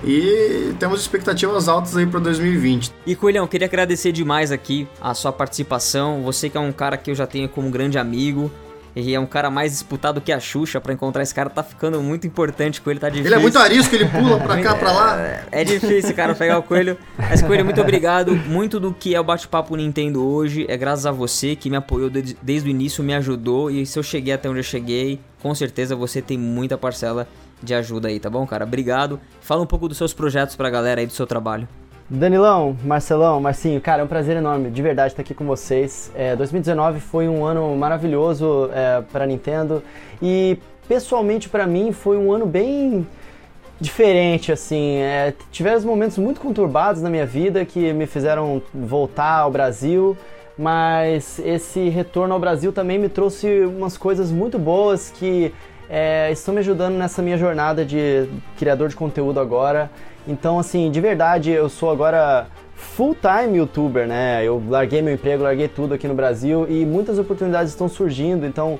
E 0.03 0.75
temos 0.79 1.01
expectativas 1.01 1.67
altas 1.67 1.97
aí 1.97 2.05
para 2.05 2.19
2020. 2.19 2.91
E 3.07 3.15
Coelhão, 3.15 3.47
queria 3.47 3.65
agradecer 3.65 4.11
demais 4.11 4.51
aqui 4.51 4.87
a 5.01 5.15
sua 5.15 5.31
participação. 5.31 6.21
Você 6.21 6.51
que 6.51 6.57
é 6.57 6.59
um 6.59 6.71
cara 6.71 6.97
que 6.97 7.09
eu 7.09 7.15
já 7.15 7.25
tenho 7.25 7.49
como 7.49 7.71
grande 7.71 7.97
amigo. 7.97 8.51
E 8.95 9.13
é 9.13 9.19
um 9.19 9.25
cara 9.25 9.49
mais 9.51 9.73
disputado 9.73 10.21
que 10.21 10.31
a 10.31 10.39
Xuxa. 10.39 10.79
Pra 10.79 10.93
encontrar 10.93 11.21
esse 11.21 11.35
cara 11.35 11.49
tá 11.49 11.61
ficando 11.61 12.01
muito 12.01 12.25
importante 12.25 12.81
com 12.81 12.89
ele, 12.89 12.99
tá 12.99 13.09
difícil. 13.09 13.27
Ele 13.27 13.35
é 13.35 13.41
muito 13.41 13.59
arisco, 13.59 13.93
ele 13.93 14.05
pula 14.05 14.39
pra 14.39 14.61
cá, 14.61 14.75
pra 14.75 14.91
lá. 14.91 15.21
É, 15.21 15.43
é 15.51 15.63
difícil, 15.63 16.15
cara, 16.15 16.33
pegar 16.33 16.57
o 16.59 16.63
coelho. 16.63 16.97
Mas, 17.17 17.41
Coelho, 17.41 17.65
muito 17.65 17.81
obrigado. 17.81 18.35
Muito 18.35 18.79
do 18.79 18.93
que 18.93 19.13
é 19.13 19.19
o 19.19 19.23
bate-papo 19.23 19.75
Nintendo 19.75 20.25
hoje 20.25 20.65
é 20.69 20.77
graças 20.77 21.05
a 21.05 21.11
você 21.11 21.55
que 21.55 21.69
me 21.69 21.75
apoiou 21.75 22.09
desde, 22.09 22.37
desde 22.41 22.69
o 22.69 22.71
início, 22.71 23.03
me 23.03 23.13
ajudou. 23.13 23.69
E 23.69 23.85
se 23.85 23.99
eu 23.99 24.03
cheguei 24.03 24.33
até 24.33 24.49
onde 24.49 24.59
eu 24.59 24.63
cheguei, 24.63 25.19
com 25.41 25.53
certeza 25.53 25.95
você 25.95 26.21
tem 26.21 26.37
muita 26.37 26.77
parcela 26.77 27.27
de 27.61 27.73
ajuda 27.73 28.07
aí, 28.07 28.19
tá 28.19 28.29
bom, 28.29 28.45
cara? 28.45 28.63
Obrigado. 28.63 29.19
Fala 29.41 29.61
um 29.61 29.65
pouco 29.65 29.87
dos 29.87 29.97
seus 29.97 30.13
projetos 30.13 30.55
pra 30.55 30.69
galera 30.69 31.01
aí 31.01 31.07
do 31.07 31.13
seu 31.13 31.25
trabalho. 31.27 31.67
Danilão, 32.07 32.77
Marcelão, 32.83 33.41
Marcinho, 33.41 33.81
cara, 33.81 34.03
é 34.03 34.05
um 34.05 34.07
prazer 34.07 34.37
enorme, 34.37 34.69
de 34.69 34.79
verdade, 34.79 35.13
estar 35.13 35.23
aqui 35.23 35.33
com 35.33 35.43
vocês. 35.43 36.11
É, 36.13 36.35
2019 36.35 36.99
foi 36.99 37.27
um 37.27 37.43
ano 37.43 37.75
maravilhoso 37.75 38.69
é, 38.71 39.01
para 39.11 39.25
Nintendo 39.25 39.81
e 40.21 40.59
pessoalmente 40.87 41.49
para 41.49 41.65
mim 41.65 41.91
foi 41.91 42.15
um 42.15 42.31
ano 42.31 42.45
bem 42.45 43.07
diferente, 43.81 44.51
assim. 44.51 44.97
É, 44.97 45.33
tiveram 45.51 45.81
momentos 45.81 46.19
muito 46.19 46.39
conturbados 46.39 47.01
na 47.01 47.09
minha 47.09 47.25
vida 47.25 47.65
que 47.65 47.91
me 47.91 48.05
fizeram 48.05 48.61
voltar 48.71 49.39
ao 49.39 49.49
Brasil, 49.49 50.15
mas 50.55 51.39
esse 51.39 51.89
retorno 51.89 52.35
ao 52.35 52.39
Brasil 52.39 52.71
também 52.71 52.99
me 52.99 53.09
trouxe 53.09 53.61
umas 53.65 53.97
coisas 53.97 54.31
muito 54.31 54.59
boas 54.59 55.09
que 55.09 55.51
é, 55.89 56.31
estão 56.31 56.53
me 56.53 56.59
ajudando 56.59 56.95
nessa 56.95 57.21
minha 57.21 57.37
jornada 57.37 57.85
de 57.85 58.27
criador 58.57 58.89
de 58.89 58.95
conteúdo 58.95 59.39
agora. 59.39 59.89
Então, 60.27 60.57
assim, 60.57 60.89
de 60.89 60.99
verdade, 60.99 61.51
eu 61.51 61.69
sou 61.69 61.91
agora 61.91 62.47
full-time 62.75 63.57
youtuber, 63.57 64.07
né? 64.07 64.43
Eu 64.43 64.61
larguei 64.67 65.01
meu 65.01 65.13
emprego, 65.13 65.43
larguei 65.43 65.67
tudo 65.67 65.93
aqui 65.93 66.07
no 66.07 66.13
Brasil 66.13 66.65
e 66.69 66.85
muitas 66.85 67.19
oportunidades 67.19 67.71
estão 67.71 67.87
surgindo. 67.87 68.45
Então, 68.45 68.79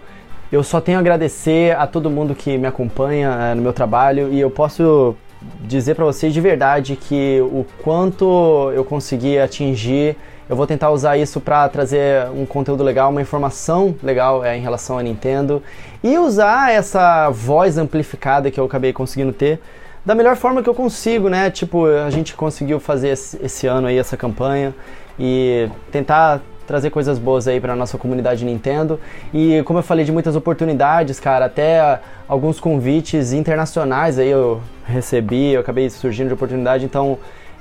eu 0.52 0.64
só 0.64 0.80
tenho 0.80 0.98
a 0.98 1.02
agradecer 1.02 1.76
a 1.76 1.88
todo 1.88 2.10
mundo 2.10 2.36
que 2.36 2.58
me 2.58 2.68
acompanha 2.68 3.30
é, 3.52 3.56
no 3.56 3.62
meu 3.62 3.74
trabalho 3.74 4.32
e 4.32 4.40
eu 4.40 4.50
posso 4.50 5.16
dizer 5.62 5.96
para 5.96 6.06
vocês 6.06 6.34
de 6.34 6.42
verdade 6.42 6.96
que 6.96 7.40
o 7.42 7.66
quanto 7.84 8.72
eu 8.74 8.84
consegui 8.84 9.38
atingir, 9.38 10.16
eu 10.50 10.56
vou 10.56 10.68
tentar 10.68 10.92
usar 10.92 11.18
isso 11.18 11.42
para 11.42 11.68
trazer 11.70 12.30
um 12.30 12.46
conteúdo 12.46 12.84
legal, 12.84 13.10
uma 13.10 13.22
informação 13.22 13.96
legal 14.04 14.44
é, 14.44 14.58
em 14.58 14.62
relação 14.62 14.98
a 14.98 15.04
Nintendo 15.04 15.62
e 16.04 16.18
usar 16.18 16.72
essa 16.72 17.30
voz 17.30 17.78
amplificada 17.78 18.52
que 18.52 18.60
eu 18.60 18.66
acabei 18.66 18.94
conseguindo 18.94 19.34
ter 19.34 19.60
da 20.06 20.14
melhor 20.14 20.36
forma 20.36 20.62
que 20.62 20.70
eu 20.70 20.76
consigo, 20.76 21.30
né? 21.30 21.50
Tipo, 21.50 21.88
a 21.88 22.12
gente 22.12 22.36
conseguiu 22.36 22.80
fazer 22.80 23.10
esse, 23.10 23.44
esse 23.44 23.66
ano 23.66 23.88
aí 23.88 23.98
essa 23.98 24.16
campanha 24.16 24.74
e 25.20 25.68
tentar 25.92 26.42
trazer 26.68 26.90
coisas 26.90 27.18
boas 27.18 27.48
aí 27.48 27.60
para 27.60 27.76
nossa 27.76 27.98
comunidade 27.98 28.46
Nintendo. 28.46 29.00
E 29.34 29.64
como 29.64 29.80
eu 29.80 29.84
falei 29.84 30.06
de 30.06 30.12
muitas 30.12 30.36
oportunidades, 30.36 31.20
cara, 31.20 31.46
até 31.46 32.00
alguns 32.28 32.60
convites 32.60 33.34
internacionais 33.34 34.20
aí 34.20 34.30
eu 34.30 34.62
recebi, 34.86 35.54
eu 35.54 35.62
acabei 35.62 35.90
surgindo 35.90 36.28
de 36.28 36.34
oportunidade, 36.34 36.86
então 36.86 37.18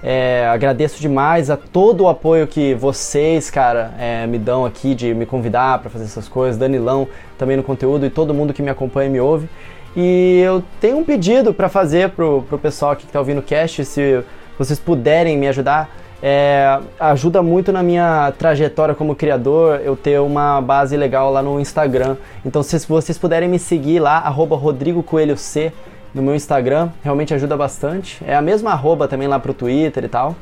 é, 0.06 0.46
agradeço 0.52 1.00
demais 1.00 1.48
a 1.48 1.56
todo 1.56 2.02
o 2.02 2.08
apoio 2.08 2.46
que 2.46 2.74
vocês, 2.74 3.50
cara, 3.50 3.94
é, 3.98 4.26
me 4.26 4.38
dão 4.38 4.66
aqui 4.66 4.94
de 4.94 5.14
me 5.14 5.24
convidar 5.24 5.78
para 5.78 5.88
fazer 5.88 6.04
essas 6.04 6.28
coisas, 6.28 6.58
Danilão 6.58 7.08
também 7.38 7.56
no 7.56 7.62
conteúdo 7.62 8.04
e 8.04 8.10
todo 8.10 8.34
mundo 8.34 8.52
que 8.52 8.60
me 8.60 8.68
acompanha 8.68 9.08
e 9.08 9.12
me 9.12 9.20
ouve. 9.20 9.48
E 9.96 10.42
eu 10.44 10.62
tenho 10.78 10.98
um 10.98 11.04
pedido 11.04 11.54
para 11.54 11.70
fazer 11.70 12.10
pro, 12.10 12.42
pro 12.42 12.58
pessoal 12.58 12.92
aqui 12.92 13.04
que 13.04 13.08
está 13.08 13.18
ouvindo 13.18 13.38
o 13.38 13.42
cast, 13.42 13.82
se 13.86 14.22
vocês 14.58 14.78
puderem 14.78 15.38
me 15.38 15.48
ajudar. 15.48 15.88
É, 16.22 16.80
ajuda 17.00 17.42
muito 17.42 17.72
na 17.72 17.82
minha 17.82 18.32
trajetória 18.38 18.94
como 18.94 19.14
criador 19.14 19.80
eu 19.84 19.96
ter 19.96 20.20
uma 20.20 20.60
base 20.60 20.96
legal 20.98 21.32
lá 21.32 21.42
no 21.42 21.58
Instagram. 21.58 22.16
Então, 22.44 22.62
se 22.62 22.78
vocês 22.86 23.16
puderem 23.16 23.48
me 23.48 23.58
seguir 23.58 24.00
lá, 24.00 24.18
arroba 24.18 24.54
Rodrigo 24.54 25.02
Coelho 25.02 25.36
C 25.36 25.72
no 26.14 26.22
meu 26.22 26.34
Instagram, 26.34 26.90
realmente 27.02 27.34
ajuda 27.34 27.56
bastante. 27.56 28.22
É 28.26 28.34
a 28.36 28.42
mesma 28.42 28.70
arroba 28.70 29.08
também 29.08 29.26
lá 29.26 29.38
pro 29.38 29.52
Twitter 29.52 30.04
e 30.04 30.08
tal. 30.08 30.36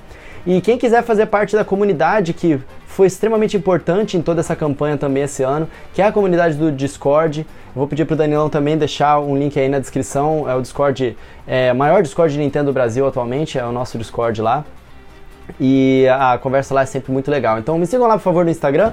E 0.46 0.60
quem 0.60 0.76
quiser 0.76 1.02
fazer 1.02 1.26
parte 1.26 1.54
da 1.54 1.64
comunidade 1.64 2.32
que 2.32 2.60
foi 2.86 3.06
extremamente 3.06 3.56
importante 3.56 4.16
em 4.16 4.22
toda 4.22 4.40
essa 4.40 4.54
campanha 4.54 4.98
também 4.98 5.22
esse 5.22 5.42
ano, 5.42 5.68
que 5.94 6.02
é 6.02 6.06
a 6.06 6.12
comunidade 6.12 6.56
do 6.56 6.70
Discord. 6.70 7.40
Eu 7.40 7.46
vou 7.74 7.88
pedir 7.88 8.04
pro 8.04 8.14
Danilão 8.14 8.50
também 8.50 8.76
deixar 8.76 9.18
um 9.18 9.36
link 9.36 9.58
aí 9.58 9.68
na 9.68 9.78
descrição. 9.78 10.48
É 10.48 10.54
o 10.54 10.60
Discord, 10.60 11.16
é, 11.46 11.72
maior 11.72 12.02
Discord 12.02 12.34
de 12.34 12.38
Nintendo 12.38 12.66
do 12.66 12.72
Brasil 12.74 13.06
atualmente, 13.06 13.58
é 13.58 13.64
o 13.64 13.72
nosso 13.72 13.96
Discord 13.96 14.42
lá. 14.42 14.64
E 15.58 16.06
a 16.10 16.36
conversa 16.38 16.74
lá 16.74 16.82
é 16.82 16.86
sempre 16.86 17.12
muito 17.12 17.30
legal. 17.30 17.58
Então 17.58 17.78
me 17.78 17.86
sigam 17.86 18.06
lá, 18.06 18.18
por 18.18 18.24
favor, 18.24 18.44
no 18.44 18.50
Instagram. 18.50 18.92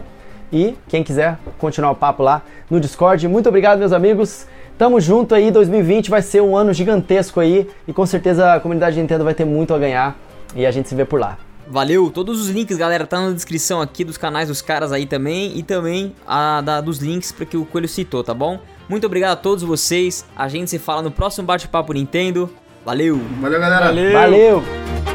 E 0.52 0.76
quem 0.88 1.04
quiser 1.04 1.38
continuar 1.58 1.92
o 1.92 1.96
papo 1.96 2.24
lá 2.24 2.42
no 2.70 2.80
Discord. 2.80 3.28
Muito 3.28 3.50
obrigado, 3.50 3.80
meus 3.80 3.92
amigos. 3.92 4.48
Tamo 4.80 5.02
junto 5.02 5.36
aí, 5.36 5.52
2020 5.52 6.10
vai 6.10 6.22
ser 6.22 6.40
um 6.42 6.56
ano 6.56 6.72
gigantesco 6.72 7.42
aí. 7.42 7.68
E 7.86 7.92
com 7.92 8.06
certeza 8.06 8.54
a 8.54 8.62
comunidade 8.62 8.96
de 8.96 9.02
Nintendo 9.02 9.26
vai 9.26 9.34
ter 9.34 9.44
muito 9.44 9.74
a 9.74 9.78
ganhar. 9.78 10.18
E 10.56 10.66
a 10.66 10.72
gente 10.72 10.88
se 10.88 10.96
vê 10.96 11.04
por 11.04 11.20
lá. 11.20 11.38
Valeu, 11.68 12.10
todos 12.10 12.42
os 12.42 12.48
links, 12.48 12.78
galera, 12.78 13.06
tá 13.06 13.20
na 13.20 13.32
descrição 13.32 13.82
aqui 13.82 14.06
dos 14.06 14.18
canais 14.18 14.48
dos 14.48 14.62
caras 14.62 14.94
aí 14.94 15.06
também 15.06 15.52
e 15.56 15.64
também 15.64 16.16
a 16.26 16.62
da, 16.62 16.80
dos 16.80 17.00
links 17.00 17.30
para 17.30 17.46
que 17.46 17.58
o 17.58 17.66
Coelho 17.66 17.90
citou, 17.90 18.24
tá 18.24 18.34
bom? 18.34 18.58
Muito 18.88 19.06
obrigado 19.06 19.34
a 19.34 19.36
todos 19.36 19.66
vocês. 19.66 20.26
A 20.34 20.48
gente 20.48 20.70
se 20.70 20.80
fala 20.80 21.02
no 21.02 21.12
próximo 21.12 21.46
bate-papo 21.46 21.92
Nintendo. 21.92 22.50
Valeu. 22.86 23.20
Valeu, 23.42 23.60
galera. 23.60 23.86
Valeu. 23.88 24.14
Valeu. 24.14 25.09